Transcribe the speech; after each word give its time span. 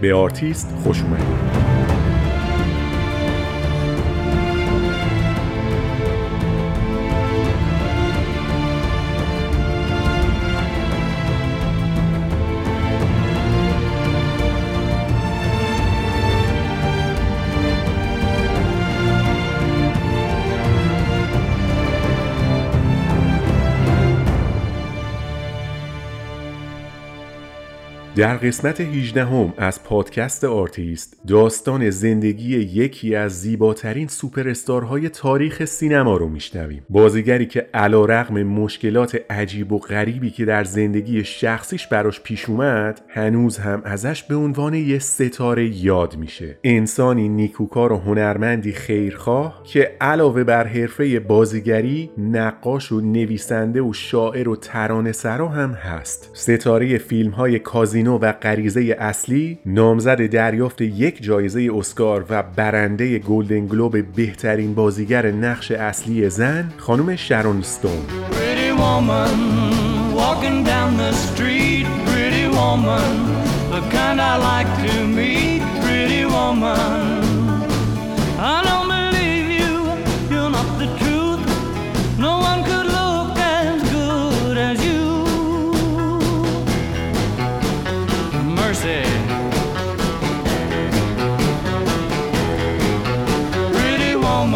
به 0.00 0.14
آرتیست 0.14 0.74
خوش 0.84 1.02
اومدید. 1.02 1.67
در 28.18 28.36
قسمت 28.36 28.80
18 28.80 29.24
هم 29.24 29.54
از 29.56 29.84
پادکست 29.84 30.44
آرتیست 30.44 31.16
داستان 31.26 31.90
زندگی 31.90 32.58
یکی 32.58 33.14
از 33.14 33.40
زیباترین 33.40 34.08
سوپرستارهای 34.08 35.08
تاریخ 35.08 35.64
سینما 35.64 36.16
رو 36.16 36.28
میشنویم. 36.28 36.82
بازیگری 36.90 37.46
که 37.46 37.66
علی‌رغم 37.74 38.42
مشکلات 38.42 39.20
عجیب 39.30 39.72
و 39.72 39.78
غریبی 39.78 40.30
که 40.30 40.44
در 40.44 40.64
زندگی 40.64 41.24
شخصیش 41.24 41.86
براش 41.86 42.20
پیش 42.20 42.48
اومد 42.48 43.00
هنوز 43.08 43.58
هم 43.58 43.82
ازش 43.84 44.22
به 44.22 44.34
عنوان 44.34 44.74
یه 44.74 44.98
ستاره 44.98 45.84
یاد 45.84 46.16
میشه. 46.16 46.58
انسانی 46.64 47.28
نیکوکار 47.28 47.92
و 47.92 47.96
هنرمندی 47.96 48.72
خیرخواه 48.72 49.62
که 49.64 49.96
علاوه 50.00 50.44
بر 50.44 50.66
حرفه 50.66 51.20
بازیگری 51.20 52.10
نقاش 52.18 52.92
و 52.92 53.00
نویسنده 53.00 53.82
و 53.82 53.92
شاعر 53.92 54.48
و 54.48 54.56
ترانه 54.56 55.12
هم 55.24 55.70
هست. 55.70 56.30
ستاره 56.32 56.98
فیلم 56.98 57.30
های 57.30 57.58
کازینو 57.58 58.07
و 58.12 58.32
غریزه 58.32 58.96
اصلی 58.98 59.58
نامزد 59.66 60.26
دریافت 60.26 60.80
یک 60.80 61.22
جایزه 61.22 61.70
اسکار 61.74 62.24
و 62.30 62.42
برنده 62.42 63.18
گلدن 63.18 63.66
گلوب 63.66 64.12
بهترین 64.12 64.74
بازیگر 64.74 65.30
نقش 65.30 65.70
اصلی 65.70 66.30
زن 66.30 66.72
خانم 66.76 67.16
شارون 67.16 67.62
استون. 67.62 68.06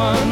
woman 0.02 0.31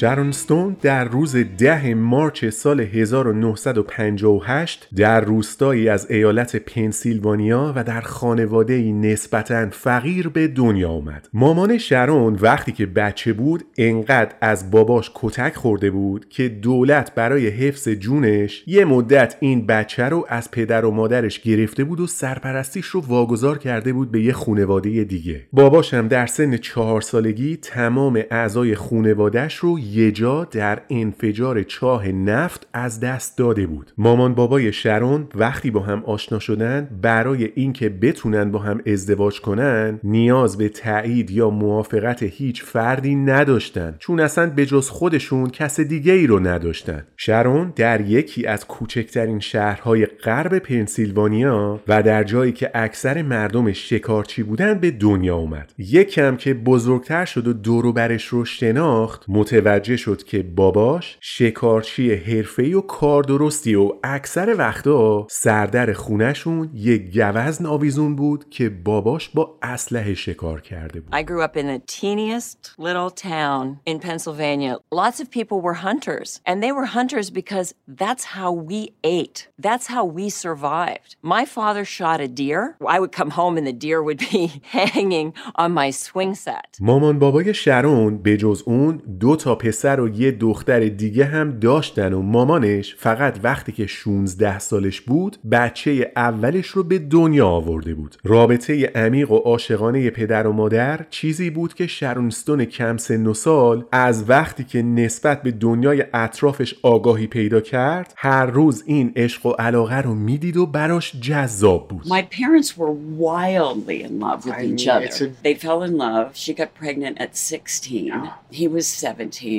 شرون 0.00 0.32
ستون 0.32 0.76
در 0.82 1.04
روز 1.04 1.36
ده 1.36 1.94
مارچ 1.94 2.44
سال 2.44 2.80
1958 2.80 4.88
در 4.96 5.20
روستایی 5.20 5.88
از 5.88 6.10
ایالت 6.10 6.56
پنسیلوانیا 6.56 7.72
و 7.76 7.84
در 7.84 8.00
خانواده 8.00 8.92
نسبتا 8.92 9.70
فقیر 9.70 10.28
به 10.28 10.48
دنیا 10.48 10.90
آمد. 10.90 11.28
مامان 11.32 11.78
شرون 11.78 12.38
وقتی 12.40 12.72
که 12.72 12.86
بچه 12.86 13.32
بود 13.32 13.64
انقدر 13.78 14.34
از 14.40 14.70
باباش 14.70 15.10
کتک 15.14 15.56
خورده 15.56 15.90
بود 15.90 16.28
که 16.28 16.48
دولت 16.48 17.14
برای 17.14 17.48
حفظ 17.48 17.88
جونش 17.88 18.64
یه 18.66 18.84
مدت 18.84 19.36
این 19.40 19.66
بچه 19.66 20.04
رو 20.04 20.26
از 20.28 20.50
پدر 20.50 20.84
و 20.84 20.90
مادرش 20.90 21.40
گرفته 21.40 21.84
بود 21.84 22.00
و 22.00 22.06
سرپرستیش 22.06 22.86
رو 22.86 23.00
واگذار 23.00 23.58
کرده 23.58 23.92
بود 23.92 24.10
به 24.10 24.22
یه 24.22 24.32
خونواده 24.32 25.04
دیگه. 25.04 25.46
باباش 25.52 25.94
هم 25.94 26.08
در 26.08 26.26
سن 26.26 26.56
چهار 26.56 27.00
سالگی 27.00 27.56
تمام 27.56 28.22
اعضای 28.30 28.74
خونوادهش 28.74 29.54
رو 29.54 29.78
یه 29.90 30.12
جا 30.12 30.44
در 30.44 30.82
انفجار 30.90 31.62
چاه 31.62 32.08
نفت 32.08 32.66
از 32.72 33.00
دست 33.00 33.38
داده 33.38 33.66
بود. 33.66 33.92
مامان 33.98 34.34
بابای 34.34 34.72
شرون 34.72 35.28
وقتی 35.34 35.70
با 35.70 35.80
هم 35.80 36.02
آشنا 36.04 36.38
شدن 36.38 36.88
برای 37.02 37.50
اینکه 37.54 37.88
بتونن 37.88 38.50
با 38.50 38.58
هم 38.58 38.80
ازدواج 38.86 39.40
کنن 39.40 40.00
نیاز 40.04 40.58
به 40.58 40.68
تایید 40.68 41.30
یا 41.30 41.50
موافقت 41.50 42.22
هیچ 42.22 42.64
فردی 42.64 43.14
نداشتن. 43.14 43.96
چون 43.98 44.20
اصلا 44.20 44.50
به 44.50 44.66
جز 44.66 44.88
خودشون 44.88 45.50
کس 45.50 45.80
دیگه 45.80 46.12
ای 46.12 46.26
رو 46.26 46.40
نداشتن. 46.40 47.02
شرون 47.16 47.72
در 47.76 48.00
یکی 48.00 48.46
از 48.46 48.66
کوچکترین 48.66 49.40
شهرهای 49.40 50.06
غرب 50.06 50.58
پنسیلوانیا 50.58 51.80
و 51.88 52.02
در 52.02 52.24
جایی 52.24 52.52
که 52.52 52.70
اکثر 52.74 53.22
مردم 53.22 53.72
شکارچی 53.72 54.42
بودن 54.42 54.74
به 54.74 54.90
دنیا 54.90 55.36
اومد. 55.36 55.72
یکم 55.78 56.36
که 56.36 56.54
بزرگتر 56.54 57.24
شد 57.24 57.48
و 57.48 57.52
دورو 57.52 57.92
برش 57.92 58.26
رو 58.26 58.44
شناخت 58.44 59.24
متوجه 59.28 59.79
متوجه 59.80 59.96
شد 59.96 60.22
که 60.22 60.42
باباش 60.42 61.18
شکارچی 61.20 62.14
حرفه‌ای 62.14 62.74
و 62.74 62.80
کار 62.80 63.22
درستی 63.22 63.74
و 63.74 63.92
اکثر 64.04 64.54
وقتا 64.58 65.26
سردر 65.30 65.92
خونشون 65.92 66.70
یک 66.74 67.12
گوزن 67.12 67.66
آویزون 67.66 68.16
بود 68.16 68.50
که 68.50 68.68
باباش 68.68 69.28
با 69.28 69.58
اسلحه 69.62 70.14
شکار 70.14 70.60
کرده 70.60 71.00
بود. 71.00 71.14
I 71.14 71.22
grew 71.22 71.42
up 71.42 71.56
in 71.56 71.66
the 71.66 71.80
teeniest 71.86 72.74
little 72.78 73.10
town 73.10 73.78
in 73.86 73.98
Pennsylvania. 74.00 74.76
Lots 74.92 75.20
of 75.20 75.30
people 75.30 75.58
were 75.66 75.78
hunters 75.88 76.40
and 76.46 76.62
they 76.62 76.72
were 76.72 76.88
hunters 76.98 77.30
because 77.30 77.68
that's 78.02 78.24
how 78.36 78.50
we 78.70 78.80
ate. 79.18 79.38
That's 79.66 79.86
how 79.94 80.04
we 80.18 80.26
survived. 80.46 81.10
My 81.36 81.44
father 81.56 81.84
shot 81.96 82.18
a 82.28 82.28
deer. 82.42 82.60
I 82.96 82.98
would 83.02 83.14
come 83.20 83.30
home 83.40 83.54
and 83.58 83.66
the 83.70 83.78
deer 83.86 84.00
would 84.08 84.20
be 84.32 84.42
hanging 84.78 85.28
on 85.62 85.70
my 85.80 85.90
swing 85.90 86.34
set. 86.34 86.70
مامان 86.80 87.18
بابای 87.18 87.54
شرون 87.54 88.18
به 88.18 88.36
جز 88.36 88.62
اون 88.66 88.96
دو 88.96 89.36
تا 89.36 89.54
پسر 89.70 90.00
و 90.00 90.08
یه 90.08 90.30
دختر 90.30 90.80
دیگه 90.80 91.24
هم 91.24 91.58
داشتن 91.58 92.12
و 92.12 92.22
مامانش 92.22 92.94
فقط 92.98 93.38
وقتی 93.42 93.72
که 93.72 93.86
16 93.86 94.58
سالش 94.58 95.00
بود 95.00 95.36
بچه 95.50 96.12
اولش 96.16 96.66
رو 96.66 96.82
به 96.82 96.98
دنیا 96.98 97.48
آورده 97.48 97.94
بود 97.94 98.16
رابطه 98.24 98.86
عمیق 98.94 99.30
و 99.30 99.36
عاشقانه 99.36 100.10
پدر 100.10 100.46
و 100.46 100.52
مادر 100.52 101.06
چیزی 101.10 101.50
بود 101.50 101.74
که 101.74 101.86
شرونستون 101.86 102.64
کم 102.64 102.96
سن 102.96 103.26
و 103.26 103.34
سال 103.34 103.84
از 103.92 104.30
وقتی 104.30 104.64
که 104.64 104.82
نسبت 104.82 105.42
به 105.42 105.50
دنیای 105.50 106.04
اطرافش 106.14 106.74
آگاهی 106.82 107.26
پیدا 107.26 107.60
کرد 107.60 108.14
هر 108.16 108.46
روز 108.46 108.82
این 108.86 109.12
عشق 109.16 109.46
و 109.46 109.50
علاقه 109.50 110.00
رو 110.00 110.14
می‌دید 110.14 110.56
و 110.56 110.66
براش 110.66 111.16
جذاب 111.20 111.88
بود 111.88 112.06
My 112.06 112.22
parents 112.22 112.76
were 112.76 112.94
wildly 113.26 114.02
in 114.02 114.20
love 114.20 114.46
with 114.46 114.60
each 114.70 114.86
other. 114.88 115.32
They 115.44 115.54
fell 115.54 115.82
in 115.88 115.94
love. 116.06 116.26
She 116.34 116.54
got 116.60 116.68
pregnant 116.82 117.20
at 117.20 117.36
16. 117.36 118.30
He 118.50 118.66
was 118.68 118.86
17. 118.86 119.49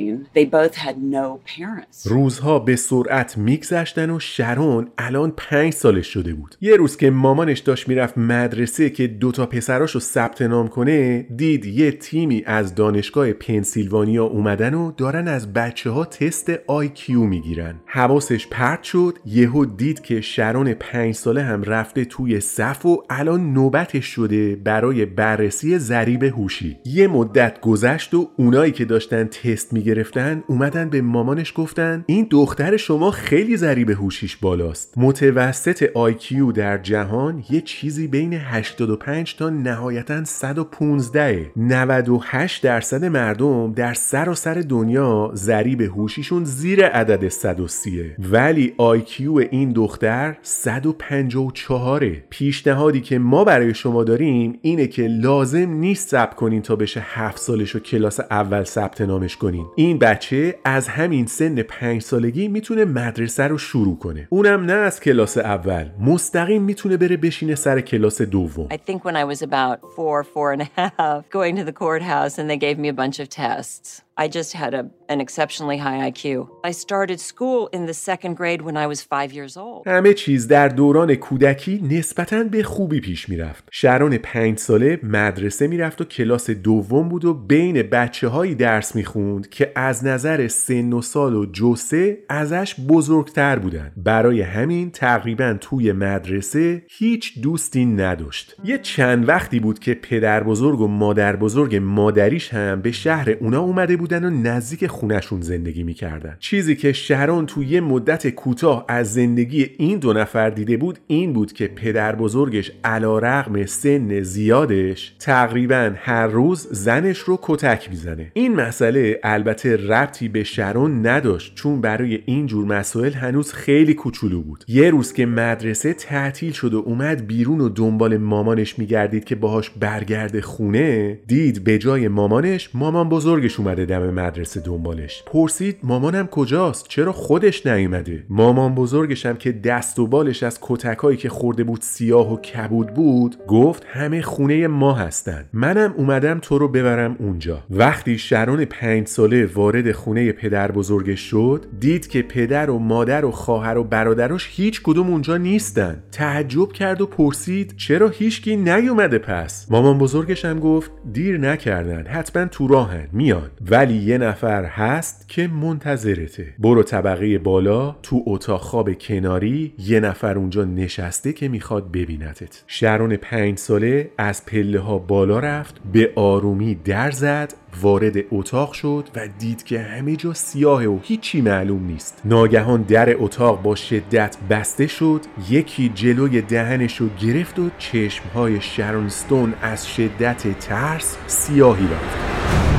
روزها 2.06 2.60
به 2.60 2.76
سرعت 2.76 3.38
میگذشتن 3.38 4.10
و 4.10 4.20
شرون 4.20 4.88
الان 4.98 5.34
پنج 5.38 5.74
سالش 5.74 6.08
شده 6.08 6.34
بود. 6.34 6.56
یه 6.62 6.76
روز 6.76 6.98
که 6.98 7.10
مامانش 7.10 7.60
داشت 7.60 7.88
می‌رفت 7.88 8.18
مدرسه 8.18 8.90
که 8.90 9.08
دوتا 9.08 9.46
پسراشو 9.46 10.00
ثبت 10.00 10.42
نام 10.42 10.68
کنه 10.68 11.22
دید 11.22 11.66
یه 11.66 11.92
تیمی 11.92 12.44
از 12.46 12.76
دانشگاه 12.76 13.34
پنسیلوانیا 13.34 14.26
اومدن 14.26 14.74
و 14.74 14.92
دارن 14.92 15.28
از 15.28 15.54
بچه 15.54 15.90
ها 15.90 16.06
تست 16.06 16.52
آیکیو 16.68 17.24
می‌گیرن. 17.24 17.76
حواسش 17.86 18.48
پرت 18.48 18.84
شد 18.84 19.20
یهو 19.26 19.66
دید 19.66 20.02
که 20.02 20.22
شرون 20.22 20.74
پنج 20.74 21.16
ساله 21.16 21.44
هم 21.44 21.64
رفته 21.64 22.06
توی 22.06 22.40
صف 22.40 22.86
و 22.86 23.04
الان 23.10 23.54
نوبتش 23.54 24.06
شده 24.06 24.56
برای 24.56 25.06
بررسی 25.06 25.78
ضریب 25.78 26.24
هوشی. 26.24 26.78
یه 26.86 27.08
مدت 27.08 27.62
گذشت 27.62 28.14
و 28.14 28.30
اونایی 28.38 28.72
که 28.72 28.86
داشتن 28.86 29.24
تست 29.24 29.74
می‌گرفتن 29.82 30.44
اومدن 30.48 30.90
به 30.90 31.02
مامانش 31.02 31.54
گفتن 31.56 32.04
این 32.08 32.28
دختر 32.30 32.78
شما 32.78 33.12
خیلی 33.12 33.58
ضریب 33.58 33.90
هوشیش 33.90 34.36
بالاست. 34.36 34.94
متوسط 34.98 35.90
IQ 35.96 36.52
در 36.52 36.78
جهان 36.78 37.44
یه 37.50 37.62
چیزی 37.62 38.08
بین 38.08 38.34
85 38.34 39.36
تا 39.36 39.50
نهایتا 39.50 40.24
115 40.24 41.52
98 41.56 42.64
درصد 42.64 43.06
مردم 43.06 43.74
در 43.74 43.94
سراسر 43.94 44.54
سر 44.54 44.62
دنیا 44.62 45.32
ضریب 45.34 45.82
هوشیشون 45.82 46.44
زیر 46.44 46.86
عدد 46.86 47.28
130 47.28 48.12
ولی 48.20 48.74
IQ 48.78 49.38
این 49.38 49.72
دختر 49.72 50.38
154 50.42 52.10
پیشنهادی 52.30 53.02
که 53.02 53.20
ما 53.20 53.44
برای 53.44 53.74
شما 53.74 54.04
داریم 54.04 54.60
اینه 54.62 54.88
که 54.88 55.08
لازم 55.08 55.70
نیست 55.70 56.10
صبر 56.10 56.36
کنین 56.36 56.62
تا 56.62 56.76
بشه 56.76 57.02
7 57.04 57.38
سالش 57.38 57.76
و 57.76 57.80
کلاس 57.80 58.20
اول 58.20 58.64
ثبت 58.64 59.02
نامش 59.02 59.38
کنین. 59.38 59.66
این 59.76 60.00
بچه 60.00 60.60
از 60.66 60.88
همین 60.88 61.26
سن 61.26 61.62
5 61.62 62.02
سالگی 62.02 62.48
می‌تونه 62.48 62.86
مدرسه 62.86 63.44
رو 63.44 63.58
شروع 63.58 64.00
کنه. 64.00 64.28
اونم 64.30 64.66
نه 64.66 64.74
از 64.74 65.00
کلاس 65.00 65.38
اول. 65.38 65.90
مستقیم 66.00 66.62
می‌تونه 66.62 66.98
بره 66.98 67.18
بشینه 67.18 67.56
سر 67.56 67.82
کلاس 67.82 68.22
دوم. 68.22 68.68
I 68.68 68.78
think 68.90 69.04
when 69.04 69.16
I 69.16 69.36
was 69.36 69.42
about 69.42 69.78
four, 69.96 70.24
four 70.24 70.56
and 70.56 70.62
a 70.62 70.70
half, 70.78 71.30
going 71.30 71.56
to 71.56 71.64
the 71.64 71.74
courthouse 71.74 72.38
and 72.40 72.50
they 72.50 72.58
gave 72.58 72.78
me 72.78 72.88
a 72.88 72.94
bunch 72.94 73.20
of 73.20 73.30
tests. 73.30 74.02
I 74.18 74.28
just 74.28 74.52
had 74.54 74.74
a, 74.74 74.84
an 75.08 75.22
exceptionally 75.22 75.78
high 75.78 76.12
IQ. 76.12 76.50
I 76.64 76.72
started 76.72 77.20
school 77.20 77.70
in 77.72 77.86
the 77.86 77.94
second 77.94 78.36
grade 78.36 78.62
when 78.62 78.76
I 78.76 78.86
was 78.86 79.02
five 79.02 79.32
years 79.34 79.58
old. 79.58 79.88
همه 79.88 80.14
چیز 80.14 80.48
در 80.48 80.68
دوران 80.68 81.16
کودکی 81.16 81.82
نسبتا 81.92 82.44
به 82.44 82.64
خوبی 82.64 83.00
پیش 83.00 83.30
می‌رفت. 83.30 83.64
شرون 83.72 84.18
پنج 84.18 84.58
ساله 84.58 85.00
مدرسه 85.04 85.68
می‌رفت 85.68 86.02
و 86.02 86.04
کلاس 86.04 86.50
دوم 86.50 87.10
بود 87.10 87.26
و 87.26 87.34
بین 87.34 87.82
بچه 87.82 88.28
هایی 88.28 88.56
درس 88.56 88.96
می‌خوند 88.96 89.50
که 89.50 89.72
از 89.76 90.06
نظر 90.06 90.48
سن 90.48 90.94
و 90.94 91.02
سال 91.02 91.36
و 91.36 91.46
جسه 91.46 92.18
ازش 92.30 92.76
بزرگتر 92.90 93.60
بودن. 93.60 93.92
برای 93.98 94.42
همین 94.42 94.92
تقریبا 94.92 95.58
توی 95.62 95.92
مدرسه 95.92 96.84
هیچ 96.90 97.42
دوستی 97.42 97.86
نداشت. 97.86 98.56
یه 98.64 98.78
چند 98.78 99.30
وقتی 99.30 99.60
بود 99.60 99.80
که 99.80 99.94
پدر 99.94 100.44
بزرگ 100.44 100.82
و 100.82 100.88
مادر 100.88 101.36
بزرگ 101.36 101.76
مادریش 101.76 102.54
هم 102.54 102.82
به 102.82 102.92
شهر 102.92 103.30
اونا 103.30 103.60
اومده 103.60 103.98
بودن 104.02 104.26
و 104.26 104.30
نزدیک 104.30 104.88
خونشون 104.88 105.42
زندگی 105.42 105.84
می‌کردن. 105.84 106.38
چیزی 106.40 106.76
که 106.76 106.94
شهران 106.94 107.46
توی 107.46 107.68
یه 107.68 107.82
مدت 107.82 108.28
کوتاه 108.28 108.86
از 108.88 109.14
زندگی 109.14 109.70
این 109.78 110.00
دو 110.00 110.14
نفر 110.14 110.50
دیده 110.50 110.78
بود 110.78 111.00
این 111.08 111.34
بود 111.34 111.54
که 111.54 111.68
پدر 111.68 112.16
بزرگش 112.16 112.72
علا 112.84 113.20
رغم 113.20 113.66
سن 113.66 114.22
زیادش 114.22 115.16
تقریبا 115.20 115.92
هر 115.96 116.28
روز 116.28 116.68
زنش 116.72 117.18
رو 117.18 117.40
کتک 117.42 117.90
می‌زنه. 117.90 118.32
این 118.34 118.56
مسئله 118.56 119.20
البته 119.24 119.78
ربطی 119.78 120.30
به 120.30 120.44
شرون 120.44 121.08
نداشت 121.08 121.56
چون 121.56 121.82
برای 121.82 122.20
این 122.26 122.46
جور 122.46 122.66
مسائل 122.66 123.14
هنوز 123.14 123.54
خیلی 123.54 123.94
کوچولو 123.94 124.42
بود. 124.42 124.66
یه 124.68 124.90
روز 124.90 125.14
که 125.14 125.26
مدرسه 125.26 125.94
تعطیل 125.94 126.52
شد 126.52 126.74
و 126.74 126.84
اومد 126.86 127.28
بیرون 127.28 127.62
و 127.62 127.70
دنبال 127.70 128.18
مامانش 128.18 128.80
میگردید 128.80 129.24
که 129.24 129.36
باهاش 129.36 129.70
برگرد 129.70 130.40
خونه 130.40 131.20
دید 131.28 131.64
به 131.64 131.78
جای 131.78 132.08
مامانش 132.08 132.70
مامان 132.74 133.10
بزرگش 133.10 133.60
اومده 133.60 133.86
دم 133.92 134.10
مدرسه 134.10 134.60
دنبالش. 134.60 135.24
پرسید 135.26 135.78
مامانم 135.84 136.28
کجاست؟ 136.28 136.86
چرا 136.88 137.12
خودش 137.12 137.66
نیومده؟ 137.66 138.24
مامان 138.30 138.76
بزرگشم 138.76 139.34
که 139.34 139.52
دست 139.52 140.00
و 140.00 140.08
بالش 140.08 140.44
از 140.44 140.60
کتکایی 140.62 141.18
که 141.18 141.30
خورده 141.30 141.64
بود 141.64 141.82
سیاه 141.82 142.34
و 142.34 142.38
کبود 142.38 142.94
بود 142.94 143.36
گفت 143.48 143.86
همه 143.88 144.22
خونه 144.22 144.68
ما 144.68 144.94
هستن. 144.94 145.46
منم 145.54 145.94
اومدم 145.98 146.40
تو 146.40 146.58
رو 146.58 146.68
ببرم 146.68 147.16
اونجا. 147.20 147.64
وقتی 147.70 148.18
شرون 148.18 148.66
پنج 148.66 149.08
ساله 149.08 149.46
وارد 149.46 149.92
خونه 149.92 150.32
پدر 150.32 150.72
بزرگش 150.72 151.20
شد 151.22 151.66
دید 151.80 152.08
که 152.08 152.22
پدر 152.22 152.70
و 152.70 152.80
مادر 152.80 153.26
و 153.26 153.32
خواهر 153.32 153.78
و 153.78 153.84
برادرش 153.84 154.50
هیچ 154.52 154.82
کدوم 154.82 155.08
اونجا 155.08 155.38
نیستن. 155.38 156.04
تعجب 156.12 156.72
کرد 156.72 157.02
و 157.02 157.06
پرسید 157.06 157.74
چرا 157.78 158.10
هیچکی 158.10 158.56
نیومده 158.56 159.18
پس؟ 159.18 159.68
مامان 159.72 159.98
بزرگشم 159.98 160.60
گفت 160.60 160.92
دیر 161.14 161.38
نکردن 161.38 162.08
حتما 162.08 162.46
تو 162.46 162.68
راهن. 162.68 163.08
میان 163.12 163.52
ولی 163.82 163.98
یه 163.98 164.18
نفر 164.18 164.66
هست 164.66 165.30
که 165.30 165.48
منتظرته. 165.48 166.54
برو 166.60 166.84
طبقه 166.84 167.38
بالا 167.38 167.96
تو 168.04 168.24
اتاق 168.26 168.62
خواب 168.62 168.94
کناری 168.94 169.74
یه 169.80 170.00
نفر 170.00 170.38
اونجا 170.38 170.66
نشسته 170.66 171.34
که 171.34 171.48
می‌خواد 171.48 171.92
ببینتت. 171.92 172.64
شرون 172.68 173.16
پنج 173.16 173.58
ساله 173.58 174.12
از 174.18 174.46
پله 174.46 174.80
ها 174.80 174.98
بالا 174.98 175.40
رفت 175.40 175.76
به 175.94 176.12
آرومی 176.16 176.76
در 176.76 177.12
زد 177.12 177.54
وارد 177.82 178.16
اتاق 178.32 178.74
شد 178.74 179.08
و 179.16 179.28
دید 179.40 179.64
که 179.64 179.80
همه 179.80 180.16
جا 180.16 180.34
سیاه 180.34 180.86
و 180.86 181.00
هیچی 181.04 181.42
معلوم 181.42 181.86
نیست. 181.86 182.22
ناگهان 182.26 182.82
در 182.82 183.24
اتاق 183.24 183.62
با 183.62 183.76
شدت 183.76 184.38
بسته 184.50 184.88
شد 184.88 185.22
یکی 185.50 185.90
جلوی 185.90 186.42
دهنش 186.42 186.98
رو 186.98 187.10
گرفت 187.22 187.60
و 187.60 187.70
چشمهای 187.78 188.62
شرونستون 188.62 189.54
از 189.62 189.88
شدت 189.88 190.60
ترس 190.60 191.18
سیاهی 191.28 191.86
رفت. 191.86 192.71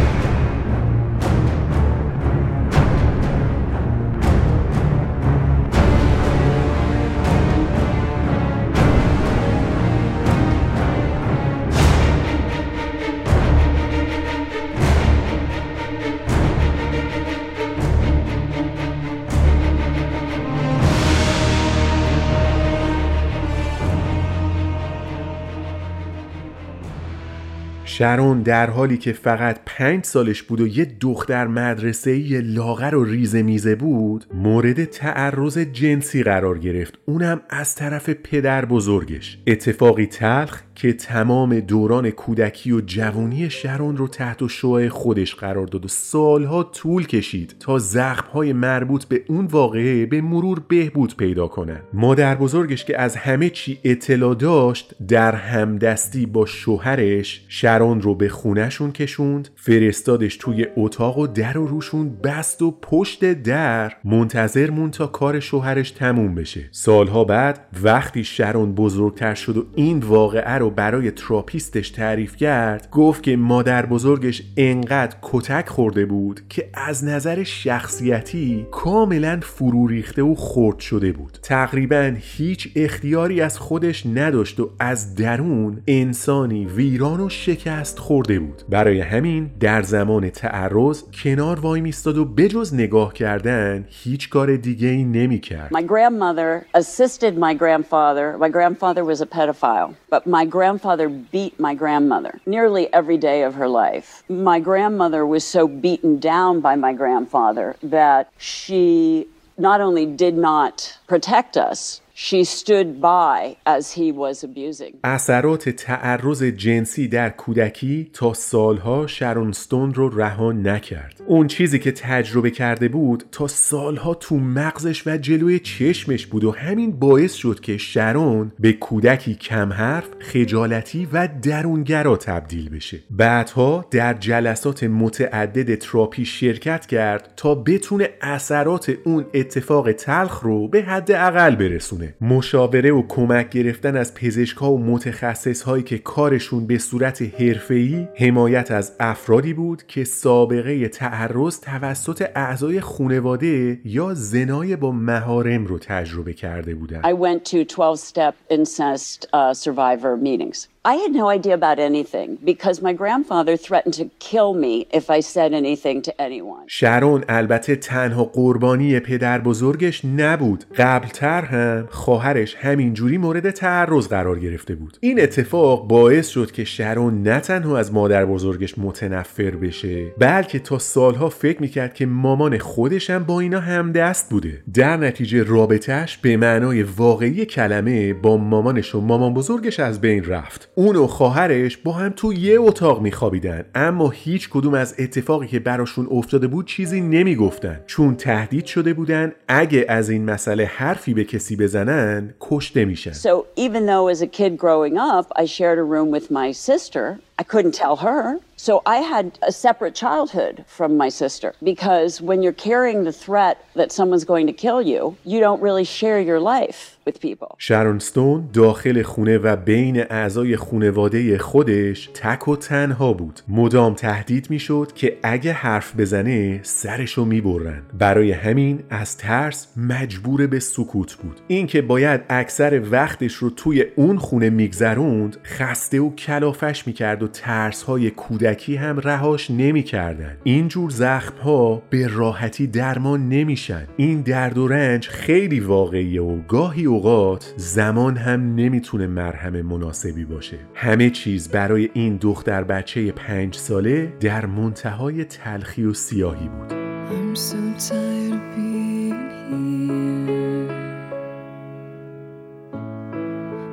شرون 28.02 28.42
در 28.42 28.70
حالی 28.70 28.98
که 28.98 29.12
فقط 29.12 29.60
پنج 29.66 30.04
سالش 30.04 30.42
بود 30.42 30.60
و 30.60 30.66
یه 30.66 30.96
دختر 31.00 31.46
مدرسه 31.46 32.40
لاغر 32.40 32.94
و 32.94 33.04
ریزه 33.04 33.42
میزه 33.42 33.74
بود 33.74 34.24
مورد 34.34 34.84
تعرض 34.84 35.58
جنسی 35.58 36.22
قرار 36.22 36.58
گرفت. 36.58 36.98
اونم 37.06 37.40
از 37.50 37.74
طرف 37.74 38.10
پدر 38.10 38.64
بزرگش. 38.64 39.38
اتفاقی 39.46 40.06
تلخ 40.06 40.62
که 40.74 40.92
تمام 40.92 41.60
دوران 41.60 42.10
کودکی 42.10 42.72
و 42.72 42.80
جوانی 42.80 43.50
شرون 43.50 43.96
رو 43.96 44.08
تحت 44.08 44.46
شعاع 44.46 44.88
خودش 44.88 45.34
قرار 45.34 45.66
داد 45.66 45.84
و 45.84 45.88
سالها 45.88 46.62
طول 46.62 47.06
کشید 47.06 47.54
تا 47.60 47.78
زخمهای 47.78 48.52
مربوط 48.52 49.04
به 49.04 49.22
اون 49.28 49.46
واقعه 49.46 50.06
به 50.06 50.20
مرور 50.20 50.62
بهبود 50.68 51.16
پیدا 51.16 51.46
کنن. 51.46 51.80
مادر 51.92 52.34
بزرگش 52.34 52.84
که 52.84 53.00
از 53.00 53.16
همه 53.16 53.50
چی 53.50 53.78
اطلاع 53.84 54.34
داشت 54.34 54.94
در 55.08 55.34
همدستی 55.34 56.26
با 56.26 56.46
شوهرش 56.46 57.44
شرون 57.48 57.91
رو 58.00 58.14
به 58.14 58.28
خونهشون 58.28 58.92
کشوند 58.92 59.48
فرستادش 59.56 60.36
توی 60.36 60.66
اتاق 60.76 61.18
و 61.18 61.26
در 61.26 61.58
و 61.58 61.66
روشون 61.66 62.16
بست 62.24 62.62
و 62.62 62.70
پشت 62.70 63.32
در 63.32 63.92
منتظر 64.04 64.70
مون 64.70 64.90
تا 64.90 65.06
کار 65.06 65.40
شوهرش 65.40 65.90
تموم 65.90 66.34
بشه. 66.34 66.68
سالها 66.70 67.24
بعد 67.24 67.66
وقتی 67.82 68.24
شرون 68.24 68.74
بزرگتر 68.74 69.34
شد 69.34 69.56
و 69.56 69.64
این 69.74 69.98
واقعه 69.98 70.54
رو 70.54 70.70
برای 70.70 71.10
تراپیستش 71.10 71.90
تعریف 71.90 72.36
کرد 72.36 72.88
گفت 72.90 73.22
که 73.22 73.36
مادر 73.36 73.86
بزرگش 73.86 74.42
انقدر 74.56 75.16
کتک 75.22 75.68
خورده 75.68 76.06
بود 76.06 76.40
که 76.48 76.68
از 76.74 77.04
نظر 77.04 77.42
شخصیتی 77.42 78.66
کاملا 78.70 79.40
فرو 79.42 79.86
ریخته 79.86 80.22
و 80.22 80.34
خرد 80.34 80.78
شده 80.78 81.12
بود. 81.12 81.38
تقریبا 81.42 82.12
هیچ 82.18 82.68
اختیاری 82.76 83.40
از 83.40 83.58
خودش 83.58 84.06
نداشت 84.06 84.60
و 84.60 84.70
از 84.78 85.14
درون 85.14 85.82
انسانی 85.86 86.66
ویران 86.66 87.20
و 87.20 87.28
شکست 87.28 87.81
شکست 87.82 87.98
خورده 87.98 88.38
بود 88.38 88.62
برای 88.68 89.00
همین 89.00 89.50
در 89.60 89.82
زمان 89.82 90.30
تعرض 90.30 91.02
کنار 91.24 91.60
وای 91.60 91.80
میستاد 91.80 92.18
و 92.18 92.24
بجز 92.24 92.74
نگاه 92.74 93.14
کردن 93.14 93.86
هیچ 93.88 94.30
کار 94.30 94.56
دیگه 94.56 94.88
ای 94.88 95.04
نمی 95.04 95.40
کرد. 95.40 95.70
My 95.72 95.82
grandmother 95.82 96.78
assisted 96.80 97.34
my 97.36 97.54
grandfather. 97.54 98.38
My 98.38 98.48
grandfather 98.48 99.04
was 99.04 99.20
a 99.20 99.26
pedophile, 99.26 99.94
but 100.12 100.26
my 100.26 100.44
grandfather 100.44 101.08
beat 101.08 101.54
my 101.58 101.74
grandmother 101.74 102.32
nearly 102.46 102.84
every 102.92 103.18
day 103.18 103.38
of 103.48 103.52
her 103.60 103.68
life. 103.82 104.08
My 104.28 104.58
grandmother 104.70 105.22
was 105.34 105.44
so 105.56 105.62
beaten 105.84 106.12
down 106.32 106.52
by 106.68 106.74
my 106.86 106.92
grandfather 107.02 107.68
that 107.98 108.22
she 108.38 109.26
not 109.58 109.80
only 109.86 110.06
did 110.24 110.36
not 110.50 110.74
protect 111.12 111.56
us, 111.70 111.80
she 112.26 112.44
stood 112.44 112.88
by 113.00 113.56
as 113.66 113.84
he 113.98 114.12
was 114.12 114.44
abusing. 114.44 114.94
اثرات 115.04 115.68
تعرض 115.68 116.42
جنسی 116.42 117.08
در 117.08 117.30
کودکی 117.30 118.10
تا 118.12 118.34
سالها 118.34 119.06
شرونستون 119.06 119.94
رو 119.94 120.20
رها 120.20 120.52
نکرد. 120.52 121.22
اون 121.26 121.46
چیزی 121.46 121.78
که 121.78 121.92
تجربه 121.92 122.50
کرده 122.50 122.88
بود 122.88 123.24
تا 123.32 123.46
سالها 123.46 124.14
تو 124.14 124.36
مغزش 124.36 125.06
و 125.06 125.16
جلوی 125.16 125.58
چشمش 125.58 126.26
بود 126.26 126.44
و 126.44 126.50
همین 126.50 126.98
باعث 126.98 127.34
شد 127.34 127.60
که 127.60 127.76
شرون 127.76 128.52
به 128.58 128.72
کودکی 128.72 129.34
کم 129.34 129.72
حرف، 129.72 130.08
خجالتی 130.18 131.08
و 131.12 131.28
درونگرا 131.42 132.16
تبدیل 132.16 132.68
بشه. 132.68 132.98
بعدها 133.10 133.84
در 133.90 134.14
جلسات 134.14 134.84
متعدد 134.84 135.74
تراپی 135.74 136.24
شرکت 136.24 136.86
کرد 136.86 137.32
تا 137.36 137.54
بتونه 137.54 138.08
اثرات 138.20 138.92
اون 139.04 139.24
اتفاق 139.34 139.92
تلخ 139.92 140.40
رو 140.40 140.68
به 140.68 140.82
حد 140.82 141.12
اقل 141.12 141.56
برسونه. 141.56 142.11
مشاوره 142.20 142.92
و 142.92 143.02
کمک 143.08 143.50
گرفتن 143.50 143.96
از 143.96 144.14
پزشکها 144.14 144.72
و 144.72 144.78
متخصص 144.78 145.62
هایی 145.62 145.82
که 145.82 145.98
کارشون 145.98 146.66
به 146.66 146.78
صورت 146.78 147.22
حرفه‌ای 147.22 148.08
حمایت 148.16 148.70
از 148.70 148.92
افرادی 149.00 149.52
بود 149.52 149.86
که 149.86 150.04
سابقه 150.04 150.88
تعرض 150.88 151.60
توسط 151.60 152.30
اعضای 152.34 152.80
خانواده 152.80 153.80
یا 153.84 154.14
زنای 154.14 154.76
با 154.76 154.92
مهارم 154.92 155.66
رو 155.66 155.78
تجربه 155.78 156.32
کرده 156.32 156.74
بودند. 156.74 157.04
I 157.04 157.14
went 157.14 157.44
to 157.44 157.64
12 157.64 157.96
step 157.96 158.34
incest 158.50 159.26
uh, 159.32 159.54
survivor 159.54 160.16
meetings. 160.16 160.71
I 160.84 160.94
had 160.94 161.12
no 161.12 161.28
idea 161.28 161.54
about 161.54 161.78
anything 161.78 162.38
because 162.44 162.82
my 162.82 162.92
grandfather 162.92 163.56
threatened 163.56 163.94
to 164.00 164.06
kill 164.18 164.52
me 164.52 164.74
if 164.90 165.10
I 165.10 165.20
said 165.20 165.52
anything 165.54 166.02
to 166.02 166.12
anyone. 166.20 166.66
شرون 166.66 167.24
البته 167.28 167.76
تنها 167.76 168.24
قربانی 168.24 169.00
پدر 169.00 169.38
بزرگش 169.38 170.04
نبود. 170.04 170.64
قبلتر 170.76 171.42
هم 171.44 171.88
خواهرش 171.90 172.54
همینجوری 172.54 173.18
مورد 173.18 173.50
تعرض 173.50 174.08
قرار 174.08 174.38
گرفته 174.38 174.74
بود. 174.74 174.96
این 175.00 175.20
اتفاق 175.22 175.86
باعث 175.86 176.28
شد 176.28 176.50
که 176.50 176.64
شرون 176.64 177.22
نه 177.22 177.40
تنها 177.40 177.78
از 177.78 177.92
مادر 177.92 178.24
بزرگش 178.24 178.78
متنفر 178.78 179.50
بشه 179.50 180.06
بلکه 180.18 180.58
تا 180.58 180.78
سالها 180.78 181.28
فکر 181.28 181.60
می‌کرد 181.60 181.94
که 181.94 182.06
مامان 182.06 182.58
خودش 182.58 183.10
هم 183.10 183.24
با 183.24 183.40
اینا 183.40 183.60
همدست 183.60 184.30
بوده. 184.30 184.62
در 184.74 184.96
نتیجه 184.96 185.42
رابطهش 185.42 186.16
به 186.16 186.36
معنای 186.36 186.82
واقعی 186.82 187.44
کلمه 187.44 188.14
با 188.14 188.36
مامانش 188.36 188.94
و 188.94 189.00
مامان 189.00 189.34
بزرگش 189.34 189.80
از 189.80 190.00
بین 190.00 190.24
رفت. 190.24 190.71
اون 190.74 190.96
و 190.96 191.06
خواهرش 191.06 191.76
با 191.76 191.92
هم 191.92 192.12
تو 192.16 192.32
یه 192.32 192.60
اتاق 192.60 193.00
میخوابیدن. 193.00 193.64
اما 193.74 194.10
هیچ 194.10 194.48
کدوم 194.50 194.74
از 194.74 194.94
اتفاقی 194.98 195.46
که 195.46 195.58
براشون 195.58 196.08
افتاده 196.10 196.46
بود 196.46 196.66
چیزی 196.66 197.00
نمی‌گفتن. 197.00 197.80
چون 197.86 198.16
تهدید 198.16 198.66
شده 198.66 198.94
بودن 198.94 199.32
اگه 199.48 199.86
از 199.88 200.10
این 200.10 200.24
مسئله 200.24 200.64
حرفی 200.64 201.14
به 201.14 201.24
کسی 201.24 201.56
بزنن 201.56 202.34
کشته 202.40 202.84
میشن. 202.84 203.12
So 203.12 203.44
even 203.56 203.86
though 203.86 204.08
as 204.08 204.22
a 204.22 204.26
kid 204.26 204.56
growing 204.56 204.96
up, 204.96 205.26
I 205.42 205.44
shared 205.46 205.78
a 205.78 205.82
room 205.82 206.10
with 206.10 206.30
my 206.30 206.52
sister, 206.52 207.18
I 207.42 207.44
couldn't 207.54 207.76
tell 207.84 207.96
her. 208.08 208.20
So 208.66 208.72
I 208.96 208.98
had 209.14 209.26
a 209.50 209.52
separate 209.66 209.94
childhood 210.04 210.54
from 210.78 210.90
my 211.02 211.10
sister 211.22 211.50
because 211.72 212.12
when 212.28 212.38
you're 212.42 212.60
carrying 212.70 213.00
the 213.08 213.16
threat 213.24 213.56
that 213.80 213.90
someone's 213.98 214.26
going 214.32 214.46
to 214.52 214.56
kill 214.64 214.80
you, 214.92 215.00
you 215.32 215.38
don't 215.46 215.60
really 215.68 215.86
share 215.98 216.20
your 216.20 216.40
life 216.54 216.80
with 217.06 217.20
people. 217.20 217.56
شرون 217.58 217.98
ستون 217.98 218.48
داخل 218.52 219.02
خونه 219.02 219.38
و 219.38 219.56
بین 219.56 220.00
اعضای 220.00 220.56
خونواده 220.56 221.38
خودش 221.38 222.10
تک 222.14 222.48
و 222.48 222.56
تنها 222.56 223.12
بود 223.12 223.40
مدام 223.48 223.94
تهدید 223.94 224.50
می‌شد 224.50 224.92
که 224.94 225.18
اگه 225.22 225.52
حرف 225.52 225.96
بزنه 225.96 226.60
سرشو 226.62 227.24
می‌برن 227.24 227.82
برای 227.98 228.32
همین 228.32 228.84
از 228.90 229.16
ترس 229.16 229.68
مجبور 229.76 230.46
به 230.46 230.60
سکوت 230.60 231.14
بود 231.14 231.40
اینکه 231.48 231.82
باید 231.82 232.20
اکثر 232.28 232.82
وقتش 232.90 233.34
رو 233.34 233.50
توی 233.50 233.84
اون 233.96 234.18
خونه 234.18 234.50
میگذروند 234.50 235.36
خسته 235.44 236.00
و 236.00 236.14
کلافش 236.14 236.86
می‌کرد 236.86 237.22
و 237.22 237.28
ترسهای 237.32 238.10
کودکی 238.10 238.76
هم 238.76 238.98
رهاش 238.98 239.50
نمی‌کردن. 239.50 240.36
اینجور 240.42 240.90
زخم 240.90 241.36
ها 241.36 241.82
به 241.90 242.06
راحتی 242.06 242.66
درمان 242.66 243.28
نمیشن. 243.28 243.86
این 243.96 244.20
درد 244.20 244.58
و 244.58 244.68
رنج 244.68 245.08
خیلی 245.08 245.60
واقعیه 245.60 246.22
و 246.22 246.40
گاهی 246.48 246.84
اوقات 246.84 247.54
زمان 247.56 248.16
هم 248.16 248.54
نمی‌تونه 248.54 249.06
مرهم 249.06 249.62
مناسبی 249.62 250.24
باشه. 250.24 250.58
همه 250.74 251.10
چیز 251.10 251.48
برای 251.48 251.90
این 251.92 252.16
دختر 252.16 252.64
بچه 252.64 253.12
پنج 253.12 253.54
ساله 253.56 254.12
در 254.20 254.46
منتهای 254.46 255.24
تلخی 255.24 255.84
و 255.84 255.94
سیاهی 255.94 256.48
بود. 256.48 256.72
I'm 257.12 257.36
so 257.36 257.58
tired 257.88 258.32
of 258.32 258.56
being 258.56 259.12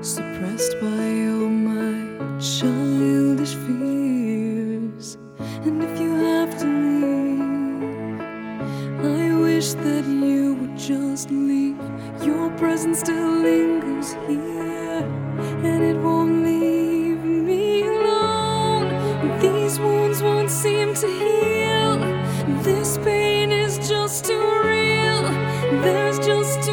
suppressed 0.01 0.73
by 0.81 1.07
all 1.33 1.49
my 1.67 1.97
childish 2.39 3.28
just 10.89 11.29
leave. 11.29 11.77
Your 12.23 12.49
presence 12.57 13.01
still 13.01 13.41
lingers 13.43 14.13
here, 14.27 15.05
and 15.69 15.83
it 15.83 15.97
won't 15.97 16.43
leave 16.43 17.23
me 17.23 17.83
alone. 17.83 18.89
These 19.39 19.79
wounds 19.79 20.23
won't 20.23 20.49
seem 20.49 20.95
to 20.95 21.07
heal. 21.07 21.97
This 22.63 22.97
pain 22.97 23.51
is 23.51 23.77
just 23.87 24.25
too 24.25 24.47
real. 24.63 25.21
There's 25.83 26.17
just 26.17 26.63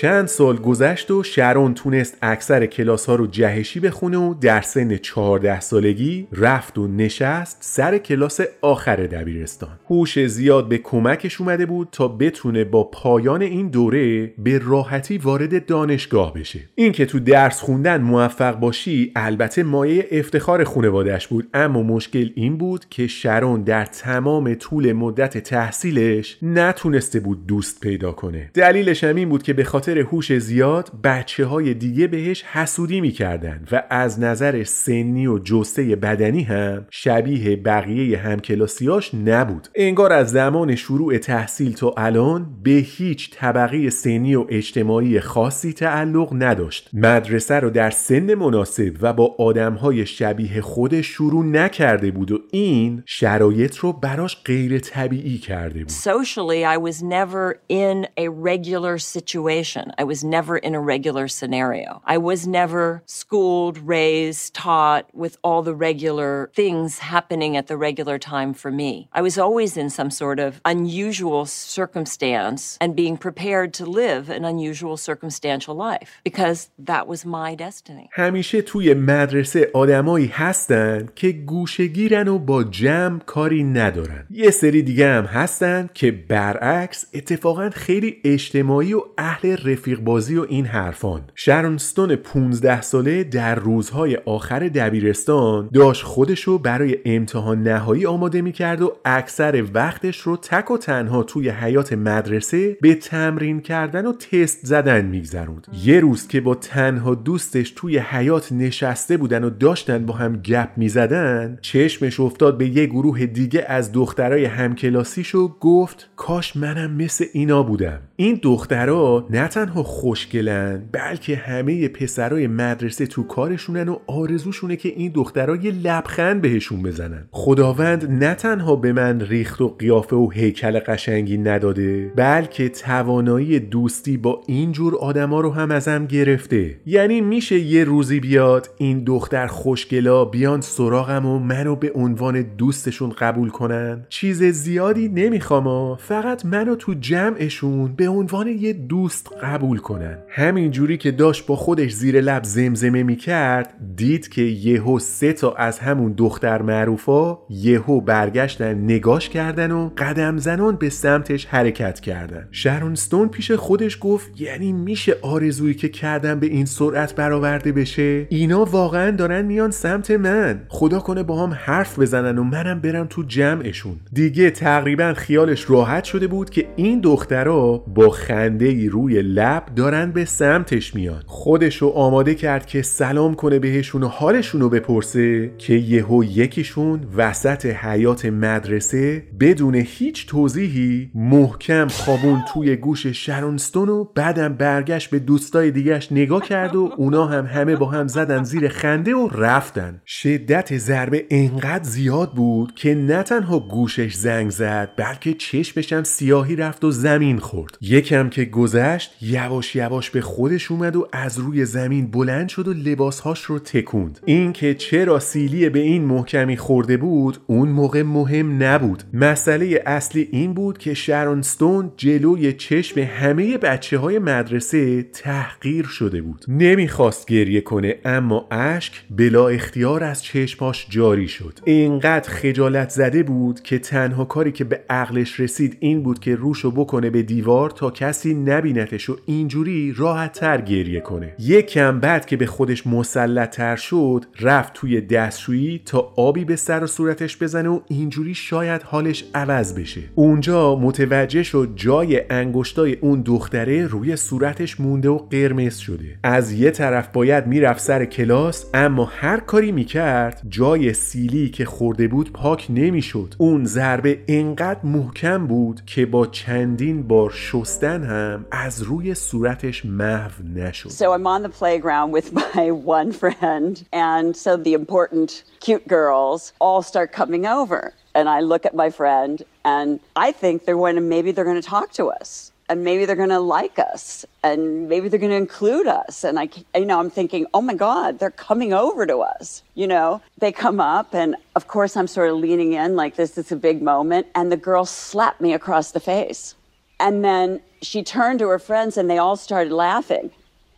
چند 0.00 0.26
سال 0.26 0.56
گذشت 0.56 1.10
و 1.10 1.22
شرون 1.22 1.74
تونست 1.74 2.18
اکثر 2.22 2.66
کلاس 2.66 3.06
ها 3.06 3.14
رو 3.14 3.26
جهشی 3.26 3.80
بخونه 3.80 4.18
و 4.18 4.34
در 4.34 4.60
سن 4.60 4.96
14 4.96 5.60
سالگی 5.60 6.28
رفت 6.32 6.78
و 6.78 6.88
نشست 6.88 7.56
سر 7.60 7.98
کلاس 7.98 8.40
آخر 8.60 8.96
دبیرستان. 8.96 9.78
هوش 9.90 10.26
زیاد 10.26 10.68
به 10.68 10.78
کمکش 10.78 11.40
اومده 11.40 11.66
بود 11.66 11.88
تا 11.92 12.08
بتونه 12.08 12.64
با 12.64 12.84
پایان 12.84 13.42
این 13.42 13.68
دوره 13.68 14.26
به 14.26 14.58
راحتی 14.58 15.18
وارد 15.18 15.66
دانشگاه 15.66 16.34
بشه. 16.34 16.60
اینکه 16.74 17.06
تو 17.06 17.20
درس 17.20 17.60
خوندن 17.60 18.00
موفق 18.00 18.58
باشی 18.58 19.12
البته 19.16 19.62
مایه 19.62 20.08
افتخار 20.10 20.64
خانوادهش 20.64 21.26
بود 21.26 21.48
اما 21.54 21.82
مشکل 21.82 22.30
این 22.34 22.58
بود 22.58 22.84
که 22.90 23.06
شرون 23.06 23.62
در 23.62 23.84
تمام 23.84 24.54
طول 24.54 24.92
مدت 24.92 25.38
تحصیلش 25.38 26.38
نتونسته 26.42 27.20
بود 27.20 27.46
دوست 27.46 27.80
پیدا 27.80 28.12
کنه. 28.12 28.50
دلیلش 28.54 29.04
هم 29.04 29.16
این 29.16 29.28
بود 29.28 29.42
که 29.42 29.52
به 29.52 29.64
خاطر 29.64 29.89
هوش 29.98 30.32
زیاد 30.38 30.90
بچه 31.04 31.44
های 31.46 31.74
دیگه 31.74 32.06
بهش 32.06 32.42
حسودی 32.42 33.00
می‌کردن 33.00 33.64
و 33.72 33.82
از 33.90 34.20
نظر 34.20 34.64
سنی 34.64 35.26
و 35.26 35.38
جسته 35.38 35.96
بدنی 35.96 36.42
هم 36.42 36.86
شبیه 36.90 37.56
بقیه 37.56 38.18
همکلاسیاش 38.18 39.14
نبود. 39.14 39.68
انگار 39.74 40.12
از 40.12 40.30
زمان 40.30 40.76
شروع 40.76 41.18
تحصیل 41.18 41.72
تا 41.72 41.94
الان 41.96 42.46
به 42.62 42.70
هیچ 42.70 43.30
طبقه 43.30 43.90
سنی 43.90 44.34
و 44.34 44.46
اجتماعی 44.48 45.20
خاصی 45.20 45.72
تعلق 45.72 46.28
نداشت. 46.32 46.90
مدرسه 46.92 47.54
رو 47.54 47.70
در 47.70 47.90
سن 47.90 48.34
مناسب 48.34 48.96
و 49.00 49.12
با 49.12 49.34
آدمهای 49.38 50.06
شبیه 50.06 50.60
خودش 50.60 51.06
شروع 51.06 51.44
نکرده 51.44 52.10
بود 52.10 52.32
و 52.32 52.38
این 52.50 53.02
شرایط 53.06 53.76
رو 53.76 53.92
براش 53.92 54.36
غیر 54.44 54.78
طبیعی 54.78 55.38
کرده 55.38 55.78
بود. 55.78 55.88
Socially, 55.90 56.64
I 56.64 56.76
was 56.88 57.02
never 57.02 57.60
in 57.68 58.06
a 58.24 58.28
regular 58.28 58.98
situation. 58.98 59.79
situation. 59.79 59.91
I 59.97 60.03
was 60.03 60.21
never 60.23 60.57
in 60.57 60.73
a 60.75 60.81
regular 60.95 61.27
scenario. 61.27 62.01
I 62.15 62.17
was 62.17 62.41
never 62.47 62.85
schooled, 63.05 63.77
raised, 63.77 64.53
taught 64.53 65.05
with 65.13 65.37
all 65.45 65.61
the 65.69 65.75
regular 65.89 66.31
things 66.61 66.89
happening 66.99 67.51
at 67.59 67.67
the 67.67 67.77
regular 67.77 68.17
time 68.19 68.51
for 68.53 68.71
me. 68.71 68.91
I 69.19 69.21
was 69.27 69.35
always 69.45 69.71
in 69.77 69.89
some 69.89 70.11
sort 70.21 70.39
of 70.39 70.51
unusual 70.65 71.45
circumstance 71.45 72.61
and 72.81 72.95
being 72.95 73.17
prepared 73.27 73.69
to 73.79 73.85
live 73.85 74.23
an 74.37 74.43
unusual 74.53 74.97
circumstantial 75.09 75.75
life 75.89 76.11
because 76.29 76.59
that 76.91 77.07
was 77.07 77.25
my 77.25 77.55
destiny. 77.55 78.09
همیشه 78.13 78.61
توی 78.61 78.93
مدرسه 78.93 79.71
آدمایی 79.73 80.27
هستن 80.27 81.09
که 81.15 81.31
گوشگیرن 81.31 82.27
و 82.27 82.39
با 82.39 82.63
جمع 82.63 83.19
کاری 83.19 83.63
ندارن 83.63 84.25
یه 84.29 84.51
سری 84.51 84.81
دیگه 84.81 85.07
هم 85.07 85.25
هستن 85.25 85.89
که 85.93 86.11
برعکس 86.11 87.05
اتفاقا 87.13 87.69
خیلی 87.69 88.17
اجتماعی 88.23 88.93
و 88.93 89.01
اهل 89.17 89.55
رفیق 89.66 90.00
بازی 90.00 90.36
و 90.36 90.46
این 90.48 90.66
حرفان. 90.66 91.22
شرونستون 91.34 92.16
15 92.16 92.82
ساله 92.82 93.24
در 93.24 93.54
روزهای 93.54 94.16
آخر 94.16 94.68
دبیرستان 94.68 95.70
داشت 95.74 96.02
خودشو 96.02 96.58
برای 96.58 96.96
امتحان 97.04 97.62
نهایی 97.62 98.06
آماده 98.06 98.42
می‌کرد 98.42 98.82
و 98.82 98.92
اکثر 99.04 99.64
وقتش 99.74 100.20
رو 100.20 100.36
تک 100.36 100.70
و 100.70 100.78
تنها 100.78 101.22
توی 101.22 101.48
حیات 101.48 101.92
مدرسه 101.92 102.76
به 102.80 102.94
تمرین 102.94 103.60
کردن 103.60 104.06
و 104.06 104.12
تست 104.12 104.66
زدن 104.66 105.04
میگذروند. 105.04 105.66
یه 105.84 106.00
روز 106.00 106.28
که 106.28 106.40
با 106.40 106.54
تنها 106.54 107.14
دوستش 107.14 107.70
توی 107.70 107.98
حیات 107.98 108.52
نشسته 108.52 109.16
بودن 109.16 109.44
و 109.44 109.50
داشتن 109.50 110.06
با 110.06 110.14
هم 110.14 110.36
گپ 110.36 110.68
می‌زدن 110.76 111.58
چشمش 111.60 112.20
افتاد 112.20 112.58
به 112.58 112.66
یه 112.68 112.86
گروه 112.86 113.26
دیگه 113.26 113.64
از 113.68 113.92
دخترای 113.92 114.44
همکلاسیش 114.44 115.34
و 115.34 115.48
گفت 115.48 116.10
کاش 116.16 116.56
منم 116.56 116.90
مثل 116.90 117.24
اینا 117.32 117.62
بودم. 117.62 118.00
این 118.20 118.38
دخترها 118.42 119.26
نه 119.30 119.48
تنها 119.48 119.82
خوشگلن 119.82 120.82
بلکه 120.92 121.36
همه 121.36 121.88
پسرای 121.88 122.46
مدرسه 122.46 123.06
تو 123.06 123.22
کارشونن 123.22 123.88
و 123.88 123.96
آرزوشونه 124.06 124.76
که 124.76 124.88
این 124.88 125.12
دخترها 125.14 125.56
یه 125.56 125.72
لبخند 125.72 126.42
بهشون 126.42 126.82
بزنن. 126.82 127.28
خداوند 127.30 128.10
نه 128.10 128.34
تنها 128.34 128.76
به 128.76 128.92
من 128.92 129.20
ریخت 129.20 129.60
و 129.60 129.68
قیافه 129.68 130.16
و 130.16 130.30
هیکل 130.30 130.78
قشنگی 130.78 131.38
نداده 131.38 132.12
بلکه 132.16 132.68
توانایی 132.68 133.58
دوستی 133.58 134.16
با 134.16 134.42
اینجور 134.46 134.96
آدما 134.96 135.40
رو 135.40 135.50
هم 135.50 135.70
ازم 135.70 136.06
گرفته. 136.06 136.80
یعنی 136.86 137.20
میشه 137.20 137.58
یه 137.58 137.84
روزی 137.84 138.20
بیاد 138.20 138.70
این 138.78 139.04
دختر 139.04 139.46
خوشگلا 139.46 140.24
بیان 140.24 140.60
سراغم 140.60 141.26
و 141.26 141.38
منو 141.38 141.76
به 141.76 141.92
عنوان 141.94 142.42
دوستشون 142.42 143.10
قبول 143.10 143.48
کنن؟ 143.48 144.06
چیز 144.08 144.42
زیادی 144.42 145.08
نمی‌خوام 145.08 145.96
فقط 145.96 146.44
منو 146.44 146.74
تو 146.74 146.94
جمعشون 146.94 147.92
به 147.96 148.09
عنوان 148.10 148.48
یه 148.48 148.72
دوست 148.72 149.30
قبول 149.42 149.78
کنن. 149.78 150.18
همین 150.28 150.70
جوری 150.70 150.96
که 150.96 151.10
داشت 151.10 151.46
با 151.46 151.56
خودش 151.56 151.92
زیر 151.92 152.20
لب 152.20 152.44
زمزمه 152.44 153.02
می‌کرد 153.02 153.74
دید 153.96 154.28
که 154.28 154.42
یهو 154.42 154.98
سه 154.98 155.32
تا 155.32 155.52
از 155.52 155.78
همون 155.78 156.12
دختر 156.12 156.62
معروفا 156.62 157.38
یهو 157.50 158.00
برگشتن 158.00 158.74
نگاش 158.74 159.28
کردن 159.28 159.70
و 159.70 159.90
قدم 159.98 160.36
زنان 160.36 160.76
به 160.76 160.90
سمتش 160.90 161.46
حرکت 161.46 162.00
کردن. 162.00 162.48
شرونستون 162.50 163.28
پیش 163.28 163.50
خودش 163.50 163.98
گفت 164.00 164.40
یعنی 164.40 164.72
میشه 164.72 165.16
آرزویی 165.22 165.74
که 165.74 165.88
کردم 165.88 166.40
به 166.40 166.46
این 166.46 166.64
سرعت 166.64 167.14
برآورده 167.14 167.72
بشه؟ 167.72 168.26
اینا 168.28 168.64
واقعا 168.64 169.10
دارن 169.10 169.42
میان 169.42 169.70
سمت 169.70 170.10
من. 170.10 170.60
خدا 170.68 171.00
کنه 171.00 171.22
با 171.22 171.42
هم 171.42 171.52
حرف 171.54 171.98
بزنن 171.98 172.38
و 172.38 172.44
منم 172.44 172.80
برم 172.80 173.06
تو 173.10 173.22
جمعشون. 173.22 173.96
دیگه 174.12 174.50
تقریبا 174.50 175.14
خیالش 175.14 175.70
راحت 175.70 176.04
شده 176.04 176.26
بود 176.26 176.50
که 176.50 176.68
این 176.76 177.00
دخترها 177.00 177.84
با 178.00 178.10
خنده 178.10 178.64
ای 178.64 178.88
روی 178.88 179.22
لب 179.22 179.62
دارن 179.76 180.10
به 180.12 180.24
سمتش 180.24 180.94
میان. 180.94 181.22
خودشو 181.26 181.88
آماده 181.88 182.34
کرد 182.34 182.66
که 182.66 182.82
سلام 182.82 183.34
کنه 183.34 183.58
بهشون 183.58 184.02
و 184.02 184.08
حالشون 184.08 184.60
رو 184.60 184.68
بپرسه 184.68 185.50
که 185.58 185.74
یهو 185.74 186.24
یکیشون 186.24 187.00
وسط 187.16 187.66
حیات 187.66 188.26
مدرسه 188.26 189.22
بدون 189.40 189.74
هیچ 189.74 190.26
توضیحی 190.26 191.10
محکم 191.14 191.88
خوابون 191.88 192.42
توی 192.52 192.76
گوش 192.76 193.06
شرونستون 193.06 193.88
و 193.88 194.04
بعدم 194.04 194.54
برگشت 194.54 195.10
به 195.10 195.18
دوستای 195.18 195.70
دیگهش 195.70 196.12
نگاه 196.12 196.42
کرد 196.42 196.76
و 196.76 196.90
اونا 196.96 197.26
هم 197.26 197.46
همه 197.46 197.76
با 197.76 197.86
هم 197.86 198.08
زدن 198.08 198.44
زیر 198.44 198.68
خنده 198.68 199.14
و 199.14 199.28
رفتن. 199.28 200.00
شدت 200.06 200.78
ضربه 200.78 201.26
انقدر 201.30 201.84
زیاد 201.84 202.32
بود 202.32 202.74
که 202.74 202.94
نه 202.94 203.22
تنها 203.22 203.58
گوشش 203.58 204.14
زنگ 204.14 204.50
زد 204.50 204.90
بلکه 204.96 205.34
چشمش 205.34 205.92
هم 205.92 206.04
سیاهی 206.04 206.56
رفت 206.56 206.84
و 206.84 206.90
زمین 206.90 207.38
خورد. 207.38 207.78
یکم 207.90 208.28
که 208.28 208.44
گذشت 208.44 209.16
یواش 209.20 209.76
یواش 209.76 210.10
به 210.10 210.20
خودش 210.20 210.70
اومد 210.70 210.96
و 210.96 211.08
از 211.12 211.38
روی 211.38 211.64
زمین 211.64 212.10
بلند 212.10 212.48
شد 212.48 212.68
و 212.68 212.72
لباسهاش 212.72 213.44
رو 213.44 213.58
تکوند. 213.58 214.20
این 214.24 214.52
که 214.52 214.74
چرا 214.74 215.18
سیلی 215.18 215.68
به 215.68 215.78
این 215.78 216.04
محکمی 216.04 216.56
خورده 216.56 216.96
بود 216.96 217.38
اون 217.46 217.68
موقع 217.68 218.02
مهم 218.02 218.62
نبود. 218.62 219.02
مسئله 219.12 219.82
اصلی 219.86 220.28
این 220.32 220.54
بود 220.54 220.78
که 220.78 220.94
شرونستون 220.94 221.92
جلوی 221.96 222.52
چشم 222.52 223.00
همه 223.00 223.58
بچه 223.58 223.98
های 223.98 224.18
مدرسه 224.18 225.02
تحقیر 225.02 225.84
شده 225.84 226.22
بود. 226.22 226.44
نمی‌خواست 226.48 227.28
گریه 227.28 227.60
کنه 227.60 227.96
اما 228.04 228.46
اشک 228.50 228.92
بلا 229.10 229.48
اختیار 229.48 230.04
از 230.04 230.22
چشماش 230.22 230.86
جاری 230.90 231.28
شد. 231.28 231.58
اینقدر 231.64 232.30
خجالت 232.30 232.90
زده 232.90 233.22
بود 233.22 233.60
که 233.60 233.78
تنها 233.78 234.24
کاری 234.24 234.52
که 234.52 234.64
به 234.64 234.80
عقلش 234.90 235.40
رسید 235.40 235.76
این 235.80 236.02
بود 236.02 236.18
که 236.18 236.36
روشو 236.36 236.70
بکنه 236.70 237.10
به 237.10 237.22
دیوار 237.22 237.69
تا 237.74 237.90
کسی 237.90 238.34
نبینتش 238.34 239.10
و 239.10 239.16
اینجوری 239.26 239.94
راحت 239.96 240.32
تر 240.32 240.60
گریه 240.60 241.00
کنه. 241.00 241.34
یک 241.38 241.66
کم 241.66 242.00
بعد 242.00 242.26
که 242.26 242.36
به 242.36 242.46
خودش 242.46 242.86
مسلط 242.86 243.56
تر 243.56 243.76
شد 243.76 244.24
رفت 244.40 244.72
توی 244.72 245.00
دستشویی 245.00 245.82
تا 245.86 246.12
آبی 246.16 246.44
به 246.44 246.56
سر 246.56 246.84
و 246.84 246.86
صورتش 246.86 247.42
بزنه 247.42 247.68
و 247.68 247.80
اینجوری 247.88 248.34
شاید 248.34 248.82
حالش 248.82 249.24
عوض 249.34 249.74
بشه. 249.78 250.00
اونجا 250.14 250.76
متوجه 250.76 251.42
شد 251.42 251.72
جای 251.76 252.22
انگشتای 252.30 252.96
اون 253.00 253.22
دختره 253.22 253.86
روی 253.86 254.16
صورتش 254.16 254.80
مونده 254.80 255.08
و 255.08 255.18
قرمز 255.18 255.76
شده. 255.76 256.18
از 256.22 256.52
یه 256.52 256.70
طرف 256.70 257.08
باید 257.08 257.46
می‌رفت 257.46 257.80
سر 257.80 258.04
کلاس 258.04 258.66
اما 258.74 259.04
هر 259.04 259.40
کاری 259.40 259.72
می‌کرد 259.72 260.42
جای 260.48 260.92
سیلی 260.92 261.48
که 261.48 261.64
خورده 261.64 262.08
بود 262.08 262.32
پاک 262.32 262.66
نمی‌شد. 262.70 263.34
اون 263.38 263.64
ضربه 263.64 264.18
انقدر 264.28 264.80
محکم 264.84 265.46
بود 265.46 265.80
که 265.86 266.06
با 266.06 266.26
چندین 266.26 267.02
بار 267.02 267.30
شستن 267.59 268.03
هم 268.03 268.45
از 268.51 268.81
روی 268.81 269.15
صورتش 269.15 269.85
محو 269.85 270.43
نشد 270.55 270.89
So 270.89 271.13
I'm 271.13 271.27
on 271.27 271.43
the 271.43 271.49
playground 271.49 272.11
with 272.11 272.33
my 272.33 272.71
one 272.71 273.11
friend, 273.11 273.85
and 273.91 274.35
so 274.35 274.57
the 274.57 274.73
important 274.73 275.43
cute 275.59 275.87
girls 275.87 276.53
all 276.59 276.81
start 276.81 277.11
coming 277.11 277.45
over. 277.45 277.93
And 278.13 278.29
I 278.29 278.39
look 278.39 278.65
at 278.65 278.73
my 278.73 278.89
friend, 278.89 279.43
and 279.65 279.99
I 280.15 280.31
think 280.31 280.63
they're 280.63 280.81
going 280.85 280.95
to 280.95 281.01
maybe 281.01 281.31
they're 281.33 281.49
going 281.51 281.61
to 281.61 281.69
talk 281.77 281.91
to 281.93 282.05
us, 282.21 282.29
and 282.69 282.83
maybe 282.83 283.05
they're 283.05 283.23
going 283.25 283.37
to 283.41 283.45
like 283.59 283.77
us, 283.93 284.25
and 284.41 284.87
maybe 284.91 285.05
they're 285.09 285.19
going 285.19 285.37
to 285.37 285.43
include 285.47 285.87
us. 285.87 286.23
And 286.23 286.39
I, 286.39 286.47
you 286.73 286.85
know, 286.85 286.99
I'm 286.99 287.09
thinking, 287.19 287.45
oh 287.53 287.61
my 287.61 287.73
God, 287.73 288.19
they're 288.19 288.39
coming 288.49 288.71
over 288.73 289.05
to 289.05 289.17
us. 289.33 289.63
You 289.81 289.87
know, 289.87 290.21
they 290.39 290.51
come 290.51 290.79
up, 290.79 291.13
and 291.13 291.35
of 291.57 291.67
course 291.67 291.93
I'm 291.97 292.07
sort 292.07 292.29
of 292.31 292.37
leaning 292.37 292.71
in 292.73 292.95
like 292.95 293.13
this 293.17 293.37
is 293.37 293.51
a 293.51 293.59
big 293.69 293.81
moment, 293.81 294.27
and 294.33 294.51
the 294.51 294.57
girl 294.69 294.85
slapped 294.85 295.41
me 295.41 295.51
across 295.53 295.91
the 295.91 295.99
face. 295.99 296.55
And 297.00 297.24
then 297.24 297.60
she 297.82 298.04
turned 298.04 298.38
to 298.40 298.48
her 298.48 298.58
friends 298.60 298.96
and 298.96 299.10
they 299.10 299.18
all 299.18 299.36
started 299.36 299.72
laughing. 299.72 300.30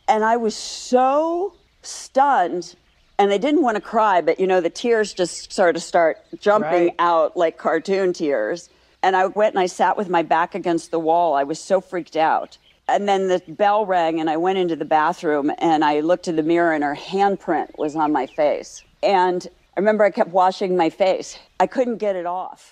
And 0.08 0.24
I 0.24 0.36
was 0.36 0.54
so 0.56 1.52
stunned. 1.82 2.74
And 3.18 3.30
I 3.32 3.36
didn't 3.38 3.62
want 3.62 3.74
to 3.76 3.80
cry, 3.80 4.20
but 4.20 4.40
you 4.40 4.46
know, 4.46 4.60
the 4.60 4.70
tears 4.70 5.12
just 5.12 5.52
sort 5.52 5.76
of 5.76 5.82
start 5.82 6.18
jumping 6.40 6.86
Right. 6.86 6.94
out 6.98 7.36
like 7.36 7.58
cartoon 7.58 8.12
tears. 8.12 8.68
And 9.02 9.14
I 9.16 9.26
went 9.26 9.54
and 9.54 9.60
I 9.60 9.66
sat 9.66 9.96
with 9.96 10.08
my 10.08 10.22
back 10.22 10.54
against 10.54 10.90
the 10.90 10.98
wall. 10.98 11.34
I 11.34 11.42
was 11.42 11.58
so 11.58 11.80
freaked 11.80 12.16
out. 12.16 12.56
And 12.88 13.08
then 13.08 13.28
the 13.28 13.42
bell 13.48 13.84
rang 13.86 14.20
and 14.20 14.28
I 14.30 14.36
went 14.36 14.58
into 14.58 14.76
the 14.76 14.84
bathroom 14.84 15.52
and 15.58 15.84
I 15.84 16.00
looked 16.00 16.26
in 16.28 16.36
the 16.36 16.42
mirror 16.42 16.72
and 16.72 16.82
her 16.82 16.96
handprint 16.96 17.76
was 17.78 17.94
on 17.96 18.12
my 18.12 18.26
face. 18.26 18.82
And 19.02 19.46
I 19.76 19.80
remember 19.80 20.04
I 20.04 20.10
kept 20.10 20.30
washing 20.30 20.76
my 20.76 20.90
face. 20.90 21.38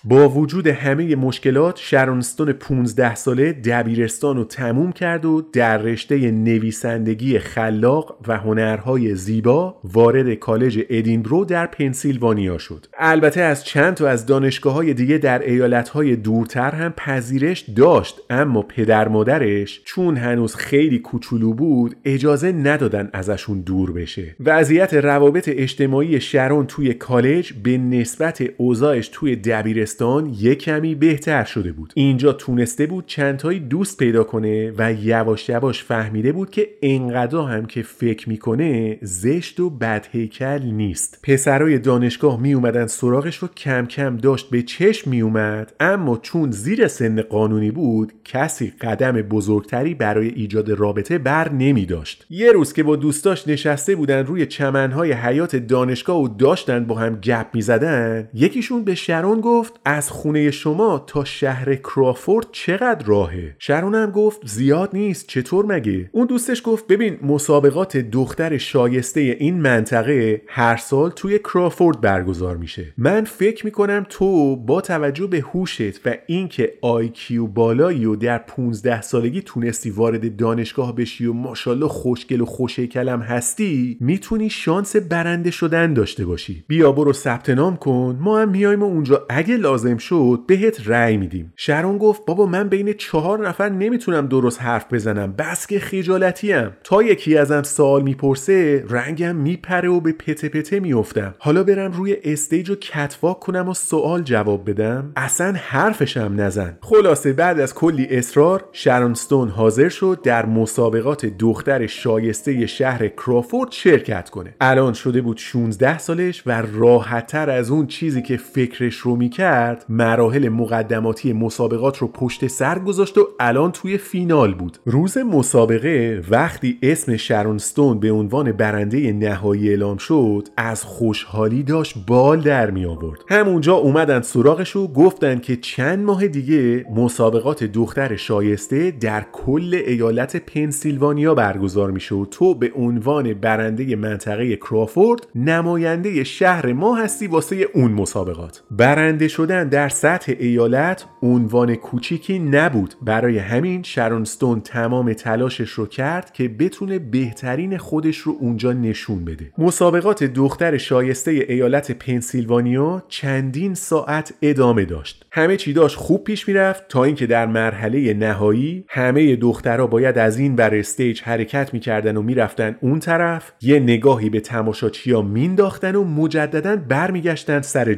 با 0.03 0.29
وجود 0.29 0.67
همه 0.67 1.15
مشکلات 1.15 1.77
شرونستون 1.77 2.53
15 2.53 3.15
ساله 3.15 3.53
دبیرستان 3.53 4.37
رو 4.37 4.43
تموم 4.43 4.91
کرد 4.91 5.25
و 5.25 5.41
در 5.41 5.77
رشته 5.77 6.31
نویسندگی 6.31 7.39
خلاق 7.39 8.17
و 8.27 8.37
هنرهای 8.37 9.15
زیبا 9.15 9.79
وارد 9.83 10.33
کالج 10.33 10.85
ادینبرو 10.89 11.45
در 11.45 11.65
پنسیلوانیا 11.65 12.57
شد. 12.57 12.85
البته 12.97 13.41
از 13.41 13.65
چند 13.65 13.93
تا 13.93 14.07
از 14.07 14.25
دانشگاه 14.25 14.73
های 14.73 14.93
دیگه 14.93 15.17
در 15.17 15.41
ایالت 15.41 15.89
های 15.89 16.15
دورتر 16.15 16.71
هم 16.71 16.93
پذیرش 16.97 17.65
داشت 17.75 18.19
اما 18.29 18.61
پدر 18.61 19.07
مادرش 19.07 19.81
چون 19.85 20.17
هنوز 20.17 20.55
خیلی 20.55 20.99
کوچولو 20.99 21.53
بود 21.53 21.95
اجازه 22.05 22.51
ندادن 22.51 23.09
ازشون 23.13 23.61
دور 23.61 23.91
بشه. 23.91 24.35
وضعیت 24.39 24.93
روابط 24.93 25.49
اجتماعی 25.53 26.21
شرون 26.21 26.65
توی 26.67 26.93
کالج 26.93 27.53
به 27.53 27.77
نسبت 27.77 28.43
اوضاع 28.57 28.80
اوضاعش 28.81 29.09
توی 29.13 29.35
دبیرستان 29.35 30.35
یه 30.39 30.55
کمی 30.55 30.95
بهتر 30.95 31.43
شده 31.43 31.71
بود. 31.71 31.93
اینجا 31.95 32.33
تونسته 32.33 32.85
بود 32.85 33.05
چندتایی 33.05 33.59
دوست 33.59 33.97
پیدا 33.97 34.23
کنه 34.23 34.73
و 34.77 34.93
یواش 34.93 35.49
یواش 35.49 35.83
فهمیده 35.83 36.31
بود 36.31 36.49
که 36.49 36.69
انقدر 36.81 37.37
هم 37.37 37.65
که 37.65 37.81
فکر 37.81 38.29
می‌کنه 38.29 38.97
زشت 39.01 39.59
و 39.59 39.69
بدهیکل 39.69 40.61
نیست. 40.63 41.19
پسرای 41.23 41.79
دانشگاه 41.79 42.41
می 42.41 42.53
اومدن 42.53 42.87
سراغش 42.87 43.37
رو 43.37 43.47
کم 43.47 43.85
کم 43.85 44.17
داشت 44.17 44.49
به 44.49 44.61
چشم 44.61 45.09
می 45.09 45.21
اومد 45.21 45.73
اما 45.79 46.17
چون 46.17 46.51
زیر 46.51 46.87
سن 46.87 47.21
قانونی 47.21 47.71
بود 47.71 48.13
کسی 48.25 48.73
قدم 48.81 49.11
بزرگتری 49.11 49.93
برای 49.93 50.27
ایجاد 50.27 50.71
رابطه 50.71 51.17
بر 51.17 51.51
نمی 51.51 51.85
داشت 51.85 52.25
یه 52.29 52.51
روز 52.51 52.73
که 52.73 52.83
با 52.83 52.95
دوستاش 52.95 53.47
نشسته 53.47 53.95
بودن 53.95 54.25
روی 54.25 54.45
چمنهای 54.45 55.11
حیات 55.11 55.55
دانشگاه 55.55 56.21
و 56.21 56.27
داشتن 56.27 56.85
با 56.85 56.95
هم 56.95 57.15
گپ 57.15 57.47
می 57.53 57.61
زدن 57.61 58.29
یکیشون 58.71 58.83
به 58.83 58.95
شرون 58.95 59.41
گفت 59.41 59.79
از 59.85 60.09
خونه 60.09 60.51
شما 60.51 61.03
تا 61.07 61.23
شهر 61.23 61.75
کرافورد 61.75 62.47
چقدر 62.51 63.05
راهه؟ 63.05 63.55
شرون 63.59 63.95
هم 63.95 64.11
گفت 64.11 64.47
زیاد 64.47 64.89
نیست 64.93 65.27
چطور 65.27 65.65
مگه؟ 65.65 66.09
اون 66.11 66.27
دوستش 66.27 66.61
گفت 66.65 66.87
ببین 66.87 67.17
مسابقات 67.23 67.97
دختر 67.97 68.57
شایسته 68.57 69.21
این 69.21 69.61
منطقه 69.61 70.41
هر 70.47 70.77
سال 70.77 71.09
توی 71.09 71.39
کرافورد 71.39 72.01
برگزار 72.01 72.57
میشه. 72.57 72.93
من 72.97 73.23
فکر 73.23 73.65
می‌کنم 73.65 74.05
تو 74.09 74.55
با 74.55 74.81
توجه 74.81 75.27
به 75.27 75.39
هوشت 75.39 76.07
و 76.07 76.15
اینکه 76.27 76.73
آیکیو 76.81 77.47
بالایی 77.47 78.05
و 78.05 78.15
در 78.15 78.37
15 78.37 79.01
سالگی 79.01 79.41
تونستی 79.41 79.89
وارد 79.89 80.35
دانشگاه 80.35 80.95
بشی 80.95 81.25
و 81.25 81.33
ماشاءالله 81.33 81.87
خوشگل 81.87 82.41
و 82.41 82.45
خوشیکلم 82.45 83.21
هستی 83.21 83.97
می‌تونی 83.99 84.49
شانس 84.49 84.95
برنده 84.95 85.51
شدن 85.51 85.93
داشته 85.93 86.25
باشی. 86.25 86.63
بیا 86.67 86.91
برو 86.91 87.13
ثبت 87.13 87.49
نام 87.49 87.75
کن 87.75 88.17
ما 88.21 88.39
هم 88.39 88.50
میایم 88.51 88.83
اونجا. 88.83 89.25
اگه 89.29 89.57
لازم 89.57 89.97
شد 89.97 90.39
بهت 90.47 90.87
رأی 90.87 91.17
میدیم. 91.17 91.53
شرون 91.55 91.97
گفت 91.97 92.25
بابا 92.25 92.45
من 92.45 92.69
بین 92.69 92.93
چهار 92.93 93.47
نفر 93.47 93.69
نمی‌تونم 93.69 94.27
درست 94.27 94.61
حرف 94.61 94.93
بزنم. 94.93 95.33
بس 95.33 95.67
که 95.67 95.79
خجالتیم. 95.79 96.69
تا 96.83 97.03
یکی 97.03 97.37
ازم 97.37 97.63
سوال 97.63 98.01
می‌پرسه 98.01 98.85
رنگم 98.89 99.35
میپره 99.35 99.89
و 99.89 99.99
به 99.99 100.11
پته 100.11 100.49
پته 100.49 100.79
میفتم 100.79 101.35
حالا 101.39 101.63
برم 101.63 101.91
روی 101.91 102.17
استیج 102.23 102.69
و 102.69 102.75
کتواک 102.75 103.39
کنم 103.39 103.69
و 103.69 103.73
سوال 103.73 104.21
جواب 104.21 104.69
بدم. 104.69 105.11
اصلا 105.15 105.53
حرفشم 105.57 106.33
نزن. 106.37 106.77
خلاصه 106.81 107.33
بعد 107.33 107.59
از 107.59 107.75
کلی 107.75 108.07
اصرار 108.09 108.63
شرونستون 108.71 109.49
حاضر 109.49 109.89
شد 109.89 110.19
در 110.23 110.45
مسابقات 110.45 111.25
دختر 111.25 111.87
شایسته 111.87 112.65
شهر 112.65 113.07
کرافورد 113.07 113.71
شرکت 113.71 114.29
کنه. 114.29 114.55
الان 114.61 114.93
شده 114.93 115.21
بود 115.21 115.37
16 115.37 115.97
سالش 115.97 116.43
و 116.45 116.61
راحتتر 116.73 117.49
از 117.49 117.71
اون 117.71 117.87
چیزی 117.87 118.21
که 118.21 118.37
فکرش 118.41 118.95
رو 118.95 119.15
می‌کرد 119.15 119.85
مراحل 119.89 120.49
مقدماتی 120.49 121.33
مسابقات 121.33 121.97
رو 121.97 122.07
پشت 122.07 122.47
سر 122.47 122.79
گذاشت 122.79 123.17
و 123.17 123.27
الان 123.39 123.71
توی 123.71 123.97
فینال 123.97 124.53
بود. 124.53 124.77
روز 124.85 125.17
مسابقه 125.17 126.23
وقتی 126.29 126.77
اسم 126.81 127.17
شرونستون 127.17 127.99
به 127.99 128.11
عنوان 128.11 128.51
برنده 128.51 129.11
نهایی 129.13 129.69
اعلام 129.69 129.97
شد 129.97 130.47
از 130.57 130.83
خوشحالی 130.83 131.63
داشت 131.63 131.95
بال 132.07 132.41
در 132.41 132.71
می 132.71 132.85
آورد 132.85 133.19
همونجا 133.29 133.73
اومدن 133.73 134.21
سراغش 134.21 134.75
و 134.75 134.87
گفتن 134.87 135.39
که 135.39 135.55
چند 135.55 135.99
ماه 135.99 136.27
دیگه 136.27 136.85
مسابقات 136.95 137.63
دختر 137.63 138.15
شایسته 138.15 138.91
در 138.91 139.25
کل 139.31 139.81
ایالت 139.87 140.35
پنسیلوانیا 140.35 141.35
برگزار 141.35 141.91
میشه 141.91 142.15
و 142.15 142.25
تو 142.25 142.55
به 142.55 142.71
عنوان 142.75 143.33
برنده 143.33 143.95
منطقه 143.95 144.55
کرافورد 144.55 145.27
نماینده 145.35 146.23
شهر 146.23 146.73
ما 146.73 146.95
هستی 146.95 147.27
واسه 147.27 147.67
اون 147.73 147.91
مسابقات 148.31 148.63
برنده 148.71 149.27
شدن 149.27 149.67
در 149.67 149.89
سطح 149.89 150.33
ایالت 150.39 151.05
عنوان 151.21 151.75
کوچیکی 151.75 152.39
نبود. 152.39 152.93
برای 153.01 153.37
همین 153.37 153.83
شرونستون 153.83 154.61
تمام 154.61 155.13
تلاشش 155.13 155.69
رو 155.69 155.85
کرد 155.85 156.33
که 156.33 156.47
بتونه 156.47 156.99
بهترین 156.99 157.77
خودش 157.77 158.17
رو 158.17 158.37
اونجا 158.39 158.73
نشون 158.73 159.25
بده. 159.25 159.51
مسابقات 159.57 160.23
دختر 160.23 160.77
شایسته 160.77 161.31
ایالت 161.31 161.91
پنسیلوانیا 161.91 163.03
چندین 163.07 163.73
ساعت 163.73 164.33
ادامه 164.41 164.85
داشت. 164.85 165.25
همه 165.31 165.57
چی 165.57 165.73
داشت 165.73 165.95
خوب 165.95 166.23
پیش 166.23 166.47
می‌رفت 166.47 166.87
تا 166.87 167.03
اینکه 167.03 167.27
در 167.27 167.45
مرحله 167.45 168.13
نهایی 168.13 168.85
همه 168.87 169.35
دخترها 169.35 169.87
باید 169.87 170.17
از 170.17 170.39
این 170.39 170.55
بر 170.55 170.75
استیج 170.75 171.21
حرکت 171.21 171.73
می‌کردن 171.73 172.17
و 172.17 172.21
می‌رفتن 172.21 172.75
اون 172.81 172.99
طرف 172.99 173.51
یه 173.61 173.79
نگاهی 173.79 174.29
به 174.29 174.39
تماشاچیا 174.39 175.21
مینداختن 175.21 175.95
و 175.95 176.03
مجددا 176.03 176.75
برمیگشتن 176.75 177.61
سر 177.61 177.93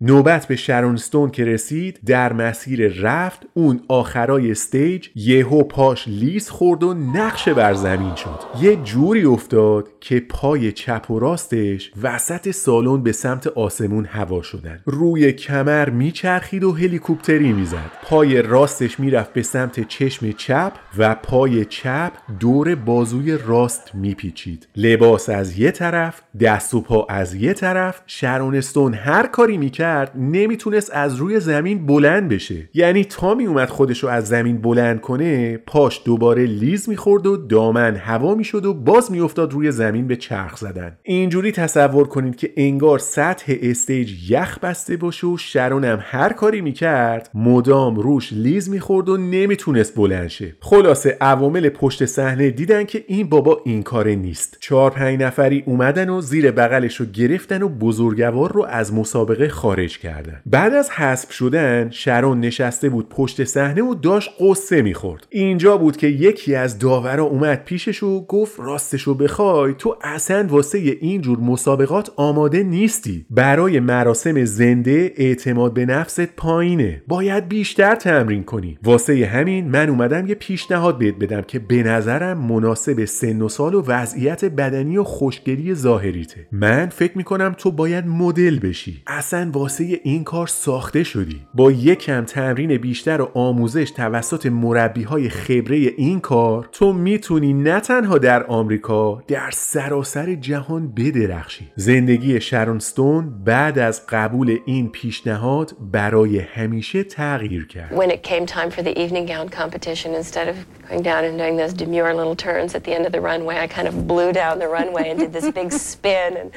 نوبت 0.00 0.46
به 0.46 0.56
شرون 0.56 0.97
استون 0.97 1.30
که 1.30 1.44
رسید 1.44 2.00
در 2.06 2.32
مسیر 2.32 2.88
رفت 2.88 3.46
اون 3.54 3.80
آخرای 3.88 4.50
stage 4.50 5.08
یهو 5.14 5.62
پاش 5.62 6.08
لیز 6.08 6.50
خورد 6.50 6.82
و 6.82 6.94
نقش 6.94 7.54
بر 7.54 7.74
زمین 7.74 8.14
شد. 8.14 8.40
یه 8.60 8.76
جوری 8.76 9.24
افتاد 9.24 9.88
که 10.00 10.20
پای 10.20 10.72
چپ 10.72 11.10
و 11.10 11.18
راستش 11.18 11.92
وسط 12.02 12.50
سالن 12.50 13.02
به 13.02 13.12
سمت 13.12 13.46
آسمون 13.46 14.04
هوا 14.04 14.42
شدن. 14.42 14.82
روی 14.84 15.32
کمر 15.32 15.90
میچرخید 15.90 16.64
و 16.64 16.72
هلیکوپتری 16.72 17.52
می‌زد. 17.52 17.90
پای 18.02 18.42
راستش 18.42 19.00
می‌رفت 19.00 19.32
به 19.32 19.42
سمت 19.42 19.88
چشم 19.88 20.32
چپ 20.32 20.72
و 20.98 21.14
پای 21.14 21.64
چپ 21.64 22.12
دور 22.40 22.74
بازوی 22.74 23.38
راست 23.46 23.90
میپیچید. 23.94 24.68
لباس 24.76 25.28
از 25.28 25.58
یه 25.58 25.70
طرف 25.70 26.22
دست 26.40 26.74
و 26.74 26.80
پا 26.80 27.06
از 27.08 27.34
یه 27.34 27.52
طرف 27.52 28.02
شرون 28.06 28.55
استون 28.55 28.94
هر 28.94 29.26
کاری 29.26 29.58
می‌کرد 29.64 30.12
نمی‌تونست 30.16 30.90
از 30.94 31.16
روی 31.16 31.40
زمین 31.40 31.86
بلند 31.86 32.28
بشه. 32.28 32.68
یعنی 32.74 33.04
تا 33.04 33.34
میومد 33.34 33.68
خودشو 33.68 34.08
از 34.08 34.28
زمین 34.28 34.58
بلند 34.58 35.00
کنه 35.00 35.56
پاش 35.56 36.00
دوباره 36.04 36.46
لیز 36.46 36.88
می‌خورد 36.88 37.26
و 37.26 37.36
دامن 37.36 37.96
هوا 37.96 38.34
می‌شد 38.34 38.66
و 38.66 38.74
باز 38.74 39.12
میافتاد 39.12 39.52
روی 39.52 39.72
زمین 39.72 40.06
به 40.06 40.16
چرخ 40.16 40.56
زدن. 40.56 40.96
اینجوری 41.02 41.52
تصور 41.52 42.08
کنید 42.08 42.36
که 42.36 42.52
انگار 42.56 42.98
سطح 42.98 43.54
استیج 43.62 44.30
یخ 44.30 44.58
بسته 44.58 44.96
باشه 44.96 45.26
و 45.26 45.36
شرونم 45.36 45.98
هر 46.02 46.32
کاری 46.32 46.60
می‌کرد 46.60 47.30
مدام 47.34 47.96
روش 47.96 48.32
لیز 48.32 48.70
می‌خورد 48.70 49.08
و 49.08 49.16
نمی‌تونست 49.16 49.96
بلند 49.96 50.28
شه. 50.28 50.56
خلاصه 50.60 51.16
عوامل 51.20 51.68
پشت 51.68 52.04
صحنه 52.04 52.50
دیدن 52.50 52.84
که 52.84 53.04
این 53.06 53.28
بابا 53.28 53.60
این 53.64 53.82
کاره 53.82 54.14
نیست. 54.14 54.56
چهار 54.60 54.90
پنج 54.90 55.20
نفری 55.20 55.62
اومدن 55.66 56.08
و 56.08 56.20
زیر 56.20 56.50
بغلش 56.50 56.96
رو 56.96 57.06
گرفتن 57.06 57.62
و 57.62 57.68
بزرگوار 57.68 58.52
رو 58.52 58.64
از 58.64 58.94
مسابقه 58.94 59.48
خارج 59.54 59.98
کردن. 59.98 60.40
بعد 60.46 60.74
از 60.74 60.90
حذف 60.90 61.32
شدن 61.32 61.90
شرون 61.90 62.40
نشسته 62.40 62.88
بود 62.88 63.08
پشت 63.08 63.44
صحنه 63.44 63.82
و 63.82 63.94
داشت 63.94 64.30
قصه 64.40 64.82
می‌خورد. 64.82 65.26
اینجا 65.30 65.76
بود 65.76 65.96
که 65.96 66.06
یکی 66.06 66.54
از 66.54 66.78
داورا 66.78 67.24
اومد 67.24 67.64
پیشش 67.64 68.02
و 68.02 68.26
گفت 68.26 68.60
راستشو 68.60 69.14
بخوای 69.14 69.74
تو 69.78 69.96
اصلا 70.02 70.46
واسه 70.48 70.78
اینجور 70.78 71.38
مسابقات 71.38 72.10
آماده 72.16 72.62
نیستی. 72.62 73.26
برای 73.30 73.80
مراسم 73.80 74.44
زنده 74.44 75.12
اعتماد 75.16 75.74
به 75.74 75.86
نفست 75.86 76.20
پایینه. 76.20 77.02
باید 77.08 77.48
بیشتر 77.48 77.94
تمرین 77.94 78.44
کنی. 78.44 78.78
واسه 78.82 79.26
همین 79.26 79.68
من 79.68 79.88
اومدم 79.88 80.26
یه 80.26 80.34
پیشنهاد 80.34 80.98
بهت 80.98 81.14
بدم 81.14 81.42
که 81.42 81.58
به 81.58 81.82
نظرم 81.82 82.38
مناسب 82.38 83.04
سن 83.04 83.42
و 83.42 83.48
سال 83.48 83.74
و 83.74 83.82
وضعیت 83.86 84.44
بدنی 84.44 84.96
و 84.96 85.04
خوشگلی 85.04 85.74
ظاهریته. 85.74 86.46
من 86.52 86.86
فکر 86.86 87.18
می‌کنم 87.18 87.54
تو 87.58 87.70
باید 87.70 88.06
مدل 88.06 88.58
بشی. 88.58 89.02
اصلا 89.06 89.43
واسه 89.50 90.00
این 90.02 90.24
کار 90.24 90.46
ساخته 90.46 91.04
شدی 91.04 91.46
با 91.54 91.72
یکم 91.72 92.24
تمرین 92.24 92.76
بیشتر 92.76 93.20
و 93.20 93.30
آموزش 93.34 93.90
توسط 93.90 94.46
مربی 94.46 95.02
های 95.02 95.28
خبره 95.28 95.76
این 95.76 96.20
کار 96.20 96.68
تو 96.72 96.92
می‌تونی 96.92 97.52
نه 97.52 97.80
تنها 97.80 98.18
در 98.18 98.46
آمریکا 98.46 99.22
در 99.28 99.50
سراسر 99.50 100.34
جهان 100.34 100.92
بدرخشی 100.92 101.72
زندگی 101.76 102.40
شرونستون 102.40 103.44
بعد 103.44 103.78
از 103.78 104.06
قبول 104.08 104.58
این 104.66 104.90
پیشنهاد 104.90 105.76
برای 105.92 106.38
همیشه 106.38 107.04
تغییر 107.04 107.66
کرد 107.66 107.90
When 107.94 108.10
it 108.10 108.22
came 108.22 108.46
time 108.46 108.70
for 108.70 108.82
the 108.82 108.98
evening 108.98 109.26
gown 109.26 109.48
competition, 109.48 110.14
instead 110.14 110.48
of 110.48 110.56
going 110.88 111.02
down 111.02 111.24
and 111.24 111.38
doing 111.38 111.56
those 111.56 111.72
demure 111.72 112.14
little 112.14 112.36
turns 112.36 112.74
at 112.74 112.84
the 112.84 112.92
end 112.96 113.06
of 113.06 113.12
the 113.12 113.20
runway, 113.20 113.56
I 113.64 113.66
kind 113.66 113.88
of 113.88 113.94
blew 114.06 114.32
down 114.32 114.58
the 114.58 114.68
runway 114.68 115.10
and 115.10 115.18
did 115.18 115.32
this 115.32 115.50
big 115.50 115.72
spin. 115.72 116.36
And 116.36 116.48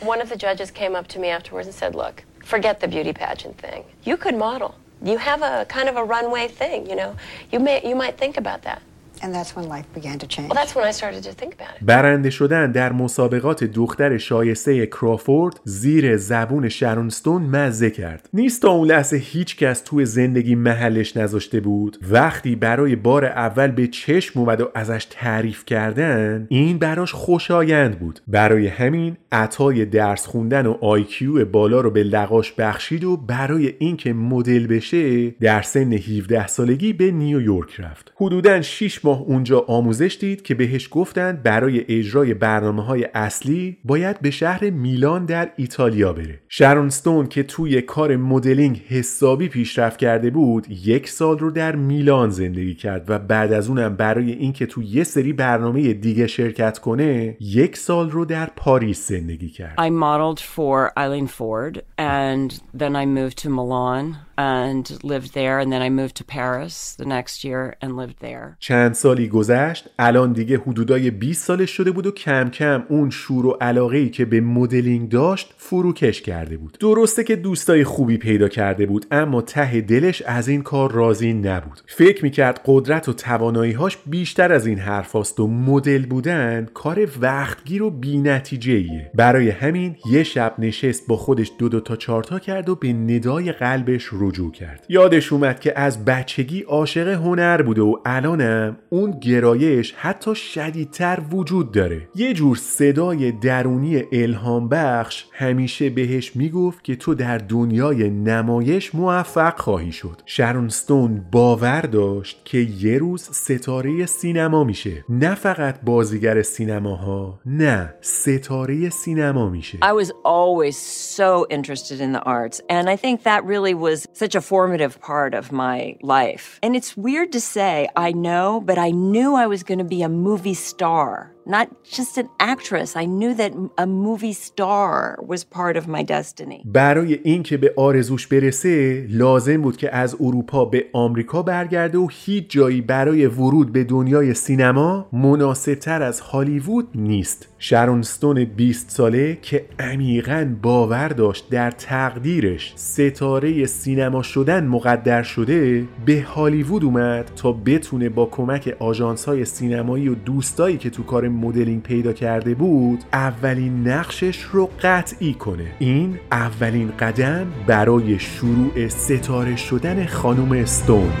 one 0.00 0.20
of 0.20 0.28
the 0.28 0.36
judges 0.36 0.70
came 0.70 0.94
up 0.94 1.06
to 1.08 1.18
me 1.18 1.28
afterwards 1.28 1.66
and 1.70 1.74
said, 1.74 1.94
Look, 1.94 2.24
forget 2.48 2.80
the 2.80 2.88
beauty 2.88 3.12
pageant 3.12 3.58
thing. 3.58 3.84
You 4.04 4.16
could 4.16 4.34
model. 4.34 4.74
You 5.02 5.18
have 5.18 5.42
a 5.42 5.66
kind 5.66 5.88
of 5.88 5.96
a 5.96 6.02
runway 6.02 6.48
thing, 6.48 6.88
you 6.88 6.96
know. 6.96 7.14
You 7.52 7.60
may 7.60 7.86
you 7.86 7.94
might 7.94 8.16
think 8.16 8.38
about 8.38 8.62
that. 8.62 8.82
And 9.22 9.34
that's 9.34 9.52
when 9.56 9.66
life 9.76 9.88
began 9.98 10.18
to 10.18 10.26
change. 10.34 10.48
Well, 10.48 10.60
that's 10.60 10.74
when 10.76 10.86
I 10.90 10.92
started 11.00 11.22
to 11.28 11.32
think 11.32 11.54
about 11.54 11.76
it. 11.76 11.82
برنده 11.82 12.30
شدن 12.30 12.72
در 12.72 12.92
مسابقات 12.92 13.64
دختر 13.64 14.18
شایسته 14.18 14.86
کرافورد 14.86 15.60
زیر 15.64 16.16
زبون 16.16 16.68
شرونستون 16.68 17.42
مزه 17.42 17.90
کرد 17.90 18.28
نیست 18.32 18.62
تا 18.62 18.70
اون 18.70 18.88
لحظه 18.88 19.16
هیچ 19.16 19.56
کس 19.56 19.80
توی 19.80 20.04
زندگی 20.04 20.54
محلش 20.54 21.16
نذاشته 21.16 21.60
بود 21.60 21.98
وقتی 22.10 22.56
برای 22.56 22.96
بار 22.96 23.24
اول 23.24 23.70
به 23.70 23.86
چشم 23.86 24.40
اومد 24.40 24.60
و 24.60 24.70
ازش 24.74 25.06
تعریف 25.10 25.64
کردن 25.64 26.46
این 26.50 26.78
براش 26.78 27.12
خوشایند 27.12 27.98
بود 27.98 28.20
برای 28.26 28.66
همین 28.66 29.16
عطای 29.32 29.84
درس 29.84 30.26
خوندن 30.26 30.66
و 30.66 30.76
آیکیو 30.80 31.44
بالا 31.44 31.80
رو 31.80 31.90
به 31.90 32.02
لقاش 32.02 32.52
بخشید 32.52 33.04
و 33.04 33.16
برای 33.16 33.74
اینکه 33.78 34.12
مدل 34.12 34.66
بشه 34.66 35.30
در 35.30 35.62
سن 35.62 35.92
17 35.92 36.46
سالگی 36.46 36.92
به 36.92 37.10
نیویورک 37.10 37.80
رفت 37.80 38.12
حدوداً 38.16 38.62
6 38.62 38.98
ماه 39.08 39.22
اونجا 39.22 39.64
آموزش 39.68 40.16
دید 40.20 40.42
که 40.42 40.54
بهش 40.54 40.88
گفتند 40.90 41.42
برای 41.42 41.84
اجرای 41.88 42.34
برنامه 42.34 42.84
های 42.84 43.08
اصلی 43.14 43.76
باید 43.84 44.20
به 44.20 44.30
شهر 44.30 44.70
میلان 44.70 45.24
در 45.24 45.50
ایتالیا 45.56 46.12
بره. 46.12 46.40
شرون 46.48 46.88
ستون 46.88 47.26
که 47.26 47.42
توی 47.42 47.82
کار 47.82 48.16
مدلینگ 48.16 48.82
حسابی 48.88 49.48
پیشرفت 49.48 49.98
کرده 49.98 50.30
بود 50.30 50.66
یک 50.86 51.08
سال 51.08 51.38
رو 51.38 51.50
در 51.50 51.76
میلان 51.76 52.30
زندگی 52.30 52.74
کرد 52.74 53.10
و 53.10 53.18
بعد 53.18 53.52
از 53.52 53.68
اونم 53.68 53.96
برای 53.96 54.32
اینکه 54.32 54.66
تو 54.66 54.82
یه 54.82 55.04
سری 55.04 55.32
برنامه 55.32 55.92
دیگه 55.92 56.26
شرکت 56.26 56.78
کنه 56.78 57.36
یک 57.40 57.76
سال 57.76 58.10
رو 58.10 58.24
در 58.24 58.46
پاریس 58.56 59.08
زندگی 59.08 59.48
کرد. 59.48 59.74
I 59.78 59.90
modeled 59.90 60.40
for 60.40 60.92
Eileen 60.96 61.26
Ford 61.26 61.82
and 61.98 62.60
then 62.78 62.96
I 62.96 63.06
moved 63.06 63.38
to 63.42 63.48
Milan. 63.48 64.27
And 64.38 64.84
lived 65.02 65.34
there. 65.34 65.58
And 65.58 65.70
then 65.72 65.82
I 65.82 65.90
moved 65.90 66.16
to 66.16 66.24
Paris 66.24 66.94
the 66.94 67.04
next 67.04 67.44
year 67.44 67.74
and 67.82 67.96
lived 67.96 68.20
there. 68.20 68.56
چند 68.58 68.94
سالی 68.94 69.28
گذشت. 69.28 69.88
الان 69.98 70.32
دیگه 70.32 70.58
حدودای 70.58 71.10
20 71.10 71.44
سالش 71.44 71.70
شده 71.70 71.90
بود 71.90 72.06
و 72.06 72.10
کم 72.10 72.50
کم 72.50 72.84
اون 72.88 73.10
شور 73.10 73.46
و 73.46 73.50
علاقه 73.60 73.96
ای 73.96 74.10
که 74.10 74.24
به 74.24 74.40
مدلینگ 74.40 75.08
داشت 75.08 75.54
فروکش 75.56 76.22
کرده 76.22 76.56
بود. 76.56 76.76
درسته 76.80 77.24
که 77.24 77.36
دوستای 77.36 77.84
خوبی 77.84 78.18
پیدا 78.18 78.48
کرده 78.48 78.86
بود 78.86 79.06
اما 79.10 79.42
ته 79.42 79.80
دلش 79.80 80.22
از 80.22 80.48
این 80.48 80.62
کار 80.62 80.92
راضی 80.92 81.32
نبود. 81.32 81.80
فکر 81.86 82.22
می‌کرد 82.22 82.60
قدرت 82.66 83.08
و 83.08 83.12
تواناییهاش 83.12 83.98
بیشتر 84.06 84.52
از 84.52 84.66
این 84.66 84.78
حرفاست 84.78 85.40
و 85.40 85.46
مدل 85.46 86.06
بودن 86.06 86.66
کار 86.74 87.08
وقتگیر 87.20 87.82
و 87.82 87.90
بینتیجه 87.90 88.72
ایه 88.72 89.10
برای 89.14 89.50
همین 89.50 89.96
یه 90.12 90.22
شب 90.22 90.54
نشست 90.58 91.06
با 91.06 91.16
خودش 91.16 91.52
دو 91.58 91.68
دو 91.68 91.80
تا 91.80 91.96
چارتا 91.96 92.38
کرد 92.38 92.68
و 92.68 92.74
به 92.74 92.92
ندای 92.92 93.52
قلبش 93.52 94.12
رجوع 94.28 94.52
کرد. 94.52 94.86
یادش 94.88 95.32
اومد 95.32 95.60
که 95.60 95.78
از 95.78 96.04
بچگی 96.04 96.60
عاشق 96.60 97.08
هنر 97.08 97.62
بوده 97.62 97.82
و 97.82 97.96
الانم 98.04 98.76
اون 98.88 99.10
گرایش 99.10 99.94
حتی 99.96 100.34
شدیدتر 100.34 101.22
وجود 101.32 101.72
داره. 101.72 102.08
یه 102.14 102.32
جور 102.32 102.56
صدای 102.56 103.32
درونی 103.32 104.02
الهام 104.12 104.68
بخش 104.68 105.24
همیشه 105.32 105.90
بهش 105.90 106.36
می‌گفت 106.36 106.84
که 106.84 106.96
تو 106.96 107.14
در 107.14 107.38
دنیای 107.38 108.10
نمایش 108.10 108.94
موفق 108.94 109.60
خواهی 109.60 109.92
شد. 109.92 110.22
شرون 110.26 110.68
ستون 110.68 111.24
باور 111.32 111.80
داشت 111.80 112.40
که 112.44 112.58
یه 112.58 112.98
روز 112.98 113.22
ستاره 113.32 114.06
سینما 114.06 114.64
میشه. 114.64 115.04
نه 115.08 115.34
فقط 115.34 115.80
بازیگر 115.80 116.42
سینماها 116.42 117.40
نه 117.46 117.94
ستاره 118.00 118.90
سینما 118.90 119.48
میشه. 119.48 119.78
I 119.78 120.04
was 120.04 120.10
always 120.24 120.76
so 121.16 121.46
interested 121.50 122.00
in 122.00 122.12
the 122.12 122.22
arts, 122.22 122.60
and 122.70 122.88
I 122.88 122.96
think 122.96 123.22
that 123.22 123.40
really 123.44 123.74
was 123.74 124.06
such 124.18 124.34
a 124.34 124.40
formative 124.40 125.00
part 125.00 125.32
of 125.32 125.52
my 125.52 125.96
life. 126.02 126.58
And 126.62 126.74
it's 126.74 126.96
weird 126.96 127.32
to 127.32 127.40
say, 127.40 127.88
I 127.94 128.12
know, 128.12 128.60
but 128.60 128.76
I 128.76 128.90
knew 128.90 129.34
I 129.34 129.46
was 129.46 129.62
going 129.62 129.78
to 129.78 129.84
be 129.84 130.02
a 130.02 130.08
movie 130.08 130.54
star, 130.54 131.32
not 131.48 131.68
just 131.96 132.18
an 132.18 132.28
actress. 132.38 132.96
I 132.96 133.04
knew 133.06 133.32
that 133.34 133.52
a 133.84 133.86
movie 133.86 134.32
star 134.32 135.18
was 135.30 135.44
part 135.44 135.76
of 135.76 135.88
my 135.88 136.02
destiny. 136.02 136.62
برای 136.64 137.14
اینکه 137.24 137.56
به 137.56 137.74
آرزوش 137.76 138.26
برسه 138.26 139.06
لازم 139.10 139.62
بود 139.62 139.76
که 139.76 139.94
از 139.94 140.16
اروپا 140.20 140.64
به 140.64 140.84
آمریکا 140.92 141.42
برگرده 141.42 141.98
و 141.98 142.08
هیچ 142.10 142.44
جایی 142.48 142.80
برای 142.80 143.26
ورود 143.26 143.72
به 143.72 143.84
دنیای 143.84 144.34
سینما 144.34 145.08
مناسبتر 145.12 146.02
از 146.02 146.20
هالیوود 146.20 146.88
نیست 146.94 147.48
شرون 147.58 148.02
ستون 148.02 148.44
20 148.44 148.90
ساله 148.90 149.38
که 149.42 149.64
عمیقا 149.78 150.54
باور 150.62 151.08
داشت 151.08 151.50
در 151.50 151.70
تقدیرش 151.70 152.72
ستاره 152.76 153.66
سینما 153.66 154.22
شدن 154.22 154.66
مقدر 154.66 155.22
شده 155.22 155.84
به 156.06 156.22
هالیوود 156.22 156.84
اومد 156.84 157.30
تا 157.36 157.52
بتونه 157.52 158.08
با 158.08 158.26
کمک 158.26 158.76
آژانس 158.78 159.24
های 159.24 159.44
سینمایی 159.44 160.08
و 160.08 160.14
دوستایی 160.14 160.76
که 160.76 160.90
تو 160.90 161.02
کار 161.02 161.28
مدلینگ 161.38 161.82
پیدا 161.82 162.12
کرده 162.12 162.54
بود 162.54 163.04
اولین 163.12 163.88
نقشش 163.88 164.40
رو 164.40 164.70
قطعی 164.82 165.34
کنه. 165.34 165.66
این 165.78 166.18
اولین 166.32 166.90
قدم 167.00 167.46
برای 167.66 168.18
شروع 168.18 168.88
ستاره 168.88 169.56
شدن 169.56 170.06
خانم 170.06 170.52
استون 170.52 171.12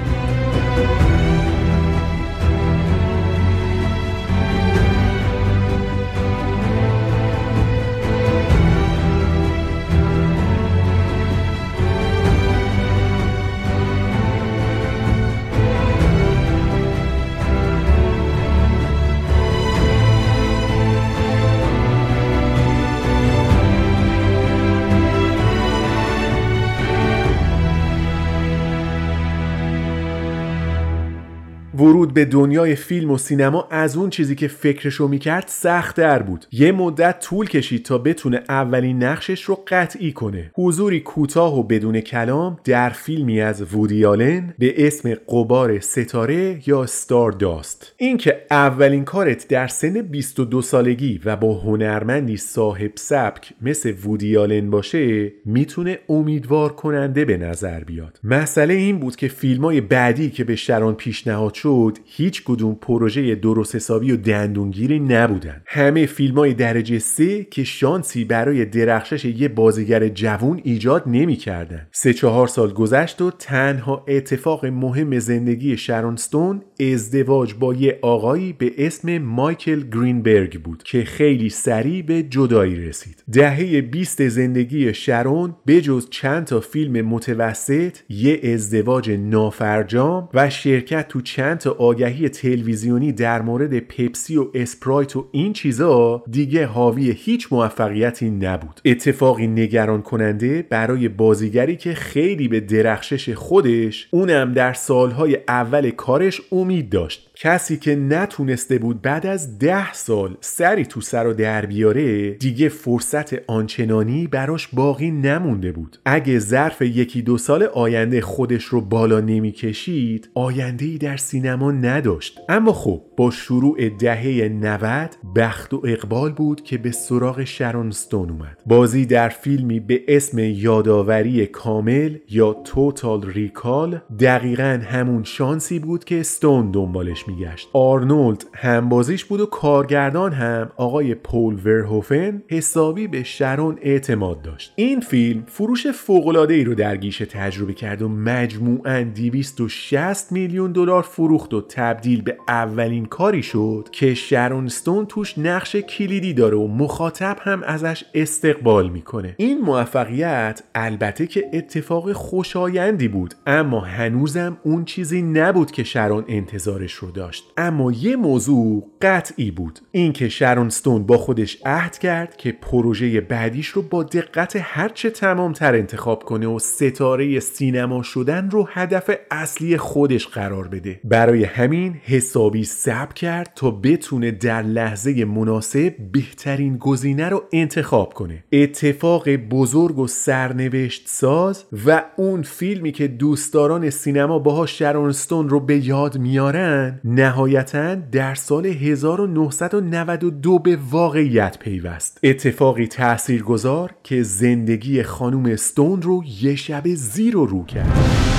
ورود 32.08 32.14
به 32.14 32.24
دنیای 32.24 32.74
فیلم 32.74 33.10
و 33.10 33.18
سینما 33.18 33.68
از 33.70 33.96
اون 33.96 34.10
چیزی 34.10 34.34
که 34.34 34.48
فکرشو 34.48 35.08
می‌کرد 35.08 35.44
سختتر 35.46 36.22
بود. 36.22 36.46
یه 36.52 36.72
مدت 36.72 37.20
طول 37.20 37.48
کشید 37.48 37.84
تا 37.84 37.98
بتونه 37.98 38.42
اولین 38.48 39.02
نقشش 39.02 39.42
رو 39.42 39.64
قطعی 39.66 40.12
کنه. 40.12 40.50
حضوری 40.54 41.00
کوتاه 41.00 41.58
و 41.58 41.62
بدون 41.62 42.00
کلام 42.00 42.58
در 42.64 42.90
فیلمی 42.90 43.40
از 43.40 43.62
وودی 43.62 44.04
آلن 44.04 44.54
به 44.58 44.86
اسم 44.86 45.14
قبار 45.28 45.80
ستاره 45.80 46.60
یا 46.66 46.86
ستار 46.86 47.32
داست 47.32 47.92
اینکه 47.96 48.42
اولین 48.50 49.04
کارت 49.04 49.48
در 49.48 49.66
سن 49.66 50.02
22 50.02 50.62
سالگی 50.62 51.20
و 51.24 51.36
با 51.36 51.54
هنرمندی 51.54 52.36
صاحب 52.36 52.92
سبک 52.94 53.52
مثل 53.62 53.94
وودی 54.04 54.36
آلن 54.36 54.70
باشه 54.70 55.32
می‌تونه 55.44 55.98
امیدوار 56.08 56.72
کننده 56.72 57.24
به 57.24 57.36
نظر 57.36 57.84
بیاد. 57.84 58.20
مسئله 58.24 58.74
این 58.74 58.98
بود 58.98 59.16
که 59.16 59.28
فیلم 59.28 59.64
های 59.64 59.80
بعدی 59.80 60.30
که 60.30 60.44
به 60.44 60.56
شران 60.56 60.94
پیشنهاد 60.94 61.54
شد 61.54 61.97
هیچ 62.04 62.44
کدوم 62.44 62.74
پروژه 62.74 63.34
درست 63.34 63.76
حسابی 63.76 64.12
و 64.12 64.16
دندونگیری 64.16 65.00
نبودن 65.00 65.62
همه 65.66 66.06
فیلم 66.06 66.34
های 66.34 66.54
درجه 66.54 66.98
سه 66.98 67.44
که 67.44 67.64
شانسی 67.64 68.24
برای 68.24 68.64
درخشش 68.64 69.24
یه 69.24 69.48
بازیگر 69.48 70.08
جوون 70.08 70.60
ایجاد 70.64 71.02
نمی 71.06 71.36
کردن. 71.36 71.86
سه 71.92 72.14
چهار 72.14 72.46
سال 72.46 72.72
گذشت 72.72 73.22
و 73.22 73.30
تنها 73.30 74.04
اتفاق 74.08 74.66
مهم 74.66 75.18
زندگی 75.18 75.76
شرون 75.76 76.16
ستون 76.16 76.62
ازدواج 76.80 77.54
با 77.54 77.74
یه 77.74 77.98
آقایی 78.02 78.52
به 78.52 78.72
اسم 78.78 79.18
مایکل 79.18 79.80
گرینبرگ 79.80 80.62
بود 80.62 80.82
که 80.82 81.04
خیلی 81.04 81.48
سریع 81.48 82.02
به 82.02 82.22
جدایی 82.22 82.76
رسید 82.76 83.24
دهه 83.32 83.80
20 83.80 84.28
زندگی 84.28 84.94
شرون 84.94 85.56
بجز 85.66 86.08
چند 86.10 86.44
تا 86.44 86.60
فیلم 86.60 87.06
متوسط 87.06 87.98
یه 88.08 88.40
ازدواج 88.54 89.10
نافرجام 89.10 90.28
و 90.34 90.50
شرکت 90.50 91.08
تو 91.08 91.20
چند 91.20 91.58
تا 91.58 91.70
آگهی 91.88 92.28
تلویزیونی 92.28 93.12
در 93.12 93.42
مورد 93.42 93.78
پپسی 93.78 94.36
و 94.36 94.46
اسپرایت 94.54 95.16
و 95.16 95.28
این 95.32 95.52
چیزا 95.52 96.22
دیگه 96.30 96.66
حاوی 96.66 97.10
هیچ 97.10 97.52
موفقیتی 97.52 98.30
نبود. 98.30 98.80
اتفاقی 98.84 99.46
نگران 99.46 100.02
کننده 100.02 100.66
برای 100.70 101.08
بازیگری 101.08 101.76
که 101.76 101.94
خیلی 101.94 102.48
به 102.48 102.60
درخشش 102.60 103.30
خودش 103.30 104.08
اونم 104.10 104.52
در 104.52 104.72
سالهای 104.72 105.38
اول 105.48 105.90
کارش 105.90 106.40
امید 106.52 106.90
داشت. 106.90 107.27
کسی 107.40 107.76
که 107.76 107.96
نتونسته 107.96 108.78
بود 108.78 109.02
بعد 109.02 109.26
از 109.26 109.58
ده 109.58 109.92
سال 109.92 110.36
سری 110.40 110.86
تو 110.86 111.00
سر 111.00 111.26
و 111.26 111.32
در 111.32 111.66
بیاره 111.66 112.30
دیگه 112.30 112.68
فرصت 112.68 113.50
آنچنانی 113.50 114.26
براش 114.26 114.68
باقی 114.72 115.10
نمونده 115.10 115.72
بود. 115.72 115.98
اگه 116.04 116.38
ظرف 116.38 116.82
یکی 116.82 117.22
دو 117.22 117.38
سال 117.38 117.62
آینده 117.62 118.20
خودش 118.20 118.64
رو 118.64 118.80
بالا 118.80 119.20
نمی‌کشید 119.20 120.30
آینده 120.34 120.84
ای 120.84 120.98
در 120.98 121.16
سینما 121.16 121.72
نداشت. 121.72 122.38
اما 122.48 122.72
خب 122.72 123.02
با 123.16 123.30
شروع 123.30 123.88
دهه 123.88 124.48
90 124.48 125.16
بخت 125.36 125.74
و 125.74 125.82
اقبال 125.84 126.32
بود 126.32 126.62
که 126.62 126.78
به 126.78 126.90
سراغ 126.90 127.44
شرون 127.44 127.90
ستون 127.90 128.30
اومد. 128.30 128.62
بازی 128.66 129.06
در 129.06 129.28
فیلمی 129.28 129.80
به 129.80 130.02
اسم 130.08 130.38
یادآوری 130.38 131.46
کامل 131.46 132.16
یا 132.30 132.52
توتال 132.52 133.22
ریکال 133.30 134.00
دقیقا 134.20 134.80
همون 134.84 135.24
شانسی 135.24 135.78
بود 135.78 136.04
که 136.04 136.22
ستون 136.22 136.70
دنبالش 136.70 137.27
میگشت. 137.28 137.68
آرنولد 137.72 138.44
هم 138.54 138.88
بازیش 138.88 139.24
بود 139.24 139.40
و 139.40 139.46
کارگردان 139.46 140.32
هم 140.32 140.70
آقای 140.76 141.14
پول 141.14 141.54
ورهوفن 141.64 142.42
حسابی 142.48 143.06
به 143.06 143.22
شرون 143.22 143.78
اعتماد 143.82 144.42
داشت. 144.42 144.72
این 144.76 145.00
فیلم 145.00 145.44
فروش 145.46 145.86
فوق‌العاده 145.86 146.54
ای 146.54 146.64
رو 146.64 146.74
در 146.74 146.96
گیشه 146.96 147.26
تجربه 147.26 147.72
کرد 147.72 148.02
و 148.02 148.08
مجموعاً 148.08 149.02
260 149.02 150.32
میلیون 150.32 150.72
دلار 150.72 151.02
فروخت 151.02 151.54
و 151.54 151.60
تبدیل 151.60 152.22
به 152.22 152.36
اولین 152.48 153.06
کاری 153.06 153.42
شد 153.42 153.88
که 153.92 154.14
شرون 154.14 154.68
ستون 154.68 155.06
توش 155.06 155.38
نقش 155.38 155.76
کلیدی 155.76 156.32
داره 156.32 156.56
و 156.56 156.66
مخاطب 156.66 157.36
هم 157.40 157.62
ازش 157.62 158.04
استقبال 158.14 158.88
می‌کنه. 158.88 159.34
این 159.36 159.60
موفقیت 159.60 160.62
البته 160.74 161.26
که 161.26 161.44
اتفاق 161.52 162.12
خوشایندی 162.12 163.08
بود 163.08 163.34
اما 163.46 163.80
هنوزم 163.80 164.56
اون 164.62 164.84
چیزی 164.84 165.22
نبود 165.22 165.70
که 165.70 165.84
شرون 165.84 166.24
انتظارش 166.28 166.92
رو 166.92 167.10
داشت. 167.18 167.44
اما 167.56 167.92
یه 167.92 168.16
موضوع 168.16 168.90
قطعی 169.02 169.50
بود. 169.50 169.78
اینکه 169.92 170.28
شرون 170.28 170.68
ستون 170.68 171.06
با 171.06 171.18
خودش 171.18 171.58
عهد 171.66 171.98
کرد 171.98 172.36
که 172.36 172.52
پروژه 172.52 173.20
بعدیش 173.20 173.68
رو 173.68 173.82
با 173.82 174.02
دقت 174.02 174.58
هرچه 174.60 175.10
تمامتر 175.10 175.74
انتخاب 175.74 176.22
کنه 176.22 176.46
و 176.46 176.58
ستاره 176.58 177.40
سینما 177.40 178.02
شدن 178.02 178.50
رو 178.50 178.68
هدف 178.70 179.10
اصلی 179.30 179.76
خودش 179.76 180.26
قرار 180.26 180.68
بده. 180.68 181.00
برای 181.04 181.44
همین 181.44 182.00
حسابی 182.04 182.64
صبر 182.64 183.12
کرد 183.12 183.52
تا 183.56 183.70
بتونه 183.70 184.30
در 184.30 184.62
لحظه 184.62 185.24
مناسب 185.24 185.94
بهترین 186.12 186.76
گزینه 186.76 187.28
رو 187.28 187.44
انتخاب 187.52 188.14
کنه. 188.14 188.44
اتفاق 188.52 189.28
بزرگ 189.28 189.98
و 189.98 190.06
سرنوشت 190.06 191.08
ساز 191.08 191.64
و 191.86 192.04
اون 192.16 192.42
فیلمی 192.42 192.92
که 192.92 193.08
دوستداران 193.08 193.90
سینما 193.90 194.38
باهاش 194.38 194.78
شرونستون 194.78 195.48
رو 195.48 195.60
به 195.60 195.86
یاد 195.86 196.18
میارن 196.18 197.00
نهایتا 197.10 197.94
در 197.94 198.34
سال 198.34 198.66
1992 198.66 200.58
به 200.58 200.78
واقعیت 200.90 201.58
پیوست. 201.58 202.18
اتفاقی 202.22 202.86
تاثیرگذار 202.86 203.94
که 204.04 204.22
زندگی 204.22 205.02
خانم 205.02 205.56
ستون 205.56 206.02
رو 206.02 206.24
یه 206.42 206.56
شب 206.56 206.88
زیر 206.88 207.36
و 207.36 207.46
رو 207.46 207.64
کرد. 207.64 208.37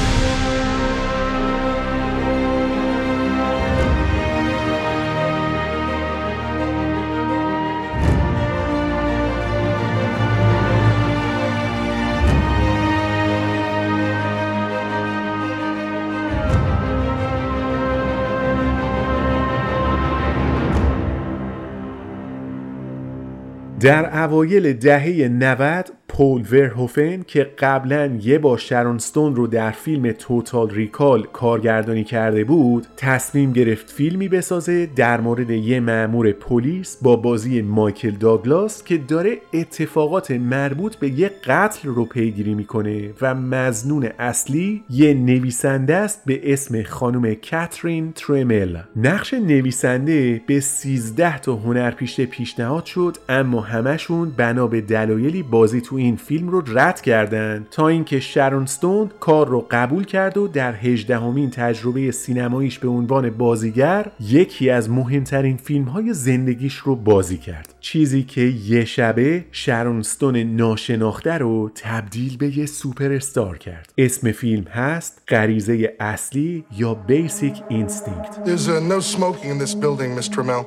در 23.90 24.24
اوایل 24.24 24.74
دهه 24.74 25.28
90 25.28 25.92
پول 26.10 26.46
ورهوفن 26.52 27.24
که 27.28 27.44
قبلا 27.60 28.20
یه 28.22 28.40
با 28.40 28.58
شرونستون 28.58 29.36
رو 29.36 29.48
در 29.48 29.72
فیلم 29.72 30.12
توتال 30.12 30.70
ریکال 30.70 31.28
کارگردانی 31.34 32.04
کرده 32.04 32.44
بود 32.44 32.88
تصمیم 32.98 33.54
گرفت 33.54 33.92
فیلمی 33.92 34.28
بسازه 34.28 34.86
در 34.86 35.22
مورد 35.22 35.50
یه 35.50 35.80
مأمور 35.80 36.32
پلیس 36.32 36.98
با 37.02 37.16
بازی 37.16 37.62
مایکل 37.62 38.12
داگلاس 38.12 38.84
که 38.84 38.98
داره 38.98 39.38
اتفاقات 39.54 40.32
مربوط 40.32 40.96
به 40.96 41.10
یه 41.10 41.32
قتل 41.46 41.90
رو 41.90 42.06
پیگیری 42.06 42.54
می‌کنه 42.54 43.14
و 43.22 43.36
مزنون 43.36 44.10
اصلی 44.20 44.84
یه 44.90 45.14
نویسنده 45.14 45.96
است 45.96 46.22
به 46.26 46.54
اسم 46.54 46.84
خانم 46.84 47.34
کاترین 47.34 48.12
ترمل 48.12 48.78
نقش 48.96 49.34
نویسنده 49.34 50.42
به 50.48 50.60
13 50.60 51.40
تا 51.40 51.56
هنرپیشه 51.56 52.26
پیشنهاد 52.26 52.86
شد 52.86 53.18
اما 53.30 53.62
همشون 53.62 54.32
بنا 54.38 54.68
به 54.68 54.82
دلایلی 54.82 55.44
بازی 55.44 55.82
تو 55.82 55.99
این 56.00 56.16
فیلم 56.16 56.50
رو 56.50 56.64
رد 56.68 57.02
کردن 57.02 57.68
تا 57.72 57.88
اینکه 57.88 58.20
شرون 58.20 58.66
ستون 58.66 59.12
کار 59.20 59.48
رو 59.48 59.68
قبول 59.72 60.04
کرد 60.04 60.38
و 60.38 60.48
در 60.48 60.76
هجدهمین 60.76 61.50
تجربه 61.50 62.12
سینماییش 62.12 62.80
به 62.80 62.88
عنوان 62.88 63.30
بازیگر 63.30 64.12
یکی 64.20 64.70
از 64.70 64.90
مهمترین 64.90 65.58
فیلم 65.58 65.86
های 65.86 66.14
زندگیش 66.14 66.76
رو 66.76 66.96
بازی 66.96 67.38
کرد 67.38 67.74
چیزی 67.80 68.24
که 68.24 68.42
یه 68.42 68.86
شبه 68.86 69.46
شرون 69.52 70.02
استون 70.02 70.38
ناشناخته 70.38 71.38
رو 71.38 71.72
تبدیل 71.76 72.38
به 72.38 72.58
یه 72.58 72.66
سوپر 72.66 73.12
استار 73.12 73.58
کرد 73.58 73.94
اسم 73.98 74.32
فیلم 74.32 74.64
هست 74.64 75.22
غریزه 75.28 75.96
اصلی 76.00 76.66
یا 76.78 76.94
Basic 76.94 77.54
Instinct 77.70 78.46
There's 78.46 78.68
uh, 78.68 78.80
no 78.80 79.00
smoking 79.00 79.50
in 79.52 79.58
this 79.58 79.76
building, 79.76 80.16
Miss 80.16 80.30
Trammell. 80.30 80.66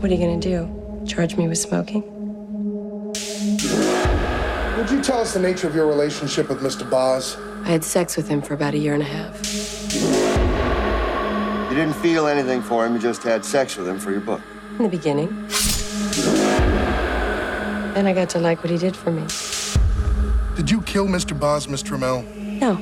What 0.00 0.10
are 0.10 0.14
you 0.14 0.20
gonna 0.24 0.40
do? 0.40 0.58
Charge 1.06 1.36
me 1.36 1.48
with 1.48 1.58
smoking? 1.58 2.19
Would 4.80 4.90
you 4.90 5.02
tell 5.02 5.20
us 5.20 5.34
the 5.34 5.40
nature 5.40 5.66
of 5.66 5.74
your 5.74 5.86
relationship 5.86 6.48
with 6.48 6.60
Mr. 6.60 6.88
Boz? 6.88 7.36
I 7.64 7.68
had 7.68 7.84
sex 7.84 8.16
with 8.16 8.26
him 8.28 8.40
for 8.40 8.54
about 8.54 8.72
a 8.72 8.78
year 8.78 8.94
and 8.94 9.02
a 9.02 9.06
half. 9.06 9.36
You 11.70 11.76
didn't 11.76 11.92
feel 11.96 12.26
anything 12.26 12.62
for 12.62 12.86
him, 12.86 12.94
you 12.94 12.98
just 12.98 13.22
had 13.22 13.44
sex 13.44 13.76
with 13.76 13.86
him 13.86 13.98
for 13.98 14.10
your 14.10 14.22
book. 14.22 14.40
In 14.78 14.84
the 14.84 14.88
beginning. 14.88 15.28
Then 17.92 18.06
I 18.06 18.14
got 18.14 18.30
to 18.30 18.38
like 18.38 18.64
what 18.64 18.70
he 18.70 18.78
did 18.78 18.96
for 18.96 19.10
me. 19.10 19.26
Did 20.56 20.70
you 20.70 20.80
kill 20.80 21.06
Mr. 21.06 21.38
Boz, 21.38 21.68
Miss 21.68 21.82
Trammell? 21.82 22.24
No, 22.58 22.78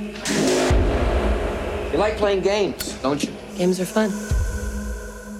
You 1.90 1.98
like 1.98 2.16
playing 2.16 2.42
games, 2.42 2.92
don't 3.02 3.24
you? 3.24 3.32
games 3.56 3.80
are 3.80 3.84
fun. 3.84 4.12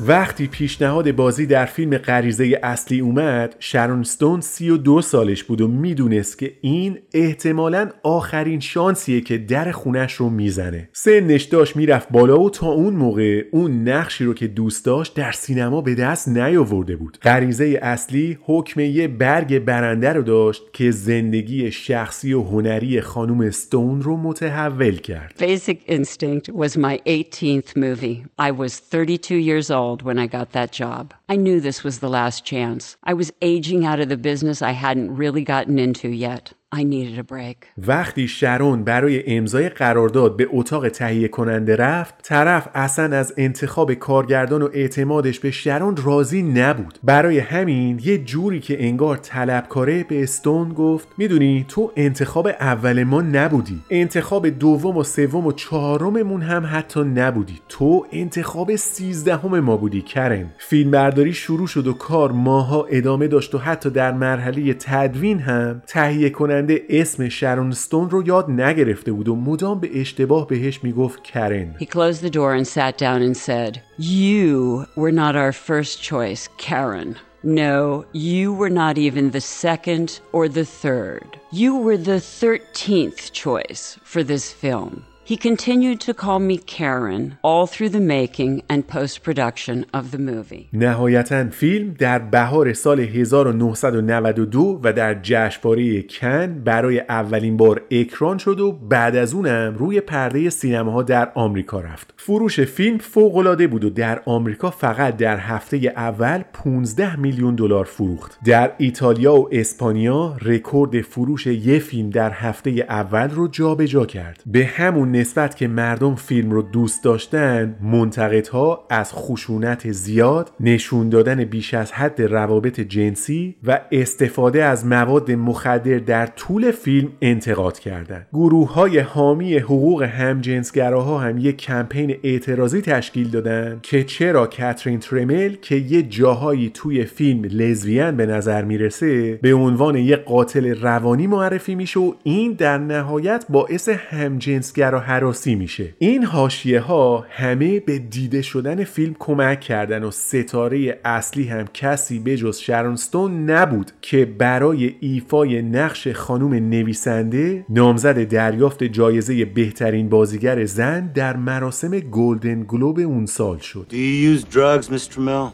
وقتی 0.07 0.47
پیشنهاد 0.47 1.13
بازی 1.13 1.47
در 1.47 1.65
فیلم 1.65 1.99
غریزه 1.99 2.61
اصلی 2.63 3.01
اومد 3.01 3.57
شرون 3.59 4.03
ستون 4.03 4.41
32 4.41 5.03
سالش 5.03 5.45
بود 5.45 5.61
و 5.61 5.69
می‌دونست 5.69 6.39
که 6.39 6.53
این 6.61 6.99
احتمالا 7.13 7.91
آخرین 8.03 8.61
شانسیه 8.61 9.21
که 9.21 9.39
در 9.39 9.71
خونش 9.71 10.13
رو 10.13 10.31
می‌زنه. 10.31 10.89
سنش 10.93 11.43
داشت 11.43 11.77
می‌رفت 11.77 12.09
بالا 12.11 12.41
و 12.41 12.51
تا 12.51 12.67
اون 12.67 12.95
موقع 12.95 13.45
اون 13.53 13.89
نقشی 13.89 14.25
رو 14.25 14.35
که 14.35 14.47
دوست 14.47 14.85
داشت 14.85 15.15
در 15.15 15.33
سینما 15.33 15.81
به 15.81 15.95
دست 15.95 16.29
نیاورده 16.29 16.97
بود. 16.97 17.19
غریزه 17.23 17.79
اصلی 17.83 18.39
حکم 18.43 18.81
یه 18.81 19.09
برگ 19.09 19.59
برنده 19.59 20.13
رو 20.13 20.23
داشت 20.23 20.63
که 20.73 20.91
زندگی 20.91 21.71
شخصی 21.71 22.33
و 22.33 22.43
هنری 22.43 23.01
خانم 23.01 23.51
ستون 23.51 24.03
رو 24.03 24.17
متحول 24.17 24.97
کرد. 24.97 25.35
Basic 25.39 25.93
Instinct 25.93 26.49
was 26.55 26.77
my 26.77 27.01
18th 27.07 27.77
movie. 27.77 28.25
I 28.39 28.51
was 28.51 28.73
32 28.73 29.35
years 29.35 29.71
old. 29.71 29.88
When 29.96 30.18
I 30.18 30.27
got 30.27 30.53
that 30.53 30.72
job. 30.72 31.14
I 31.29 31.37
knew 31.37 31.61
this 31.61 31.83
was 31.83 31.98
the 31.98 32.09
last 32.09 32.44
chance. 32.44 32.96
I 33.03 33.14
was 33.14 33.33
aging 33.40 33.85
out 33.85 34.01
of 34.01 34.09
the 34.09 34.16
business 34.16 34.61
I 34.61 34.72
hadn't 34.72 35.16
really 35.16 35.42
gotten 35.42 35.79
into 35.79 36.09
yet. 36.09 36.53
I 36.74 36.81
needed 36.85 37.18
a 37.18 37.33
break. 37.33 37.66
وقتی 37.87 38.28
شرون 38.28 38.85
برای 38.85 39.37
امضای 39.37 39.68
قرارداد 39.68 40.37
به 40.37 40.48
اتاق 40.50 40.88
تهیه 40.88 41.28
کننده 41.28 41.76
رفت 41.76 42.22
طرف 42.22 42.68
اصلا 42.74 43.16
از 43.16 43.35
انتخاب 43.37 43.94
کارگردان 43.94 44.62
و 44.62 44.68
اعتمادش 44.72 45.40
به 45.40 45.50
شرون 45.50 45.96
راضی 46.04 46.42
نبود. 46.42 46.98
برای 47.04 47.38
همین 47.38 48.00
یه 48.04 48.18
جوری 48.18 48.61
که 48.61 48.85
انگار 48.87 49.16
طلبکاره 49.16 50.04
به 50.04 50.22
استون 50.22 50.68
گفت 50.72 51.09
می‌دونی 51.18 51.64
تو 51.68 51.92
انتخاب 51.96 52.46
اول 52.46 53.04
ما 53.04 53.22
نبودی. 53.22 53.81
انتخاب 53.90 54.48
دوم 54.48 54.96
و 54.96 55.02
سوم 55.02 55.46
و 55.46 55.52
چهارممون 55.52 56.42
هم 56.42 56.68
حتی 56.72 57.00
نبودی. 57.00 57.61
تو 57.68 58.07
انتخاب 58.12 58.76
سیزدهم 58.76 59.61
ما 59.61 59.76
بودی 59.76 60.02
کرن. 60.02 60.50
فیلم 60.59 60.90
برداری 60.90 61.33
شروع 61.33 61.66
شد 61.66 61.87
و 61.87 61.92
کار 61.92 62.33
ماها 62.33 62.85
ادامه 62.90 63.28
داشت 63.28 63.54
و 63.54 63.59
حتی 63.59 63.90
در 63.90 64.12
مرحله 64.12 64.74
تدوین 64.74 65.38
هم 65.38 65.83
تهیه 65.87 66.31
کننده 66.31 66.58
اسم 66.88 67.29
شرون 67.29 67.73
ستون 67.73 68.11
رو 68.11 68.27
یاد 68.27 68.51
نگرفته 68.51 69.12
بود 69.12 69.29
و 69.29 69.37
مدام 69.37 69.81
به 69.81 70.01
اشتباه 70.01 70.49
بهش 70.49 70.85
می‌گفت 70.85 71.23
کرن 71.23 71.75
He 71.81 71.87
closed 71.87 72.23
the 72.23 72.31
door 72.31 72.55
and 72.55 72.66
sat 72.66 72.99
down 72.99 73.23
and 73.23 73.37
said, 73.37 73.83
You 73.99 74.87
were 74.97 75.12
not 75.12 75.35
our 75.37 75.53
first 75.53 76.03
choice, 76.03 76.49
Karen. 76.59 77.16
No, 77.42 78.05
you 78.12 78.53
were 78.53 78.75
not 78.83 78.99
even 78.99 79.31
the 79.31 79.40
second 79.40 80.21
or 80.33 80.49
the 80.49 80.64
third. 80.64 81.38
You 81.53 81.77
were 81.77 81.97
the 81.97 82.21
13th 82.42 83.33
choice 83.33 83.97
for 84.03 84.25
this 84.25 84.53
film. 84.53 85.05
He 85.33 85.37
continued 85.37 86.01
to 86.07 86.14
call 86.14 86.38
me 86.38 86.57
Karen 86.57 87.37
all 87.43 87.67
through 87.67 87.91
the 87.91 88.07
making 88.19 88.62
and 88.73 88.88
post 88.97 89.23
production 89.23 89.85
of 89.93 90.11
the 90.11 90.19
movie. 90.19 90.69
نهایتا 90.73 91.45
فیلم 91.51 91.95
در 91.99 92.19
بهار 92.19 92.73
سال 92.73 93.01
1992 93.01 94.81
و 94.83 94.93
در 94.93 95.21
جشنواره 95.23 96.03
کن 96.03 96.62
برای 96.64 97.01
اولین 97.01 97.57
بار 97.57 97.83
اکران 97.91 98.38
شد 98.38 98.61
و 98.61 98.73
بعد 98.73 99.17
از 99.17 99.35
اونم 99.35 99.75
روی 99.79 100.01
پرده 100.01 100.51
سینماها 100.51 101.03
در 101.03 101.33
آمریکا 101.35 101.81
رفت. 101.81 102.14
فروش 102.17 102.61
فیلم 102.61 102.99
فوق‌العاده 102.99 103.67
بود 103.67 103.85
و 103.85 103.91
در 103.91 104.23
آمریکا 104.25 104.71
فقط 104.71 105.17
در 105.17 105.37
هفته 105.37 105.77
اول 105.77 106.43
15 106.53 107.17
میلیون 107.17 107.55
دلار 107.55 107.85
فروخت. 107.85 108.38
در 108.45 108.73
ایتالیا 108.79 109.35
و 109.35 109.49
اسپانیا 109.53 110.37
رکورد 110.43 111.01
فروش 111.01 111.47
یه 111.47 111.79
فیلم 111.79 112.11
در 112.11 112.31
هفته 112.31 112.71
اول 112.71 113.31
رو 113.31 113.49
جابجا 113.49 114.07
کرد. 114.07 114.43
به 114.47 114.67
همون 114.67 115.17
نسبت 115.18 115.57
که 115.57 115.68
مردم 115.68 116.14
فیلم 116.14 116.50
رو 116.50 116.62
دوست 116.62 117.04
داشتن 117.04 117.76
منتقدها 117.83 118.87
از 118.90 119.12
خشونت 119.12 119.92
زیاد 119.92 120.50
نشون 120.61 121.09
دادن 121.09 121.44
بیش 121.44 121.74
از 121.74 121.92
حد 121.92 122.22
روابط 122.22 122.81
جنسی 122.81 123.57
و 123.64 123.81
استفاده 123.92 124.64
از 124.64 124.87
مواد 124.87 125.31
مخدر 125.31 125.98
در 125.98 126.26
طول 126.26 126.70
فیلم 126.70 127.09
انتقاد 127.22 127.78
کردند. 127.78 128.26
گروه 128.33 128.72
های 128.72 128.98
حامی 128.98 129.59
حقوق 129.59 130.02
همجنسگراها 130.02 131.18
هم 131.18 131.38
یک 131.38 131.57
کمپین 131.57 132.16
اعتراضی 132.22 132.81
تشکیل 132.81 133.31
دادن 133.31 133.81
که 133.83 134.04
چرا 134.04 134.46
کاترین 134.46 134.98
ترمل 134.98 135.54
که 135.62 135.76
یه 135.76 136.02
جاهایی 136.02 136.70
توی 136.74 137.04
فیلم 137.04 137.44
لزبیان 137.44 138.16
به 138.16 138.26
نظر 138.26 138.64
می‌رسه 138.64 139.38
به 139.42 139.54
عنوان 139.54 139.96
یه 139.96 140.16
قاتل 140.16 140.81
روانی 140.81 141.27
معرفی 141.27 141.75
میشه 141.75 142.00
و 142.00 142.12
این 142.23 142.52
در 142.52 142.79
نهایت 142.79 143.44
باعث 143.48 143.88
همجنسگرا 143.88 145.00
حراسی 145.09 145.54
میشه 145.54 145.94
این 145.98 146.25
حاشیه 146.25 146.81
ها 146.81 147.27
همه 147.31 147.81
به 147.81 147.98
دیده 147.98 148.42
شدن 148.42 148.85
فیلم 148.85 149.17
کمک 149.19 149.61
کردن 149.61 150.04
و 150.04 150.11
ستاره 150.11 151.00
اصلی 151.04 151.44
هم 151.48 151.65
کسی 151.75 152.19
بجز 152.19 152.59
شرونستون 152.59 153.50
نبود 153.50 153.92
که 154.02 154.25
برای 154.25 154.94
ایفای 155.00 155.63
نقش 155.63 156.09
خانم 156.09 156.54
نویسنده 156.54 157.65
نامزد 157.69 158.29
دریافت 158.29 158.85
جایزه 158.85 159.44
بهترین 159.44 160.09
بازیگر 160.09 160.65
زن 160.65 161.06
در 161.06 161.37
مراسم 161.37 162.00
گلدن 162.00 162.63
گلوب 162.63 162.98
اون 162.98 163.27
سال 163.27 163.59
شد 163.59 163.87
Do 163.90 163.94
you 163.94 164.37
use 164.37 164.44
drugs, 164.44 164.90
Miss 164.90 165.09
Trammell? 165.09 165.52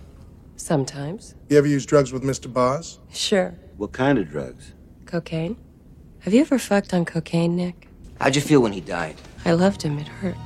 Sometimes. 0.57 1.35
You 1.51 1.59
ever 1.59 1.69
use 1.77 1.87
drugs 1.87 2.11
with 2.13 2.23
Mr. 2.23 2.47
Boz? 2.53 2.99
Sure. 3.13 3.51
What 3.79 3.93
kind 3.93 4.17
of 4.19 4.25
drugs? 4.35 4.65
Cocaine. 5.07 5.55
Have 6.25 6.33
you 6.35 6.41
ever 6.47 6.59
fucked 6.59 6.93
on 6.97 7.05
cocaine, 7.05 7.55
Nick? 7.63 7.77
How'd 8.21 8.35
you 8.37 8.45
feel 8.51 8.63
when 8.63 8.73
he 8.73 8.81
died? 8.81 9.19
I 9.45 9.53
loved 9.53 9.83
him. 9.83 9.99
It 9.99 10.09
hurt. 10.09 10.37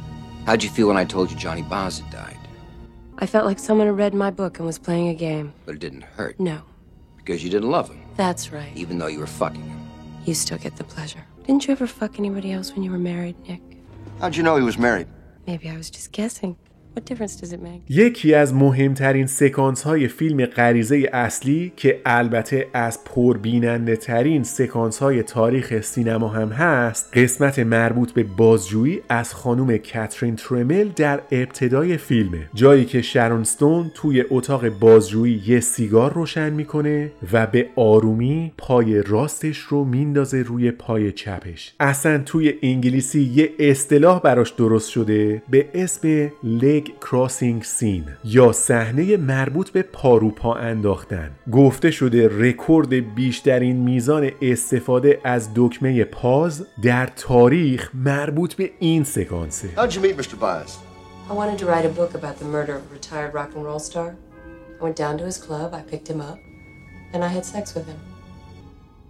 How'd 0.46 0.62
you 0.62 0.70
feel 0.70 0.88
when 0.88 0.96
I 0.96 1.04
told 1.04 1.30
you 1.30 1.36
Johnny 1.36 1.62
Boz 1.62 2.00
had 2.00 2.10
died? 2.10 2.38
I 3.18 3.26
felt 3.26 3.46
like 3.46 3.58
someone 3.58 3.86
had 3.86 3.96
read 3.96 4.14
my 4.14 4.30
book 4.30 4.58
and 4.58 4.66
was 4.66 4.78
playing 4.78 5.08
a 5.08 5.14
game. 5.14 5.52
But 5.66 5.74
it 5.74 5.80
didn't 5.80 6.02
hurt. 6.02 6.38
No. 6.40 6.62
Because 7.16 7.42
you 7.44 7.50
didn't 7.50 7.70
love 7.70 7.88
him, 7.90 8.00
That's 8.16 8.52
right. 8.52 8.72
even 8.74 8.98
though 8.98 9.08
you 9.08 9.18
were 9.18 9.26
fucking 9.26 9.60
him. 9.62 9.88
You 10.24 10.34
still 10.34 10.58
get 10.58 10.76
the 10.76 10.84
pleasure. 10.84 11.24
Didn't 11.46 11.66
you 11.66 11.72
ever 11.72 11.86
fuck 11.86 12.18
anybody 12.18 12.52
else 12.52 12.72
when 12.74 12.82
you 12.82 12.90
were 12.90 12.98
married, 12.98 13.36
Nick? 13.48 13.60
How'd 14.20 14.36
you 14.36 14.42
know 14.42 14.56
he 14.56 14.62
was 14.62 14.78
married? 14.78 15.06
Maybe 15.46 15.68
I 15.68 15.76
was 15.76 15.90
just 15.90 16.12
guessing. 16.12 16.56
یکی 17.88 18.34
از 18.34 18.54
مهمترین 18.54 19.26
سکانس 19.26 19.82
های 19.82 20.08
فیلم 20.08 20.46
غریزه 20.46 21.10
اصلی 21.12 21.72
که 21.76 22.00
البته 22.06 22.66
از 22.74 23.04
پربیننده 23.04 23.96
ترین 23.96 24.42
سکانس 24.42 24.98
های 24.98 25.22
تاریخ 25.22 25.80
سینما 25.80 26.28
هم 26.28 26.48
هست 26.48 27.10
قسمت 27.16 27.58
مربوط 27.58 28.12
به 28.12 28.22
بازجویی 28.22 29.00
از 29.08 29.34
خانم 29.34 29.76
کاترین 29.76 30.36
ترمل 30.36 30.88
در 30.96 31.20
ابتدای 31.30 31.96
فیلمه. 31.96 32.50
جایی 32.54 32.84
که 32.84 33.02
شرون 33.02 33.51
استون 33.51 33.90
توی 33.94 34.24
اتاق 34.30 34.68
بازجویی 34.68 35.42
یه 35.46 35.60
سیگار 35.60 36.12
روشن 36.12 36.50
می‌کنه 36.50 37.12
و 37.32 37.46
به 37.46 37.68
آرومی 37.76 38.52
پای 38.58 39.02
راستش 39.02 39.58
رو 39.58 39.84
میندازه 39.84 40.42
روی 40.42 40.70
پای 40.70 41.12
چپش. 41.12 41.74
اصلا 41.80 42.18
توی 42.18 42.54
انگلیسی 42.62 43.20
یه 43.20 43.50
اصطلاح 43.58 44.20
براش 44.20 44.50
درست 44.50 44.90
شده 44.90 45.42
به 45.50 45.68
اسم 45.74 46.30
leg 46.44 46.87
crossing 47.00 47.62
scene 47.62 48.04
یا 48.24 48.52
صحنه 48.52 49.16
مربوط 49.16 49.70
به 49.70 49.82
پا 49.82 50.00
رو 50.00 50.36
پا 50.36 50.54
انداختن 50.54 51.30
گفته 51.52 51.90
شده 51.90 52.28
رکورد 52.28 53.14
بیشترین 53.14 53.76
میزان 53.76 54.30
استفاده 54.42 55.20
از 55.24 55.48
دکمه 55.54 56.04
پاز 56.04 56.66
در 56.82 57.06
تاریخ 57.06 57.90
مربوط 57.94 58.54
به 58.54 58.70
این 58.78 59.04
سکانسه 59.04 59.68
How'd 59.76 59.94
you 59.94 60.00
meet 60.00 60.16
Mr. 60.16 60.36
Boz? 60.40 60.78
I 61.30 61.32
wanted 61.32 61.58
to 61.58 61.66
write 61.66 61.84
a 61.84 61.94
book 62.00 62.14
about 62.14 62.36
the 62.38 62.44
murder 62.44 62.74
of 62.76 62.82
a 62.90 62.94
retired 62.94 63.34
rock 63.34 63.50
and 63.54 63.64
roll 63.64 63.78
star. 63.78 64.16
I 64.80 64.84
went 64.84 64.96
down 64.96 65.18
to 65.18 65.24
his 65.24 65.38
club, 65.46 65.74
I 65.74 65.82
picked 65.92 66.08
him 66.12 66.20
up, 66.30 66.38
and 67.12 67.22
I 67.28 67.28
had 67.36 67.44
sex 67.44 67.74
with 67.74 67.86
him. 67.86 68.00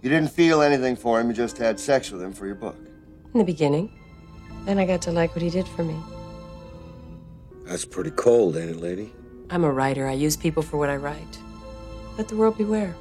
You 0.03 0.09
didn't 0.09 0.31
feel 0.41 0.61
anything 0.61 0.95
for 0.95 1.13
him, 1.19 1.27
you 1.29 1.35
just 1.45 1.57
had 1.57 1.79
sex 1.79 2.11
with 2.11 2.21
him 2.21 2.33
for 2.33 2.45
your 2.45 2.59
book. 2.65 2.77
In 3.33 3.37
the 3.43 3.49
beginning. 3.53 3.85
Then 4.65 4.77
I 4.79 4.85
got 4.85 5.01
to 5.03 5.11
like 5.11 5.31
what 5.35 5.41
he 5.41 5.49
did 5.49 5.67
for 5.67 5.83
me. 5.83 5.97
That's 7.69 7.85
pretty 7.85 8.09
cold, 8.09 8.57
ain't 8.57 8.71
it, 8.71 8.81
lady? 8.81 9.13
I'm 9.51 9.63
a 9.63 9.71
writer. 9.71 10.07
I 10.07 10.13
use 10.13 10.35
people 10.35 10.63
for 10.63 10.77
what 10.77 10.89
I 10.89 10.95
write. 10.95 11.37
Let 12.17 12.27
the 12.27 12.35
world 12.35 12.57
beware. 12.57 12.95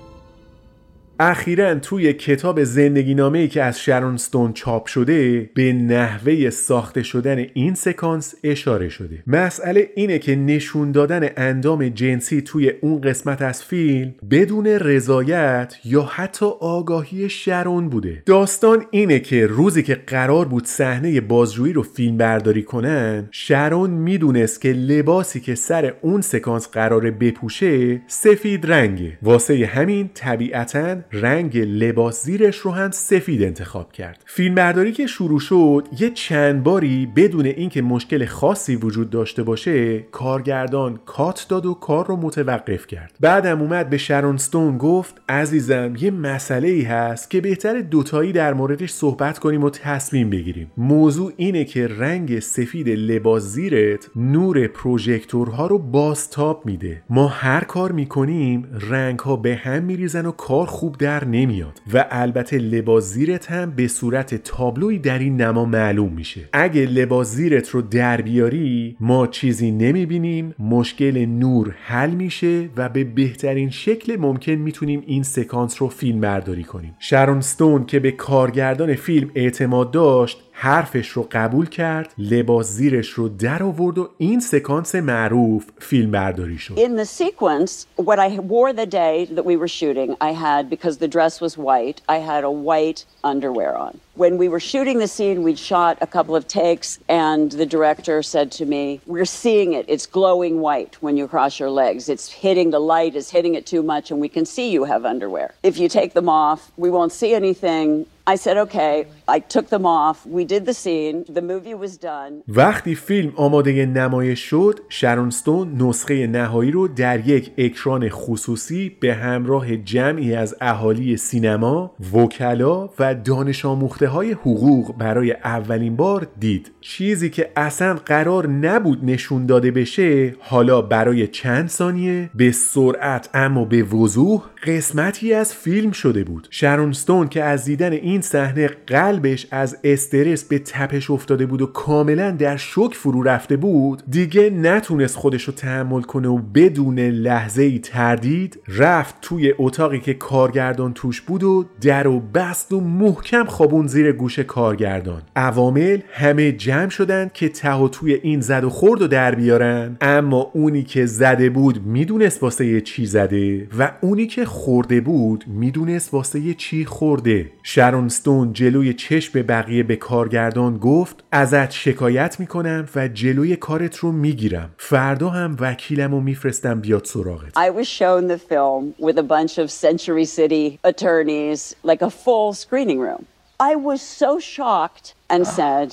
اخیرا 1.20 1.74
توی 1.74 2.12
کتاب 2.12 2.64
زندگی 2.64 3.14
نامه 3.14 3.38
ای 3.38 3.48
که 3.48 3.62
از 3.62 3.80
شرون 3.80 4.16
ستون 4.16 4.52
چاپ 4.52 4.86
شده 4.86 5.50
به 5.54 5.72
نحوه 5.72 6.50
ساخته 6.50 7.02
شدن 7.02 7.46
این 7.54 7.74
سکانس 7.74 8.34
اشاره 8.44 8.88
شده. 8.88 9.22
مسئله 9.26 9.90
اینه 9.96 10.18
که 10.18 10.36
نشون 10.36 10.92
دادن 10.92 11.28
اندام 11.36 11.88
جنسی 11.88 12.40
توی 12.40 12.72
اون 12.80 13.00
قسمت 13.00 13.42
از 13.42 13.64
فیلم 13.64 14.14
بدون 14.30 14.66
رضایت 14.66 15.74
یا 15.84 16.02
حتی 16.02 16.46
آگاهی 16.60 17.28
شرون 17.28 17.88
بوده. 17.88 18.22
داستان 18.26 18.84
اینه 18.90 19.20
که 19.20 19.46
روزی 19.46 19.82
که 19.82 19.94
قرار 19.94 20.48
بود 20.48 20.66
صحنه 20.66 21.20
بازجویی 21.20 21.72
رو 21.72 21.82
فیلم 21.82 22.16
برداری 22.16 22.62
کنن 22.62 23.28
شرون 23.30 23.90
می‌دونست 23.90 24.60
که 24.60 24.72
لباسی 24.72 25.40
که 25.40 25.54
سر 25.54 25.94
اون 26.00 26.20
سکانس 26.20 26.68
قراره 26.68 27.10
بپوشه 27.10 28.00
سفید 28.06 28.72
رنگه. 28.72 29.18
واسه 29.22 29.66
همین 29.66 30.10
طبیعتاً 30.14 30.96
رنگ 31.12 31.58
لباس 31.58 32.24
زیرش 32.24 32.56
رو 32.56 32.70
هم 32.70 32.90
سفید 32.90 33.42
انتخاب 33.42 33.92
کرد. 33.92 34.24
فیلمبرداری 34.26 34.92
که 34.92 35.06
شروع 35.06 35.40
شد 35.40 35.88
یه 35.98 36.10
چند 36.10 36.62
باری 36.62 37.06
بدون 37.16 37.46
اینکه 37.46 37.82
مشکل 37.82 38.24
خاصی 38.24 38.76
وجود 38.76 39.10
داشته 39.10 39.42
باشه 39.42 39.98
کارگردان 39.98 41.00
کات 41.06 41.46
داد 41.48 41.66
و 41.66 41.74
کار 41.74 42.06
رو 42.06 42.16
متوقف 42.16 42.86
کرد. 42.86 43.16
بعدم 43.20 43.60
اومد 43.60 43.90
به 43.90 43.98
شرونستون 43.98 44.78
گفت 44.78 45.20
عزیزم 45.28 45.94
یه 46.00 46.10
مسئله 46.10 46.68
ای 46.68 46.82
هست 46.82 47.30
که 47.30 47.40
بهتر 47.40 47.80
دوتایی 47.80 48.32
در 48.32 48.54
موردش 48.54 48.90
صحبت 48.90 49.38
کنیم 49.38 49.64
و 49.64 49.70
تصمیم 49.70 50.30
بگیریم. 50.30 50.70
موضوع 50.76 51.32
اینه 51.36 51.64
که 51.64 51.88
رنگ 51.88 52.38
سفید 52.38 52.88
لباس 52.88 53.42
زیرت 53.42 54.10
نور 54.16 54.66
پروژکتورها 54.66 55.66
رو 55.66 55.78
بازتاب 55.78 56.66
میده. 56.66 57.02
ما 57.10 57.28
هر 57.28 57.64
کار 57.64 57.92
می‌کنیم 57.92 58.66
رنگ 58.90 59.18
ها 59.18 59.36
به 59.36 59.54
هم 59.54 59.82
میریزن 59.82 60.26
و 60.26 60.30
کار 60.30 60.66
خوب 60.66 60.97
در 60.98 61.24
نمیاد 61.24 61.80
و 61.92 62.04
البته 62.10 62.58
لباس 62.58 63.04
زیرت 63.04 63.50
هم 63.50 63.70
به 63.70 63.88
صورت 63.88 64.34
تابلوی 64.34 64.98
در 64.98 65.18
این 65.18 65.40
نما 65.40 65.64
معلوم 65.64 66.12
میشه. 66.12 66.40
اگه 66.52 66.86
لباس 66.86 67.32
زیرت 67.32 67.70
رو 67.70 67.82
در 67.82 68.20
بیاری 68.20 68.96
ما 69.00 69.26
چیزی 69.26 69.70
نمی‌بینیم 69.70 70.54
مشکل 70.58 71.26
نور 71.26 71.74
حل 71.82 72.10
میشه 72.10 72.68
و 72.76 72.88
به 72.88 73.04
بهترین 73.04 73.70
شکل 73.70 74.16
ممکن 74.20 74.52
می‌تونیم 74.52 75.02
این 75.06 75.22
سکانس 75.22 75.82
رو 75.82 75.88
فیلم 75.88 76.20
برداری 76.20 76.64
کنیم. 76.64 76.96
شرون 76.98 77.40
ستون 77.40 77.86
که 77.86 77.98
به 78.00 78.10
کارگردان 78.10 78.94
فیلم 78.94 79.30
اعتماد 79.34 79.90
داشت 79.90 80.47
حرفش 80.57 81.07
رو 81.07 81.27
قبول 81.31 81.69
کرد 81.69 82.13
لباس 82.17 82.67
زیرش 82.67 83.09
رو 83.09 83.29
در 83.29 83.63
آورد 83.63 83.97
و 83.97 84.09
این 84.17 84.39
سکانس 84.39 84.95
معروف 84.95 85.65
فیلم 85.79 86.11
برداری 86.11 86.57
شد 86.57 86.79
In 86.79 86.95
the 86.95 87.05
sequence, 87.05 87.85
what 87.95 88.19
I 88.19 88.39
wore 88.39 88.73
the 88.73 88.85
day 88.85 89.25
that 89.35 89.45
we 89.45 89.55
were 89.57 89.67
shooting, 89.67 90.15
I 90.21 90.31
had, 90.31 90.69
because 90.69 90.97
the 90.97 91.07
dress 91.07 91.41
was 91.41 91.57
white, 91.57 92.01
I 92.07 92.17
had 92.31 92.43
a 92.43 92.51
white 92.69 93.05
underwear 93.23 93.75
on. 93.75 93.93
When 94.15 94.37
we 94.37 94.47
were 94.47 94.59
shooting 94.71 94.99
the 94.99 95.07
scene, 95.07 95.37
we'd 95.41 95.57
shot 95.71 95.97
a 95.99 96.09
couple 96.15 96.35
of 96.35 96.47
takes, 96.47 96.99
and 97.09 97.51
the 97.51 97.65
director 97.65 98.21
said 98.21 98.51
to 98.59 98.65
me, 98.73 98.83
We're 99.13 99.33
seeing 99.43 99.69
it. 99.73 99.85
It's 99.93 100.05
glowing 100.05 100.55
white 100.67 100.93
when 101.05 101.17
you 101.17 101.27
cross 101.27 101.53
your 101.61 101.71
legs. 101.83 102.03
It's 102.13 102.27
hitting, 102.43 102.67
the 102.69 102.85
light 102.95 103.15
is 103.21 103.27
hitting 103.35 103.55
it 103.59 103.65
too 103.73 103.83
much, 103.93 104.05
and 104.11 104.19
we 104.25 104.29
can 104.29 104.45
see 104.45 104.65
you 104.69 104.83
have 104.83 105.03
underwear. 105.13 105.55
If 105.63 105.75
you 105.81 105.87
take 105.89 106.11
them 106.13 106.29
off, 106.29 106.71
we 106.83 106.89
won't 106.95 107.11
see 107.11 107.31
anything. 107.33 108.05
I 108.25 108.35
said, 108.35 108.57
Okay. 108.57 109.07
I 109.30 109.40
took 109.40 109.68
them 109.68 109.84
off. 109.84 110.24
We 110.24 110.44
did 110.46 110.64
the 110.64 110.72
scene. 110.72 111.24
The 111.28 111.42
movie 111.42 111.74
was 111.74 111.96
done. 111.98 112.42
وقتی 112.48 112.94
فیلم 112.94 113.32
آماده 113.36 113.86
نمایش 113.86 114.40
شد 114.40 114.80
شرون 114.88 115.30
ستون 115.30 115.82
نسخه 115.82 116.26
نهایی 116.26 116.70
رو 116.70 116.88
در 116.88 117.28
یک 117.28 117.52
اکران 117.58 118.08
خصوصی 118.08 118.96
به 119.00 119.14
همراه 119.14 119.76
جمعی 119.76 120.34
از 120.34 120.56
اهالی 120.60 121.16
سینما 121.16 121.94
وکلا 122.14 122.90
و 122.98 123.14
دانش 123.14 123.64
آموخته 123.64 124.08
های 124.08 124.32
حقوق 124.32 124.96
برای 124.98 125.32
اولین 125.32 125.96
بار 125.96 126.26
دید 126.38 126.70
چیزی 126.80 127.30
که 127.30 127.50
اصلا 127.56 127.94
قرار 127.94 128.46
نبود 128.46 129.04
نشون 129.04 129.46
داده 129.46 129.70
بشه 129.70 130.34
حالا 130.40 130.82
برای 130.82 131.26
چند 131.26 131.68
ثانیه 131.68 132.30
به 132.34 132.52
سرعت 132.52 133.28
اما 133.34 133.64
به 133.64 133.82
وضوح 133.82 134.42
قسمتی 134.66 135.34
از 135.34 135.54
فیلم 135.54 135.90
شده 135.90 136.24
بود 136.24 136.48
شرون 136.50 136.92
ستون 136.92 137.28
که 137.28 137.44
از 137.44 137.64
دیدن 137.64 137.92
این 137.92 138.20
صحنه 138.20 138.68
قلب 138.86 139.17
قلبش 139.18 139.46
از 139.50 139.76
استرس 139.84 140.44
به 140.44 140.58
تپش 140.58 141.10
افتاده 141.10 141.46
بود 141.46 141.62
و 141.62 141.66
کاملا 141.66 142.30
در 142.30 142.56
شوک 142.56 142.94
فرو 142.94 143.22
رفته 143.22 143.56
بود 143.56 144.02
دیگه 144.10 144.50
نتونست 144.50 145.16
خودش 145.16 145.42
رو 145.42 145.52
تحمل 145.52 146.02
کنه 146.02 146.28
و 146.28 146.38
بدون 146.38 146.98
لحظه 146.98 147.62
ای 147.62 147.78
تردید 147.78 148.60
رفت 148.68 149.14
توی 149.22 149.54
اتاقی 149.58 150.00
که 150.00 150.14
کارگردان 150.14 150.92
توش 150.92 151.20
بود 151.20 151.42
و 151.42 151.64
در 151.80 152.06
و 152.06 152.20
بست 152.20 152.72
و 152.72 152.80
محکم 152.80 153.44
خوابون 153.44 153.86
زیر 153.86 154.12
گوش 154.12 154.38
کارگردان. 154.38 155.22
عوامل 155.36 155.98
همه 156.12 156.52
جمع 156.52 156.88
شدن 156.88 157.30
که 157.34 157.48
ته 157.48 157.74
و 157.74 157.88
توی 157.88 158.14
این 158.14 158.40
زد 158.40 158.64
و 158.64 158.70
خورد 158.70 159.02
و 159.02 159.06
در 159.06 159.34
بیارن 159.34 159.96
اما 160.00 160.50
اونی 160.54 160.82
که 160.82 161.06
زده 161.06 161.50
بود 161.50 161.86
می‌دونست 161.86 162.42
واسه 162.42 162.80
چی 162.80 163.06
زده 163.06 163.68
و 163.78 163.92
اونی 164.00 164.26
که 164.26 164.44
خورده 164.44 165.00
بود 165.00 165.44
می‌دونست 165.46 166.14
واسه 166.14 166.54
چی 166.54 166.84
خورده. 166.84 167.50
شرون 167.62 168.08
ستون 168.08 168.52
جلوی 168.52 168.92
چشم 169.08 169.42
بقیه 169.42 169.82
به 169.82 169.96
کارگردان 169.96 170.78
گفت 170.78 171.24
ازت 171.32 171.70
شکایت 171.70 172.40
می‌کنم 172.40 172.86
و 172.96 173.08
جلوی 173.08 173.56
کارت 173.56 173.96
رو 173.96 174.12
می‌گیرم 174.12 174.70
فردا 174.78 175.28
هم 175.28 175.56
وکیلم 175.60 176.12
رو 176.12 176.20
میفرستم 176.20 176.80
بیاد 176.80 177.04
سراغت 177.04 177.58
I 177.58 177.70
was 177.70 177.88
shown 177.88 178.28
the 178.28 178.38
film 178.38 178.94
with 179.06 179.18
a 179.18 179.22
bunch 179.22 179.58
of 179.58 179.70
Century 179.70 180.24
City 180.24 180.78
attorneys, 180.84 181.74
like 181.82 182.02
a 182.02 182.10
full 182.10 182.52
screening 182.52 183.00
room. 183.00 183.24
I 183.70 183.74
was 183.76 184.00
so 184.22 184.38
shocked 184.38 185.14
and 185.30 185.46
said, 185.46 185.88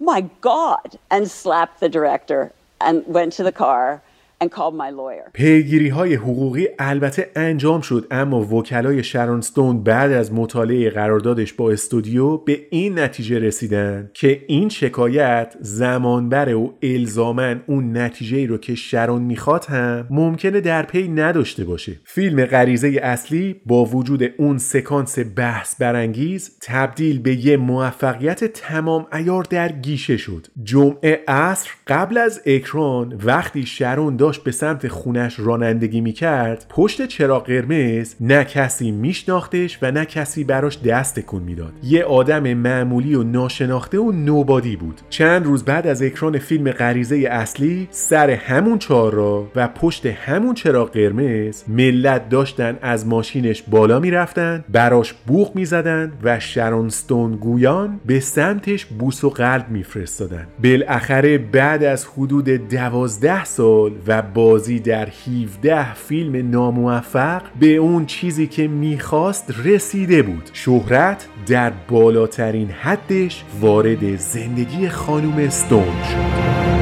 My 0.00 0.20
God, 0.40 0.88
and 1.14 1.24
slapped 1.42 1.78
the 1.84 1.90
director 1.98 2.42
and 2.86 2.96
went 3.06 3.32
to 3.38 3.44
the 3.48 3.56
car 3.64 4.02
and 4.40 4.50
called 4.50 4.74
my 4.74 4.90
lawyer. 4.90 5.30
پیگیری 5.32 5.88
های 5.88 6.14
حقوقی 6.14 6.68
البته 6.78 7.30
انجام 7.36 7.80
شد 7.80 8.06
اما 8.10 8.40
وکلای 8.40 9.04
شرون 9.04 9.40
ستون 9.40 9.82
بعد 9.82 10.12
از 10.12 10.32
مطالعه 10.32 10.90
قراردادش 10.90 11.52
با 11.52 11.70
استودیو 11.70 12.36
به 12.36 12.66
این 12.70 12.98
نتیجه 12.98 13.38
رسیدن 13.38 14.10
که 14.14 14.44
این 14.46 14.68
شکایت 14.68 15.54
زمان 15.60 16.28
بره 16.28 16.54
و 16.54 16.70
الزامن 16.82 17.62
اون 17.66 17.96
نتیجه 17.96 18.46
رو 18.46 18.58
که 18.58 18.74
شرون 18.74 19.22
می‌خواد 19.22 19.64
هم 19.64 20.06
ممکنه 20.10 20.60
در 20.60 20.82
پی 20.82 21.08
نداشته 21.08 21.64
باشه 21.64 21.92
فیلم 22.04 22.44
غریزه 22.44 23.00
اصلی 23.02 23.60
با 23.66 23.84
وجود 23.84 24.22
اون 24.36 24.58
سکانس 24.58 25.18
بحث 25.36 25.76
برانگیز 25.80 26.58
تبدیل 26.62 27.18
به 27.18 27.46
یه 27.46 27.56
موفقیت 27.56 28.44
تمام 28.44 29.06
ایار 29.12 29.42
در 29.50 29.72
گیشه 29.72 30.16
شد 30.16 30.46
جمعه 30.62 31.24
عصر 31.28 31.70
قبل 31.86 32.18
از 32.18 32.42
اکران 32.46 33.20
وقتی 33.24 33.66
شرون 33.66 34.16
داشت 34.26 34.44
به 34.44 34.50
سمت 34.50 34.88
خونش 34.88 35.34
رانندگی 35.38 36.00
می‌کرد 36.00 36.66
پشت 36.68 37.06
چراغ 37.06 37.46
قرمز 37.46 38.14
نه 38.20 38.44
کسی 38.44 38.90
میشناختش 38.90 39.78
و 39.82 39.90
نه 39.90 40.04
کسی 40.04 40.44
براش 40.44 40.82
دست 40.82 41.20
تکون 41.20 41.42
می‌داد. 41.42 41.72
یه 41.82 42.04
آدم 42.04 42.54
معمولی 42.54 43.14
و 43.14 43.22
ناشناخته 43.22 43.98
و 43.98 44.12
نوبادی 44.12 44.76
بود. 44.76 45.00
چند 45.10 45.46
روز 45.46 45.64
بعد 45.64 45.86
از 45.86 46.02
اکران 46.02 46.38
فیلم 46.38 46.70
غریزه 46.70 47.16
اصلی 47.16 47.88
سر 47.90 48.30
همون 48.30 48.78
چهارراه 48.78 49.48
و 49.56 49.68
پشت 49.68 50.06
همون 50.06 50.54
چراغ 50.54 50.90
قرمز 50.90 51.62
ملت 51.68 52.28
داشتن 52.28 52.78
از 52.82 53.06
ماشینش 53.06 53.62
بالا 53.62 54.00
می‌رفتن 54.00 54.64
براش 54.68 55.12
بوق 55.12 55.56
می‌زدن 55.56 56.12
و 56.22 56.40
شرونستون 56.40 57.36
گویان 57.36 58.00
به 58.06 58.20
سمتش 58.20 58.84
بوس 58.84 59.24
و 59.24 59.30
قلب 59.30 59.68
میفرستادن. 59.70 60.46
بالاخره 60.62 61.38
بعد 61.38 61.84
از 61.84 62.06
حدود 62.06 62.48
دوازده 62.48 63.44
سال 63.44 63.92
و 64.06 64.15
بازی 64.22 64.80
در 64.80 65.08
17 65.08 65.94
فیلم 65.94 66.50
ناموفق 66.50 67.42
به 67.60 67.76
اون 67.76 68.06
چیزی 68.06 68.46
که 68.46 68.68
می‌خواست 68.68 69.54
رسیده 69.64 70.22
بود. 70.22 70.50
شهرت 70.52 71.26
در 71.46 71.72
بالاترین 71.88 72.70
حدش 72.70 73.44
وارد 73.60 74.16
زندگی 74.16 74.88
خانم 74.88 75.48
ستون 75.48 75.84
شد. 75.84 76.75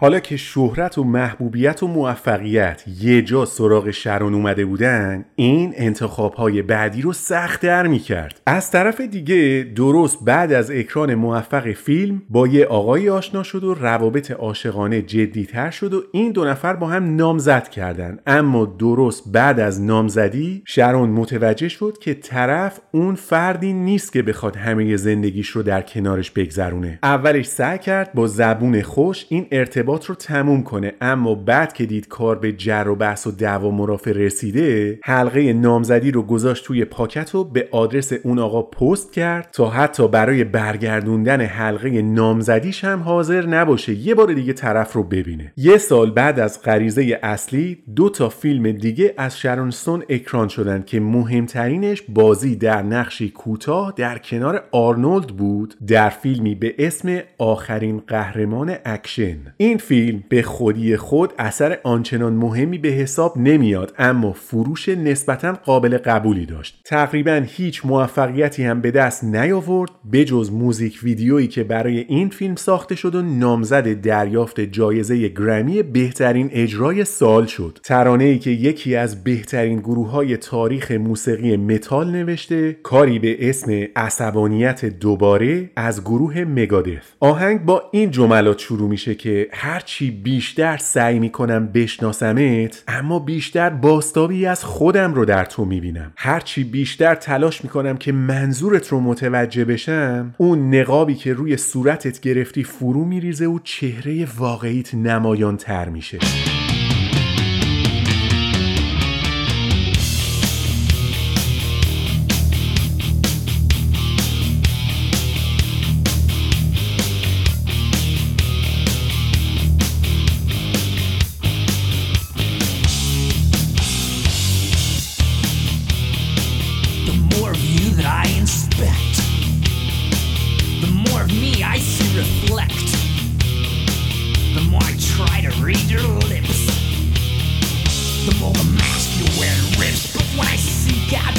حالا 0.00 0.20
که 0.20 0.36
شهرت 0.36 0.98
و 0.98 1.04
محبوبیت 1.04 1.82
و 1.82 1.86
موفقیت 1.88 2.84
یه 3.00 3.22
جا 3.22 3.44
سراغ 3.44 3.90
شرون 3.90 4.34
اومده 4.34 4.64
بودن 4.64 5.24
این 5.36 5.72
انتخاب 5.76 6.34
های 6.34 6.62
بعدی 6.62 7.02
رو 7.02 7.12
سختتر 7.12 7.86
می‌کرد. 7.86 8.40
از 8.46 8.70
طرف 8.70 9.00
دیگه 9.00 9.66
درست 9.76 10.18
بعد 10.24 10.52
از 10.52 10.70
اکران 10.70 11.14
موفق 11.14 11.72
فیلم 11.72 12.22
با 12.30 12.46
یه 12.46 12.66
آقای 12.66 13.10
آشنا 13.10 13.42
شد 13.42 13.64
و 13.64 13.74
روابط 13.74 14.30
عاشقانه 14.30 15.02
جدیتر 15.02 15.70
شد 15.70 15.94
و 15.94 16.02
این 16.12 16.32
دو 16.32 16.44
نفر 16.44 16.72
با 16.72 16.86
هم 16.86 17.16
نامزد 17.16 17.68
کردن. 17.68 18.18
اما 18.26 18.64
درست 18.64 19.32
بعد 19.32 19.60
از 19.60 19.82
نامزدی 19.82 20.62
شرون 20.66 21.10
متوجه 21.10 21.68
شد 21.68 21.98
که 22.00 22.14
طرف 22.14 22.80
اون 22.92 23.14
فردی 23.14 23.72
نیست 23.72 24.12
که 24.12 24.22
بخواد 24.22 24.56
همه 24.56 24.96
زندگیش 24.96 25.48
رو 25.48 25.62
در 25.62 25.82
کنارش 25.82 26.30
بگذرونه. 26.30 26.98
اولش 27.02 27.46
سعی 27.46 27.78
کرد 27.78 28.12
با 28.14 28.26
زبون 28.26 28.82
خوش 28.82 29.26
این 29.28 29.46
ارتباط 29.52 29.87
ارتباط 29.88 30.06
رو 30.06 30.14
تموم 30.14 30.62
کنه. 30.62 30.92
اما 31.00 31.34
بعد 31.34 31.72
که 31.72 31.86
دید 31.86 32.08
کار 32.08 32.38
به 32.38 32.52
جر 32.52 32.88
و 32.88 32.94
بحث 32.94 33.26
و 33.26 33.30
دعوا 33.30 33.70
مرافع 33.70 34.12
رسیده 34.12 34.98
حلقه 35.02 35.52
نامزدی 35.52 36.10
رو 36.10 36.22
گذاشت 36.22 36.64
توی 36.64 36.84
پاکت 36.84 37.34
و 37.34 37.44
به 37.44 37.68
آدرس 37.72 38.12
اون 38.12 38.38
آقا 38.38 38.62
پست 38.62 39.12
کرد 39.12 39.48
تا 39.52 39.70
حتی 39.70 40.08
برای 40.08 40.44
برگردوندن 40.44 41.40
حلقه 41.40 42.02
نامزدیش 42.02 42.84
هم 42.84 43.02
حاضر 43.02 43.46
نباشه. 43.46 43.94
یه 43.94 44.14
بار 44.14 44.32
دیگه 44.32 44.52
طرف 44.52 44.92
رو 44.92 45.02
ببینه. 45.02 45.52
یه 45.56 45.78
سال 45.78 46.10
بعد 46.10 46.40
از 46.40 46.62
غریزه 46.62 47.18
اصلی 47.22 47.78
دو 47.96 48.08
تا 48.08 48.28
فیلم 48.28 48.72
دیگه 48.72 49.14
از 49.16 49.38
شرونستون 49.38 50.02
اکران 50.08 50.48
شدن 50.48 50.82
که 50.86 51.00
مهمترینش 51.00 52.02
بازی 52.08 52.56
در 52.56 52.82
نقشی 52.82 53.30
کوتاه 53.30 53.92
در 53.96 54.18
کنار 54.18 54.64
آرنولد 54.72 55.26
بود 55.26 55.74
در 55.86 56.08
فیلمی 56.08 56.54
به 56.54 56.74
اسم 56.78 57.20
آخرین 57.38 58.02
قهرمان 58.06 58.74
اکشن. 58.84 59.38
این 59.56 59.77
فیلم 59.78 60.24
به 60.28 60.42
خودی 60.42 60.96
خود 60.96 61.32
اثر 61.38 61.78
آنچنان 61.82 62.32
مهمی 62.32 62.78
به 62.78 62.88
حساب 62.88 63.38
نمیاد 63.38 63.94
اما 63.98 64.32
فروش 64.32 64.88
نسبتا 64.88 65.52
قابل 65.52 65.98
قبولی 65.98 66.46
داشت. 66.46 66.80
تقریبا 66.84 67.42
هیچ 67.46 67.86
موفقیتی 67.86 68.64
هم 68.64 68.80
به 68.80 68.90
دست 68.90 69.24
نیاورد 69.24 69.90
بجز 70.12 70.52
موزیک 70.52 71.00
ویدیویی 71.02 71.48
که 71.48 71.64
برای 71.64 71.98
این 71.98 72.28
فیلم 72.28 72.56
ساخته 72.56 72.94
شد 72.94 73.14
و 73.14 73.22
نامزد 73.22 74.00
دریافت 74.00 74.60
جایزه 74.60 75.28
گرمی 75.28 75.82
بهترین 75.82 76.50
اجرای 76.52 77.04
سال 77.04 77.46
شد. 77.46 77.78
ترانه 77.82 78.24
ای 78.24 78.38
که 78.38 78.50
یکی 78.50 78.96
از 78.96 79.24
بهترین 79.24 79.78
گروه 79.78 80.10
های 80.10 80.36
تاریخ 80.36 80.90
موسیقی 80.90 81.56
متال 81.56 82.10
نوشته 82.10 82.72
کاری 82.72 83.18
به 83.18 83.48
اسم 83.48 83.86
عصبانیت 83.96 84.84
دوباره 84.84 85.70
از 85.76 86.00
گروه 86.00 86.44
مگادث. 86.44 87.12
آهنگ 87.20 87.64
با 87.64 87.82
این 87.92 88.10
جملات 88.10 88.58
شروع 88.58 88.88
میشه 88.88 89.14
که 89.14 89.48
هرچی 89.68 90.10
بیشتر 90.10 90.76
سعی 90.76 91.18
می‌کنم 91.18 91.66
بشناسمت 91.66 92.84
اما 92.88 93.18
بیشتر 93.18 93.70
بازتابی 93.70 94.46
از 94.46 94.64
خودم 94.64 95.14
رو 95.14 95.24
در 95.24 95.44
تو 95.44 95.64
می‌بینم. 95.64 96.12
هرچی 96.16 96.64
بیشتر 96.64 97.14
تلاش 97.14 97.64
می‌کنم 97.64 97.96
که 97.96 98.12
منظورت 98.12 98.88
رو 98.88 99.00
متوجه 99.00 99.64
بشم 99.64 100.34
اون 100.38 100.74
نقابی 100.74 101.14
که 101.14 101.32
روی 101.32 101.56
صورتت 101.56 102.20
گرفتی 102.20 102.64
فرو 102.64 103.04
میریزه 103.04 103.46
و 103.46 103.58
چهره 103.64 104.28
واقعیت 104.38 104.94
نمایان 104.94 105.56
تر 105.56 105.88
میشه. 105.88 106.18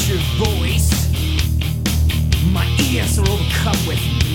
your 0.09 0.17
voice. 0.43 0.89
My 2.51 2.65
ears 2.91 3.19
are 3.19 3.29
overcome 3.29 3.77
with 3.85 4.28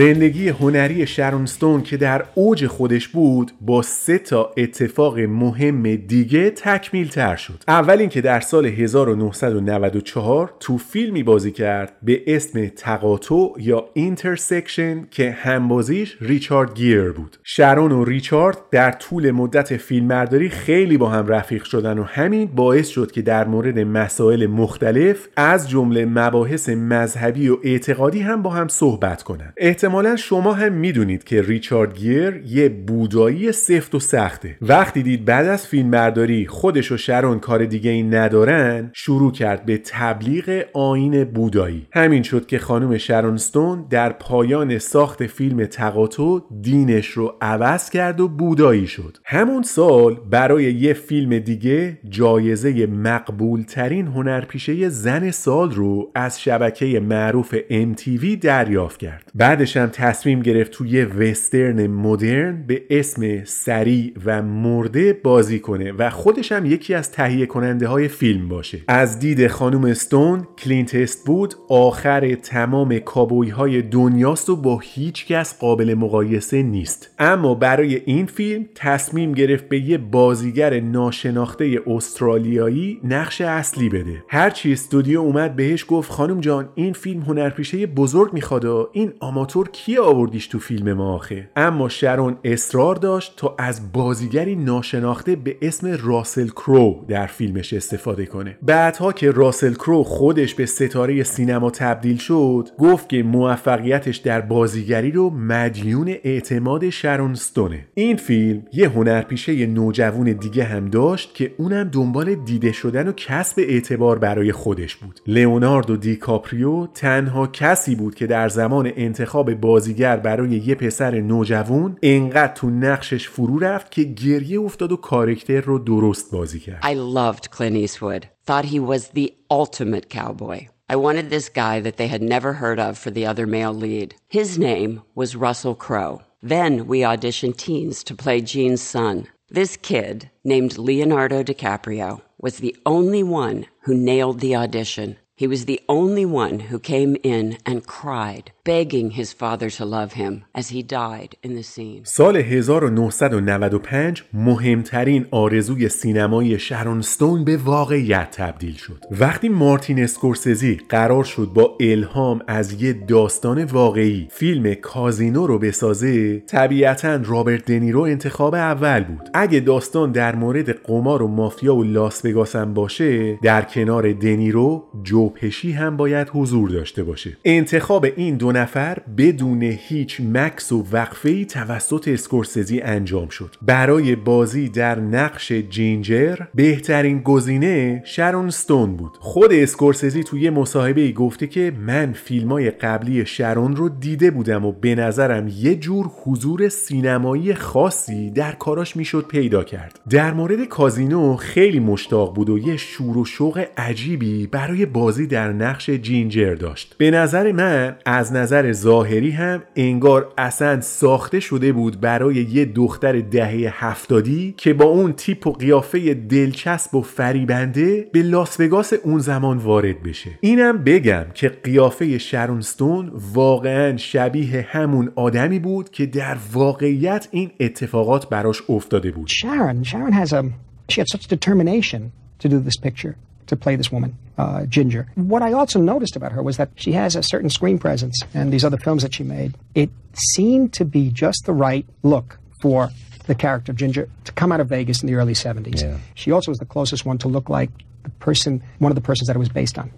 زندگی 0.00 0.48
هنری 0.48 1.06
شرون 1.06 1.48
استون 1.48 1.82
که 1.82 1.96
در 1.96 2.24
اوج 2.34 2.66
خودش 2.66 3.08
بود 3.08 3.52
با 3.60 3.82
سه 3.82 4.18
تا 4.18 4.50
اتفاق 4.56 5.18
مهم 5.18 5.96
دیگه 5.96 6.50
تکمیل 6.50 7.08
تر 7.08 7.36
شد. 7.36 7.64
اول 7.68 7.98
اینکه 7.98 8.20
در 8.20 8.40
سال 8.40 8.66
1994 8.66 10.54
تو 10.60 10.78
فیلمی 10.78 11.22
بازی 11.22 11.50
کرد 11.50 11.92
به 12.02 12.22
اسم 12.26 12.66
تقاطع 12.66 13.46
یا 13.58 13.84
Intersection 13.94 15.06
که 15.10 15.30
همبازیش 15.30 16.16
ریچارد 16.20 16.74
گیر 16.74 17.12
بود. 17.12 17.36
شرون 17.44 17.92
و 17.92 18.04
ریچارد 18.04 18.58
در 18.70 18.90
طول 18.90 19.30
مدت 19.30 19.76
فیلمبرداری 19.76 20.48
خیلی 20.48 20.96
با 20.96 21.08
هم 21.08 21.26
رفیق 21.26 21.64
شدن 21.64 21.98
و 21.98 22.02
همین 22.02 22.46
باعث 22.46 22.88
شد 22.88 23.12
که 23.12 23.22
در 23.22 23.44
مورد 23.48 23.78
مسائل 23.78 24.46
مختلف 24.46 25.28
از 25.36 25.70
جمله 25.70 26.04
مباحث 26.04 26.68
مذهبی 26.68 27.48
و 27.48 27.56
اعتقادی 27.64 28.20
هم 28.20 28.42
با 28.42 28.50
هم 28.50 28.68
صحبت 28.68 29.22
کنن. 29.22 29.52
احتمالا 29.90 30.16
شما 30.16 30.52
هم 30.52 30.72
می‌دونید 30.72 31.24
که 31.24 31.42
ریچارد 31.42 31.98
گیر 31.98 32.42
یه 32.46 32.68
بودایی 32.68 33.52
سفت 33.52 33.94
و 33.94 34.00
سخته. 34.00 34.56
وقتی 34.62 35.02
دید 35.02 35.24
بعد 35.24 35.46
از 35.46 35.66
فیلمبرداری 35.66 36.46
خودش 36.46 36.92
و 36.92 36.96
شرون 36.96 37.38
کار 37.38 37.64
دیگه 37.64 37.90
ای 37.90 38.02
ندارن 38.02 38.90
شروع 38.92 39.32
کرد 39.32 39.66
به 39.66 39.78
تبلیغ 39.78 40.64
آین 40.72 41.24
بودایی. 41.24 41.86
همین 41.92 42.22
شد 42.22 42.46
که 42.46 42.58
خانم 42.58 42.98
شرونستون 42.98 43.86
در 43.90 44.12
پایان 44.12 44.78
ساخت 44.78 45.26
فیلم 45.26 45.64
تقاطع 45.64 46.38
دینش 46.60 47.06
رو 47.06 47.34
عوض 47.40 47.90
کرد 47.90 48.20
و 48.20 48.28
بودایی 48.28 48.86
شد. 48.86 49.18
همون 49.24 49.62
سال 49.62 50.20
برای 50.30 50.64
یه 50.74 50.92
فیلم 50.92 51.38
دیگه 51.38 51.98
جایزه 52.08 52.86
مقبول 52.86 53.62
ترین 53.62 54.06
هنرپیشه 54.06 54.88
زن 54.88 55.30
سال 55.30 55.70
رو 55.70 56.10
از 56.14 56.42
شبکه 56.42 57.00
معروف 57.00 57.54
MTV 57.70 58.26
دریافت 58.40 59.00
کرد. 59.00 59.30
بعدش 59.70 59.76
هم 59.76 60.08
تصمیم 60.10 60.40
گرفت 60.40 60.72
توی 60.72 61.04
وسترن 61.04 61.86
مدرن 61.86 62.64
به 62.66 62.82
اسم 62.90 63.44
سریع 63.44 64.12
و 64.24 64.42
مرده 64.42 65.12
بازی 65.12 65.58
کنه 65.58 65.92
و 65.92 66.10
خودش 66.10 66.52
هم 66.52 66.66
یکی 66.66 66.94
از 66.94 67.12
تهیه 67.12 67.46
کننده 67.46 67.88
های 67.88 68.08
فیلم 68.08 68.48
باشه. 68.48 68.78
از 68.88 69.18
دید 69.18 69.46
خانم 69.46 69.84
استون 69.84 70.46
کلینت 70.58 70.94
است 70.94 71.26
بود 71.26 71.54
آخر 71.68 72.34
تمام 72.34 72.98
کابوی 72.98 73.48
های 73.48 73.82
دنیاست 73.82 74.50
و 74.50 74.56
با 74.56 74.78
هیچ 74.78 75.26
کس 75.26 75.58
قابل 75.58 75.94
مقایسه 75.94 76.62
نیست. 76.62 77.10
اما 77.18 77.54
برای 77.54 78.02
این 78.04 78.26
فیلم 78.26 78.64
تصمیم 78.74 79.32
گرفت 79.32 79.68
به 79.68 79.80
یه 79.80 79.98
بازیگر 79.98 80.80
ناشناخته 80.80 81.80
استرالیایی 81.86 83.00
نقش 83.04 83.40
اصلی 83.40 83.88
بده. 83.88 84.24
هرچی 84.28 84.72
استودیو 84.72 85.20
اومد 85.20 85.56
بهش 85.56 85.86
گفت 85.88 86.10
خانم 86.10 86.40
جان 86.40 86.68
این 86.74 86.92
فیلم 86.92 87.20
هنرپیشه 87.20 87.86
بزرگ 87.86 88.32
می‌خواد 88.32 88.60
این 88.92 89.12
آماتور 89.20 89.59
کی 89.68 89.98
آوردیش 89.98 90.46
تو 90.46 90.58
فیلم 90.58 90.92
ما 90.92 91.14
آخه؟ 91.14 91.50
اما 91.56 91.88
شرون 91.88 92.36
اصرار 92.44 92.94
داشت 92.94 93.34
تا 93.36 93.54
از 93.58 93.92
بازیگری 93.92 94.56
ناشناخته 94.56 95.36
به 95.36 95.56
اسم 95.62 95.98
راسل 96.02 96.48
کرو 96.48 97.04
در 97.08 97.26
فیلمش 97.26 97.72
استفاده 97.72 98.26
کنه. 98.26 98.56
بعدها 98.62 99.12
که 99.12 99.30
راسل 99.30 99.74
کرو 99.74 100.02
خودش 100.02 100.54
به 100.54 100.66
ستاره 100.66 101.22
سینما 101.22 101.70
تبدیل 101.70 102.16
شد 102.16 102.68
گفت 102.78 103.08
که 103.08 103.22
موفقیتش 103.22 104.16
در 104.16 104.40
بازیگری 104.40 105.10
رو 105.10 105.30
مدیون 105.30 106.08
اعتماد 106.08 106.90
شرون 106.90 107.34
ستونه. 107.34 107.86
این 107.94 108.16
فیلم 108.16 108.62
یه 108.72 108.88
هنرپیشه 108.88 109.66
نوجوان 109.66 110.32
دیگه 110.32 110.64
هم 110.64 110.88
داشت 110.88 111.34
که 111.34 111.54
اونم 111.58 111.84
دنبال 111.84 112.34
دیده 112.34 112.72
شدن 112.72 113.08
و 113.08 113.12
کسب 113.12 113.58
اعتبار 113.58 114.18
برای 114.18 114.52
خودش 114.52 114.96
بود. 114.96 115.20
لئوناردو 115.26 115.96
دیکاپریو 115.96 116.86
تنها 116.86 117.46
کسی 117.46 117.94
بود 117.94 118.14
که 118.14 118.26
در 118.26 118.48
زمان 118.48 118.92
انتخاب 118.96 119.49
بازیگر 119.54 120.16
برای 120.16 120.50
یه 120.50 120.74
پسر 120.74 121.20
نوجوان 121.20 121.98
انقدر 122.02 122.52
تو 122.52 122.70
نقشش 122.70 123.28
فرو 123.28 123.58
رفت 123.58 123.90
که 123.90 124.02
گریه 124.02 124.60
افتاد 124.60 124.92
و 124.92 124.96
کارکتر 124.96 125.60
رو 125.60 125.78
درست 125.78 126.30
بازی 126.30 126.60
کرد 126.60 126.82
I 126.82 126.94
loved 126.94 127.50
Clint 127.50 127.76
Eastwood. 127.76 128.28
Thought 128.46 128.64
he 128.64 128.80
was 128.80 129.08
the 129.08 129.34
ultimate 129.50 130.08
cowboy. 130.08 130.68
I 130.92 130.96
wanted 130.96 131.30
this 131.30 131.48
guy 131.48 131.78
that 131.80 131.98
they 131.98 132.08
had 132.08 132.20
never 132.20 132.54
heard 132.54 132.80
of 132.80 132.98
for 132.98 133.12
the 133.12 133.24
other 133.24 133.46
male 133.46 133.72
lead. 133.72 134.16
His 134.28 134.58
name 134.58 135.02
was 135.14 135.36
Russell 135.36 135.76
Crowe. 135.76 136.22
Then 136.42 136.88
we 136.88 137.00
auditioned 137.00 137.58
teens 137.58 138.02
to 138.04 138.14
play 138.14 138.40
Gene's 138.40 138.82
son. 138.82 139.28
This 139.48 139.76
kid, 139.76 140.30
named 140.42 140.78
Leonardo 140.78 141.42
DiCaprio, 141.44 142.22
was 142.40 142.56
the 142.58 142.76
only 142.86 143.22
one 143.22 143.66
who 143.82 143.94
nailed 143.94 144.40
the 144.40 144.56
audition. 144.56 145.16
He 145.40 145.46
was 145.46 145.64
the 145.64 145.80
only 145.88 146.26
one 146.26 146.56
who 146.68 146.78
came 146.78 147.16
in 147.22 147.46
and 147.64 147.86
cried, 147.86 148.46
begging 148.62 149.08
his 149.12 149.32
father 149.32 149.70
to 149.78 149.84
love 149.86 150.12
him 150.12 150.44
as 150.60 150.66
he 150.68 150.82
died 150.82 151.32
in 151.42 151.54
the 151.54 151.62
scene. 151.62 152.02
سال 152.04 152.36
1995 152.36 154.24
مهمترین 154.32 155.26
آرزوی 155.30 155.88
سینمایی 155.88 156.58
شرون 156.58 157.02
ستون 157.02 157.44
به 157.44 157.56
واقعیت 157.56 158.30
تبدیل 158.30 158.76
شد. 158.76 159.04
وقتی 159.10 159.48
مارتین 159.48 160.02
اسکورسزی 160.02 160.80
قرار 160.88 161.24
شد 161.24 161.50
با 161.54 161.76
الهام 161.80 162.42
از 162.46 162.82
یه 162.82 162.92
داستان 162.92 163.64
واقعی 163.64 164.28
فیلم 164.30 164.74
کازینو 164.74 165.46
رو 165.46 165.58
بسازه، 165.58 166.40
طبیعتا 166.40 167.20
رابرت 167.24 167.64
دنیرو 167.64 168.00
انتخاب 168.00 168.54
اول 168.54 169.04
بود. 169.04 169.30
اگه 169.34 169.60
داستان 169.60 170.12
در 170.12 170.36
مورد 170.36 170.70
قمار 170.70 171.22
و 171.22 171.28
مافیا 171.28 171.76
و 171.76 171.84
لاس 171.84 172.24
وگاس 172.24 172.56
هم 172.56 172.74
باشه، 172.74 173.36
در 173.42 173.62
کنار 173.62 174.12
دنیرو 174.12 174.84
جو 175.02 175.29
پشی 175.30 175.72
هم 175.72 175.96
باید 175.96 176.30
حضور 176.32 176.70
داشته 176.70 177.04
باشه. 177.04 177.36
انتخاب 177.44 178.06
این 178.16 178.36
دو 178.36 178.52
نفر 178.52 178.98
بدون 179.16 179.62
هیچ 179.62 180.20
مکس 180.20 180.72
و 180.72 180.86
وقفه 180.92 181.44
توسط 181.44 182.08
اسکورسزی 182.08 182.80
انجام 182.80 183.28
شد. 183.28 183.54
برای 183.62 184.16
بازی 184.16 184.68
در 184.68 185.00
نقش 185.00 185.52
جینجر 185.52 186.36
بهترین 186.54 187.20
گزینه 187.22 188.02
شرون 188.06 188.50
ستون 188.50 188.96
بود. 188.96 189.12
خود 189.20 189.52
اسکورسزی 189.52 190.24
توی 190.24 190.50
مصاحبه 190.50 191.00
ای 191.00 191.12
گفته 191.12 191.46
که 191.46 191.72
من 191.86 192.12
فیلمای 192.12 192.70
قبلی 192.70 193.26
شرون 193.26 193.76
رو 193.76 193.88
دیده 193.88 194.30
بودم 194.30 194.64
و 194.64 194.72
به 194.72 194.94
نظرم 194.94 195.48
یه 195.48 195.76
جور 195.76 196.10
حضور 196.24 196.68
سینمایی 196.68 197.54
خاصی 197.54 198.30
در 198.30 198.52
کاراش 198.52 198.96
می‌شد 198.96 199.26
پیدا 199.28 199.64
کرد. 199.64 200.00
در 200.10 200.32
مورد 200.32 200.64
کازینو 200.64 201.36
خیلی 201.36 201.80
مشتاق 201.80 202.34
بود 202.34 202.50
و 202.50 202.58
یه 202.58 202.76
شور 202.76 203.18
و 203.18 203.24
شوق 203.24 203.64
عجیبی 203.76 204.46
برای 204.46 204.86
بازی 204.86 205.19
در 205.26 205.52
نقش 205.52 205.90
جینجر 205.90 206.54
داشت. 206.54 206.94
به 206.98 207.10
نظر 207.10 207.52
من 207.52 207.96
از 208.06 208.32
نظر 208.32 208.72
ظاهری 208.72 209.30
هم 209.30 209.62
انگار 209.76 210.32
اصلا 210.38 210.80
ساخته 210.80 211.40
شده 211.40 211.72
بود 211.72 212.00
برای 212.00 212.34
یه 212.34 212.64
دختر 212.64 213.20
دهه 213.20 213.84
هفتادی 213.84 214.54
که 214.56 214.74
با 214.74 214.84
اون 214.84 215.12
تیپ 215.12 215.46
و 215.46 215.52
قیافه 215.52 216.14
دلچسب 216.14 216.94
و 216.94 217.02
فریبنده 217.02 218.08
به 218.12 218.22
لاس 218.22 218.60
وگاس 218.60 218.92
اون 218.92 219.18
زمان 219.18 219.58
وارد 219.58 220.02
بشه. 220.02 220.30
اینم 220.40 220.84
بگم 220.84 221.24
که 221.34 221.48
قیافه 221.48 222.18
شرونستون 222.18 223.12
واقعا 223.14 223.96
شبیه 223.96 224.66
همون 224.68 225.12
آدمی 225.16 225.58
بود 225.58 225.90
که 225.90 226.06
در 226.06 226.36
واقعیت 226.52 227.28
این 227.30 227.50
اتفاقات 227.60 228.28
براش 228.28 228.62
افتاده 228.68 229.10
بود. 229.10 229.28
Sharon, 229.28 229.84
Sharon 229.84 230.12
has 230.12 230.32
a, 230.32 230.42
she 230.88 231.00
had 231.00 231.08
such 231.08 231.26
determination 231.28 232.12
to 232.40 232.48
do 232.48 232.58
this 232.58 232.76
picture, 232.76 233.14
to 233.46 233.56
play 233.56 233.76
this 233.76 233.90
woman, 233.92 234.12
uh, 234.40 234.64
Ginger. 234.66 235.06
What 235.16 235.42
I 235.42 235.52
also 235.52 235.78
noticed 235.78 236.16
about 236.16 236.32
her 236.32 236.42
was 236.42 236.56
that 236.56 236.70
she 236.76 236.92
has 236.92 237.14
a 237.14 237.22
certain 237.22 237.50
screen 237.50 237.78
presence, 237.78 238.18
and 238.32 238.52
these 238.52 238.64
other 238.64 238.78
films 238.78 239.02
that 239.02 239.12
she 239.14 239.22
made, 239.22 239.54
it 239.74 239.90
seemed 240.34 240.72
to 240.74 240.84
be 240.84 241.10
just 241.10 241.44
the 241.44 241.52
right 241.52 241.86
look 242.02 242.38
for 242.62 242.90
the 243.26 243.34
character 243.34 243.72
of 243.72 243.76
Ginger 243.76 244.08
to 244.24 244.32
come 244.32 244.50
out 244.50 244.60
of 244.60 244.68
Vegas 244.68 245.02
in 245.02 245.08
the 245.08 245.14
early 245.14 245.34
70s. 245.34 245.82
Yeah. 245.82 245.98
She 246.14 246.32
also 246.32 246.50
was 246.50 246.58
the 246.58 246.64
closest 246.64 247.04
one 247.04 247.18
to 247.18 247.28
look 247.28 247.50
like 247.50 247.70
the 248.02 248.10
person, 248.10 248.62
one 248.78 248.90
of 248.90 248.96
the 248.96 249.02
persons 249.02 249.26
that 249.26 249.36
it 249.36 249.38
was 249.38 249.50
based 249.50 249.78
on. 249.78 249.92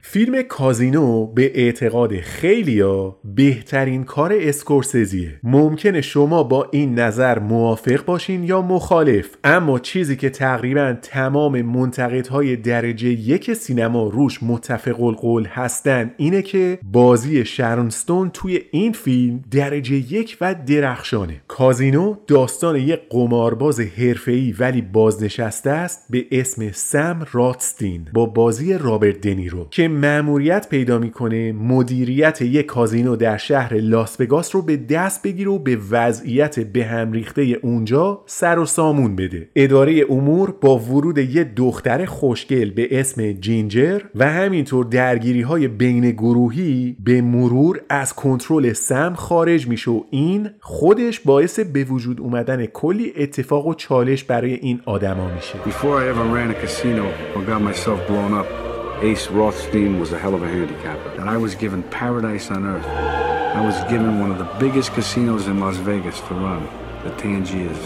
فیلم 0.00 0.42
کازینو 0.42 1.26
به 1.26 1.52
اعتقاد 1.54 2.20
خیلیا 2.20 3.16
بهترین 3.24 4.04
کار 4.04 4.32
اسکورسزیه 4.40 5.40
ممکنه 5.42 6.00
شما 6.00 6.42
با 6.42 6.68
این 6.72 6.98
نظر 6.98 7.38
موافق 7.38 8.04
باشین 8.04 8.44
یا 8.44 8.62
مخالف 8.62 9.36
اما 9.44 9.78
چیزی 9.78 10.16
که 10.16 10.30
تقریبا 10.30 10.96
تمام 11.02 11.62
منتقدهای 11.62 12.56
درجه 12.56 13.08
یک 13.08 13.52
سینما 13.52 14.08
روش 14.08 14.42
متفق 14.42 15.02
القول 15.02 15.46
هستن 15.46 16.10
اینه 16.16 16.42
که 16.42 16.78
بازی 16.92 17.44
شرونستون 17.44 18.30
توی 18.30 18.60
این 18.70 18.92
فیلم 18.92 19.44
درجه 19.50 19.94
یک 19.94 20.36
و 20.40 20.54
درخشانه. 20.66 21.40
کازینو 21.48 22.14
داستان 22.26 22.76
یک 22.76 23.00
قمارباز 23.10 23.80
حرفه‌ای 23.80 24.54
ولی 24.58 24.82
بازنشسته 24.82 25.70
است 25.70 26.06
به 26.10 26.26
اسم 26.30 26.72
سم 26.72 27.26
راتستین 27.32 28.08
با 28.12 28.26
بازی 28.26 28.78
رابرت 28.78 29.20
دنیرو 29.36 29.66
که 29.70 29.88
مأموریت 29.88 30.68
پیدا 30.68 30.98
می‌کنه 30.98 31.52
مدیریت 31.52 32.42
یک 32.42 32.66
کازینو 32.66 33.16
در 33.16 33.36
شهر 33.36 33.74
لاس 33.74 34.20
وگاس 34.20 34.54
رو 34.54 34.62
به 34.62 34.76
دست 34.76 35.22
بگیره 35.22 35.50
و 35.50 35.58
به 35.58 35.78
وضعیت 35.90 36.60
به 36.60 36.84
هم 36.84 37.12
ریخته 37.12 37.42
اونجا 37.62 38.22
سر 38.26 38.58
و 38.58 38.66
سامون 38.66 39.16
بده. 39.16 39.48
اداره 39.56 40.04
امور 40.10 40.54
با 40.60 40.78
ورود 40.78 41.18
یه 41.18 41.44
دختر 41.44 42.04
خوشگل 42.04 42.70
به 42.70 43.00
اسم 43.00 43.32
جینجر 43.32 44.00
و 44.14 44.32
همینطور 44.32 44.84
درگیری 44.84 45.42
های 45.42 45.68
بین 45.68 46.10
گروهی 46.10 46.96
به 47.04 47.20
مرور 47.20 47.80
از 47.88 48.14
کنترل 48.14 48.72
سم 48.72 49.14
خارج 49.14 49.68
میشه 49.68 49.90
و 49.90 50.02
این 50.10 50.48
خودش 50.60 51.20
باعث 51.20 51.60
به 51.60 51.84
وجود 51.84 52.20
اومدن 52.20 52.66
کلی 52.66 53.12
اتفاق 53.16 53.66
و 53.66 53.74
چالش 53.74 54.24
برای 54.24 54.54
این 54.54 54.80
آدما 54.84 55.30
میشه. 55.34 55.54
Before 55.64 56.00
I 56.00 56.08
ever 56.08 56.24
ran 56.34 56.50
a 56.50 56.54
casino 56.54 57.06
or 57.34 57.42
got 57.42 57.62
myself 57.62 58.00
blown 58.08 58.32
up, 58.40 58.75
Ace 59.02 59.28
Rothstein 59.28 60.00
was 60.00 60.12
a 60.12 60.18
hell 60.18 60.34
of 60.34 60.42
a 60.42 60.48
handicapper. 60.48 61.10
And 61.20 61.28
I 61.28 61.36
was 61.36 61.54
given 61.54 61.82
paradise 61.84 62.50
on 62.50 62.64
earth. 62.64 62.86
I 62.86 63.60
was 63.64 63.78
given 63.90 64.20
one 64.20 64.30
of 64.30 64.38
the 64.38 64.48
biggest 64.58 64.94
casinos 64.94 65.48
in 65.48 65.60
Las 65.60 65.76
Vegas 65.76 66.18
to 66.22 66.34
run, 66.34 66.66
the 67.04 67.10
Tangiers, 67.16 67.76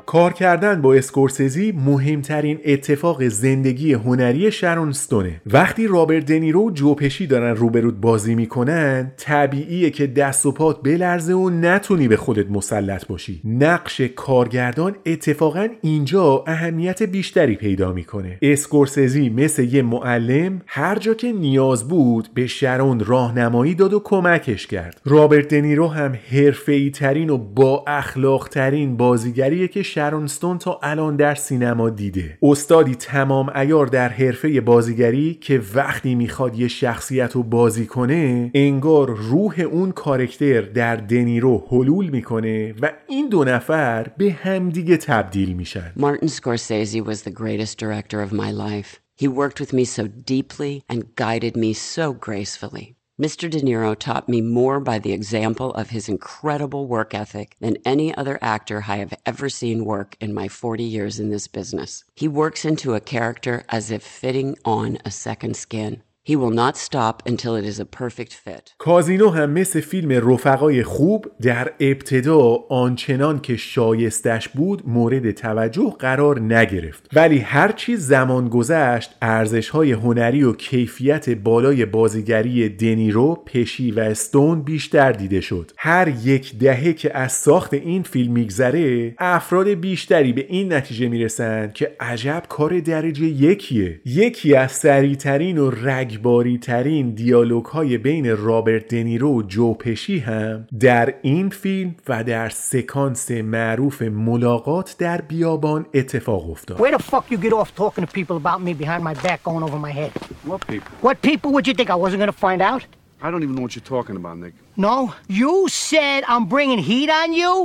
کار 0.05 0.33
کردن 0.33 0.81
با 0.81 0.93
اسکورسزی 0.93 1.71
مهمترین 1.71 2.59
اتفاق 2.65 3.27
زندگی 3.27 3.93
هنری 3.93 4.51
شرون 4.51 4.91
ستونه. 4.91 5.41
وقتی 5.45 5.87
رابرت 5.87 6.25
دنیرو 6.25 6.67
و 6.67 6.71
جوپشی 6.71 7.27
دارن 7.27 7.55
روبرود 7.55 8.01
بازی 8.01 8.35
می‌کنن 8.35 9.11
طبیعیه 9.17 9.89
که 9.89 10.07
دست 10.07 10.45
و 10.45 10.51
پات 10.51 10.83
بلرزه 10.83 11.33
و 11.33 11.49
نتونی 11.49 12.07
به 12.07 12.17
خودت 12.17 12.51
مسلط 12.51 13.07
باشی. 13.07 13.41
نقش 13.45 14.01
کارگردان 14.01 14.95
اتفاقا 15.05 15.67
اینجا 15.81 16.43
اهمیت 16.47 17.03
بیشتری 17.03 17.55
پیدا 17.55 17.93
می‌کنه. 17.93 18.37
اسکورسزی 18.41 19.29
مثل 19.29 19.63
یه 19.63 19.81
معلم 19.81 20.61
هر 20.67 20.99
جا 20.99 21.13
که 21.13 21.31
نیاز 21.31 21.87
بود 21.87 22.27
به 22.33 22.47
شرون 22.47 22.99
راهنمایی 22.99 23.75
داد 23.75 23.93
و 23.93 23.99
کمکش 23.99 24.67
کرد. 24.67 25.01
رابرت 25.05 25.47
دنیرو 25.47 25.87
هم 25.87 26.15
حرفه‌ای 26.31 26.89
ترین 26.89 27.29
و 27.29 27.37
با 27.37 27.83
اخلاق 27.87 28.47
ترین 28.49 28.82
بازیگریه 28.87 29.67
که 29.67 29.83
شرون 29.83 30.27
ستون 30.27 30.57
تا 30.57 30.79
الان 30.83 31.15
در 31.15 31.35
سینما 31.35 31.89
دیده 31.89 32.37
استادی 32.41 32.95
تمام 32.95 33.49
ایار 33.49 33.87
در 33.87 34.09
حرفه 34.09 34.61
بازیگری 34.61 35.33
که 35.33 35.61
وقتی 35.75 36.15
می‌خواد 36.15 36.59
یه 36.59 36.67
شخصیت 36.67 37.31
رو 37.31 37.43
بازی 37.43 37.85
کنه 37.85 38.51
انگار 38.53 39.09
روح 39.09 39.59
اون 39.59 39.91
کارکتر 39.91 40.61
در 40.61 40.95
دنیرو 40.95 41.63
حلول 41.71 42.09
می‌کنه 42.09 42.73
و 42.81 42.91
این 43.07 43.29
دو 43.29 43.43
نفر 43.43 44.07
به 44.17 44.31
همدیگه 44.31 44.97
تبدیل 44.97 45.53
میشن 45.53 45.91
Martin 45.97 46.27
Scorsese 46.27 47.01
was 47.01 47.21
the 47.21 47.31
greatest 47.41 47.77
director 47.77 48.21
of 48.21 48.31
my 48.31 48.51
life. 48.51 48.99
He 49.15 49.27
worked 49.27 49.59
with 49.59 49.73
me 49.73 49.85
so 49.85 50.07
deeply 50.07 50.83
and 50.89 51.15
guided 51.15 51.55
me 51.55 51.73
so 51.73 52.13
gracefully. 52.13 52.95
Mr. 53.23 53.49
De 53.49 53.61
Niro 53.61 53.97
taught 53.97 54.27
me 54.27 54.41
more 54.41 54.81
by 54.81 54.99
the 54.99 55.13
example 55.13 55.73
of 55.75 55.91
his 55.91 56.09
incredible 56.09 56.87
work 56.87 57.13
ethic 57.13 57.55
than 57.61 57.77
any 57.85 58.13
other 58.17 58.37
actor 58.41 58.83
I 58.85 58.97
have 58.97 59.13
ever 59.25 59.47
seen 59.47 59.85
work 59.85 60.17
in 60.19 60.33
my 60.33 60.49
40 60.49 60.83
years 60.83 61.21
in 61.21 61.29
this 61.29 61.47
business. 61.47 62.03
He 62.15 62.27
works 62.27 62.65
into 62.65 62.95
a 62.95 62.99
character 62.99 63.63
as 63.69 63.91
if 63.91 64.03
fitting 64.03 64.57
on 64.65 64.97
a 65.05 65.09
second 65.09 65.55
skin. 65.55 66.03
He 66.25 66.37
will 66.37 66.55
not 66.63 66.77
stop 66.77 67.15
until 67.25 67.53
it 67.57 67.65
is 67.65 67.79
a 67.79 67.85
perfect 67.85 68.33
fit. 68.33 68.73
کازینو 68.77 69.29
هم 69.29 69.49
مثل 69.49 69.81
فیلم 69.81 70.11
رفقای 70.33 70.83
خوب 70.83 71.31
در 71.41 71.73
ابتدا 71.79 72.39
آنچنان 72.69 73.39
که 73.39 73.57
شایستش 73.57 74.49
بود 74.49 74.83
مورد 74.85 75.31
توجه 75.31 75.95
قرار 75.99 76.39
نگرفت. 76.39 77.09
ولی 77.13 77.37
هرچی 77.37 77.97
زمان 77.97 78.49
گذشت 78.49 79.15
ارزش 79.21 79.69
های 79.69 79.91
هنری 79.91 80.43
و 80.43 80.53
کیفیت 80.53 81.29
بالای 81.29 81.85
بازیگری 81.85 82.69
دنیرو، 82.69 83.43
پشی 83.45 83.91
و 83.91 83.99
استون 83.99 84.61
بیشتر 84.61 85.11
دیده 85.11 85.41
شد. 85.41 85.71
هر 85.77 86.13
یک 86.23 86.57
دهه 86.57 86.93
که 86.93 87.17
از 87.17 87.31
ساخت 87.31 87.73
این 87.73 88.03
فیلم 88.03 88.33
میگذره 88.33 89.15
افراد 89.17 89.67
بیشتری 89.67 90.33
به 90.33 90.45
این 90.49 90.73
نتیجه 90.73 91.07
می‌رسند 91.07 91.73
که 91.73 91.95
عجب 91.99 92.43
کار 92.49 92.79
درجه 92.79 93.25
یکیه. 93.25 94.01
یکی 94.05 94.55
از 94.55 94.71
سریعترین 94.71 95.57
و 95.57 95.69
رگ 95.69 96.12
مرگباری 96.13 96.57
ترین 96.57 97.09
دیالوگ 97.09 97.65
های 97.65 97.97
بین 97.97 98.37
رابرت 98.37 98.87
دنیرو 98.87 99.39
و 99.39 99.41
جو 99.41 99.73
پشی 99.73 100.19
هم 100.19 100.67
در 100.79 101.13
این 101.21 101.49
فیلم 101.49 101.95
و 102.07 102.23
در 102.23 102.49
سکانس 102.49 103.31
معروف 103.31 104.01
ملاقات 104.01 104.95
در 104.99 105.21
بیابان 105.21 105.85
اتفاق 105.93 106.49
افتاد 106.49 106.77
Where 106.77 106.97
the 106.97 107.03
fuck 107.03 107.31
you 107.31 107.37
get 107.37 107.53
off 107.53 107.75
talking 107.75 108.05
to 108.05 108.11
people 108.11 108.35
about 108.35 108.61
me 108.61 108.73
behind 108.73 109.03
my 109.03 109.13
back 109.27 109.43
going 109.43 109.63
over 109.63 109.79
my 109.87 109.91
head? 109.91 110.11
What 110.45 110.67
people? 110.67 110.91
What 111.01 111.17
people 111.21 111.49
would 111.53 111.67
you 111.67 111.73
think 111.73 111.89
I 111.89 111.95
wasn't 112.05 112.19
gonna 112.23 112.41
find 112.47 112.61
out? 112.71 112.83
I 113.25 113.27
don't 113.31 113.43
even 113.45 113.55
know 113.55 113.65
what 113.67 113.75
you're 113.75 113.91
talking 113.97 114.17
about, 114.21 114.35
Nick. 114.43 114.53
No, 114.87 114.95
you 115.41 115.53
said 115.87 116.19
I'm 116.33 116.45
bringing 116.55 116.79
heat 116.89 117.09
on 117.21 117.29
you? 117.41 117.55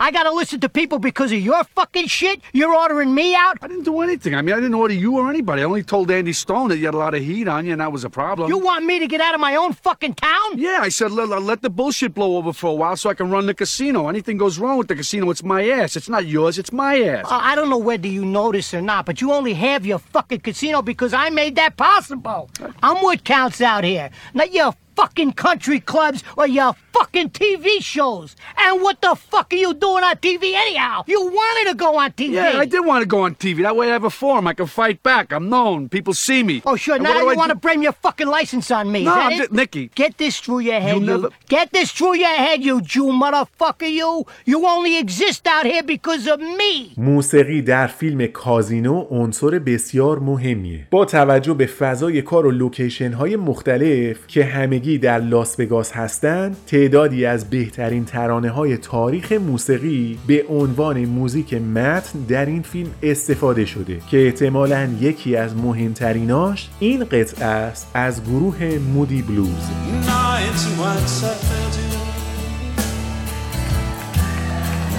I 0.00 0.10
gotta 0.12 0.30
listen 0.30 0.60
to 0.60 0.68
people 0.68 0.98
because 0.98 1.32
of 1.32 1.38
your 1.40 1.64
fucking 1.64 2.06
shit? 2.06 2.40
You're 2.52 2.74
ordering 2.74 3.14
me 3.14 3.34
out? 3.34 3.58
I 3.60 3.68
didn't 3.68 3.82
do 3.84 4.00
anything. 4.00 4.34
I 4.34 4.42
mean, 4.42 4.54
I 4.54 4.58
didn't 4.58 4.74
order 4.74 4.94
you 4.94 5.18
or 5.18 5.28
anybody. 5.28 5.62
I 5.62 5.64
only 5.64 5.82
told 5.82 6.10
Andy 6.10 6.32
Stone 6.32 6.68
that 6.68 6.78
you 6.78 6.84
had 6.84 6.94
a 6.94 6.98
lot 6.98 7.14
of 7.14 7.22
heat 7.22 7.48
on 7.48 7.66
you, 7.66 7.72
and 7.72 7.80
that 7.80 7.90
was 7.90 8.04
a 8.04 8.10
problem. 8.10 8.48
You 8.48 8.58
want 8.58 8.84
me 8.84 9.00
to 9.00 9.06
get 9.06 9.20
out 9.20 9.34
of 9.34 9.40
my 9.40 9.56
own 9.56 9.72
fucking 9.72 10.14
town? 10.14 10.56
Yeah, 10.58 10.78
I 10.82 10.88
said 10.88 11.10
let, 11.10 11.28
let 11.42 11.62
the 11.62 11.70
bullshit 11.70 12.14
blow 12.14 12.36
over 12.36 12.52
for 12.52 12.68
a 12.70 12.74
while 12.74 12.96
so 12.96 13.10
I 13.10 13.14
can 13.14 13.30
run 13.30 13.46
the 13.46 13.54
casino. 13.54 14.08
Anything 14.08 14.36
goes 14.36 14.58
wrong 14.58 14.78
with 14.78 14.88
the 14.88 14.94
casino, 14.94 15.30
it's 15.30 15.42
my 15.42 15.68
ass. 15.68 15.96
It's 15.96 16.08
not 16.08 16.26
yours, 16.26 16.58
it's 16.58 16.72
my 16.72 17.00
ass. 17.00 17.26
Uh, 17.26 17.40
I 17.42 17.54
don't 17.56 17.68
know 17.68 17.78
whether 17.78 18.06
you 18.06 18.24
know 18.24 18.52
this 18.52 18.72
or 18.74 18.80
not, 18.80 19.04
but 19.04 19.20
you 19.20 19.32
only 19.32 19.54
have 19.54 19.84
your 19.84 19.98
fucking 19.98 20.40
casino 20.40 20.80
because 20.80 21.12
I 21.12 21.30
made 21.30 21.56
that 21.56 21.76
possible. 21.76 22.50
I'm 22.82 23.02
what 23.02 23.24
counts 23.24 23.60
out 23.60 23.82
here, 23.84 24.10
not 24.32 24.52
your 24.52 24.74
fucking 24.96 25.32
country 25.32 25.78
clubs 25.78 26.24
or 26.36 26.46
your 26.46 26.74
fucking 26.97 27.29
TV 27.29 27.65
shows. 27.81 28.35
And 28.57 28.81
what 28.81 29.01
the 29.01 29.15
fuck 29.31 29.47
are 29.53 29.61
you 29.65 29.73
doing 29.73 30.03
on 30.03 30.15
TV 30.17 30.43
anyhow? 30.65 31.03
You 31.07 31.19
wanted 31.39 31.65
to 31.71 31.75
go 31.85 31.97
on 31.97 32.11
TV. 32.11 32.33
Yeah, 32.33 32.59
I 32.63 32.65
did 32.65 32.85
want 32.85 33.01
to 33.01 33.07
go 33.07 33.21
on 33.27 33.35
TV. 33.35 33.57
That 33.63 33.75
way 33.75 33.89
I 33.89 33.93
have 33.93 34.03
a 34.03 34.09
forum. 34.09 34.47
I 34.47 34.53
can 34.53 34.67
fight 34.67 35.01
back. 35.03 35.31
I'm 35.33 35.49
known. 35.49 35.89
People 35.89 36.13
see 36.13 36.41
me. 36.43 36.61
Oh, 36.65 36.75
sure. 36.75 36.95
And 36.95 37.03
now 37.03 37.09
what 37.13 37.19
do 37.19 37.25
you 37.25 37.31
I 37.31 37.35
want 37.35 37.49
to 37.49 37.55
do? 37.55 37.59
blame 37.67 37.81
your 37.87 37.93
fucking 38.05 38.27
license 38.27 38.69
on 38.71 38.91
me. 38.91 39.03
No, 39.03 39.11
is 39.11 39.15
that 39.15 39.25
I'm 39.25 39.31
it? 39.33 39.37
just- 39.37 39.51
Nicky. 39.51 39.85
Get 39.95 40.17
this 40.17 40.35
through 40.39 40.59
your 40.69 40.79
head, 40.85 40.95
You 40.95 41.01
you. 41.01 41.07
never- 41.13 41.29
Get 41.55 41.67
this 41.77 41.89
through 41.97 42.15
your 42.25 42.35
head, 42.45 42.57
you 42.67 42.75
Jew 42.81 43.09
motherfucker, 43.23 43.89
you. 44.01 44.25
You 44.45 44.57
only 44.75 44.93
exist 44.97 45.43
out 45.47 45.65
here 45.65 45.83
because 45.83 46.27
of 46.33 46.39
me. 46.59 46.73
موسیقی 46.97 47.61
در 47.61 47.87
فیلم 47.87 48.27
کازینو 48.27 49.05
عنصر 49.11 49.59
بسیار 49.59 50.19
مهمیه 50.19 50.87
با 50.91 51.05
توجه 51.05 51.53
به 51.53 51.65
فضای 51.65 52.21
کار 52.21 52.45
و 52.45 52.51
لوکیشن 52.51 53.13
های 53.13 53.35
مختلف 53.35 54.27
که 54.27 54.43
همگی 54.45 54.97
در 54.97 55.19
لاس 55.19 55.59
وگاس 55.59 55.91
هستند 55.91 56.57
تعدادی 56.88 57.26
از 57.26 57.50
بهترین 57.50 58.04
ترانه 58.04 58.50
های 58.50 58.76
تاریخ 58.76 59.32
موسیقی 59.32 60.18
به 60.26 60.44
عنوان 60.48 61.04
موزیک 61.04 61.54
متن 61.54 62.18
در 62.28 62.46
این 62.46 62.62
فیلم 62.62 62.90
استفاده 63.02 63.64
شده 63.64 64.00
که 64.10 64.26
احتمالا 64.26 64.88
یکی 65.00 65.36
از 65.36 65.56
مهمتریناش 65.56 66.68
این 66.80 67.04
قطعه 67.04 67.46
است 67.46 67.90
از 67.94 68.24
گروه 68.24 68.78
مودی 68.94 69.22
بلوز. 69.22 69.48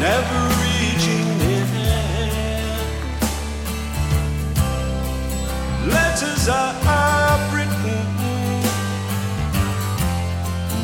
Never 0.01 0.43
written, 0.59 1.29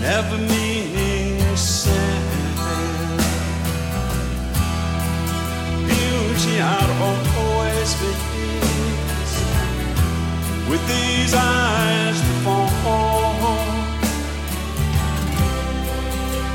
never 0.01 0.37
meaning 0.49 0.74
Beauty 6.35 6.59
I'd 6.59 6.91
always 7.01 7.91
miss 8.01 9.33
with 10.69 10.83
these 10.85 11.33
eyes 11.33 12.19
before. 12.29 13.57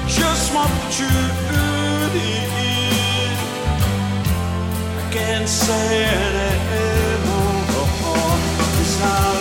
Just 0.06 0.52
what 0.54 0.68
the 0.68 0.86
truth 0.96 2.14
is, 2.14 3.38
I 4.98 5.12
can't 5.12 5.48
say 5.48 6.04
anymore. 6.04 7.64
'Cause 8.58 8.96
I 9.02 9.39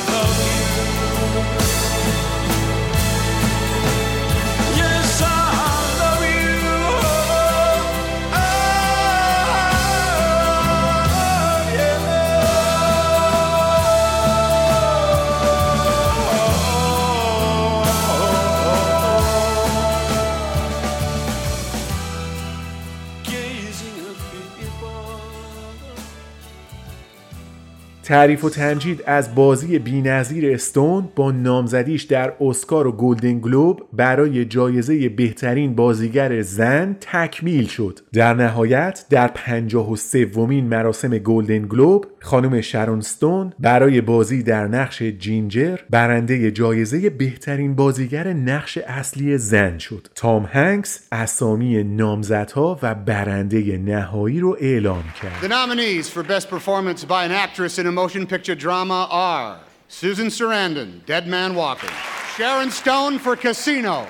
تعریف 28.10 28.44
و 28.44 28.50
تمجید 28.50 29.04
از 29.06 29.36
بازی 29.36 29.80
بینظیر 29.80 30.54
استون 30.54 31.10
با 31.16 31.32
نامزدیش 31.32 32.04
در 32.04 32.34
اسکار 32.42 32.88
و 32.88 32.92
گلدن 32.92 33.40
گلوب 33.40 33.82
برای 33.94 34.46
جایزه 34.46 35.10
بهترین 35.10 35.76
بازیگر 35.76 36.42
زن 36.42 36.96
تکمیل 37.02 37.68
شد. 37.68 38.00
در 38.14 38.34
نهایت 38.34 39.06
در 39.10 39.28
پنجاه 39.28 39.92
و 39.92 39.96
سومین 39.96 40.66
مراسم 40.66 41.18
گلدن 41.18 41.68
گلوب 41.68 42.06
خانم 42.22 42.62
شرون 42.62 43.02
ستون 43.02 43.54
برای 43.60 44.02
بازی 44.02 44.44
در 44.44 44.68
نقش 44.68 45.02
جینجر 45.02 45.80
برنده 45.90 46.52
جایزه 46.52 47.10
بهترین 47.10 47.76
بازیگر 47.76 48.34
نقش 48.34 48.78
اصلی 48.78 49.38
زن 49.38 49.78
شد 49.78 50.08
تام 50.16 50.50
هنگس 50.52 51.00
اسامی 51.12 51.84
نامزدها 51.84 52.80
و 52.82 52.96
برنده 52.96 53.78
نهایی 53.78 54.40
رو 54.40 54.58
اعلام 54.60 55.04
کرد 55.22 55.42
The 55.42 55.54
nominees 55.54 56.10
for 56.10 56.24
Best 56.24 56.50
Performance 56.50 57.04
by 57.06 57.24
an 57.26 57.32
Actress 57.32 57.80
in 57.80 57.88
a 57.88 57.92
Motion 57.92 58.28
Picture 58.28 58.56
Drama 58.56 59.08
are 59.10 59.60
Susan 59.88 60.28
Sarandon, 60.28 61.04
Dead 61.06 61.28
Man 61.28 61.56
Walking, 61.56 61.90
Sharon 62.38 62.70
Stone 62.70 63.18
for 63.18 63.36
Casino, 63.36 64.06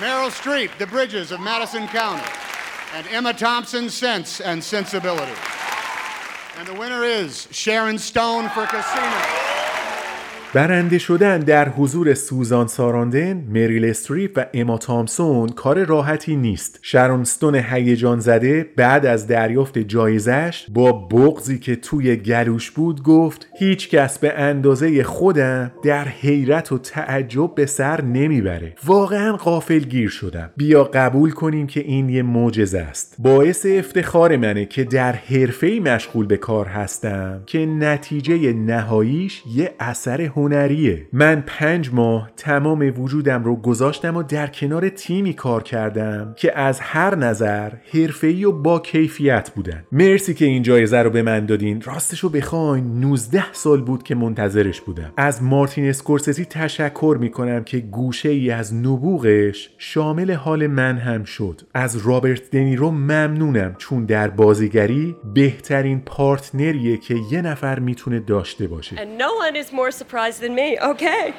Meryl 0.00 0.30
Streep, 0.30 0.70
The 0.78 0.86
Bridges 0.86 1.30
of 1.32 1.38
Madison 1.40 1.86
County, 1.88 2.28
and 2.94 3.06
Emma 3.08 3.34
Thompson, 3.34 3.90
Sense 3.90 4.40
and 4.40 4.64
Sensibility. 4.64 5.38
And 6.62 6.76
the 6.76 6.78
winner 6.78 7.02
is 7.02 7.48
Sharon 7.50 7.98
Stone 7.98 8.48
for 8.50 8.64
Casino. 8.66 9.61
برنده 10.54 10.98
شدن 10.98 11.38
در 11.38 11.68
حضور 11.68 12.14
سوزان 12.14 12.66
ساراندن، 12.66 13.44
مریل 13.48 13.84
استریپ 13.84 14.32
و 14.36 14.46
اما 14.54 14.78
تامسون 14.78 15.48
کار 15.48 15.84
راحتی 15.84 16.36
نیست. 16.36 16.78
شرونستون 16.82 17.54
هیجان 17.54 18.20
زده 18.20 18.66
بعد 18.76 19.06
از 19.06 19.26
دریافت 19.26 19.78
جایزش 19.78 20.66
با 20.74 20.92
بغزی 20.92 21.58
که 21.58 21.76
توی 21.76 22.16
گلوش 22.16 22.70
بود 22.70 23.02
گفت 23.02 23.48
هیچ 23.58 23.90
کس 23.90 24.18
به 24.18 24.32
اندازه 24.32 25.02
خودم 25.02 25.72
در 25.84 26.08
حیرت 26.08 26.72
و 26.72 26.78
تعجب 26.78 27.54
به 27.54 27.66
سر 27.66 28.02
نمی‌بره. 28.02 28.74
واقعا 28.86 29.36
غافل 29.36 29.78
گیر 29.78 30.08
شدم. 30.08 30.50
بیا 30.56 30.84
قبول 30.84 31.30
کنیم 31.30 31.66
که 31.66 31.80
این 31.80 32.08
یه 32.08 32.22
معجزه 32.22 32.78
است. 32.78 33.16
باعث 33.18 33.66
افتخار 33.66 34.36
منه 34.36 34.66
که 34.66 34.84
در 34.84 35.12
حرفه‌ای 35.12 35.80
مشغول 35.80 36.26
به 36.26 36.36
کار 36.36 36.66
هستم 36.66 37.42
که 37.46 37.66
نتیجه 37.66 38.52
نهاییش 38.52 39.42
یه 39.54 39.74
اثر 39.80 40.20
هنریه. 40.42 41.06
من 41.12 41.44
پنج 41.46 41.90
ماه 41.92 42.30
تمام 42.36 42.92
وجودم 42.96 43.44
رو 43.44 43.56
گذاشتم 43.56 44.16
و 44.16 44.22
در 44.22 44.46
کنار 44.46 44.88
تیمی 44.88 45.34
کار 45.34 45.62
کردم 45.62 46.34
که 46.36 46.58
از 46.58 46.80
هر 46.80 47.14
نظر 47.14 47.72
حرفه‌ای 47.92 48.44
و 48.44 48.52
با 48.52 48.78
کیفیت 48.78 49.50
بودن. 49.50 49.84
مرسی 49.92 50.34
که 50.34 50.44
این 50.44 50.62
جایزه 50.62 50.98
رو 50.98 51.10
به 51.10 51.22
من 51.22 51.46
دادین. 51.46 51.80
راستشو 51.80 52.28
بخواین. 52.28 53.00
19 53.00 53.52
سال 53.52 53.80
بود 53.80 54.02
که 54.02 54.14
منتظرش 54.14 54.80
بودم. 54.80 55.12
از 55.16 55.42
مارتین 55.42 55.88
اسکورسزی 55.88 56.44
تشکر 56.44 57.16
می‌کنم 57.20 57.64
که 57.64 57.78
گوشه 57.78 58.28
ای 58.28 58.50
از 58.50 58.74
نبوغش 58.74 59.70
شامل 59.78 60.32
حال 60.32 60.66
من 60.66 60.98
هم 60.98 61.24
شد. 61.24 61.60
از 61.74 62.06
رابرت 62.06 62.50
دنیرو 62.50 62.90
ممنونم 62.90 63.74
چون 63.78 64.04
در 64.04 64.28
بازیگری 64.28 65.16
بهترین 65.34 66.00
پارتنریه 66.00 66.96
که 66.96 67.16
یه 67.30 67.42
نفر 67.42 67.78
می‌تونه 67.78 68.20
داشته 68.20 68.66
باشه. 68.66 68.96
Surprised 70.32 70.40
than 70.40 70.54
me. 70.54 70.78
Okay. 70.78 71.34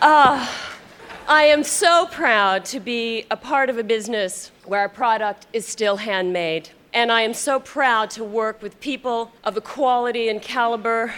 Uh, 0.00 0.46
I 1.28 1.44
am 1.44 1.62
so 1.64 2.06
proud 2.10 2.64
to 2.66 2.80
be 2.80 3.24
a 3.30 3.36
part 3.36 3.70
of 3.70 3.78
a 3.78 3.82
business 3.82 4.50
where 4.64 4.80
our 4.80 4.88
product 4.88 5.46
is 5.52 5.66
still 5.66 5.96
handmade. 5.96 6.70
And 6.94 7.12
I 7.12 7.22
am 7.22 7.34
so 7.34 7.60
proud 7.60 8.10
to 8.10 8.24
work 8.24 8.62
with 8.62 8.80
people 8.80 9.30
of 9.44 9.54
the 9.54 9.60
quality 9.60 10.28
and 10.28 10.40
caliber 10.40 11.14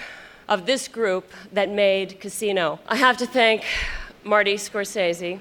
of 0.49 0.67
this 0.67 0.89
group 0.89 1.31
that 1.53 1.69
made 1.69 2.21
Casino. 2.21 2.81
I 2.89 2.97
have 2.97 3.17
to 3.19 3.27
thank 3.27 3.65
Marty 4.25 4.57
Scorsese, 4.57 5.39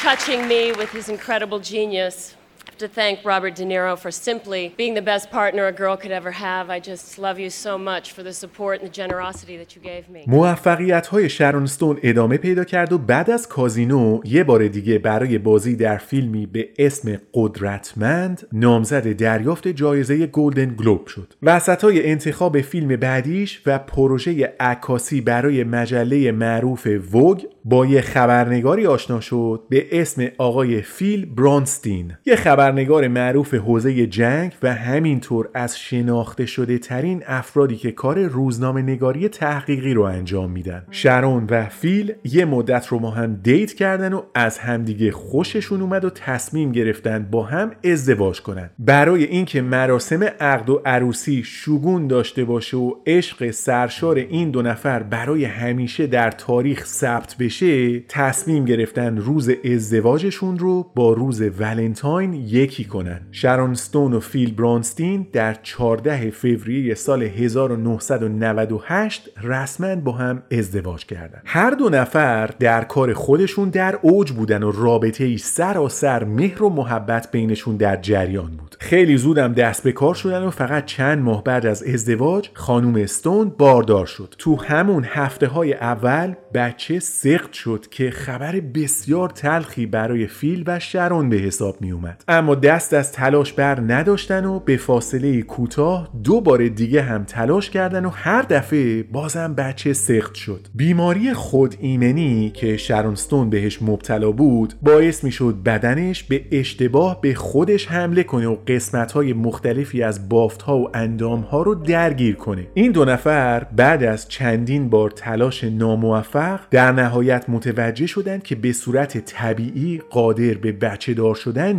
touching 0.00 0.48
me 0.48 0.72
with 0.72 0.90
his 0.90 1.08
incredible 1.08 1.60
genius. 1.60 2.34
To 2.78 2.86
thank 2.86 3.24
Robert 3.24 3.56
De 3.56 3.64
Niro 3.64 3.98
for 3.98 4.12
simply 4.12 4.72
being 4.76 4.94
the 4.94 5.02
best 5.02 5.32
partner 5.32 5.66
a 5.66 5.72
girl 5.72 5.96
could 5.96 6.12
ever 6.12 6.30
have. 6.30 6.70
I 6.70 6.78
just 6.78 7.18
love 7.18 7.36
you 7.40 7.50
so 7.50 7.76
much 7.76 8.12
for 8.12 8.22
the 8.22 8.32
support 8.32 8.74
and 8.78 8.88
the 8.88 8.94
generosity 9.02 9.56
that 9.56 9.74
you 9.74 9.82
gave 9.82 10.08
me. 10.08 10.24
موفقیت 10.26 11.06
های 11.06 11.28
شرونستون 11.28 11.98
ادامه 12.02 12.36
پیدا 12.36 12.64
کرد 12.64 12.92
و 12.92 12.98
بعد 12.98 13.30
از 13.30 13.48
کازینو 13.48 14.20
یه 14.24 14.44
بار 14.44 14.68
دیگه 14.68 14.98
برای 14.98 15.38
بازی 15.38 15.76
در 15.76 15.96
فیلمی 15.96 16.46
به 16.46 16.68
اسم 16.78 17.20
قدرتمند 17.34 18.46
نامزد 18.52 19.16
دریافت 19.16 19.68
جایزه 19.68 20.26
گلدن 20.26 20.74
گلوب 20.74 21.06
شد 21.06 21.34
وسط 21.42 21.84
های 21.84 22.10
انتخاب 22.10 22.60
فیلم 22.60 22.96
بعدیش 22.96 23.62
و 23.66 23.78
پروژه 23.78 24.54
عکاسی 24.60 25.20
برای 25.20 25.64
مجله 25.64 26.32
معروف 26.32 26.86
وگ 27.14 27.44
با 27.64 27.86
یه 27.86 28.00
خبرنگاری 28.00 28.86
آشنا 28.86 29.20
شد 29.20 29.62
به 29.68 30.00
اسم 30.00 30.28
آقای 30.38 30.82
فیل 30.82 31.26
برانستین 31.26 32.12
یه 32.26 32.36
خبرنگار 32.68 33.08
معروف 33.08 33.54
حوزه 33.54 34.06
جنگ 34.06 34.52
و 34.62 34.74
همینطور 34.74 35.48
از 35.54 35.78
شناخته 35.78 36.46
شده 36.46 36.78
ترین 36.78 37.22
افرادی 37.26 37.76
که 37.76 37.92
کار 37.92 38.18
روزنامه 38.18 38.82
نگاری 38.82 39.28
تحقیقی 39.28 39.94
رو 39.94 40.02
انجام 40.02 40.50
میدن. 40.50 40.82
شرون 40.90 41.46
و 41.50 41.64
فیل 41.64 42.14
یه 42.24 42.44
مدت 42.44 42.86
رو 42.86 42.98
ما 42.98 43.10
هم 43.10 43.34
دیت 43.42 43.72
کردن 43.72 44.12
و 44.12 44.22
از 44.34 44.58
همدیگه 44.58 45.10
خوششون 45.10 45.80
اومد 45.80 46.04
و 46.04 46.10
تصمیم 46.10 46.72
گرفتن 46.72 47.28
با 47.30 47.42
هم 47.42 47.70
ازدواج 47.84 48.42
کنن. 48.42 48.70
برای 48.78 49.24
اینکه 49.24 49.62
مراسم 49.62 50.24
عقد 50.40 50.70
و 50.70 50.82
عروسی 50.84 51.42
شگون 51.44 52.06
داشته 52.06 52.44
باشه 52.44 52.76
و 52.76 52.94
عشق 53.06 53.50
سرشار 53.50 54.16
این 54.16 54.50
دو 54.50 54.62
نفر 54.62 55.02
برای 55.02 55.44
همیشه 55.44 56.06
در 56.06 56.30
تاریخ 56.30 56.84
ثبت 56.86 57.36
بشه 57.40 58.00
تصمیم 58.00 58.64
گرفتن 58.64 59.16
روز 59.16 59.50
ازدواجشون 59.64 60.58
رو 60.58 60.86
با 60.94 61.12
روز 61.12 61.42
ولنتاین 61.58 62.34
یکی 62.58 62.84
کنن. 62.84 63.20
شرون 63.32 63.74
ستون 63.74 64.14
و 64.14 64.20
فیل 64.20 64.54
برانستین 64.54 65.26
در 65.32 65.56
14 65.62 66.30
فوریه 66.30 66.94
سال 66.94 67.22
1998 67.22 69.28
رسما 69.42 69.96
با 69.96 70.12
هم 70.12 70.42
ازدواج 70.52 71.06
کردند. 71.06 71.42
هر 71.44 71.70
دو 71.70 71.88
نفر 71.88 72.46
در 72.46 72.84
کار 72.84 73.12
خودشون 73.12 73.68
در 73.68 73.98
اوج 74.02 74.32
بودن 74.32 74.62
و 74.62 74.72
رابطه 74.72 75.24
ای 75.24 75.38
سراسر 75.38 76.24
مهر 76.24 76.62
و 76.62 76.70
محبت 76.70 77.30
بینشون 77.30 77.76
در 77.76 77.96
جریان 77.96 78.56
بود. 78.56 78.76
خیلی 78.80 79.16
زودم 79.16 79.52
دست 79.52 79.82
به 79.82 79.92
کار 79.92 80.14
شدن 80.14 80.42
و 80.42 80.50
فقط 80.50 80.84
چند 80.84 81.22
ماه 81.22 81.44
بعد 81.44 81.66
از 81.66 81.82
ازدواج 81.82 82.50
خانم 82.54 82.94
استون 82.94 83.52
باردار 83.58 84.06
شد. 84.06 84.34
تو 84.38 84.56
همون 84.56 85.04
هفته 85.04 85.46
های 85.46 85.74
اول 85.74 86.34
بچه 86.54 86.98
سخت 86.98 87.52
شد 87.52 87.86
که 87.90 88.10
خبر 88.10 88.60
بسیار 88.60 89.28
تلخی 89.28 89.86
برای 89.86 90.26
فیل 90.26 90.64
و 90.66 90.78
شرون 90.78 91.28
به 91.28 91.36
حساب 91.36 91.80
می 91.80 91.92
اومد 91.92 92.24
اما 92.28 92.47
دست 92.54 92.94
از 92.94 93.12
تلاش 93.12 93.52
بر 93.52 93.80
نداشتن 93.80 94.44
و 94.44 94.60
به 94.60 94.76
فاصله 94.76 95.42
کوتاه 95.42 96.08
دو 96.24 96.40
بار 96.40 96.68
دیگه 96.68 97.02
هم 97.02 97.24
تلاش 97.24 97.70
کردن 97.70 98.04
و 98.04 98.08
هر 98.08 98.42
دفعه 98.42 99.02
بازم 99.02 99.54
بچه 99.54 99.92
سخت 99.92 100.34
شد. 100.34 100.66
بیماری 100.74 101.34
خود 101.34 101.74
ایمنی 101.80 102.50
که 102.50 102.76
شرونستون 102.76 103.50
بهش 103.50 103.82
مبتلا 103.82 104.30
بود 104.30 104.74
باعث 104.82 105.24
می 105.24 105.32
شد 105.32 105.54
بدنش 105.64 106.24
به 106.24 106.44
اشتباه 106.52 107.20
به 107.20 107.34
خودش 107.34 107.86
حمله 107.86 108.22
کنه 108.22 108.46
و 108.46 108.56
قسمت 108.66 109.12
های 109.12 109.32
مختلفی 109.32 110.02
از 110.02 110.28
بافت 110.28 110.62
ها 110.62 110.78
و 110.78 110.96
اندام 110.96 111.40
ها 111.40 111.62
رو 111.62 111.74
درگیر 111.74 112.34
کنه. 112.34 112.66
این 112.74 112.92
دو 112.92 113.04
نفر 113.04 113.64
بعد 113.76 114.02
از 114.02 114.28
چندین 114.28 114.88
بار 114.88 115.10
تلاش 115.10 115.64
ناموفق 115.64 116.60
در 116.70 116.92
نهایت 116.92 117.44
متوجه 117.48 118.06
شدند 118.06 118.42
که 118.42 118.54
به 118.54 118.72
صورت 118.72 119.18
طبیعی 119.18 120.02
قادر 120.10 120.54
به 120.54 120.72
بچه 120.72 121.14
دار 121.14 121.34
شدن 121.34 121.76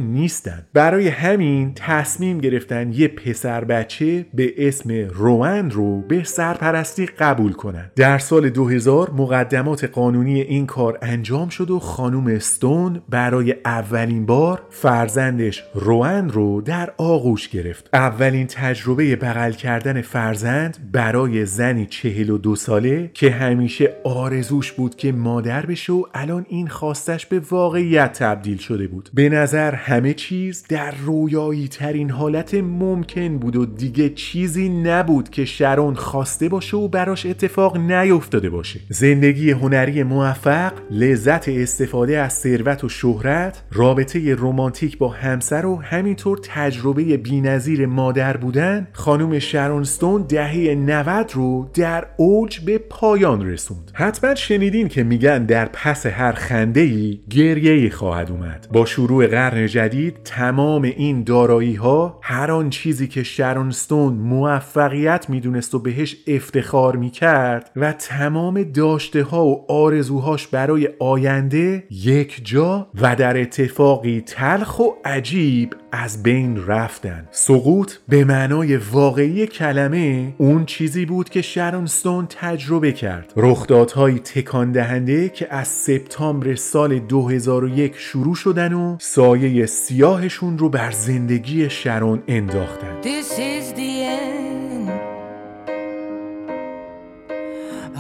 نیستند 0.60 0.74
برای 0.74 1.08
همین 1.08 1.74
تصمیم 1.76 2.38
گرفتن 2.40 2.94
یه 2.94 3.08
پسر 3.08 3.64
بچه 3.64 4.26
به 4.34 4.68
اسم 4.68 4.92
روان 5.14 5.72
رو 5.72 6.02
به 6.02 6.24
سرپرستی 6.24 7.06
قبول 7.06 7.54
کنند 7.54 7.92
در 7.96 8.18
سال 8.18 8.50
2000 8.50 9.12
مقدمات 9.12 9.84
قانونی 9.84 10.42
این 10.42 10.66
کار 10.66 10.98
انجام 11.02 11.50
شد 11.50 11.72
و 11.72 11.80
خانم 11.80 12.28
استون 12.28 13.02
برای 13.10 13.56
اولین 13.66 14.26
بار 14.26 14.62
فرزندش 14.70 15.64
روان 15.74 16.30
رو 16.30 16.62
در 16.62 16.94
آغوش 16.98 17.50
گرفت. 17.50 17.90
اولین 17.94 18.48
تجربه 18.48 19.16
بغل 19.16 19.52
کردن 19.52 20.02
فرزند 20.02 20.92
برای 20.92 21.46
زنی 21.46 21.86
چهل 21.86 22.30
و 22.30 22.38
دو 22.38 22.56
ساله 22.56 23.12
که 23.14 23.32
همیشه 23.32 23.96
آرزوش 24.04 24.72
بود 24.72 24.96
که 24.96 25.12
مادر 25.12 25.66
بشه 25.66 25.94
و 25.94 26.04
الان 26.14 26.46
این 26.50 26.68
خواستش 26.68 27.26
به 27.26 27.40
واقعیت 27.40 28.14
تبدیل 28.14 28.58
شده 28.58 28.88
بود. 28.88 29.10
به 29.14 29.30
نظر 29.30 29.76
همه 29.76 30.14
چی 30.14 30.49
چیز 30.50 30.66
در 30.70 30.92
رویایی 30.92 31.68
ترین 31.68 32.10
حالت 32.10 32.54
ممکن 32.54 33.38
بود 33.38 33.56
و 33.56 33.66
دیگه 33.66 34.10
چیزی 34.10 34.70
نبود 34.70 35.30
که 35.30 35.46
شرون 35.46 35.96
خواسته 35.96 36.50
باشه 36.50 36.78
و 36.78 36.88
براش 36.88 37.26
اتفاق 37.26 37.78
نیفتاده 37.78 38.50
باشه. 38.50 38.80
زندگی 38.90 39.52
هنری 39.52 40.04
موفق 40.04 40.74
لذت 40.92 41.50
استفاده 41.50 42.18
از 42.18 42.34
ثروت 42.34 42.84
و 42.84 42.90
شهرت 42.90 43.64
رابطه 43.72 44.36
رمانتیک 44.36 44.98
با 44.98 45.10
همسر 45.10 45.66
و 45.66 45.76
همینطور 45.76 46.40
تجربه 46.44 47.18
بینظیر 47.18 47.86
مادر 47.86 48.38
بودن 48.38 48.88
خانم 48.94 49.40
شرون 49.40 49.84
ستون 49.84 50.26
دهه 50.30 50.76
90 50.76 51.32
رو 51.34 51.70
در 51.74 52.06
اوج 52.18 52.60
به 52.60 52.78
پایان 52.78 53.48
رسوند. 53.48 53.92
حتما 53.94 54.36
شنیدین 54.36 54.88
که 54.88 55.04
میگن 55.04 55.46
در 55.46 55.66
پس 55.66 56.06
هر 56.06 56.32
خنده 56.32 56.82
ای 56.82 57.20
گریه 57.30 57.72
ای 57.72 57.90
خواهد 57.90 58.32
اومد. 58.32 58.68
با 58.74 58.86
شروع 58.86 59.28
قرن 59.28 59.68
جدید 59.68 60.24
تمام 60.40 60.84
این 60.84 61.24
دارایی 61.24 61.76
ها 61.76 62.20
هر 62.22 62.52
آن 62.52 62.70
چیزی 62.70 63.08
که 63.08 63.24
شرون 63.24 63.72
ستون 63.72 64.14
موفقیت 64.14 65.30
می‌دونست 65.30 65.76
و 65.76 65.80
بهش 65.80 66.16
افتخار 66.28 66.96
می‌کرد 66.96 67.72
و 67.76 67.92
تمام 67.94 68.64
داشته 68.64 69.24
ها 69.24 69.46
و 69.46 69.72
آرزوهاش 69.72 70.48
برای 70.48 70.90
آینده 71.00 71.84
یک 71.92 72.42
جا 72.44 72.88
و 73.02 73.16
در 73.16 73.42
اتفاقی 73.42 74.22
تلخ 74.22 74.80
و 74.80 74.84
عجیب 75.06 75.76
از 75.92 76.24
بین 76.24 76.68
رفتن 76.68 77.28
سقوط 77.32 77.94
به 78.08 78.24
معنای 78.24 78.78
واقعی 78.78 79.48
کلمه 79.48 80.34
اون 80.38 80.66
چیزی 80.66 81.06
بود 81.06 81.30
که 81.30 81.42
شرون 81.42 81.86
ستون 81.86 82.28
تجربه 82.30 82.92
کرد 82.92 83.34
رخدادهایی 83.36 84.20
تکان 84.20 84.72
دهنده 84.72 85.30
که 85.30 85.54
از 85.54 85.68
سپتامبر 85.68 86.56
سال 86.56 87.00
2001 87.00 87.98
شروع 87.98 88.36
شدن 88.36 88.74
و 88.74 88.98
سایه 89.00 89.66
سیاهشون 89.66 90.58
رو 90.58 90.70
بر 90.70 90.92
زندگی 90.92 91.70
شرون 91.70 92.24
انداختن 92.28 93.02
This 93.02 93.32
is 93.32 93.74
the 93.74 93.92
end. 94.04 94.90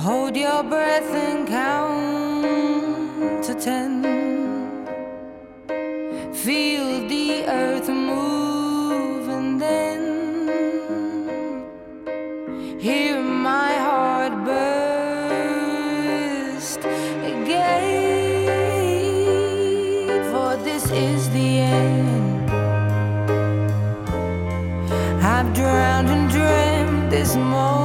Hold 0.05 0.37
your 0.37 0.63
breath 0.63 1.13
and 1.27 1.47
count 1.47 3.43
to 3.45 3.53
ten. 3.65 4.18
Feel 6.43 7.07
the 7.09 7.43
earth 7.47 7.89
move 7.89 9.27
and 9.27 9.59
then 9.59 9.99
hear 12.79 13.21
my 13.21 13.73
heart 13.73 14.45
burst 14.45 15.59
again. 17.33 18.45
For 20.31 20.55
this 20.63 20.89
is 20.91 21.29
the 21.31 21.59
end. 21.59 22.49
I've 25.21 25.53
drowned 25.53 26.07
and 26.07 26.29
dreamt 26.31 27.09
this 27.11 27.35
moment. 27.35 27.78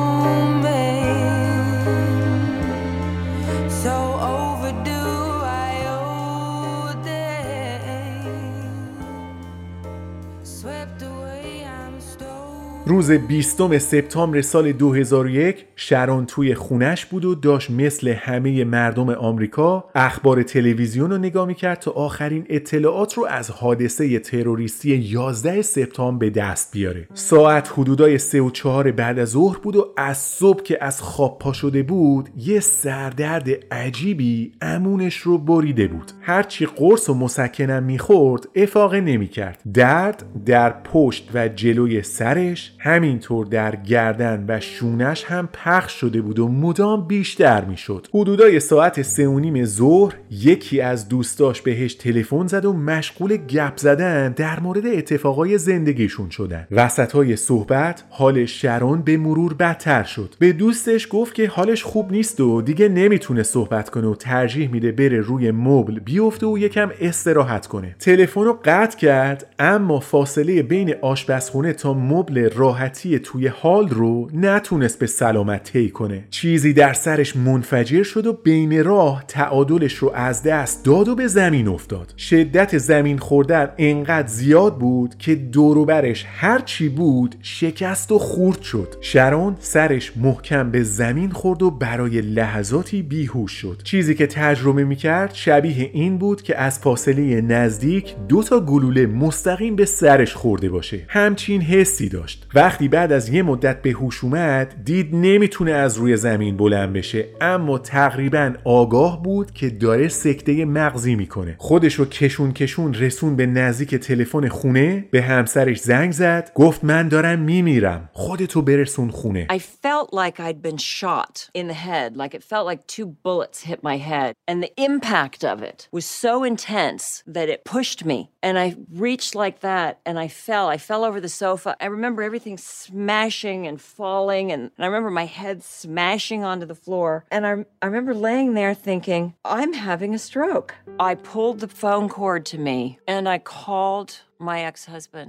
روز 12.95 13.11
20 13.11 13.79
سپتامبر 13.79 14.41
سال 14.41 14.73
2001 14.73 15.65
شرون 15.77 16.27
توی 16.27 16.55
خونش 16.55 17.07
بود 17.07 17.25
و 17.25 17.35
داشت 17.35 17.71
مثل 17.71 18.09
همه 18.09 18.65
مردم 18.65 19.09
آمریکا 19.09 19.85
اخبار 19.95 20.43
تلویزیون 20.43 21.11
رو 21.11 21.19
نگاه 21.19 21.47
می‌کرد 21.47 21.79
تا 21.79 21.91
آخرین 21.91 22.47
اطلاعات 22.49 23.15
رو 23.15 23.27
از 23.27 23.51
حادثه 23.51 24.19
تروریستی 24.19 24.97
11 24.97 25.63
سپتامبر 25.63 26.19
به 26.19 26.31
دست 26.31 26.73
بیاره. 26.73 27.09
ساعت 27.15 27.73
حدودای 27.73 28.19
3 28.19 28.41
و 28.41 28.51
4 28.51 28.91
بعد 28.91 29.19
از 29.19 29.29
ظهر 29.29 29.59
بود 29.59 29.77
و 29.77 29.95
از 29.97 30.19
صبح 30.19 30.63
که 30.63 30.85
از 30.85 31.03
خواب 31.03 31.39
پا 31.39 31.53
شده 31.53 31.83
بود 31.83 32.29
یه 32.37 32.61
سردرد 32.61 33.49
عجیبی 33.71 34.53
امونش 34.61 35.17
رو 35.17 35.39
بریده 35.39 35.89
بود. 35.89 36.13
هرچی 36.21 36.67
قرص 36.67 37.09
و 37.09 37.15
مسکنم 37.15 37.83
می‌خورد 37.83 38.49
افاقه 38.55 39.01
نمی‌کرد. 39.01 39.63
درد 39.75 40.25
در 40.47 40.71
پشت 40.71 41.31
و 41.35 41.49
جلوی 41.49 42.03
سرش 42.03 42.73
همینطور 42.87 43.47
در 43.47 43.77
گردن 43.77 44.45
و 44.49 44.61
شونش 44.61 45.25
هم 45.25 45.49
پخش 45.53 45.93
شده 45.93 46.21
بود 46.21 46.39
و 46.39 46.49
مدام 46.49 47.07
بیشتر 47.07 47.65
می‌شد. 47.65 48.07
حدودای 48.15 48.61
ساعت 48.61 49.03
سه 49.03 49.29
و 49.29 49.39
نیم 49.39 49.65
ظهر 49.65 50.15
یکی 50.31 50.81
از 50.81 51.09
دوستاش 51.09 51.63
بهش 51.63 51.95
تلفن 51.95 52.47
زد 52.47 52.65
و 52.65 52.73
مشغول 52.73 53.37
گپ 53.37 53.77
زدن 53.77 54.33
در 54.33 54.61
مورد 54.61 54.87
اتفاقای 54.87 55.59
زندگیشون 55.59 56.31
شدن. 56.31 56.67
وسط 56.71 57.13
های 57.13 57.37
صحبت 57.37 58.05
حال 58.11 58.45
شرون 58.45 59.03
به 59.03 59.17
مرور 59.17 59.55
بدتر 59.55 60.03
شد. 60.03 60.35
به 60.39 60.53
دوستش 60.53 61.09
گفت 61.11 61.35
که 61.35 61.49
حالش 61.49 61.83
خوب 61.83 62.13
نیست 62.13 62.41
و 62.41 62.63
دیگه 62.63 62.89
نمی‌تونه 62.89 63.43
صحبت 63.43 63.91
کنه 63.91 64.07
و 64.07 64.15
ترجیح 64.15 64.71
میده 64.71 64.93
بره 64.93 65.21
روی 65.21 65.51
مبل 65.51 65.99
بیفته 65.99 66.47
و 66.47 66.59
یکم 66.59 66.91
استراحت 67.01 67.67
کنه. 67.67 67.97
تلفن 67.99 68.41
رو 68.45 68.59
قطع 68.65 68.99
کرد 68.99 69.55
اما 69.59 70.01
فاصله 70.01 70.63
بین 70.63 70.95
آشپزخونه 71.03 71.73
تا 71.73 71.95
مبل 71.95 72.49
راحتی 72.75 73.19
توی 73.19 73.47
حال 73.47 73.89
رو 73.89 74.29
نتونست 74.33 74.99
به 74.99 75.07
سلامت 75.07 75.73
طی 75.73 75.91
کنه. 75.91 76.25
چیزی 76.31 76.73
در 76.73 76.93
سرش 76.93 77.37
منفجر 77.37 78.03
شد 78.03 78.27
و 78.27 78.33
بین 78.33 78.85
راه 78.85 79.25
تعادلش 79.29 79.95
رو 79.95 80.13
از 80.15 80.43
دست 80.43 80.85
داد 80.85 81.09
و 81.09 81.15
به 81.15 81.27
زمین 81.27 81.69
افتاد. 81.69 82.15
شدت 82.17 82.79
زمین 82.79 83.19
خوردن 83.19 83.69
انقدر 83.79 84.29
زیاد 84.29 84.79
بود 84.79 85.15
که 85.19 85.35
دوروبرش 85.35 86.25
هر 86.29 86.59
چی 86.59 86.89
بود 86.89 87.35
شکست 87.43 88.13
و 88.13 88.19
خورد 88.19 88.63
شد. 88.63 88.95
شرون 89.01 89.57
سرش 89.61 90.13
محکم 90.17 90.71
به 90.71 90.83
زمین 90.83 91.31
خورد 91.31 91.63
و 91.63 91.71
برای 91.71 92.21
لحظاتی 92.21 93.03
بیهوش 93.03 93.53
شد. 93.53 93.81
چیزی 93.85 94.15
که 94.15 94.27
تجربه 94.27 94.85
می‌کرد 94.85 95.35
شبیه 95.35 95.91
این 95.93 96.19
بود 96.19 96.43
که 96.43 96.59
از 96.59 96.79
فاصله 96.79 97.41
نزدیک 97.41 98.15
دو 98.29 98.43
تا 98.43 98.61
گلوله 98.61 99.07
مستقیم 99.07 99.77
به 99.77 99.85
سرش 99.85 100.35
خورده 100.35 100.69
باشه. 100.69 101.01
همچین 101.09 101.63
حسی 101.63 102.09
داشت 102.09 102.47
وقتی 102.65 102.89
بعد 102.89 103.13
از 103.13 103.29
یه 103.29 103.43
مدت 103.43 103.83
به 103.83 103.91
هوش 103.91 104.25
اومد 104.25 104.75
دید 104.85 105.15
نمی‌تونه 105.15 105.73
از 105.73 105.97
روی 105.97 106.17
زمین 106.17 106.57
بلند 106.57 106.93
بشه 106.93 107.29
اما 107.41 107.79
تقریبا 107.79 108.55
آگاه 108.65 109.23
بود 109.23 109.51
که 109.51 109.71
داره 109.71 110.09
سکته 110.09 110.65
مغزی 110.65 111.15
می‌کنه 111.15 111.57
خودشو 111.59 112.05
کشون 112.05 112.53
کشون 112.53 112.95
رسون 112.95 113.37
به 113.37 113.47
نزدیک 113.47 113.95
تلفن 113.95 114.49
خونه 114.49 115.09
به 115.11 115.23
همسرش 115.23 115.81
زنگ 115.81 116.13
زد 116.13 116.53
گفت 116.55 116.85
من 116.85 117.09
دارم 117.09 117.39
میمیرم 117.39 118.09
خودتو 118.13 118.63
برسون 118.63 119.11
خونه 119.11 119.47
I 119.51 119.59
felt 119.59 120.09
like 120.13 120.41
I'd 120.41 120.63
been 120.63 120.79
shot 120.79 121.51
in 121.55 121.67
the 121.69 121.81
head, 121.89 122.17
like 122.17 122.35
it 122.35 122.45
felt 122.53 122.67
like 122.71 122.87
two 122.87 123.07
bullets 123.07 123.61
hit 123.71 123.81
my 123.83 123.99
head. 124.11 124.31
And 124.49 124.63
the 124.63 124.75
impact 124.89 125.45
of 125.53 125.63
it 125.71 125.89
was 125.93 126.07
so 126.25 126.33
intense 126.53 127.05
that 127.37 127.49
it 127.55 127.65
pushed 127.75 128.01
me. 128.11 128.19
And 128.47 128.55
I 128.59 128.69
reached 129.07 129.35
like 129.45 129.59
that 129.71 129.93
and 130.07 130.17
I 130.19 130.29
fell. 130.47 130.67
I 130.75 130.79
fell 130.89 131.03
over 131.09 131.21
the 131.21 131.37
sofa. 131.45 131.71
I 131.85 131.87
remember 131.87 132.23
everything 132.23 132.54
smashing 132.57 133.67
and 133.67 133.81
falling. 133.81 134.53
And, 134.53 134.71
and 134.77 134.85
I 134.85 134.87
remember 134.87 135.11
my 135.11 135.27
head 135.27 135.63
smashing 135.63 136.45
onto 136.45 136.67
the 136.67 136.75
floor. 136.75 137.25
And 137.31 137.47
I, 137.47 137.65
I 137.83 137.87
remember 137.87 138.15
laying 138.15 138.55
there 138.55 138.75
thinking, 138.75 139.35
I'm 139.45 139.73
having 139.73 140.15
a 140.15 140.19
stroke. 140.19 140.75
I 140.99 141.15
pulled 141.15 141.61
the 141.61 141.69
phone 141.69 142.09
cord 142.09 142.47
to 142.47 142.59
me 142.59 142.99
and 143.07 143.29
I 143.29 143.39
called. 143.39 144.21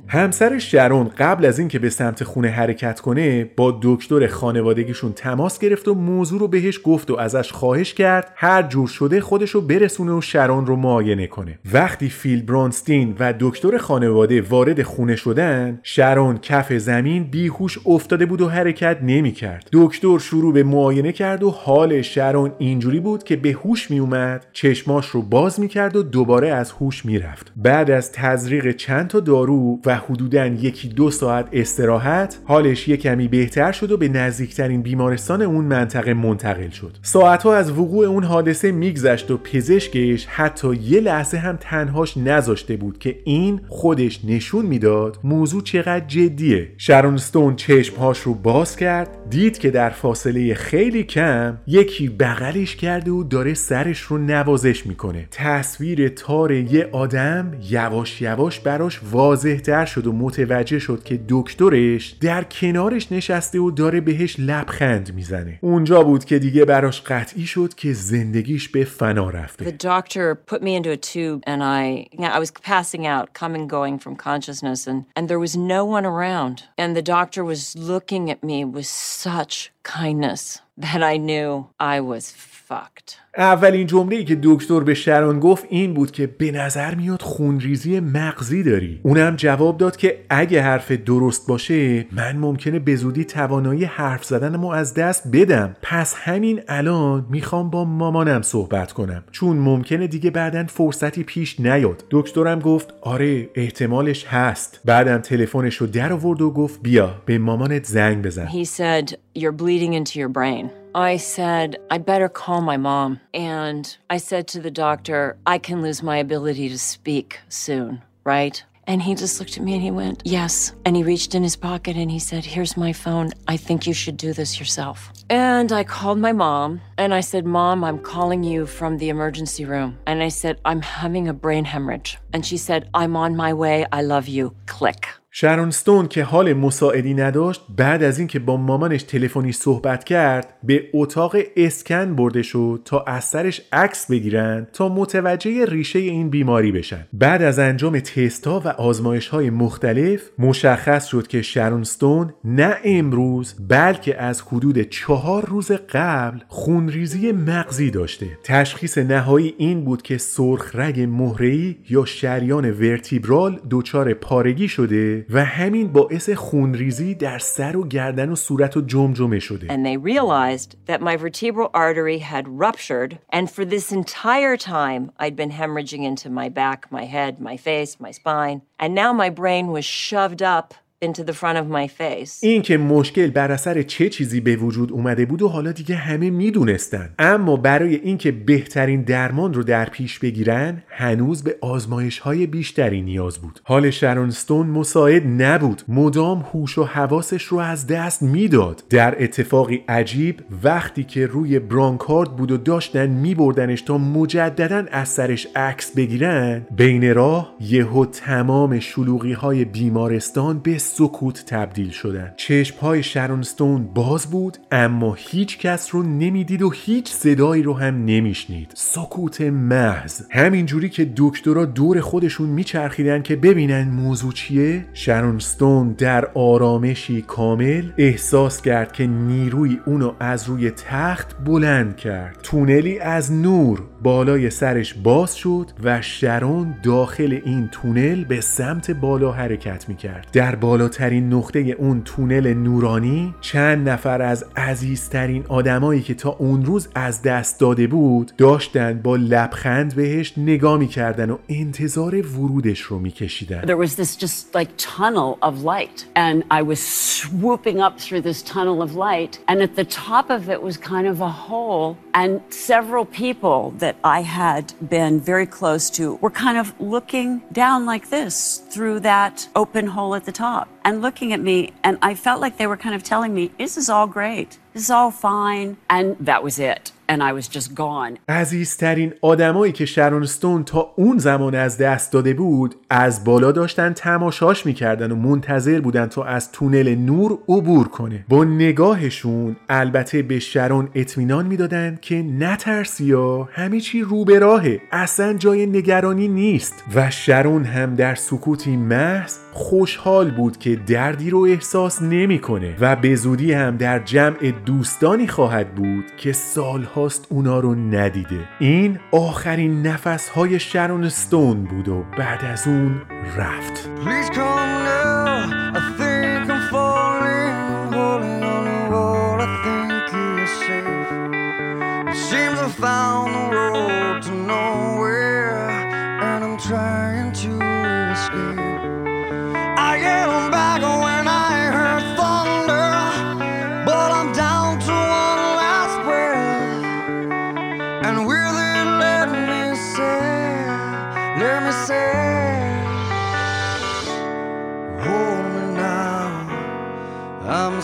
همسر 0.08 0.58
شرون 0.58 1.12
قبل 1.18 1.46
از 1.46 1.60
اینکه 1.60 1.80
به 1.80 1.90
سمت 1.90 2.24
خونه 2.24 2.48
حرکت 2.48 3.00
کنه 3.00 3.44
با 3.44 3.80
دکتر 3.84 4.28
خانوادگیشون 4.28 5.14
تماس 5.14 5.60
گرفت 5.60 5.88
و 5.88 5.94
موضوع 5.94 6.40
رو 6.40 6.48
بهش 6.48 6.80
گفت 6.84 7.12
و 7.12 7.16
ازش 7.16 7.52
خواهش 7.52 7.94
کرد 7.94 8.32
هر 8.36 8.64
جور 8.64 8.88
شده 8.88 9.22
خودش 9.22 9.50
رو 9.50 9.62
برسونه 9.62 10.12
و 10.12 10.22
شرون 10.22 10.66
رو 10.66 10.76
معاینه 10.76 11.28
کنه. 11.28 11.60
وقتی 11.74 12.10
فیل 12.10 12.42
برانستین 12.42 13.16
و 13.20 13.34
دکتر 13.40 13.78
خانواده 13.78 14.42
وارد 14.42 14.84
خونه 14.84 15.16
شدن 15.16 15.80
شرون 15.84 16.38
کف 16.38 16.74
زمین 16.74 17.24
بیهوش 17.24 17.80
افتاده 17.86 18.26
بود 18.26 18.42
و 18.42 18.50
حرکت 18.50 18.98
نمی 19.02 19.32
کرد 19.32 19.70
دکتر 19.74 20.18
شروع 20.18 20.54
به 20.54 20.64
معاینه 20.64 21.12
کرد 21.12 21.44
و 21.44 21.52
حال 21.52 22.02
شرون 22.02 22.52
اینجوری 22.58 23.00
بود 23.00 23.24
که 23.24 23.36
به 23.36 23.52
هوش 23.52 23.92
می 23.92 24.00
اومد 24.00 24.46
چشماش 24.54 25.08
رو 25.08 25.22
باز 25.22 25.60
می 25.60 25.68
کرد 25.68 25.96
و 25.96 26.04
دوباره 26.04 26.50
از 26.50 26.72
هوش 26.72 27.06
می 27.06 27.20
رفت 27.20 27.54
بعد 27.56 27.92
از 27.92 28.12
تزریق 28.12 28.76
چند 28.76 29.05
تا 29.08 29.20
دارو 29.20 29.80
و 29.86 29.96
حدوداً 29.96 30.46
یکی 30.46 30.88
دو 30.88 31.12
ساعت 31.12 31.48
استراحت 31.54 32.38
حالش 32.44 32.88
یه 32.88 32.98
کمی 32.98 33.28
بهتر 33.28 33.72
شد 33.72 33.92
و 33.92 33.98
به 33.98 34.08
نزدیکترین 34.08 34.82
بیمارستان 34.82 35.42
اون 35.42 35.66
منطقه 35.66 36.14
منتقل 36.14 36.70
شد. 36.70 36.98
ساعتها 37.02 37.56
از 37.56 37.72
وقوع 37.72 38.06
اون 38.06 38.24
حادثه 38.24 38.72
میگذشت 38.72 39.32
و 39.32 39.38
پزشکش 39.38 40.26
حتی 40.26 40.76
یه 40.76 41.00
لحظه 41.00 41.38
هم 41.38 41.58
تنهاش 41.62 42.18
نذاشته 42.18 42.78
بود 42.78 43.00
که 43.00 43.20
این 43.24 43.62
خودش 43.68 44.20
نشون 44.26 44.66
می‌داد 44.66 45.20
موضوع 45.24 45.62
چقدر 45.64 46.06
جدیه. 46.08 46.72
شرون 46.78 47.18
ستون 47.18 47.56
چشمهاش 47.56 48.20
رو 48.20 48.34
باز 48.34 48.76
کرد 48.76 49.10
دید 49.30 49.58
که 49.58 49.72
در 49.72 49.90
فاصله 49.90 50.54
خیلی 50.54 51.04
کم 51.04 51.58
یکی 51.68 52.10
بغلش 52.10 52.76
کرده 52.76 53.12
و 53.12 53.24
داره 53.24 53.54
سرش 53.54 54.00
رو 54.00 54.18
نوازش 54.18 54.86
می‌کنه. 54.86 55.28
تصویر 55.32 56.10
تار 56.10 56.52
یه 56.52 56.90
آدم 56.92 57.52
یواش 57.70 58.22
یواش 58.22 58.60
برای 58.60 58.85
براش 58.86 59.02
واضح 59.12 59.56
تر 59.56 59.86
شد 59.86 60.08
و 60.08 60.14
متوجه 60.14 60.80
شد 60.80 61.04
که 61.04 61.20
دکترش 61.30 62.10
در 62.22 62.44
کنارش 62.44 63.12
نشسته 63.12 63.60
و 63.60 63.72
داره 63.72 64.02
بهش 64.02 64.36
لبخند 64.40 65.16
می‌زنه 65.16 65.60
اونجا 65.62 66.04
بود 66.04 66.26
که 66.26 66.40
دیگه 66.40 66.66
براش 66.66 67.02
قطعی 67.02 67.46
شد 67.46 67.74
که 67.74 67.94
زندگیش 67.94 68.70
به 68.70 68.84
فنا 68.84 69.30
رفته 69.30 69.66
The 69.66 69.84
doctor 69.84 70.36
put 70.54 70.62
me 70.62 70.76
into 70.76 70.92
a 70.92 70.98
tube 70.98 71.44
and 71.48 71.64
I 71.64 72.08
I 72.20 72.40
was 72.40 72.52
passing 72.52 73.08
out, 73.08 73.28
coming 73.34 73.68
going 73.68 74.00
from 74.00 74.16
consciousness 74.16 74.88
and 74.88 75.00
and 75.18 75.28
there 75.28 75.40
was 75.46 75.56
no 75.76 75.82
one 75.96 76.06
around. 76.14 76.56
And 76.82 76.92
the 76.96 77.08
doctor 77.16 77.42
was 77.52 77.62
looking 77.92 78.24
at 78.34 78.40
me 78.50 78.58
with 78.76 78.90
such 79.28 79.54
kindness 79.98 80.42
that 80.86 81.02
I 81.14 81.16
knew 81.30 81.50
I 81.96 81.98
was 82.12 82.24
fucked. 82.70 83.26
اولین 83.38 83.88
جمله‌ای 83.88 84.26
که 84.26 84.40
دکتر 84.44 84.80
به 84.80 84.94
شران 84.94 85.40
گفت 85.40 85.66
این 85.70 85.94
بود 85.94 86.12
که 86.12 86.28
به 86.28 86.52
نظر 86.52 86.96
میاد 86.96 87.22
خونریزی 87.22 88.00
مغزی 88.00 88.64
داری. 88.64 89.00
اونم 89.04 89.36
جواب 89.36 89.78
داد 89.78 89.98
که 89.98 90.20
اگه 90.30 90.62
حرف 90.62 90.92
درست 90.92 91.48
باشه 91.48 92.06
من 92.12 92.38
ممکنه 92.38 92.80
به 92.80 92.96
زودی 92.96 93.26
توانایی 93.26 93.84
حرف 93.84 94.26
زدنمو 94.26 94.68
از 94.68 94.94
دست 94.94 95.28
بدم. 95.34 95.76
پس 95.82 96.16
همین 96.18 96.62
الان 96.68 97.26
می‌خوام 97.30 97.70
با 97.70 97.86
مامانم 97.86 98.42
صحبت 98.42 98.94
کنم. 98.94 99.24
چون 99.32 99.58
ممکنه 99.58 100.08
دیگه 100.08 100.30
بعدا 100.32 100.66
فرصتی 100.68 101.24
پیش 101.24 101.60
نیاد. 101.60 102.04
دکترم 102.12 102.60
گفت 102.60 102.94
آره 103.02 103.50
احتمالش 103.56 104.26
هست. 104.26 104.82
بعدم 104.86 105.18
تلفنش 105.18 105.76
رو 105.76 105.88
در 105.88 106.14
آورد 106.14 106.42
و 106.42 106.52
گفت 106.52 106.82
بیا 106.82 107.22
به 107.26 107.38
مامانت 107.38 107.86
زنگ 107.86 108.26
بزن. 108.26 108.48
He 108.48 108.66
said, 108.66 109.16
You're 109.38 109.58
bleeding 109.62 109.94
into 109.94 110.20
your 110.20 110.30
brain. 110.30 110.85
I 110.96 111.18
said, 111.18 111.76
I 111.92 111.98
better 111.98 112.30
call 112.30 112.62
my 112.62 112.78
mom. 112.78 113.20
And 113.34 113.98
I 114.10 114.16
said 114.16 114.48
to 114.48 114.62
the 114.62 114.72
doctor, 114.72 115.36
I 115.46 115.58
can 115.58 115.82
lose 115.82 116.02
my 116.02 116.16
ability 116.20 116.70
to 116.70 116.80
speak 116.80 117.42
soon, 117.50 118.02
right? 118.24 118.64
And 118.88 119.02
he 119.02 119.14
just 119.14 119.38
looked 119.38 119.58
at 119.58 119.64
me 119.64 119.74
and 119.74 119.82
he 119.84 119.92
went, 119.92 120.22
Yes. 120.24 120.72
And 120.86 120.96
he 120.96 121.04
reached 121.04 121.36
in 121.36 121.44
his 121.44 121.58
pocket 121.58 121.98
and 121.98 122.10
he 122.10 122.20
said, 122.20 122.46
Here's 122.46 122.78
my 122.78 122.94
phone. 122.94 123.32
I 123.46 123.58
think 123.58 123.86
you 123.86 123.94
should 123.94 124.16
do 124.16 124.32
this 124.32 124.58
yourself. 124.58 125.12
And 125.30 125.74
I 125.74 125.84
called 125.84 126.20
my 126.20 126.32
mom 126.32 126.80
and 126.98 127.14
I 127.14 127.20
said, 127.20 127.46
Mom, 127.46 127.84
I'm 127.84 128.00
calling 128.00 128.46
you 128.46 128.66
from 128.66 128.98
the 128.98 129.10
emergency 129.10 129.66
room. 129.66 129.98
And 130.08 130.24
I 130.24 130.30
said, 130.30 130.62
I'm 130.64 130.82
having 130.82 131.28
a 131.28 131.34
brain 131.34 131.66
hemorrhage. 131.66 132.20
And 132.32 132.46
she 132.46 132.56
said, 132.56 132.90
I'm 132.94 133.18
on 133.18 133.36
my 133.36 133.54
way. 133.54 133.86
I 133.92 134.02
love 134.02 134.30
you. 134.30 134.56
Click. 134.66 135.10
شرون 135.38 135.72
ستون 135.72 136.08
که 136.08 136.24
حال 136.24 136.54
مساعدی 136.54 137.14
نداشت 137.14 137.62
بعد 137.78 138.04
از 138.04 138.20
اینکه 138.20 138.40
با 138.40 138.58
مامانش 138.58 139.04
تلفنی 139.04 139.52
صحبت 139.52 140.04
کرد 140.04 140.54
به 140.64 140.90
اتاق 140.94 141.36
اسکن 141.56 142.16
برده 142.16 142.42
شد 142.44 142.82
تا 142.86 143.00
از 143.00 143.24
سرش 143.24 143.62
عکس 143.72 144.12
بگیرن 144.12 144.68
تا 144.74 144.90
متوجه 144.90 145.66
ریشه 145.66 146.00
این 146.00 146.30
بیماری 146.30 146.72
بشن. 146.72 147.08
بعد 147.14 147.42
از 147.42 147.60
انجام 147.60 148.00
تستا 148.00 148.62
و 148.66 148.68
آزمایش 148.68 149.28
های 149.28 149.50
مختلف 149.50 150.22
مشخص 150.40 151.06
شد 151.06 151.28
که 151.28 151.42
شرون 151.42 151.84
ستون 151.84 152.34
نه 152.44 152.76
امروز 152.84 153.56
بلکه 153.70 154.22
از 154.22 154.42
حدود 154.42 154.82
چهار 154.82 155.46
روز 155.46 155.72
قبل 155.72 156.40
خونریزی 156.48 157.32
مغزی 157.32 157.92
داشته. 157.92 158.28
تشخیص 158.44 158.98
نهایی 158.98 159.54
این 159.58 159.84
بود 159.84 160.02
که 160.02 160.18
سرخ 160.18 160.76
رگ 160.76 161.02
مهره‌ای 161.02 161.76
یا 161.90 162.06
شریان 162.06 162.72
ورتیبرال 162.72 163.60
دچار 163.70 164.14
پارگی 164.14 164.68
شده 164.68 165.25
و 165.30 165.46
همین 165.46 165.88
باعث 165.88 166.30
خونریزی 166.30 167.16
در 167.16 167.40
سر 167.40 167.78
و 167.78 167.88
گردن 167.88 168.30
و 168.30 168.36
صورت 168.36 168.78
و 168.78 168.82
جمجمه 168.82 169.40
شده 169.40 169.68
And 169.68 169.86
they 169.86 169.98
realized 169.98 170.76
that 170.86 171.02
my 171.02 171.18
vertebral 171.18 171.70
artery 171.74 172.20
had 172.20 172.48
ruptured, 172.48 173.20
and 173.30 173.50
for 173.50 173.66
this 173.66 173.92
entire 173.92 174.58
time, 174.58 175.12
I'd 175.20 175.36
been 175.36 175.52
hemorrhaging 175.52 176.04
into 176.04 176.30
my 176.30 176.50
back, 176.50 176.92
my 176.92 177.06
head, 177.06 177.40
my 177.40 177.58
face, 177.58 178.00
my 178.00 178.12
spine, 178.12 178.62
and 178.80 178.94
now 178.94 179.12
my 179.14 179.30
brain 179.30 179.68
was 179.68 179.86
shoved 179.86 180.42
up 180.42 180.74
into 181.02 181.24
the 181.24 181.34
front 181.34 181.58
of 181.58 181.68
my 181.68 181.88
face. 181.88 182.40
این 182.42 182.62
که 182.62 182.78
مشکل 182.78 183.28
بر 183.28 183.52
اثر 183.52 183.82
چه 183.82 184.10
چیزی 184.10 184.40
به 184.40 184.56
وجود 184.56 184.92
اومده 184.92 185.26
بود 185.26 185.42
و 185.42 185.48
حالا 185.48 185.72
دیگه 185.72 185.96
همه 185.96 186.30
می‌دونستن. 186.30 187.14
اما 187.20 187.56
برای 187.56 187.96
اینکه 187.96 188.32
بهترین 188.32 189.02
درمان 189.02 189.54
رو 189.54 189.64
در 189.64 189.86
پیش 189.86 190.20
بگیرن 190.20 190.84
هنوز 190.88 191.44
به 191.44 191.56
آزمایش 191.62 192.20
های 192.20 192.48
بیشتری 192.48 193.02
نیاز 193.02 193.38
بود. 193.38 193.60
حال 193.64 193.90
شرون 193.90 194.30
ستون 194.30 194.68
مساعد 194.68 195.24
نبود. 195.42 195.82
مدام 195.88 196.46
هوش 196.54 196.78
و 196.78 196.84
حواسش 196.84 197.44
رو 197.44 197.58
از 197.58 197.88
دست 197.88 198.24
می‌داد. 198.24 198.84
در 198.90 199.24
اتفاقی 199.24 199.84
عجیب 199.88 200.42
وقتی 200.64 201.04
که 201.04 201.28
روی 201.28 201.60
برانکارد 201.60 202.36
بود 202.36 202.52
و 202.52 202.58
داشتن 202.58 203.08
میبردنش 203.08 203.82
تا 203.82 203.98
مجددا 203.98 204.86
از 204.92 205.10
سرش 205.10 205.48
عکس 205.56 205.96
بگیرن 205.96 206.68
بین 206.78 207.14
راه 207.16 207.56
یهو 207.60 208.06
تمام 208.06 208.80
شلوغی 208.80 209.34
های 209.34 209.66
بیمارستان 209.66 210.60
به 210.60 210.78
سکوت 210.86 211.46
تبدیل 211.46 211.90
شدن 211.90 212.34
چشم 212.38 212.80
های 212.80 213.04
شرون 213.04 213.42
ستون 213.42 213.88
باز 213.94 214.26
بود 214.26 214.58
اما 214.72 215.14
هیچ 215.14 215.58
کس 215.58 215.96
رو 215.96 216.04
نمی‌دید 216.04 216.62
و 216.62 216.70
هیچ 216.70 217.12
صدایی 217.12 217.64
رو 217.64 217.74
هم 217.74 218.06
نمیشنید. 218.06 218.72
سکوت 218.74 219.42
محض. 219.42 220.22
همینجوری 220.32 220.90
که 220.90 221.12
دکترها 221.18 221.66
دور 221.66 222.02
خودشون 222.02 222.50
میچرخیدن 222.50 223.22
که 223.22 223.36
ببینن 223.36 223.90
موضوع 223.90 224.34
چیه 224.34 224.86
شرون 224.94 225.40
ستون 225.40 225.92
در 225.92 226.26
آرامشی 226.26 227.22
کامل 227.22 227.92
احساس 227.98 228.62
کرد 228.62 228.92
که 228.92 229.08
نیروی 229.08 229.80
اونو 229.86 230.14
از 230.20 230.48
روی 230.48 230.72
تخت 230.72 231.36
بلند 231.46 231.98
کرد. 231.98 232.40
تونلی 232.44 233.00
از 233.00 233.32
نور 233.32 233.84
بالای 234.06 234.50
سرش 234.50 234.94
باز 234.94 235.36
شد 235.36 235.72
و 235.84 236.02
شرون 236.02 236.76
داخل 236.84 237.40
این 237.46 237.70
تونل 237.72 238.24
به 238.24 238.42
سمت 238.42 238.92
بالا 238.92 239.32
حرکت 239.32 239.90
می‌کرد. 239.90 240.28
در 240.34 240.56
بالاترین 240.56 241.34
نقطه 241.34 241.60
اون 241.60 242.02
تونل 242.06 242.54
نورانی 242.54 243.36
چند 243.42 243.90
نفر 243.90 244.22
از 244.22 244.46
عزیزترین 244.58 245.46
آدمایی 245.50 246.02
که 246.02 246.14
تا 246.14 246.30
اون 246.30 246.66
روز 246.66 246.88
از 246.96 247.22
دست 247.22 247.60
داده 247.60 247.88
بود 247.88 248.32
داشتن 248.38 249.02
با 249.04 249.16
لبخند 249.16 249.96
بهش 249.96 250.34
نگاه 250.38 250.78
می‌کردن 250.78 251.30
و 251.30 251.38
انتظار 251.50 252.16
ورودش 252.16 252.80
رو 252.80 253.00
میکشیدن. 253.00 253.62
There 253.62 253.88
was 253.88 253.96
this 253.96 254.16
just 254.16 254.56
like 254.56 254.70
tunnel 254.78 255.38
of 255.42 255.64
light, 255.64 256.06
and 256.16 256.44
I 256.52 256.62
was 256.62 256.80
swooping 256.80 257.80
up 257.80 258.00
through 258.00 258.22
this 258.22 258.42
tunnel 258.54 258.82
of 258.82 258.92
light, 258.96 259.40
and 259.50 259.58
at 259.62 259.76
the 259.76 259.88
top 260.10 260.30
of 260.30 260.50
it 260.50 260.62
was 260.68 260.76
kind 260.78 261.08
of 261.08 261.18
a 261.22 261.34
hole, 261.48 261.88
and 262.22 262.32
several 262.70 263.06
people 263.24 263.60
that 263.84 263.95
I 264.04 264.22
had 264.22 264.74
been 264.90 265.20
very 265.20 265.46
close 265.46 265.90
to 265.92 266.16
were 266.16 266.30
kind 266.30 266.58
of 266.58 266.80
looking 266.80 267.42
down 267.52 267.86
like 267.86 268.10
this 268.10 268.58
through 268.70 269.02
that 269.02 269.48
open 269.56 269.88
hole 269.88 270.16
at 270.16 270.26
the 270.26 270.32
top 270.32 270.68
and 270.84 271.02
looking 271.02 271.34
at 271.34 271.40
me, 271.40 271.74
and 271.84 271.98
I 272.02 272.16
felt 272.16 272.42
like 272.42 272.58
they 272.58 272.68
were 272.68 272.78
kind 272.78 272.96
of 272.96 273.04
telling 273.04 273.34
me, 273.34 273.52
This 273.58 273.78
is 273.78 273.90
all 273.90 274.08
great, 274.08 274.60
is 274.76 274.90
all 274.90 275.12
fine, 275.12 275.78
and 275.90 276.06
that 276.30 276.44
was 276.44 276.60
it. 276.60 276.92
And 277.08 277.22
I 277.22 277.34
was 277.34 277.48
just 277.48 277.76
gone. 277.76 278.18
عزیزترین 278.30 279.14
آدمایی 279.22 279.72
که 279.72 279.86
شرون 279.86 280.26
ستون 280.26 280.64
تا 280.64 280.94
اون 280.96 281.18
زمان 281.18 281.56
از 281.56 281.78
دست 281.78 282.12
داده 282.12 282.34
بود 282.34 282.76
از 282.90 283.24
بالا 283.24 283.52
داشتن 283.52 283.94
تماشاش 283.94 284.66
می‌کردن 284.66 285.12
و 285.12 285.16
منتظر 285.16 285.80
بودن 285.80 286.06
تا 286.06 286.24
از 286.24 286.52
تونل 286.52 286.96
نور 286.96 287.38
عبور 287.50 287.88
کنه. 287.88 288.26
با 288.30 288.44
نگاهشون 288.44 289.56
البته 289.70 290.22
به 290.22 290.40
شرون 290.40 290.90
اطمینان 290.96 291.46
می‌دادن 291.46 292.00
که 292.02 292.16
نترسی 292.24 293.06
یا 293.06 293.50
همه 293.52 293.80
چی 293.80 294.02
رو 294.02 294.26
به 294.26 294.40
راهه. 294.40 294.82
اصلا 294.92 295.34
جای 295.34 295.66
نگرانی 295.66 296.28
نیست. 296.28 296.84
و 296.96 297.12
شرون 297.12 297.64
هم 297.64 297.96
در 297.96 298.16
سکوتی 298.16 298.78
محض 298.78 299.38
خوشحال 299.54 300.32
بود 300.32 300.58
که 300.58 300.76
دردی 300.76 301.30
رو 301.30 301.40
احساس 301.40 302.02
نمی‌کنه. 302.02 302.76
و 302.80 302.96
به 302.96 303.16
زودی 303.16 303.54
هم 303.54 303.78
در 303.78 304.00
جمع 304.00 304.52
دوستانی 304.66 305.28
خواهد 305.28 305.76
بود 305.76 306.06
که 306.18 306.34
سالهاست 306.34 307.28
اونا 307.30 307.60
رو 307.60 307.76
ندیده. 307.76 308.48
این 308.60 309.00
آخرین 309.12 309.88
نفس 309.88 310.30
های 310.30 310.60
شرون 310.60 311.10
ستون 311.10 311.64
بود 311.64 311.88
و 311.88 312.04
بعد 312.18 312.46
از 312.46 312.68
اون 312.68 313.02
رفت. 313.38 313.90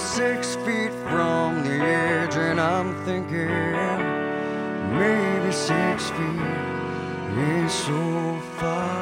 Six 0.02 0.56
feet 0.66 0.92
from 1.10 1.64
the 1.64 1.78
edge, 1.80 2.36
and 2.36 2.60
I'm 2.60 2.96
thinking 3.06 3.50
maybe 4.98 5.52
six 5.52 6.10
feet 6.10 6.42
is 7.38 7.72
so 7.72 8.40
far 8.58 9.01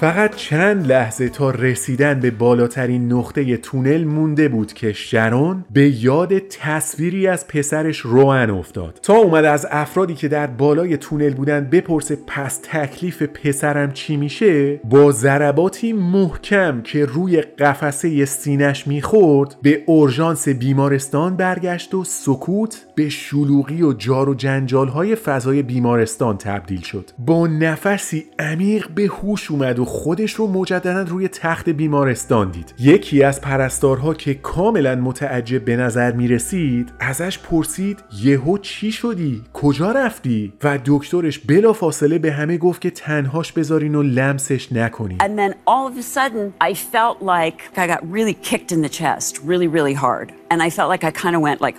فقط 0.00 0.34
چند 0.36 0.86
لحظه 0.86 1.28
تا 1.28 1.50
رسیدن 1.50 2.20
به 2.20 2.30
بالاترین 2.30 3.12
نقطه 3.12 3.56
تونل 3.56 4.04
مونده 4.04 4.48
بود 4.48 4.72
که 4.72 4.92
شرون 4.92 5.64
به 5.70 6.04
یاد 6.04 6.38
تصویری 6.38 7.26
از 7.26 7.48
پسرش 7.48 7.98
روان 7.98 8.50
افتاد. 8.50 8.98
تا 9.02 9.14
اومد 9.14 9.44
از 9.44 9.66
افرادی 9.70 10.14
که 10.14 10.28
در 10.28 10.46
بالای 10.46 10.96
تونل 10.96 11.34
بودن 11.34 11.64
بپرسه 11.64 12.18
پس 12.26 12.60
تکلیف 12.62 13.22
پسرم 13.22 13.92
چی 13.92 14.16
میشه 14.16 14.76
با 14.76 15.12
ضرباتی 15.12 15.92
محکم 15.92 16.82
که 16.82 17.04
روی 17.04 17.40
قفسه 17.40 18.24
سینش 18.24 18.86
می‌خورد 18.86 19.56
به 19.62 19.82
اورژانس 19.86 20.48
بیمارستان 20.48 21.36
برگشت 21.36 21.94
و 21.94 22.04
سکوت 22.04 22.86
به 22.94 23.08
شلوغی 23.08 23.82
و 23.82 23.92
جار 23.92 24.28
و 24.28 24.34
جنجال 24.34 24.88
های 24.88 25.14
فضای 25.14 25.62
بیمارستان 25.62 26.38
تبدیل 26.38 26.80
شد. 26.80 27.10
با 27.18 27.46
نفسی 27.46 28.24
عمیق 28.38 28.88
به 28.94 29.06
هوش 29.06 29.50
اومد 29.50 29.78
و 29.78 29.87
خودش 29.88 30.32
رو 30.32 30.46
مجددا 30.46 31.02
روی 31.02 31.28
تخت 31.28 31.68
بیمارستان 31.68 32.50
دید 32.50 32.74
یکی 32.78 33.22
از 33.22 33.40
پرستارها 33.40 34.14
که 34.14 34.34
کاملا 34.34 34.94
متعجب 34.94 35.64
به 35.64 35.76
نظر 35.76 36.12
می 36.12 36.28
رسید 36.28 36.92
ازش 37.00 37.38
پرسید 37.38 37.98
یهو 38.22 38.58
چی 38.58 38.92
شدی 38.92 39.44
کجا 39.52 39.92
رفتی 39.92 40.52
و 40.64 40.78
دکترش 40.84 41.38
بلا 41.38 41.72
فاصله 41.72 42.18
به 42.18 42.32
همه 42.32 42.56
گفت 42.56 42.80
که 42.80 42.90
تنهاش 42.90 43.52
بذارین 43.52 43.94
و 43.94 44.02
لمسش 44.02 44.72
نکنین 44.72 45.18
And 45.18 45.38
then 45.38 45.54
all 45.66 45.86
of 45.86 45.98
a 45.98 46.02
sudden, 46.02 46.52
I 46.60 46.74
felt 46.74 47.22
like 47.22 47.58
I 47.76 47.86
got 47.86 48.12
really 48.12 48.34
kicked 48.34 48.70
in 48.72 48.82
the 48.82 48.92
chest, 49.00 49.38
really, 49.50 49.68
really 49.68 49.94
hard. 49.94 50.32
And 50.50 50.62
I 50.62 50.70
felt 50.70 50.88
like 50.94 51.04
I 51.04 51.10
kind 51.10 51.34
of 51.36 51.42
went 51.42 51.60
like, 51.66 51.76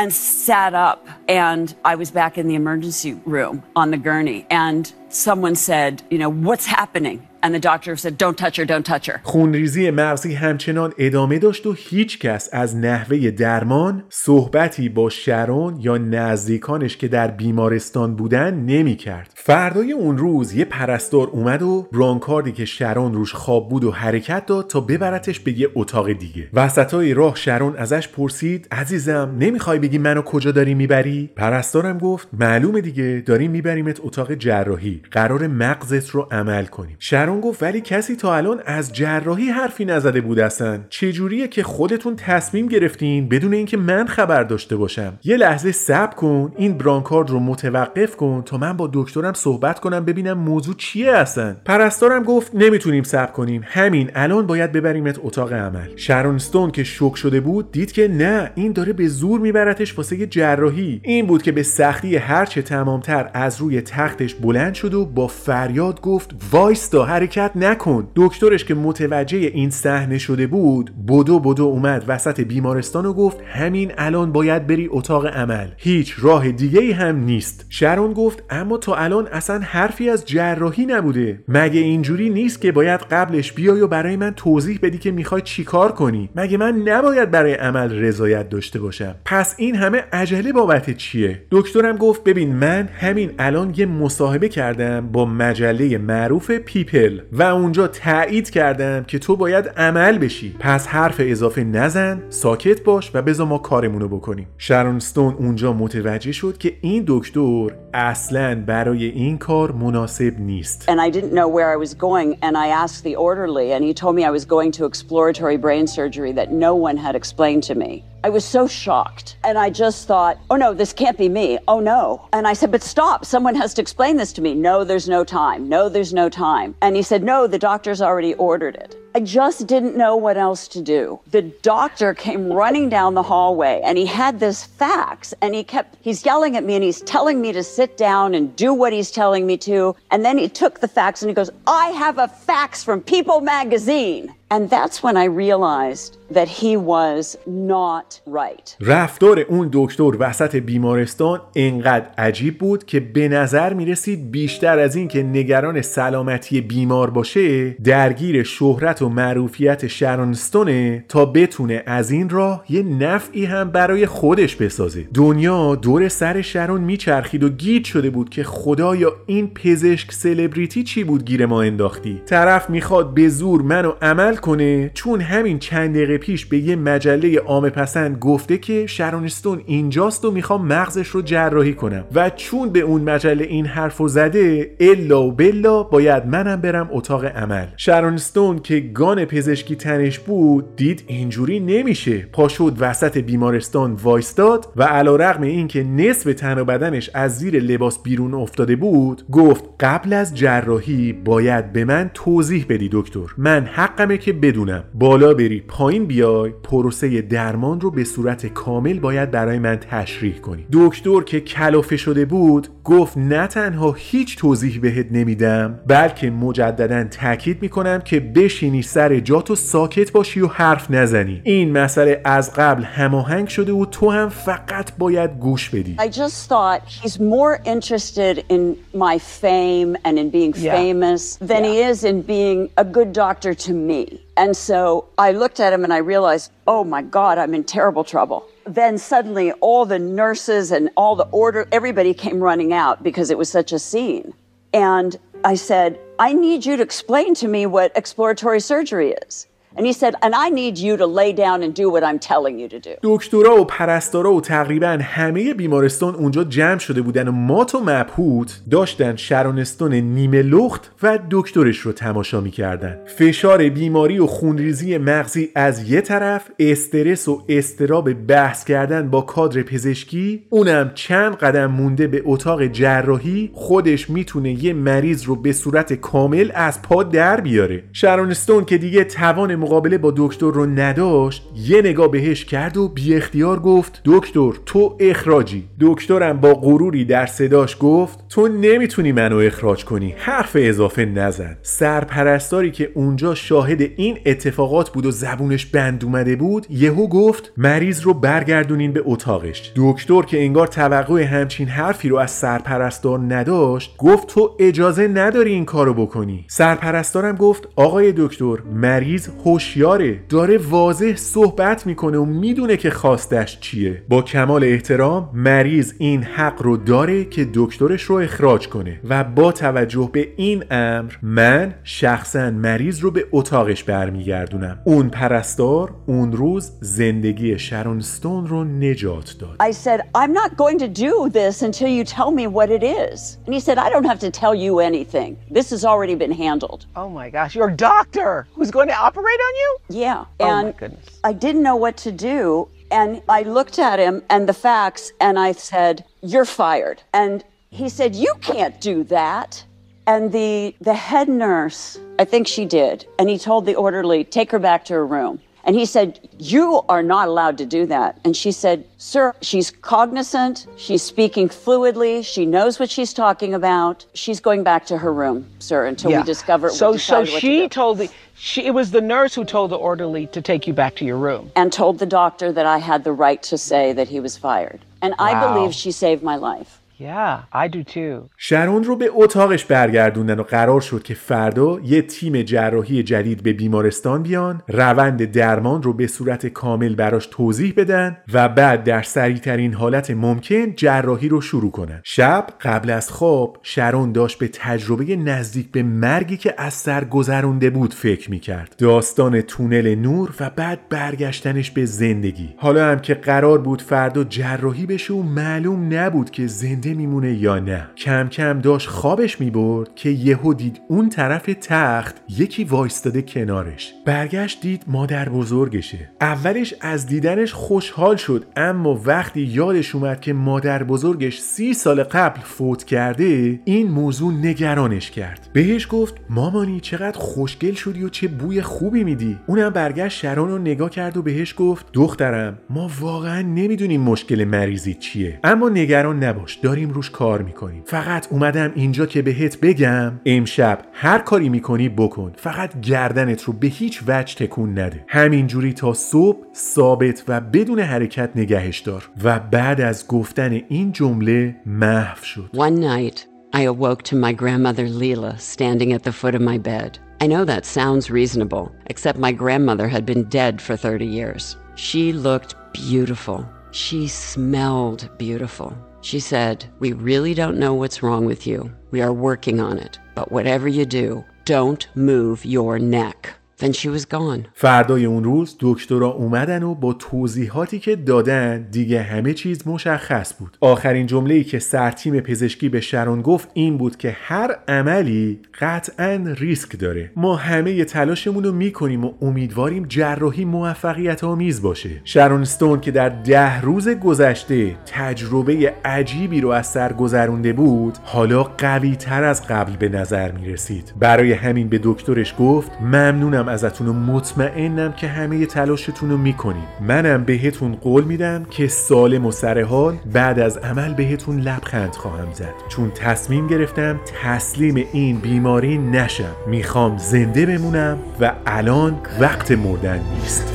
and 0.00 0.14
sat 0.14 0.72
up. 0.72 1.06
And 1.28 1.74
I 1.84 1.94
was 1.94 2.10
back 2.10 2.38
in 2.38 2.48
the 2.48 2.54
emergency 2.54 3.12
room 3.26 3.62
on 3.76 3.90
the 3.90 3.98
gurney. 3.98 4.46
And 4.48 4.90
someone 5.10 5.54
said, 5.54 6.02
you 6.08 6.16
know, 6.16 6.30
what's 6.30 6.64
happening? 6.64 7.28
And 7.42 7.54
the 7.54 7.60
doctor 7.70 7.96
said, 7.96 8.18
don't 8.18 8.36
touch 8.36 8.56
her, 8.58 8.66
don't 8.66 8.86
touch 8.86 9.06
her. 9.06 9.20
خونریزی 9.22 9.90
مغزی 9.90 10.34
همچنان 10.34 10.92
ادامه 10.98 11.38
داشت 11.38 11.66
و 11.66 11.72
هیچ 11.72 12.18
کس 12.18 12.48
از 12.52 12.76
نحوه 12.76 13.30
درمان 13.30 14.04
صحبتی 14.08 14.88
با 14.88 15.10
شرون 15.10 15.76
یا 15.80 15.98
نزدیکانش 15.98 16.96
که 16.96 17.08
در 17.08 17.30
بیمارستان 17.30 18.16
بودن 18.16 18.54
نمی 18.54 18.96
کرد. 18.96 19.30
فردای 19.34 19.92
اون 19.92 20.18
روز 20.18 20.54
یه 20.54 20.64
پرستار 20.64 21.26
اومد 21.26 21.62
و 21.62 21.88
برانکاردی 21.92 22.52
که 22.52 22.64
شرون 22.64 23.14
روش 23.14 23.34
خواب 23.34 23.68
بود 23.68 23.84
و 23.84 23.90
حرکت 23.90 24.46
داد 24.46 24.66
تا 24.66 24.80
ببرتش 24.80 25.40
به 25.40 25.60
یه 25.60 25.68
اتاق 25.74 26.12
دیگه. 26.12 26.48
وسطای 26.52 27.14
راه 27.14 27.36
شرون 27.36 27.76
ازش 27.76 28.08
پرسید 28.08 28.68
عزیزم 28.72 29.36
نمی‌خوای 29.38 29.78
بگی 29.78 29.98
منو 29.98 30.22
کجا 30.22 30.50
داری 30.50 30.74
می‌بری؟ 30.74 31.30
پرستارم 31.36 31.98
گفت 31.98 32.28
معلومه 32.32 32.80
دیگه 32.80 33.22
داریم 33.26 33.50
میبریمت 33.50 34.00
اتاق 34.00 34.34
جراحی. 34.34 35.02
قرار 35.10 35.46
مغزت 35.46 36.10
رو 36.10 36.28
عمل 36.30 36.64
کنیم. 36.64 36.96
شرون 36.98 37.29
گفت 37.38 37.62
ولی 37.62 37.80
کسی 37.80 38.16
تا 38.16 38.36
الان 38.36 38.60
از 38.66 38.92
جراحی 38.92 39.48
حرفی 39.48 39.84
نزده 39.84 40.20
بود 40.20 40.38
اصلا. 40.38 40.80
چجوریه 40.88 41.48
که 41.48 41.62
خودتون 41.62 42.16
تصمیم 42.16 42.66
گرفتین 42.66 43.28
بدون 43.28 43.54
اینکه 43.54 43.76
من 43.76 44.06
خبر 44.06 44.42
داشته 44.42 44.76
باشم؟ 44.76 45.18
یه 45.24 45.36
لحظه 45.36 45.72
صبر 45.72 46.14
کن 46.14 46.52
این 46.56 46.78
برانکارد 46.78 47.30
رو 47.30 47.40
متوقف 47.40 48.16
کن 48.16 48.42
تا 48.46 48.56
من 48.56 48.76
با 48.76 48.90
دکترم 48.92 49.32
صحبت 49.32 49.80
کنم 49.80 50.04
ببینم 50.04 50.38
موضوع 50.38 50.74
چیه 50.78 51.12
اصلا. 51.12 51.56
پرستارم 51.64 52.22
گفت 52.22 52.54
نمی‌تونیم 52.54 53.02
صبر 53.02 53.32
کنیم. 53.32 53.62
همین 53.64 54.10
الان 54.14 54.46
باید 54.46 54.72
ببریمت 54.72 55.18
اتاق 55.22 55.52
عمل. 55.52 55.96
شرون 55.96 56.38
ستون 56.38 56.70
که 56.70 56.84
شوک 56.84 57.16
شده 57.16 57.40
بود 57.40 57.72
دید 57.72 57.92
که 57.92 58.08
نه 58.08 58.50
این 58.54 58.72
داره 58.72 58.92
به 58.92 59.08
زور 59.08 59.40
میبرتش 59.40 59.98
واسه 59.98 60.26
جراحی. 60.26 61.00
این 61.04 61.26
بود 61.26 61.42
که 61.42 61.52
به 61.52 61.62
سختی 61.62 62.16
هرچه 62.16 62.62
تمامتر 62.62 63.30
از 63.34 63.60
روی 63.60 63.80
تختش 63.80 64.34
بلند 64.34 64.74
شد 64.74 64.94
و 64.94 65.06
با 65.06 65.26
فریاد 65.26 66.00
گفت 66.00 66.30
وایستا 66.52 67.04
حرکت 67.20 67.50
نکن. 67.54 68.08
دکترش 68.16 68.64
که 68.64 68.74
متوجه 68.74 69.38
این 69.38 69.70
صحنه 69.70 70.18
شده 70.18 70.46
بود 70.46 70.90
بدو 71.08 71.38
بدو 71.38 71.64
اومد 71.64 72.04
وسط 72.08 72.40
بیمارستان 72.40 73.06
و 73.06 73.12
گفت 73.12 73.40
همین 73.46 73.92
الان 73.98 74.32
باید 74.32 74.66
بری 74.66 74.88
اتاق 74.90 75.26
عمل. 75.26 75.68
هیچ 75.76 76.14
راه 76.18 76.52
دیگه 76.52 76.80
ای 76.80 76.92
هم 76.92 77.16
نیست. 77.16 77.66
شرون 77.68 78.12
گفت 78.12 78.42
اما 78.50 78.76
تا 78.76 78.94
الان 78.94 79.26
اصلا 79.26 79.58
حرفی 79.58 80.10
از 80.10 80.24
جراحی 80.24 80.86
نبوده. 80.86 81.44
مگه 81.48 81.80
اینجوری 81.80 82.30
نیست 82.30 82.60
که 82.60 82.72
باید 82.72 83.00
قبلش 83.00 83.52
بیای 83.52 83.80
و 83.80 83.86
برای 83.86 84.16
من 84.16 84.30
توضیح 84.30 84.78
بدی 84.82 84.98
که 84.98 85.10
می‌خوای 85.10 85.42
چیکار 85.42 85.92
کنی؟ 85.92 86.30
مگه 86.36 86.56
من 86.56 86.76
نباید 86.76 87.30
برای 87.30 87.54
عمل 87.54 87.98
رضایت 87.98 88.48
داشته 88.48 88.80
باشم؟ 88.80 89.14
پس 89.24 89.54
این 89.58 89.76
همه 89.76 90.04
عجله 90.12 90.52
بابت 90.52 90.96
چیه؟ 90.96 91.42
دکترم 91.50 91.96
گفت 91.96 92.24
ببین 92.24 92.56
من 92.56 92.88
همین 93.00 93.30
الان 93.38 93.74
یه 93.76 93.86
مصاحبه 93.86 94.48
کردم 94.48 95.08
با 95.12 95.24
مجله 95.24 95.98
معروف 95.98 96.50
People 96.50 97.09
و 97.32 97.42
اونجا 97.42 97.86
تایید 97.86 98.50
کردم 98.50 99.04
که 99.04 99.18
تو 99.18 99.36
باید 99.36 99.68
عمل 99.68 100.18
بشی 100.18 100.56
پس 100.58 100.86
حرف 100.86 101.16
اضافه 101.18 101.64
نزن 101.64 102.22
ساکت 102.28 102.82
باش 102.82 103.10
و 103.14 103.22
بذار 103.22 103.46
ما 103.46 103.58
کارمونو 103.58 104.08
بکنیم 104.08 104.46
شرون 104.58 104.98
استون 104.98 105.34
اونجا 105.34 105.72
متوجه 105.72 106.32
شد 106.32 106.58
که 106.58 106.76
این 106.80 107.04
دکتر 107.06 107.70
اصلا 107.94 108.62
برای 108.66 109.04
این 109.04 109.38
کار 109.38 109.72
مناسب 109.72 110.40
نیست 110.40 110.90
And 110.90 111.00
I 111.00 111.10
didn't 111.10 111.32
know 111.32 111.48
where 111.48 111.70
I 111.74 111.76
was 111.76 111.94
going. 111.94 112.38
And 112.42 112.56
I 112.56 112.68
asked 112.82 113.02
the 113.04 113.16
orderly, 113.16 113.72
and 113.74 113.82
he 113.84 113.92
told 113.94 114.14
me 114.16 114.22
I 114.24 114.30
was 114.38 114.44
going 114.44 114.70
to 114.78 114.84
exploratory 114.90 115.56
brain 115.56 115.86
surgery 115.86 116.32
that 116.32 116.48
no 116.66 116.72
one 116.74 116.96
had 116.96 117.14
explained 117.14 117.64
to 117.70 117.74
me. 117.74 118.04
I 118.22 118.28
was 118.28 118.44
so 118.44 118.66
shocked. 118.66 119.36
And 119.44 119.56
I 119.56 119.70
just 119.70 120.06
thought, 120.06 120.38
oh 120.50 120.56
no, 120.56 120.74
this 120.74 120.92
can't 120.92 121.16
be 121.16 121.28
me. 121.28 121.58
Oh 121.66 121.80
no. 121.80 122.28
And 122.34 122.46
I 122.46 122.52
said, 122.52 122.70
but 122.70 122.82
stop. 122.82 123.24
Someone 123.24 123.54
has 123.54 123.72
to 123.74 123.82
explain 123.82 124.18
this 124.18 124.32
to 124.34 124.42
me. 124.42 124.54
No, 124.54 124.84
there's 124.84 125.08
no 125.08 125.24
time. 125.24 125.68
No, 125.68 125.88
there's 125.88 126.12
no 126.12 126.28
time. 126.28 126.74
And 126.82 126.96
he 126.96 127.02
said, 127.02 127.22
no, 127.22 127.46
the 127.46 127.58
doctor's 127.58 128.02
already 128.02 128.34
ordered 128.34 128.76
it. 128.76 128.99
I 129.15 129.21
just 129.21 129.65
didn't 129.65 129.95
know 129.95 130.17
what 130.17 130.35
else 130.35 130.67
to 130.75 130.81
do. 130.81 131.21
The 131.31 131.41
doctor 131.41 132.13
came 132.13 132.51
running 132.51 132.89
down 132.89 133.13
the 133.13 133.23
hallway 133.23 133.81
and 133.85 133.97
he 133.97 134.05
had 134.05 134.41
this 134.41 134.65
fax 134.65 135.33
and 135.41 135.55
he 135.55 135.63
kept, 135.63 135.95
he's 136.01 136.25
yelling 136.25 136.57
at 136.57 136.65
me 136.65 136.75
and 136.75 136.83
he's 136.83 137.01
telling 137.01 137.39
me 137.39 137.53
to 137.53 137.63
sit 137.63 137.97
down 137.97 138.35
and 138.35 138.53
do 138.57 138.73
what 138.73 138.91
he's 138.91 139.11
telling 139.11 139.45
me 139.45 139.55
to. 139.69 139.95
And 140.11 140.25
then 140.25 140.37
he 140.37 140.49
took 140.49 140.81
the 140.81 140.89
fax 140.89 141.21
and 141.21 141.29
he 141.29 141.33
goes, 141.33 141.49
I 141.65 141.87
have 142.03 142.17
a 142.17 142.27
fax 142.27 142.83
from 142.83 142.99
People 143.01 143.39
magazine. 143.39 144.35
And 144.51 144.69
that's 144.69 145.01
when 145.01 145.17
I 145.17 145.25
realized 145.25 146.17
that 146.29 146.47
he 146.47 146.77
was 146.77 147.37
not 147.45 148.21
right. 148.27 148.75
رفتار 148.81 149.39
اون 149.39 149.69
دکتر 149.73 150.11
وسط 150.19 150.55
بیمارستان 150.55 151.41
انقدر 151.55 152.05
عجیب 152.17 152.57
بود 152.57 152.85
که 152.85 152.99
به 152.99 153.27
نظر 153.27 153.73
می 153.73 153.85
رسید 153.85 154.31
بیشتر 154.31 154.79
از 154.79 154.95
این 154.95 155.07
که 155.07 155.23
نگران 155.23 155.81
سلامتی 155.81 156.61
بیمار 156.61 157.09
باشه 157.09 157.71
درگیر 157.71 158.43
شهرت 158.43 158.98
و 159.02 159.08
معروفیت 159.08 159.86
شرونستونه 159.86 161.04
تا 161.08 161.24
بتونه 161.24 161.82
از 161.86 162.10
این 162.10 162.28
راه 162.28 162.64
یه 162.68 162.82
نفعی 162.82 163.44
هم 163.44 163.70
برای 163.70 164.06
خودش 164.06 164.56
بسازه. 164.56 165.08
دنیا 165.14 165.74
دور 165.74 166.08
سر 166.08 166.42
شرون 166.42 166.80
میچرخید 166.80 167.44
و 167.44 167.48
گیج 167.48 167.86
شده 167.86 168.10
بود 168.10 168.30
که 168.30 168.44
خدایا 168.44 169.12
این 169.26 169.50
پزشک 169.54 170.12
سلبریتی 170.12 170.82
چی 170.82 171.04
بود 171.04 171.24
گیر 171.24 171.46
ما 171.46 171.62
انداختی؟ 171.62 172.22
طرف 172.26 172.70
می‌خواد 172.70 173.14
به 173.14 173.28
زور 173.28 173.62
منو 173.62 173.92
عمل 174.02 174.36
کنه 174.36 174.90
چون 174.94 175.20
همین 175.20 175.58
چند 175.58 175.94
دقیقه 175.94 176.18
پیش 176.18 176.46
به 176.46 176.58
یه 176.58 176.76
مجله 176.76 177.38
عام 177.38 177.68
پسند 177.70 178.18
گفته 178.18 178.58
که 178.58 178.86
شرونستون 178.86 179.60
اینجاست 179.66 180.24
و 180.24 180.30
می‌خوام 180.30 180.66
مغزش 180.66 181.08
رو 181.08 181.22
جراحی 181.22 181.74
کنم. 181.74 182.04
و 182.14 182.30
چون 182.30 182.70
به 182.70 182.80
اون 182.80 183.02
مجله 183.02 183.44
این 183.44 183.66
حرفو 183.66 184.08
زده 184.08 184.76
الا 184.80 185.22
و 185.22 185.32
بلا 185.32 185.82
باید 185.82 186.26
منم 186.26 186.60
برم 186.60 186.88
اتاق 186.92 187.24
عمل. 187.24 187.66
شرونستون 187.76 188.58
که 188.58 188.80
گان 188.94 189.24
پزشکی 189.24 189.76
تنش 189.76 190.18
بود 190.18 190.76
دید 190.76 191.04
اینجوری 191.06 191.60
نمیشه. 191.60 192.26
پا 192.32 192.48
شد 192.48 192.76
وسط 192.78 193.18
بیمارستان 193.18 193.92
وایستاد 193.92 194.72
و 194.76 194.82
علا 194.82 195.16
رقم 195.16 195.42
این 195.42 195.68
که 195.68 195.84
نصف 195.84 196.34
تن 196.34 196.58
و 196.58 196.64
بدنش 196.64 197.10
از 197.14 197.38
زیر 197.38 197.60
لباس 197.60 198.02
بیرون 198.02 198.34
افتاده 198.34 198.76
بود 198.76 199.22
گفت 199.32 199.64
قبل 199.80 200.12
از 200.12 200.36
جراحی 200.36 201.12
باید 201.12 201.72
به 201.72 201.84
من 201.84 202.10
توضیح 202.14 202.66
بدی 202.68 202.88
دکتر. 202.92 203.26
من 203.38 203.64
حقمه 203.64 204.18
که 204.18 204.32
بدونم. 204.32 204.84
بالا 204.94 205.34
بری 205.34 205.60
پایین 205.60 206.06
بیای 206.06 206.52
پروسه 206.62 207.22
درمان 207.22 207.80
رو 207.80 207.90
به 207.90 208.04
صورت 208.04 208.46
کامل 208.46 208.98
باید 208.98 209.30
برای 209.30 209.58
من 209.58 209.76
تشریح 209.76 210.38
کنی. 210.38 210.66
دکتر 210.72 211.20
که 211.20 211.40
کلافه 211.40 211.96
شده 211.96 212.24
بود 212.24 212.68
گفت 212.90 213.16
نه 213.16 213.46
تنها 213.46 213.92
هیچ 213.98 214.36
توضیح 214.36 214.80
بهت 214.80 215.06
نمیدم 215.10 215.80
بلکه 215.86 216.30
مجددا 216.30 217.04
تاکید 217.04 217.62
می‌کنم 217.62 218.00
که 218.00 218.20
بشینی 218.20 218.82
سر 218.82 219.20
جات 219.20 219.50
و 219.50 219.54
ساکت 219.54 220.12
باشی 220.12 220.40
و 220.40 220.46
حرف 220.46 220.90
نزنی 220.90 221.40
این 221.44 221.72
مسئله 221.78 222.20
از 222.24 222.52
قبل 222.52 222.82
هماهنگ 222.82 223.48
شده 223.48 223.72
و 223.72 223.84
تو 223.84 224.10
هم 224.10 224.28
فقط 224.28 224.90
باید 224.98 225.30
گوش 225.38 225.70
بدی 225.70 225.96
I 225.98 226.08
just 226.08 226.50
thought 226.50 226.80
he's 227.02 227.18
more 227.18 227.60
interested 227.64 228.44
in 228.48 228.76
my 228.94 229.18
fame 229.18 229.96
and 230.04 230.18
in 230.18 230.30
being 230.30 230.54
Yeah. 230.56 230.76
famous 230.76 231.22
than 231.50 231.62
he 231.64 231.76
is 231.90 232.04
in 232.04 232.18
being 232.22 232.60
a 232.76 232.84
good 232.96 233.12
doctor 233.12 233.52
to 233.66 233.72
me. 233.90 234.02
And 234.42 234.52
so 234.68 234.80
I 235.26 235.28
looked 235.42 235.60
at 235.64 235.70
him 235.74 235.82
and 235.86 235.92
I 235.92 236.00
realized, 236.14 236.46
oh 236.66 236.82
my 236.94 237.02
God, 237.18 237.34
I'm 237.42 237.54
in 237.58 237.64
terrible 237.76 238.04
trouble. 238.14 238.40
then 238.64 238.98
suddenly 238.98 239.52
all 239.52 239.84
the 239.84 239.98
nurses 239.98 240.70
and 240.70 240.90
all 240.96 241.16
the 241.16 241.26
order, 241.28 241.66
everybody 241.72 242.14
came 242.14 242.40
running 242.40 242.72
out 242.72 243.02
because 243.02 243.30
it 243.30 243.38
was 243.38 243.50
such 243.50 243.72
a 243.72 243.78
scene. 243.78 244.34
And 244.72 245.18
I 245.44 245.54
said, 245.54 245.98
I 246.18 246.32
need 246.32 246.66
you 246.66 246.76
to 246.76 246.82
explain 246.82 247.34
to 247.36 247.48
me 247.48 247.66
what 247.66 247.96
exploratory 247.96 248.60
surgery 248.60 249.12
is. 249.26 249.46
And 249.76 249.86
he 249.86 249.92
said, 249.92 250.14
and 250.22 250.34
I 250.34 250.48
need 250.60 250.78
you 250.78 250.96
to 250.96 251.06
lay 251.06 251.32
down 251.32 251.62
and 251.62 251.72
do 251.74 251.86
what 251.94 252.02
I'm 252.02 252.18
telling 252.18 252.58
you 252.58 252.68
to 252.68 252.80
do. 252.80 252.90
دکترا 253.02 253.60
و 253.60 253.64
پرستارا 253.64 254.32
و 254.32 254.40
تقریبا 254.40 254.98
همه 255.02 255.54
بیمارستان 255.54 256.14
اونجا 256.14 256.44
جمع 256.44 256.78
شده 256.78 257.02
بودن 257.02 257.28
و 257.28 257.32
مات 257.32 257.74
و 257.74 257.80
مبهوت 257.80 258.60
داشتن 258.70 259.16
شرانستان 259.16 259.94
نیمه 259.94 260.42
لخت 260.42 260.92
و 261.02 261.18
دکترش 261.30 261.78
رو 261.78 261.92
تماشا 261.92 262.40
می‌کردن. 262.40 262.98
فشار 263.06 263.68
بیماری 263.68 264.18
و 264.18 264.26
خونریزی 264.26 264.98
مغزی 264.98 265.48
از 265.54 265.90
یه 265.90 266.00
طرف، 266.00 266.50
استرس 266.58 267.28
و 267.28 267.42
استراب 267.48 268.12
بحث 268.12 268.64
کردن 268.64 269.10
با 269.10 269.20
کادر 269.20 269.62
پزشکی، 269.62 270.46
اونم 270.50 270.90
چند 270.94 271.36
قدم 271.36 271.66
مونده 271.66 272.06
به 272.06 272.22
اتاق 272.24 272.66
جراحی 272.66 273.50
خودش 273.52 274.10
می‌تونه 274.10 274.64
یه 274.64 274.72
مریض 274.72 275.24
رو 275.24 275.36
به 275.36 275.52
صورت 275.52 275.92
کامل 275.92 276.50
از 276.54 276.82
پا 276.82 277.02
در 277.02 277.40
بیاره. 277.40 277.84
شرانستون 277.92 278.64
که 278.64 278.78
دیگه 278.78 279.04
توان 279.04 279.59
مقابله 279.60 279.98
با 279.98 280.14
دکتر 280.16 280.50
رو 280.50 280.66
نداشت 280.66 281.48
یه 281.56 281.80
نگاه 281.80 282.10
بهش 282.10 282.44
کرد 282.44 282.76
و 282.76 282.88
بی 282.88 283.14
اختیار 283.14 283.60
گفت 283.60 284.00
دکتر 284.04 284.52
تو 284.66 284.96
اخراجی. 285.00 285.68
دکترم 285.80 286.40
با 286.40 286.54
غروری 286.54 287.04
در 287.04 287.26
صداش 287.26 287.76
گفت 287.80 288.28
تو 288.28 288.48
نمی‌تونی 288.48 289.12
منو 289.12 289.36
اخراج 289.36 289.84
کنی 289.84 290.14
حرف 290.18 290.56
اضافه 290.60 291.04
نزن. 291.04 291.56
سرپرستاری 291.62 292.70
که 292.70 292.90
اونجا 292.94 293.34
شاهد 293.34 293.80
این 293.96 294.18
اتفاقات 294.26 294.90
بود 294.90 295.06
و 295.06 295.10
زبونش 295.10 295.66
بند 295.66 296.04
اومده 296.04 296.36
بود 296.36 296.66
یهو 296.70 297.06
گفت 297.08 297.52
مریض 297.56 298.00
رو 298.00 298.14
برگردونین 298.14 298.92
به 298.92 299.02
اتاقش. 299.04 299.72
دکتر 299.76 300.22
که 300.22 300.42
انگار 300.42 300.66
توقع 300.66 301.22
همچین 301.22 301.68
حرفی 301.68 302.08
رو 302.08 302.16
از 302.16 302.30
سرپرستار 302.30 303.18
نداشت 303.18 303.96
گفت 303.96 304.26
تو 304.26 304.56
اجازه 304.58 305.08
نداری 305.08 305.52
این 305.52 305.64
کارو 305.64 305.94
بکنی. 305.94 306.44
سرپرستارم 306.48 307.36
گفت 307.36 307.68
آقای 307.76 308.12
دکتر 308.16 308.56
مریض 308.74 309.28
هوشیاره. 309.50 310.20
داره 310.28 310.58
واضح 310.58 311.16
صحبت 311.16 311.86
می‌کنه 311.86 312.18
و 312.18 312.24
می‌دونه 312.24 312.76
که 312.76 312.90
خواستش 312.90 313.60
چیه. 313.60 314.02
با 314.08 314.22
کمال 314.22 314.64
احترام 314.64 315.30
مریض 315.34 315.92
این 315.98 316.22
حق 316.22 316.62
رو 316.62 316.76
داره 316.76 317.24
که 317.24 317.48
دکترش 317.54 318.02
رو 318.02 318.16
اخراج 318.16 318.68
کنه. 318.68 319.00
و 319.08 319.24
با 319.24 319.52
توجه 319.52 320.10
به 320.12 320.28
این 320.36 320.64
امر 320.70 321.12
من 321.22 321.74
شخصا 321.84 322.50
مریض 322.50 323.00
رو 323.00 323.10
به 323.10 323.26
اتاقش 323.32 323.84
برمیگردونم. 323.84 324.78
اون 324.84 325.08
پرستار 325.08 325.94
اون 326.06 326.32
روز 326.32 326.72
زندگی 326.80 327.58
شرون 327.58 328.00
ستون 328.00 328.46
رو 328.46 328.64
نجات 328.64 329.36
داد. 329.38 329.56
I 329.70 329.72
said 329.72 330.00
I'm 330.00 330.32
not 330.32 330.56
going 330.56 330.78
to 330.78 330.88
do 330.88 331.30
this 331.38 331.62
until 331.62 331.88
you 331.88 332.04
tell 332.04 332.30
me 332.40 332.46
what 332.46 332.68
it 332.70 332.82
is. 332.82 333.38
And 333.46 333.54
he 333.54 333.60
said 333.60 333.76
I 333.78 333.88
don't 333.94 334.08
have 334.12 334.20
to 334.26 334.30
tell 334.42 334.54
you 334.54 334.72
anything. 334.90 335.30
This 335.58 335.70
has 335.74 335.84
already 335.84 336.16
been 336.24 336.34
handled. 336.46 336.80
Oh 337.02 337.10
my 337.20 337.28
gosh 337.36 337.52
your 337.60 337.70
doctor 337.90 338.30
who's 338.54 338.72
going 338.76 338.90
to 338.92 338.98
operate 339.08 339.39
on 339.40 339.54
you? 339.54 339.78
Yeah. 339.88 340.24
And 340.38 340.50
oh, 340.50 340.62
my 340.62 340.72
goodness. 340.72 341.20
I 341.24 341.32
didn't 341.32 341.62
know 341.62 341.76
what 341.76 341.96
to 341.98 342.12
do. 342.12 342.68
And 342.90 343.22
I 343.28 343.42
looked 343.42 343.78
at 343.78 343.98
him 343.98 344.22
and 344.28 344.48
the 344.48 344.52
facts 344.52 345.12
and 345.20 345.38
I 345.38 345.52
said, 345.52 346.04
You're 346.22 346.44
fired. 346.44 347.02
And 347.12 347.44
he 347.70 347.88
said, 347.88 348.16
You 348.16 348.34
can't 348.40 348.80
do 348.80 349.04
that. 349.04 349.64
And 350.06 350.32
the, 350.32 350.74
the 350.80 350.94
head 350.94 351.28
nurse, 351.28 351.98
I 352.18 352.24
think 352.24 352.48
she 352.48 352.64
did. 352.64 353.06
And 353.18 353.28
he 353.28 353.38
told 353.38 353.66
the 353.66 353.76
orderly, 353.76 354.24
Take 354.24 354.50
her 354.50 354.58
back 354.58 354.84
to 354.86 354.94
her 354.94 355.06
room. 355.06 355.40
And 355.64 355.76
he 355.76 355.84
said, 355.84 356.20
You 356.38 356.82
are 356.88 357.02
not 357.02 357.28
allowed 357.28 357.58
to 357.58 357.66
do 357.66 357.86
that. 357.86 358.18
And 358.24 358.36
she 358.36 358.52
said, 358.52 358.84
Sir, 358.98 359.34
she's 359.40 359.70
cognizant. 359.70 360.66
She's 360.76 361.02
speaking 361.02 361.48
fluidly. 361.48 362.24
She 362.24 362.46
knows 362.46 362.78
what 362.78 362.90
she's 362.90 363.12
talking 363.12 363.54
about. 363.54 364.04
She's 364.14 364.40
going 364.40 364.62
back 364.62 364.86
to 364.86 364.98
her 364.98 365.12
room, 365.12 365.46
sir, 365.58 365.86
until 365.86 366.10
yeah. 366.10 366.20
we 366.20 366.26
discover. 366.26 366.70
So, 366.70 366.96
so 366.96 367.24
she 367.24 367.62
to 367.62 367.68
told 367.68 367.98
the, 367.98 368.10
she, 368.34 368.64
it 368.64 368.72
was 368.72 368.90
the 368.90 369.00
nurse 369.00 369.34
who 369.34 369.44
told 369.44 369.70
the 369.70 369.76
orderly 369.76 370.26
to 370.28 370.40
take 370.40 370.66
you 370.66 370.72
back 370.72 370.96
to 370.96 371.04
your 371.04 371.18
room. 371.18 371.52
And 371.56 371.72
told 371.72 371.98
the 371.98 372.06
doctor 372.06 372.52
that 372.52 372.66
I 372.66 372.78
had 372.78 373.04
the 373.04 373.12
right 373.12 373.42
to 373.44 373.58
say 373.58 373.92
that 373.92 374.08
he 374.08 374.20
was 374.20 374.36
fired. 374.36 374.80
And 375.02 375.14
wow. 375.18 375.26
I 375.26 375.54
believe 375.54 375.74
she 375.74 375.92
saved 375.92 376.22
my 376.22 376.36
life. 376.36 376.79
Yeah, 377.00 377.38
I 377.52 377.68
do 377.68 377.82
too. 377.94 378.28
شرون 378.36 378.84
رو 378.84 378.96
به 378.96 379.10
اتاقش 379.14 379.64
برگردوندن 379.64 380.40
و 380.40 380.42
قرار 380.42 380.80
شد 380.80 381.02
که 381.02 381.14
فردا 381.14 381.80
یه 381.84 382.02
تیم 382.02 382.42
جراحی 382.42 383.02
جدید 383.02 383.42
به 383.42 383.52
بیمارستان 383.52 384.22
بیان 384.22 384.62
روند 384.68 385.24
درمان 385.24 385.82
رو 385.82 385.92
به 385.92 386.06
صورت 386.06 386.46
کامل 386.46 386.94
براش 386.94 387.26
توضیح 387.26 387.74
بدن 387.76 388.16
و 388.32 388.48
بعد 388.48 388.84
در 388.84 389.02
سریعترین 389.02 389.74
حالت 389.74 390.10
ممکن 390.10 390.74
جراحی 390.74 391.28
رو 391.28 391.40
شروع 391.40 391.70
کنن. 391.70 392.00
شب 392.04 392.46
قبل 392.60 392.90
از 392.90 393.10
خواب 393.10 393.58
شرون 393.62 394.12
داشت 394.12 394.38
به 394.38 394.48
تجربه 394.48 395.16
نزدیک 395.16 395.70
به 395.72 395.82
مرگی 395.82 396.36
که 396.36 396.54
از 396.58 396.74
سر 396.74 397.04
گذرونده 397.04 397.70
بود 397.70 397.94
فکر 397.94 398.30
می‌کرد. 398.30 398.74
داستان 398.78 399.40
تونل 399.40 399.94
نور 399.94 400.30
و 400.40 400.50
بعد 400.56 400.88
برگشتنش 400.88 401.70
به 401.70 401.84
زندگی. 401.84 402.54
حالا 402.56 402.90
هم 402.90 402.98
که 402.98 403.14
قرار 403.14 403.58
بود 403.58 403.82
فردا 403.82 404.24
جراحی 404.24 404.86
بشه 404.86 405.14
و 405.14 405.22
معلوم 405.22 405.94
نبود 405.94 406.30
که 406.30 406.46
زنده 406.46 406.89
میمونه 406.94 407.34
یا 407.34 407.58
نه؟ 407.58 407.86
کم 407.96 408.28
کم 408.28 408.60
داشت 408.60 408.88
خوابش 408.88 409.40
می‌برد 409.40 409.94
که 409.94 410.10
یهو 410.10 410.54
دید 410.54 410.80
اون 410.88 411.08
طرف 411.08 411.50
تخت 411.60 412.16
یکی 412.28 412.64
وایستاده 412.64 413.22
کنارش. 413.22 413.92
برگشت 414.06 414.60
دید 414.60 414.82
مادر 414.86 415.28
بزرگشه. 415.28 416.10
اولش 416.20 416.74
از 416.80 417.06
دیدنش 417.06 417.52
خوشحال 417.52 418.16
شد 418.16 418.44
اما 418.56 419.00
وقتی 419.04 419.40
یادش 419.40 419.94
اومد 419.94 420.20
که 420.20 420.32
مادر 420.32 420.82
بزرگش 420.82 421.40
سی 421.40 421.74
سال 421.74 422.02
قبل 422.02 422.40
فوت 422.40 422.84
کرده 422.84 423.60
این 423.64 423.90
موضوع 423.90 424.32
نگرانش 424.32 425.10
کرد. 425.10 425.48
بهش 425.52 425.86
گفت 425.90 426.14
مامانی 426.30 426.80
چقدر 426.80 427.18
خوشگل 427.18 427.74
شدی 427.74 428.04
و 428.04 428.08
چه 428.08 428.28
بوی 428.28 428.62
خوبی 428.62 429.04
میدی. 429.04 429.38
اونم 429.46 429.70
برگشت 429.70 430.18
شران 430.18 430.48
رو 430.48 430.58
نگاه 430.58 430.90
کرد 430.90 431.16
و 431.16 431.22
بهش 431.22 431.54
گفت 431.58 431.86
دخترم 431.92 432.58
ما 432.70 432.90
واقعا 433.00 433.42
نمی‌دونیم 433.42 434.00
مشکل 434.00 434.44
مریضی 434.44 434.94
چیه. 434.94 435.40
اما 435.44 435.68
نگران 435.68 436.24
نباش 436.24 436.54
داری 436.54 436.79
داریم 436.80 436.94
روش 436.94 437.10
کار 437.10 437.42
می‌کنیم 437.42 437.82
فقط 437.86 438.26
اومدم 438.30 438.72
اینجا 438.74 439.06
که 439.06 439.22
بهت 439.22 439.60
بگم 439.60 440.20
امشب 440.26 440.78
هر 440.92 441.18
کاری 441.18 441.48
می‌کنی 441.48 441.88
بکن 441.88 442.32
فقط 442.36 442.80
گردنت 442.80 443.42
رو 443.42 443.52
به 443.52 443.66
هیچ 443.66 444.02
وجه 444.06 444.34
تکون 444.34 444.78
نده 444.78 445.04
همینجوری 445.08 445.72
تا 445.72 445.94
صبح 445.94 446.46
ثابت 446.54 447.24
و 447.28 447.40
بدون 447.40 447.80
حرکت 447.80 448.30
نگهش 448.36 448.78
دار 448.78 449.10
و 449.24 449.40
بعد 449.40 449.80
از 449.80 450.06
گفتن 450.06 450.52
این 450.68 450.92
جمله 450.92 451.56
محو 451.66 452.24
شد 452.24 452.50
One 452.54 452.80
night 452.80 453.26
I 453.56 453.60
awoke 453.60 454.02
to 454.02 454.16
my 454.16 454.32
grandmother 454.32 454.86
Leela 455.00 455.32
standing 455.38 455.92
at 455.92 456.02
the 456.02 456.12
foot 456.12 456.34
of 456.34 456.42
my 456.52 456.58
bed 456.58 456.98
I 457.22 457.26
know 457.26 457.44
that 457.44 457.64
sounds 457.78 458.10
reasonable 458.10 458.66
except 458.92 459.18
my 459.26 459.32
grandmother 459.32 459.88
had 459.88 460.04
been 460.06 460.22
dead 460.40 460.54
for 460.62 460.76
30 460.76 461.06
years 461.06 461.56
She 461.76 462.12
looked 462.12 462.54
beautiful 462.72 463.38
She 463.72 464.08
smelled 464.08 465.02
beautiful 465.18 465.72
She 466.02 466.20
said, 466.20 466.64
We 466.78 466.92
really 466.92 467.34
don't 467.34 467.58
know 467.58 467.74
what's 467.74 468.02
wrong 468.02 468.24
with 468.24 468.46
you. 468.46 468.72
We 468.90 469.02
are 469.02 469.12
working 469.12 469.60
on 469.60 469.78
it. 469.78 469.98
But 470.14 470.32
whatever 470.32 470.68
you 470.68 470.86
do, 470.86 471.24
don't 471.44 471.88
move 471.94 472.44
your 472.44 472.78
neck. 472.78 473.34
Then 473.60 473.72
she 473.72 473.88
was 473.88 474.04
gone. 474.10 474.48
فردای 474.54 475.04
اون 475.04 475.24
روز 475.24 475.56
دکترا 475.60 476.08
اومدن 476.08 476.62
و 476.62 476.74
با 476.74 476.92
توضیحاتی 476.92 477.78
که 477.78 477.96
دادن 477.96 478.62
دیگه 478.70 479.02
همه 479.02 479.34
چیز 479.34 479.68
مشخص 479.68 480.34
بود. 480.38 480.56
آخرین 480.60 481.06
جمله 481.06 481.34
ای 481.34 481.44
که 481.44 481.58
سرتیم 481.58 482.20
پزشکی 482.20 482.68
به 482.68 482.80
شرون 482.80 483.22
گفت 483.22 483.48
این 483.54 483.78
بود 483.78 483.96
که 483.96 484.16
هر 484.20 484.56
عملی 484.68 485.38
قطعا 485.60 486.24
ریسک 486.38 486.78
داره. 486.78 487.10
ما 487.16 487.36
همه 487.36 487.84
تلاشمون 487.84 488.44
رو 488.44 488.52
می‌کنیم 488.52 489.04
و 489.04 489.12
امیدواریم 489.22 489.86
جراحی 489.88 490.44
موفقیت 490.44 491.24
آمیز 491.24 491.62
باشه. 491.62 491.90
شرون 492.04 492.44
ستون 492.44 492.80
که 492.80 492.90
در 492.90 493.08
ده 493.08 493.60
روز 493.60 493.88
گذشته 493.88 494.76
تجربه 494.86 495.74
عجیبی 495.84 496.40
رو 496.40 496.48
از 496.48 496.66
سر 496.66 496.92
گذرونده 496.92 497.52
بود، 497.52 497.98
حالا 498.02 498.42
قوی 498.42 498.96
تر 498.96 499.24
از 499.24 499.46
قبل 499.46 499.76
به 499.76 499.88
نظر 499.88 500.32
می‌رسید. 500.32 500.94
برای 501.00 501.32
همین 501.32 501.68
به 501.68 501.80
دکترش 501.82 502.34
گفت 502.38 502.70
ممنونم 502.80 503.49
ازتون 503.50 503.88
و 503.88 503.92
مطمئنم 503.92 504.92
که 504.92 505.08
همه 505.08 505.46
تلاشتون 505.46 506.10
رو 506.10 506.16
می‌کنین. 506.16 506.64
منم 506.80 507.24
بهتون 507.24 507.74
قول 507.74 508.04
میدم 508.04 508.44
که 508.50 508.68
سالم 508.68 509.26
و 509.26 509.32
سرحال 509.32 509.96
بعد 510.12 510.38
از 510.38 510.56
عمل 510.56 510.94
بهتون 510.94 511.40
لبخند 511.40 511.94
خواهم 511.94 512.32
زد. 512.34 512.54
چون 512.68 512.90
تصمیم 512.90 513.46
گرفتم 513.46 514.00
تسلیم 514.24 514.86
این 514.92 515.18
بیماری 515.18 515.78
نشم. 515.78 516.34
می‌خوام 516.46 516.98
زنده 516.98 517.46
بمونم 517.46 517.98
و 518.20 518.32
الان 518.46 519.00
وقت 519.20 519.50
مردن 519.50 520.00
نیست. 520.14 520.52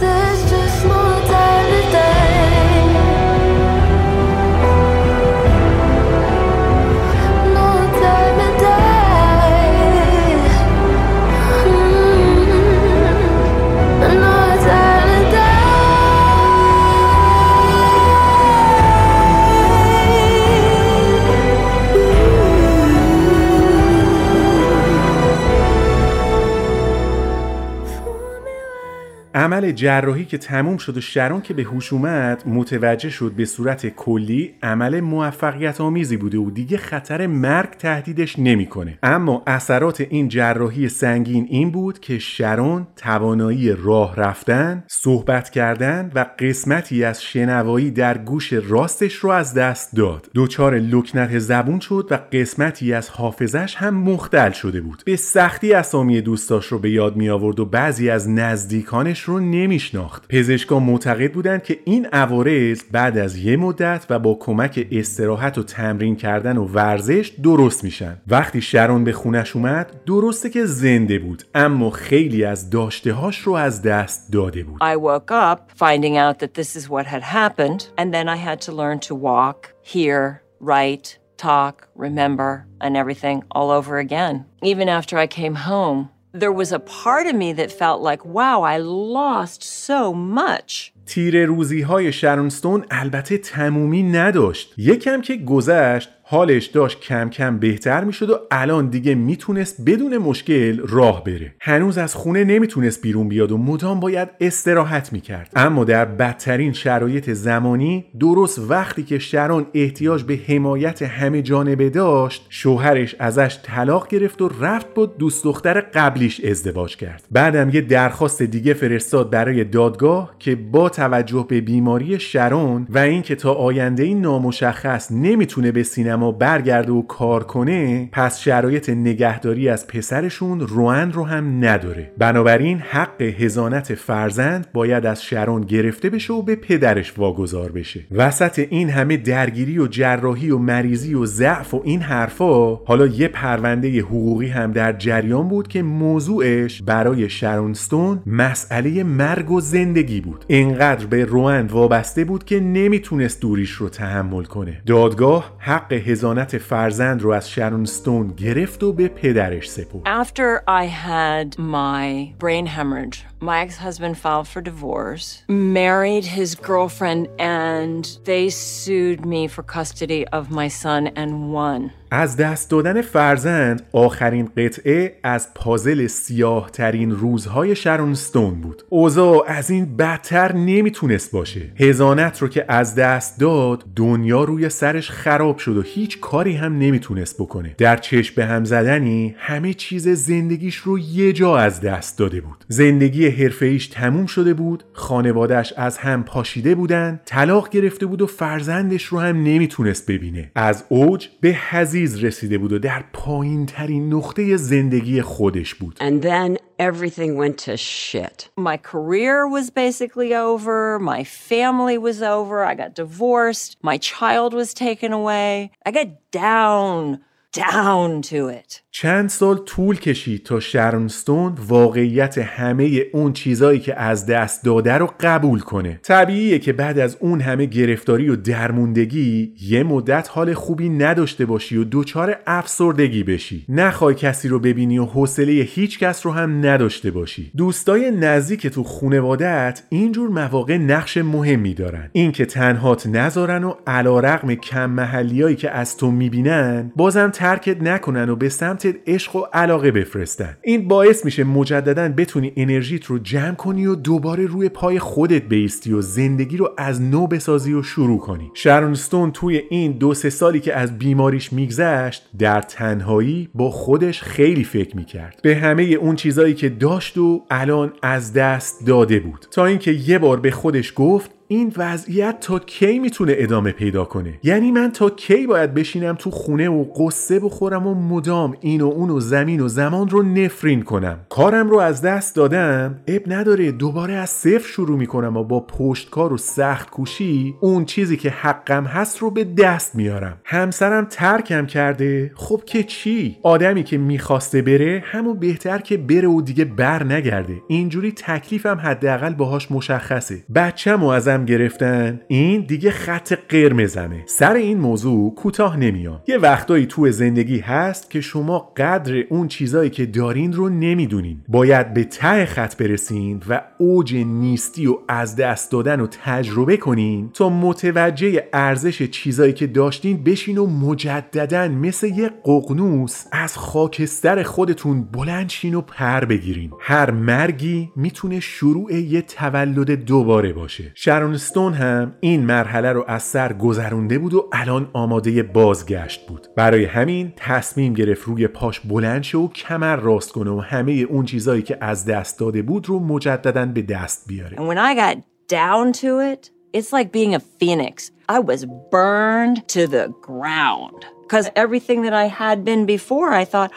عمل 29.35 29.71
جراحی 29.71 30.25
که 30.25 30.37
تموم 30.37 30.77
شد 30.77 30.97
و 30.97 31.01
شرون 31.01 31.41
که 31.41 31.53
به 31.53 31.63
هوش 31.63 31.93
اومد 31.93 32.43
متوجه 32.45 33.09
شد 33.09 33.31
به 33.31 33.45
صورت 33.45 33.87
کلی 33.87 34.53
عمل 34.63 34.99
موفقیت 34.99 35.81
آمیزی 35.81 36.17
بوده 36.17 36.37
و 36.37 36.51
دیگه 36.51 36.77
خطر 36.77 37.27
مرگ 37.27 37.69
تهدیدش 37.69 38.39
نمی‌کنه. 38.39 38.99
اما 39.03 39.43
اثرات 39.47 40.01
این 40.01 40.27
جراحی 40.27 40.89
سنگین 40.89 41.47
این 41.49 41.71
بود 41.71 41.99
که 41.99 42.19
شرون 42.19 42.87
توانایی 42.95 43.75
راه 43.77 44.15
رفتن 44.15 44.83
صحبت 44.87 45.49
کردن 45.49 46.11
و 46.15 46.25
قسمتی 46.39 47.03
از 47.03 47.23
شنوایی 47.23 47.91
در 47.91 48.17
گوش 48.17 48.53
راستش 48.53 49.15
رو 49.15 49.29
از 49.29 49.53
دست 49.53 49.95
داد. 49.95 50.29
دچار 50.35 50.77
لکنت 50.77 51.39
زبون 51.39 51.79
شد 51.79 52.07
و 52.11 52.19
قسمتی 52.31 52.93
از 52.93 53.09
حافظش 53.09 53.75
هم 53.75 53.95
مختل 53.95 54.51
شده 54.51 54.81
بود. 54.81 55.03
به 55.05 55.15
سختی 55.15 55.73
اسامی 55.73 56.21
دوستاش 56.21 56.65
رو 56.65 56.79
به 56.79 56.89
یاد 56.89 57.15
می 57.15 57.29
آورد 57.29 57.59
و 57.59 57.65
بعضی 57.65 58.09
از 58.09 58.29
نزدیکانش 58.29 59.24
رو 59.25 59.39
نمیشناخت. 59.39 60.27
پزشکان 60.29 60.83
معتقد 60.83 61.31
بودند 61.31 61.63
که 61.63 61.79
این 61.85 62.05
عوارض 62.05 62.83
بعد 62.91 63.17
از 63.17 63.37
یه 63.37 63.57
مدت 63.57 64.05
و 64.09 64.19
با 64.19 64.33
کمک 64.33 64.87
استراحت 64.91 65.57
و 65.57 65.63
تمرین 65.63 66.15
کردن 66.15 66.57
و 66.57 66.65
ورزش 66.65 67.31
درست 67.43 67.83
میشن. 67.83 68.17
وقتی 68.27 68.61
شرون 68.61 69.03
به 69.03 69.11
خونش 69.11 69.55
اومد 69.55 70.01
درسته 70.05 70.49
که 70.49 70.65
زنده 70.65 71.19
بود 71.19 71.43
اما 71.55 71.89
خیلی 71.89 72.45
از 72.45 72.69
داشتهاش 72.69 73.39
رو 73.39 73.53
از 73.53 73.81
دست 73.81 74.33
داده 74.33 74.63
بود. 74.63 74.81
I 74.81 74.95
woke 74.95 75.31
up 75.31 75.59
finding 75.79 76.17
out 76.17 76.39
that 76.39 76.53
this 76.53 76.75
is 76.75 76.89
what 76.89 77.05
had 77.05 77.21
happened, 77.21 77.87
and 77.97 78.13
then 78.13 78.27
I 78.29 78.37
had 78.37 78.61
to 78.61 78.71
learn 78.71 78.99
to 78.99 79.15
walk, 79.15 79.73
hear, 79.93 80.41
write, 80.59 81.17
talk, 81.37 81.87
remember, 81.95 82.65
and 82.79 82.95
everything 82.95 83.43
all 83.51 83.69
over 83.69 83.97
again. 83.97 84.45
Even 84.61 84.87
after 84.89 85.17
I 85.17 85.27
came 85.27 85.55
home, 85.55 86.09
there 86.39 86.51
was 86.51 86.71
a 86.71 86.79
part 86.79 87.25
of 87.27 87.35
me 87.35 87.53
that 87.53 87.71
felt 87.71 88.01
like, 88.01 88.25
wow, 88.25 88.61
I 88.63 88.77
lost 88.77 89.63
so 89.63 90.13
much. 90.13 90.91
تیر 91.05 91.45
روزی 91.45 91.81
های 91.81 92.11
شرونستون 92.11 92.85
البته 92.91 93.37
تمومی 93.37 94.03
نداشت 94.03 94.73
یکم 94.77 95.21
که 95.21 95.35
گذشت 95.35 96.09
حالش 96.27 96.65
داشت 96.65 96.99
کم 96.99 97.29
کم 97.29 97.57
بهتر 97.59 98.03
می‌شد 98.03 98.29
و 98.29 98.39
الان 98.51 98.89
دیگه 98.89 99.15
می‌تونست 99.15 99.81
بدون 99.85 100.17
مشکل 100.17 100.79
راه 100.87 101.23
بره. 101.23 101.55
هنوز 101.59 101.97
از 101.97 102.15
خونه 102.15 102.43
نمی‌تونست 102.43 103.01
بیرون 103.01 103.27
بیاد 103.27 103.51
و 103.51 103.57
مدام 103.57 103.99
باید 103.99 104.29
استراحت 104.41 105.13
می‌کرد. 105.13 105.51
اما 105.55 105.83
در 105.83 106.05
بدترین 106.05 106.73
شرایط 106.73 107.29
زمانی 107.29 108.05
درست 108.19 108.59
وقتی 108.69 109.03
که 109.03 109.19
شران 109.19 109.65
احتیاج 109.73 110.23
به 110.23 110.39
حمایت 110.47 111.01
همه 111.01 111.41
جانبه 111.41 111.89
داشت 111.89 112.45
شوهرش 112.49 113.15
ازش 113.19 113.57
طلاق 113.63 114.07
گرفت 114.07 114.41
و 114.41 114.49
رفت 114.61 114.93
با 114.93 115.05
دوست 115.05 115.43
دختر 115.43 115.81
قبلیش 115.81 116.41
ازدواج 116.41 116.95
کرد. 116.95 117.23
بعدم 117.31 117.69
یه 117.69 117.81
درخواست 117.81 118.41
دیگه 118.41 118.73
فرستاد 118.73 119.29
برای 119.29 119.63
دادگاه 119.63 120.35
که 120.39 120.55
با 120.55 120.89
توجه 120.89 121.45
به 121.49 121.61
بیماری 121.61 122.19
شرون 122.19 122.87
و 122.89 122.97
اینکه 122.97 123.35
تا 123.35 123.53
آینده 123.53 124.03
این 124.03 124.21
نامشخص 124.21 125.11
نمی‌تونه 125.11 125.71
به 125.71 125.83
سینما 125.83 126.14
برگرده 126.15 126.91
و 126.91 127.01
کار 127.01 127.43
کنه 127.43 128.09
پس 128.11 128.39
شرایط 128.39 128.89
نگهداری 128.89 129.69
از 129.69 129.87
پسرشون 129.87 130.59
روان 130.59 131.13
رو 131.13 131.23
هم 131.23 131.65
نداره. 131.65 132.11
بنابراین 132.17 132.79
حق 132.79 133.21
هزانت 133.21 133.93
فرزند 133.95 134.67
باید 134.73 135.05
از 135.05 135.23
شرون 135.23 135.61
گرفته 135.61 136.09
بشه 136.09 136.33
و 136.33 136.41
به 136.41 136.55
پدرش 136.55 137.13
واگذار 137.17 137.71
بشه. 137.71 137.99
وسط 138.11 138.67
این 138.69 138.89
همه 138.89 139.17
درگیری 139.17 139.79
و 139.79 139.87
جراحی 139.87 140.51
و 140.51 140.57
مریضی 140.57 141.13
و 141.13 141.25
ضعف 141.25 141.73
و 141.73 141.81
این 141.85 142.01
حرفا 142.01 142.75
حالا 142.75 143.07
یه 143.07 143.27
پرونده 143.27 143.99
حقوقی 143.99 144.47
هم 144.47 144.71
در 144.71 144.93
جریان 144.93 145.47
بود 145.47 145.67
که 145.67 145.83
موضوعش 145.83 146.81
برای 146.81 147.29
شرونستون 147.29 148.21
مسئله 148.25 149.03
مرگ 149.03 149.51
و 149.51 149.61
زندگی 149.61 150.21
بود. 150.21 150.45
اینقدر 150.47 151.05
به 151.05 151.25
روان 151.25 151.67
وابسته 151.67 152.25
بود 152.25 152.43
که 152.43 152.59
نمی‌تونست 152.59 153.41
دوریش 153.41 153.71
رو 153.71 153.89
تحمل 153.89 154.43
کنه. 154.43 154.81
دادگاه 154.85 155.55
حق 155.57 155.93
هزانت 156.05 156.57
فرزند 156.57 157.21
رو 157.21 157.31
از 157.31 157.49
شرون 157.49 157.85
ستون 157.85 158.27
گرفت 158.27 158.83
و 158.83 158.93
به 158.93 159.07
پدرش 159.07 159.69
سپرد. 159.69 160.23
After 160.23 160.61
I 160.67 160.85
had 160.85 161.59
my 161.59 162.33
brain 162.39 162.67
hemorrhage, 162.67 163.17
my 163.51 163.59
ex 163.65 163.77
husband 163.77 164.15
filed 164.17 164.47
for 164.53 164.61
divorce, 164.71 165.27
married 165.47 166.25
his 166.37 166.49
girlfriend, 166.69 167.23
and 167.39 168.03
they 168.29 168.45
sued 168.49 169.19
me 169.33 169.41
for 169.53 169.63
custody 169.77 170.21
of 170.37 170.43
my 170.59 170.67
son 170.67 171.03
and 171.21 171.31
won. 171.53 171.91
از 172.11 172.37
دست 172.37 172.69
دادن 172.69 173.01
فرزند 173.01 173.81
آخرین 173.91 174.49
قطعه 174.57 175.19
از 175.23 175.53
پازل 175.53 176.07
سیاه 176.07 176.69
ترین 176.71 177.11
روزهای 177.11 177.75
شرون 177.75 178.13
ستون 178.13 178.61
بود. 178.61 178.83
اوضاع 178.89 179.43
از 179.47 179.69
این 179.69 179.97
بدتر 179.97 180.55
نمی‌تونست 180.55 181.31
باشه. 181.31 181.61
هزانت 181.79 182.41
رو 182.41 182.47
که 182.47 182.65
از 182.67 182.95
دست 182.95 183.39
داد 183.39 183.85
دنیا 183.95 184.43
روی 184.43 184.69
سرش 184.69 185.09
خراب 185.09 185.57
شد 185.57 185.77
و 185.77 185.81
هیچ 185.81 186.19
کاری 186.19 186.55
هم 186.55 186.77
نمی‌تونست 186.77 187.35
بکنه. 187.41 187.75
در 187.77 187.97
چشم 187.97 188.35
به 188.35 188.45
هم 188.45 188.65
زدنی 188.65 189.35
همه 189.37 189.73
چیز 189.73 190.09
زندگیش 190.09 190.75
رو 190.75 190.99
یه 190.99 191.33
جا 191.33 191.57
از 191.57 191.81
دست 191.81 192.17
داده 192.17 192.41
بود. 192.41 192.65
زندگی 192.67 193.27
حرفه‌ایش 193.35 193.87
تموم 193.87 194.25
شده 194.25 194.53
بود 194.53 194.83
خانوادش 194.93 195.73
از 195.73 195.97
هم 195.97 196.23
پاشیده 196.23 196.75
بودن 196.75 197.19
طلاق 197.25 197.69
گرفته 197.69 198.05
بود 198.05 198.21
و 198.21 198.27
فرزندش 198.27 199.03
رو 199.03 199.19
هم 199.19 199.43
نمی‌تونست 199.43 200.11
ببینه 200.11 200.51
از 200.55 200.85
اوج 200.89 201.27
به 201.41 201.49
حزیز 201.49 202.23
رسیده 202.23 202.57
بود 202.57 202.73
و 202.73 202.79
در 202.79 203.03
پایین 203.13 203.65
ترین 203.65 204.13
نقطه 204.13 204.57
زندگی 204.57 205.21
خودش 205.21 205.75
بود 205.75 205.97
And 205.99 206.23
then 206.23 206.57
everything 206.79 207.35
went 207.37 207.57
to 207.57 207.77
shit. 207.77 208.49
My 208.57 208.77
career 208.77 209.47
was 209.47 209.69
basically 209.69 210.33
over. 210.35 210.99
My 210.99 211.23
family 211.23 211.97
was 211.97 212.21
over. 212.21 212.63
I 212.63 212.75
got 212.75 212.95
divorced. 212.95 213.77
My 213.81 213.97
child 213.97 214.53
was 214.53 214.73
taken 214.73 215.11
away. 215.13 215.71
I 215.85 215.91
got 215.91 216.09
down, 216.31 217.19
down 217.51 218.21
to 218.31 218.47
it. 218.47 218.81
چند 218.97 219.29
سال 219.29 219.57
طول 219.57 219.99
کشید 219.99 220.43
تا 220.43 220.59
شرونستون 220.59 221.53
واقعیت 221.67 222.37
همه 222.37 223.01
اون 223.13 223.33
چیزایی 223.33 223.79
که 223.79 223.99
از 223.99 224.25
دست 224.25 224.63
داده 224.63 224.93
رو 224.93 225.09
قبول 225.19 225.59
کنه. 225.59 225.99
طبیعیه 226.03 226.59
که 226.59 226.73
بعد 226.73 226.99
از 226.99 227.17
اون 227.19 227.41
همه 227.41 227.65
گرفتاری 227.65 228.29
و 228.29 228.35
درموندگی 228.35 229.53
یه 229.61 229.83
مدت 229.83 230.29
حال 230.31 230.53
خوبی 230.53 230.89
نداشته 230.89 231.45
باشی 231.45 231.77
و 231.77 231.85
دچار 231.91 232.37
افسردگی 232.47 233.23
بشی. 233.23 233.65
نخوای 233.69 234.15
کسی 234.15 234.47
رو 234.47 234.59
ببینی 234.59 234.99
و 234.99 235.05
حوصله 235.05 235.51
هیچ 235.51 235.99
کس 235.99 236.25
رو 236.25 236.31
هم 236.31 236.65
نداشته 236.65 237.11
باشی. 237.11 237.51
دوستای 237.57 238.11
نزدیک 238.11 238.67
تو 238.67 238.83
خونوادت 238.83 239.83
اینجور 239.89 240.29
مواقع 240.29 240.77
نقش 240.77 241.17
مهمی 241.17 241.73
دارن. 241.73 242.09
اینکه 242.11 242.45
تنهات 242.45 243.07
نذارن 243.07 243.63
و 243.63 243.73
علیرغم 243.87 244.55
کم 244.55 244.89
محلیایی 244.89 245.55
که 245.55 245.71
از 245.71 245.97
تو 245.97 246.11
می‌بینن 246.11 246.91
بازم 246.95 247.29
ترکت 247.29 247.81
نکنن 247.81 248.29
و 248.29 248.35
به 248.35 248.49
سمت 248.49 248.84
عشق 249.07 249.35
و 249.35 249.39
علاقه 249.53 249.91
بفرستن. 249.91 250.57
این 250.61 250.87
باعث 250.87 251.25
میشه 251.25 251.43
مجددا 251.43 252.09
بتونی 252.09 252.53
انرژیت 252.55 253.05
رو 253.05 253.19
جمع 253.19 253.55
کنی 253.55 253.85
و 253.85 253.95
دوباره 253.95 254.45
روی 254.45 254.69
پای 254.69 254.99
خودت 254.99 255.41
بیستی 255.41 255.93
و 255.93 256.01
زندگی 256.01 256.57
رو 256.57 256.69
از 256.77 257.01
نو 257.01 257.27
بسازی 257.27 257.73
و 257.73 257.83
شروع 257.83 258.19
کنی. 258.19 258.51
شرونستون 258.53 259.31
توی 259.31 259.61
این 259.69 259.91
دو 259.91 260.13
سه 260.13 260.29
سالی 260.29 260.59
که 260.59 260.75
از 260.75 260.97
بیماریش 260.97 261.53
میگذشت 261.53 262.29
در 262.39 262.61
تنهایی 262.61 263.49
با 263.53 263.71
خودش 263.71 264.21
خیلی 264.21 264.63
فکر 264.63 264.95
می‌کرد. 264.95 265.39
به 265.43 265.55
همه 265.55 265.83
اون 265.83 266.15
چیزایی 266.15 266.53
که 266.53 266.69
داشت 266.69 267.17
و 267.17 267.43
الان 267.49 267.93
از 268.01 268.33
دست 268.33 268.85
داده 268.87 269.19
بود. 269.19 269.45
تا 269.51 269.65
اینکه 269.65 269.91
یه 269.91 270.19
بار 270.19 270.39
به 270.39 270.51
خودش 270.51 270.93
گفت 270.95 271.31
این 271.47 271.73
وضعیت 271.77 272.39
تا 272.39 272.59
کی 272.59 272.99
می‌تونه 272.99 273.33
ادامه 273.37 273.71
پیدا 273.71 274.05
کنه؟ 274.05 274.39
یعنی 274.43 274.71
من 274.71 274.91
تا 274.91 275.09
کی 275.09 275.47
باید 275.47 275.73
بشینم 275.73 276.15
تو 276.15 276.31
خونه 276.31 276.69
و 276.69 276.85
قصه 276.95 277.39
بخورم 277.39 277.87
و 277.87 277.93
مدام 277.95 278.57
این 278.61 278.81
و 278.81 278.87
اون 278.87 279.09
و 279.09 279.19
زمین 279.19 279.59
و 279.59 279.67
زمان 279.67 280.09
رو 280.09 280.23
نفرین 280.23 280.81
کنم؟ 280.81 281.19
کارم 281.29 281.69
رو 281.69 281.77
از 281.77 282.01
دست 282.01 282.35
دادم؟ 282.35 282.99
اب 283.07 283.21
نداره 283.27 283.71
دوباره 283.71 284.13
از 284.13 284.29
صفر 284.29 284.67
شروع 284.67 284.97
می‌کنم 284.97 285.37
و 285.37 285.43
با 285.43 285.59
پشتکار 285.59 286.33
و 286.33 286.37
سخت 286.37 286.89
کوشی 286.89 287.55
اون 287.61 287.85
چیزی 287.85 288.17
که 288.17 288.29
حقم 288.29 288.83
هست 288.83 289.17
رو 289.17 289.31
به 289.31 289.43
دست 289.43 289.95
میارم. 289.95 290.37
همسرم 290.43 291.07
ترکم 291.09 291.65
کرده. 291.65 292.31
خب 292.35 292.61
که 292.65 292.83
چی؟ 292.83 293.37
آدمی 293.43 293.83
که 293.83 293.97
می‌خواسته 293.97 294.61
بره 294.61 295.03
همون 295.05 295.39
بهتر 295.39 295.77
که 295.77 295.97
بره 295.97 296.27
و 296.27 296.41
دیگه 296.41 296.65
بر 296.65 297.03
نگرده. 297.03 297.61
اینجوری 297.67 298.11
تکلیفم 298.11 298.77
حداقل 298.83 299.33
باهاش 299.33 299.71
مشخصه. 299.71 300.43
بچم 300.55 301.03
و 301.03 301.07
ازم 301.07 301.34
گرفتن 301.43 302.21
این 302.27 302.65
دیگه 302.65 302.91
خط 302.91 303.33
قرمزمه. 303.49 304.23
سر 304.25 304.53
این 304.53 304.77
موضوع 304.77 305.35
کوتاه 305.35 305.77
نمیام. 305.77 306.21
یه 306.27 306.37
وقتایی 306.37 306.85
تو 306.85 307.11
زندگی 307.11 307.59
هست 307.59 308.09
که 308.09 308.21
شما 308.21 308.59
قدر 308.77 309.23
اون 309.29 309.47
چیزایی 309.47 309.89
که 309.89 310.05
دارین 310.05 310.53
رو 310.53 310.69
نمی‌دونین. 310.69 311.37
باید 311.47 311.93
به 311.93 312.03
ته 312.03 312.45
خط 312.45 312.77
برسین 312.77 313.41
و 313.49 313.61
اوج 313.77 314.15
نیستی 314.15 314.87
و 314.87 314.97
از 315.07 315.35
دست 315.35 315.71
دادن 315.71 315.99
رو 315.99 316.07
تجربه 316.07 316.77
کنین 316.77 317.29
تا 317.33 317.49
متوجه 317.49 318.43
ارزش 318.53 319.03
چیزایی 319.03 319.53
که 319.53 319.67
داشتین 319.67 320.23
بشین 320.23 320.57
و 320.57 320.67
مجددا 320.67 321.67
مثل 321.67 322.07
یه 322.07 322.31
ققنوس 322.45 323.23
از 323.31 323.57
خاکستر 323.57 324.43
خودتون 324.43 325.03
بلند 325.03 325.49
شین 325.49 325.75
و 325.75 325.81
پر 325.81 326.25
بگیرین. 326.25 326.71
هر 326.79 327.11
مرگی 327.11 327.89
می‌تونه 327.95 328.39
شروع 328.39 328.93
یه 328.93 329.21
تولد 329.21 329.91
دوباره 329.91 330.53
باشه. 330.53 330.91
شرون 330.95 331.24
ستون 331.33 331.73
هم 331.73 332.15
این 332.19 332.45
مرحله 332.45 332.91
رو 332.91 333.05
از 333.07 333.23
سر 333.23 333.53
گذرونده 333.53 334.19
بود 334.19 334.33
و 334.33 334.49
الان 334.53 334.89
آماده 334.93 335.43
بازگشت 335.43 336.27
بود 336.27 336.47
برای 336.55 336.85
همین 336.85 337.33
تصمیم 337.35 337.93
گرفت 337.93 338.23
روی 338.23 338.47
پاش 338.47 338.79
بلند 338.79 339.23
شه 339.23 339.37
و 339.37 339.47
کمر 339.47 339.95
راست 339.95 340.31
کنه 340.31 340.51
و 340.51 340.59
همه 340.59 340.91
اون 340.91 341.25
چیزایی 341.25 341.61
که 341.61 341.77
از 341.81 342.05
دست 342.05 342.39
داده 342.39 342.61
بود 342.61 342.89
رو 342.89 342.99
مجددا 342.99 343.65
به 343.65 343.81
دست 343.81 344.27
بیاره 344.27 344.57
And 344.57 344.67
when 344.67 344.77
I 344.77 344.95
got 344.95 345.17
down 345.47 345.93
to 346.01 346.19
it, 346.31 346.51
it's 346.73 346.91
like 346.91 347.11
being 347.11 347.33
a 347.35 347.39
phoenix. 347.39 348.11
I 348.27 348.39
was 348.39 348.65
burned 348.91 349.67
to 349.69 349.87
the 349.87 350.13
ground. 350.21 351.05
Because 351.23 351.49
everything 351.55 352.01
that 352.03 352.13
I 352.13 352.25
had 352.25 352.63
been 352.63 352.85
before, 352.85 353.29
I 353.41 353.45
thought, 353.45 353.71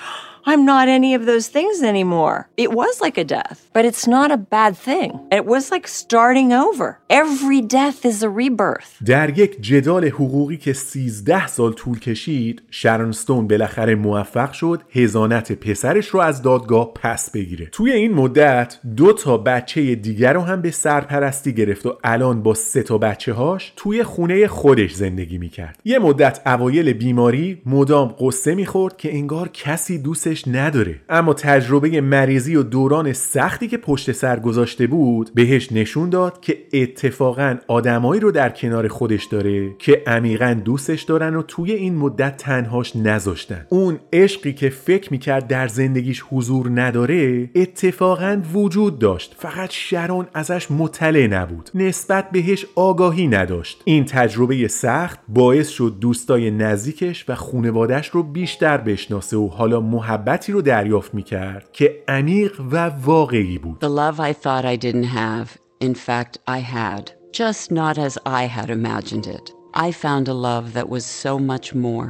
I'm 0.47 0.65
not 0.65 0.89
any 0.89 1.15
of 1.15 1.27
those 1.27 1.49
things 1.49 1.83
anymore. 1.83 2.49
It 2.57 2.71
was 2.73 3.01
like 3.01 3.19
a 3.19 3.25
death, 3.25 3.59
but 3.73 3.85
it's 3.85 4.07
not 4.07 4.31
a 4.31 4.37
bad 4.37 4.77
thing. 4.77 5.11
It 5.39 5.45
was 5.47 5.71
like 5.71 5.87
starting 5.89 6.53
over. 6.53 6.89
Every 7.11 7.61
death 7.61 8.05
is 8.05 8.23
a 8.23 8.29
rebirth. 8.29 9.03
در 9.07 9.39
یک 9.39 9.63
جدال 9.63 10.05
حقوقی 10.05 10.57
که 10.57 10.73
13 10.73 11.47
سال 11.47 11.73
طول 11.73 11.99
کشید 11.99 12.63
شرون 12.71 13.13
ستون 13.13 13.49
بالاخره 13.49 13.95
موفق 13.95 14.53
شد 14.53 14.83
هزانت 14.91 15.53
پسرش 15.53 16.09
رو 16.09 16.21
از 16.21 16.43
دادگاه 16.43 16.95
پس 16.95 17.31
بگیره 17.31 17.67
توی 17.67 17.93
این 17.93 18.15
مدت 18.15 18.79
دو 18.97 19.13
تا 19.13 19.37
بچه 19.37 19.95
دیگر 19.95 20.33
رو 20.33 20.41
هم 20.41 20.63
به 20.63 20.71
سرپرستی 20.71 21.53
گرفت 21.53 21.87
و 21.87 21.99
الان 22.05 22.43
با 22.43 22.55
سه 22.55 22.83
تا 22.83 22.99
بچه 22.99 23.33
هاش 23.33 23.73
توی 23.77 24.05
خونه 24.05 24.47
خودش 24.47 24.95
زندگی 24.95 25.39
می‌کرد 25.39 25.79
یه 25.85 25.99
مدت 25.99 26.41
اوایل 26.47 26.93
بیماری 26.93 27.63
مدام 27.67 28.15
قصه 28.21 28.55
می‌خورد 28.55 28.97
که 28.97 29.15
انگار 29.15 29.49
کسی 29.49 29.99
نداره. 30.47 31.01
اما 31.09 31.35
تجربه 31.35 32.01
مریضی 32.01 32.57
و 32.57 32.63
دوران 32.63 33.13
سختی 33.13 33.69
که 33.69 33.77
پشت 33.77 34.13
سر 34.13 34.41
گذاشته 34.41 34.87
بود 34.87 35.31
بهش 35.35 35.73
نشون 35.73 36.11
داد 36.11 36.41
که 36.41 36.59
اتفاقا 36.73 37.57
آدمایی 37.69 38.21
رو 38.21 38.31
در 38.31 38.49
کنار 38.49 38.89
خودش 38.89 39.25
داره 39.25 39.75
که 39.79 40.03
عمیقا 40.07 40.61
دوستش 40.65 41.03
دارن 41.03 41.37
و 41.37 41.43
توی 41.43 41.73
این 41.73 41.95
مدت 41.95 42.37
تنهاش 42.37 42.97
نذاشتن. 42.97 43.67
اون 43.69 43.99
عشقی 44.13 44.53
که 44.53 44.69
فکر 44.69 45.13
می‌کرد 45.13 45.47
در 45.47 45.69
زندگیش 45.69 46.25
حضور 46.31 46.81
نداره 46.81 47.51
اتفاقا 47.55 48.43
وجود 48.55 48.99
داشت. 48.99 49.37
فقط 49.39 49.71
شرون 49.71 50.27
ازش 50.35 50.71
مطلع 50.71 51.27
نبود. 51.27 51.71
نسبت 51.75 52.31
بهش 52.31 52.67
آگاهی 52.75 53.29
نداشت. 53.29 53.83
این 53.85 54.05
تجربه 54.05 54.69
سخت 54.69 55.21
باعث 55.29 55.69
شد 55.69 55.97
دوستای 56.01 56.51
نزدیکش 56.51 57.25
و 57.29 57.35
خونوادش 57.35 58.09
رو 58.09 58.23
بیشتر 58.23 58.77
بشناسه 58.77 59.37
و 59.37 59.49
حالا 59.49 59.81
محبتی 60.19 60.53
رو 60.53 60.63
دریافت 60.63 61.15
می‌کرد 61.15 61.73
که 61.73 62.05
عمیق 62.09 62.61
و 62.71 62.89
واقعی 62.89 63.59
بود 63.59 63.81
The 63.81 63.89
love 63.89 64.21
I 64.21 64.33
thought 64.33 64.65
I 64.65 64.77
didn't 64.77 65.05
have, 65.05 65.47
in 65.81 65.95
fact, 65.95 66.39
I 66.49 66.61
had, 66.61 67.11
just 67.33 67.71
not 67.71 67.99
as 67.99 68.19
I 68.27 68.47
had 68.57 68.71
imagined 68.71 69.27
it. 69.27 69.53
I 69.75 69.93
found 69.93 70.29
a 70.29 70.35
love 70.49 70.73
that 70.73 70.89
was 70.89 71.05
so 71.05 71.39
much 71.39 71.75
more, 71.75 72.09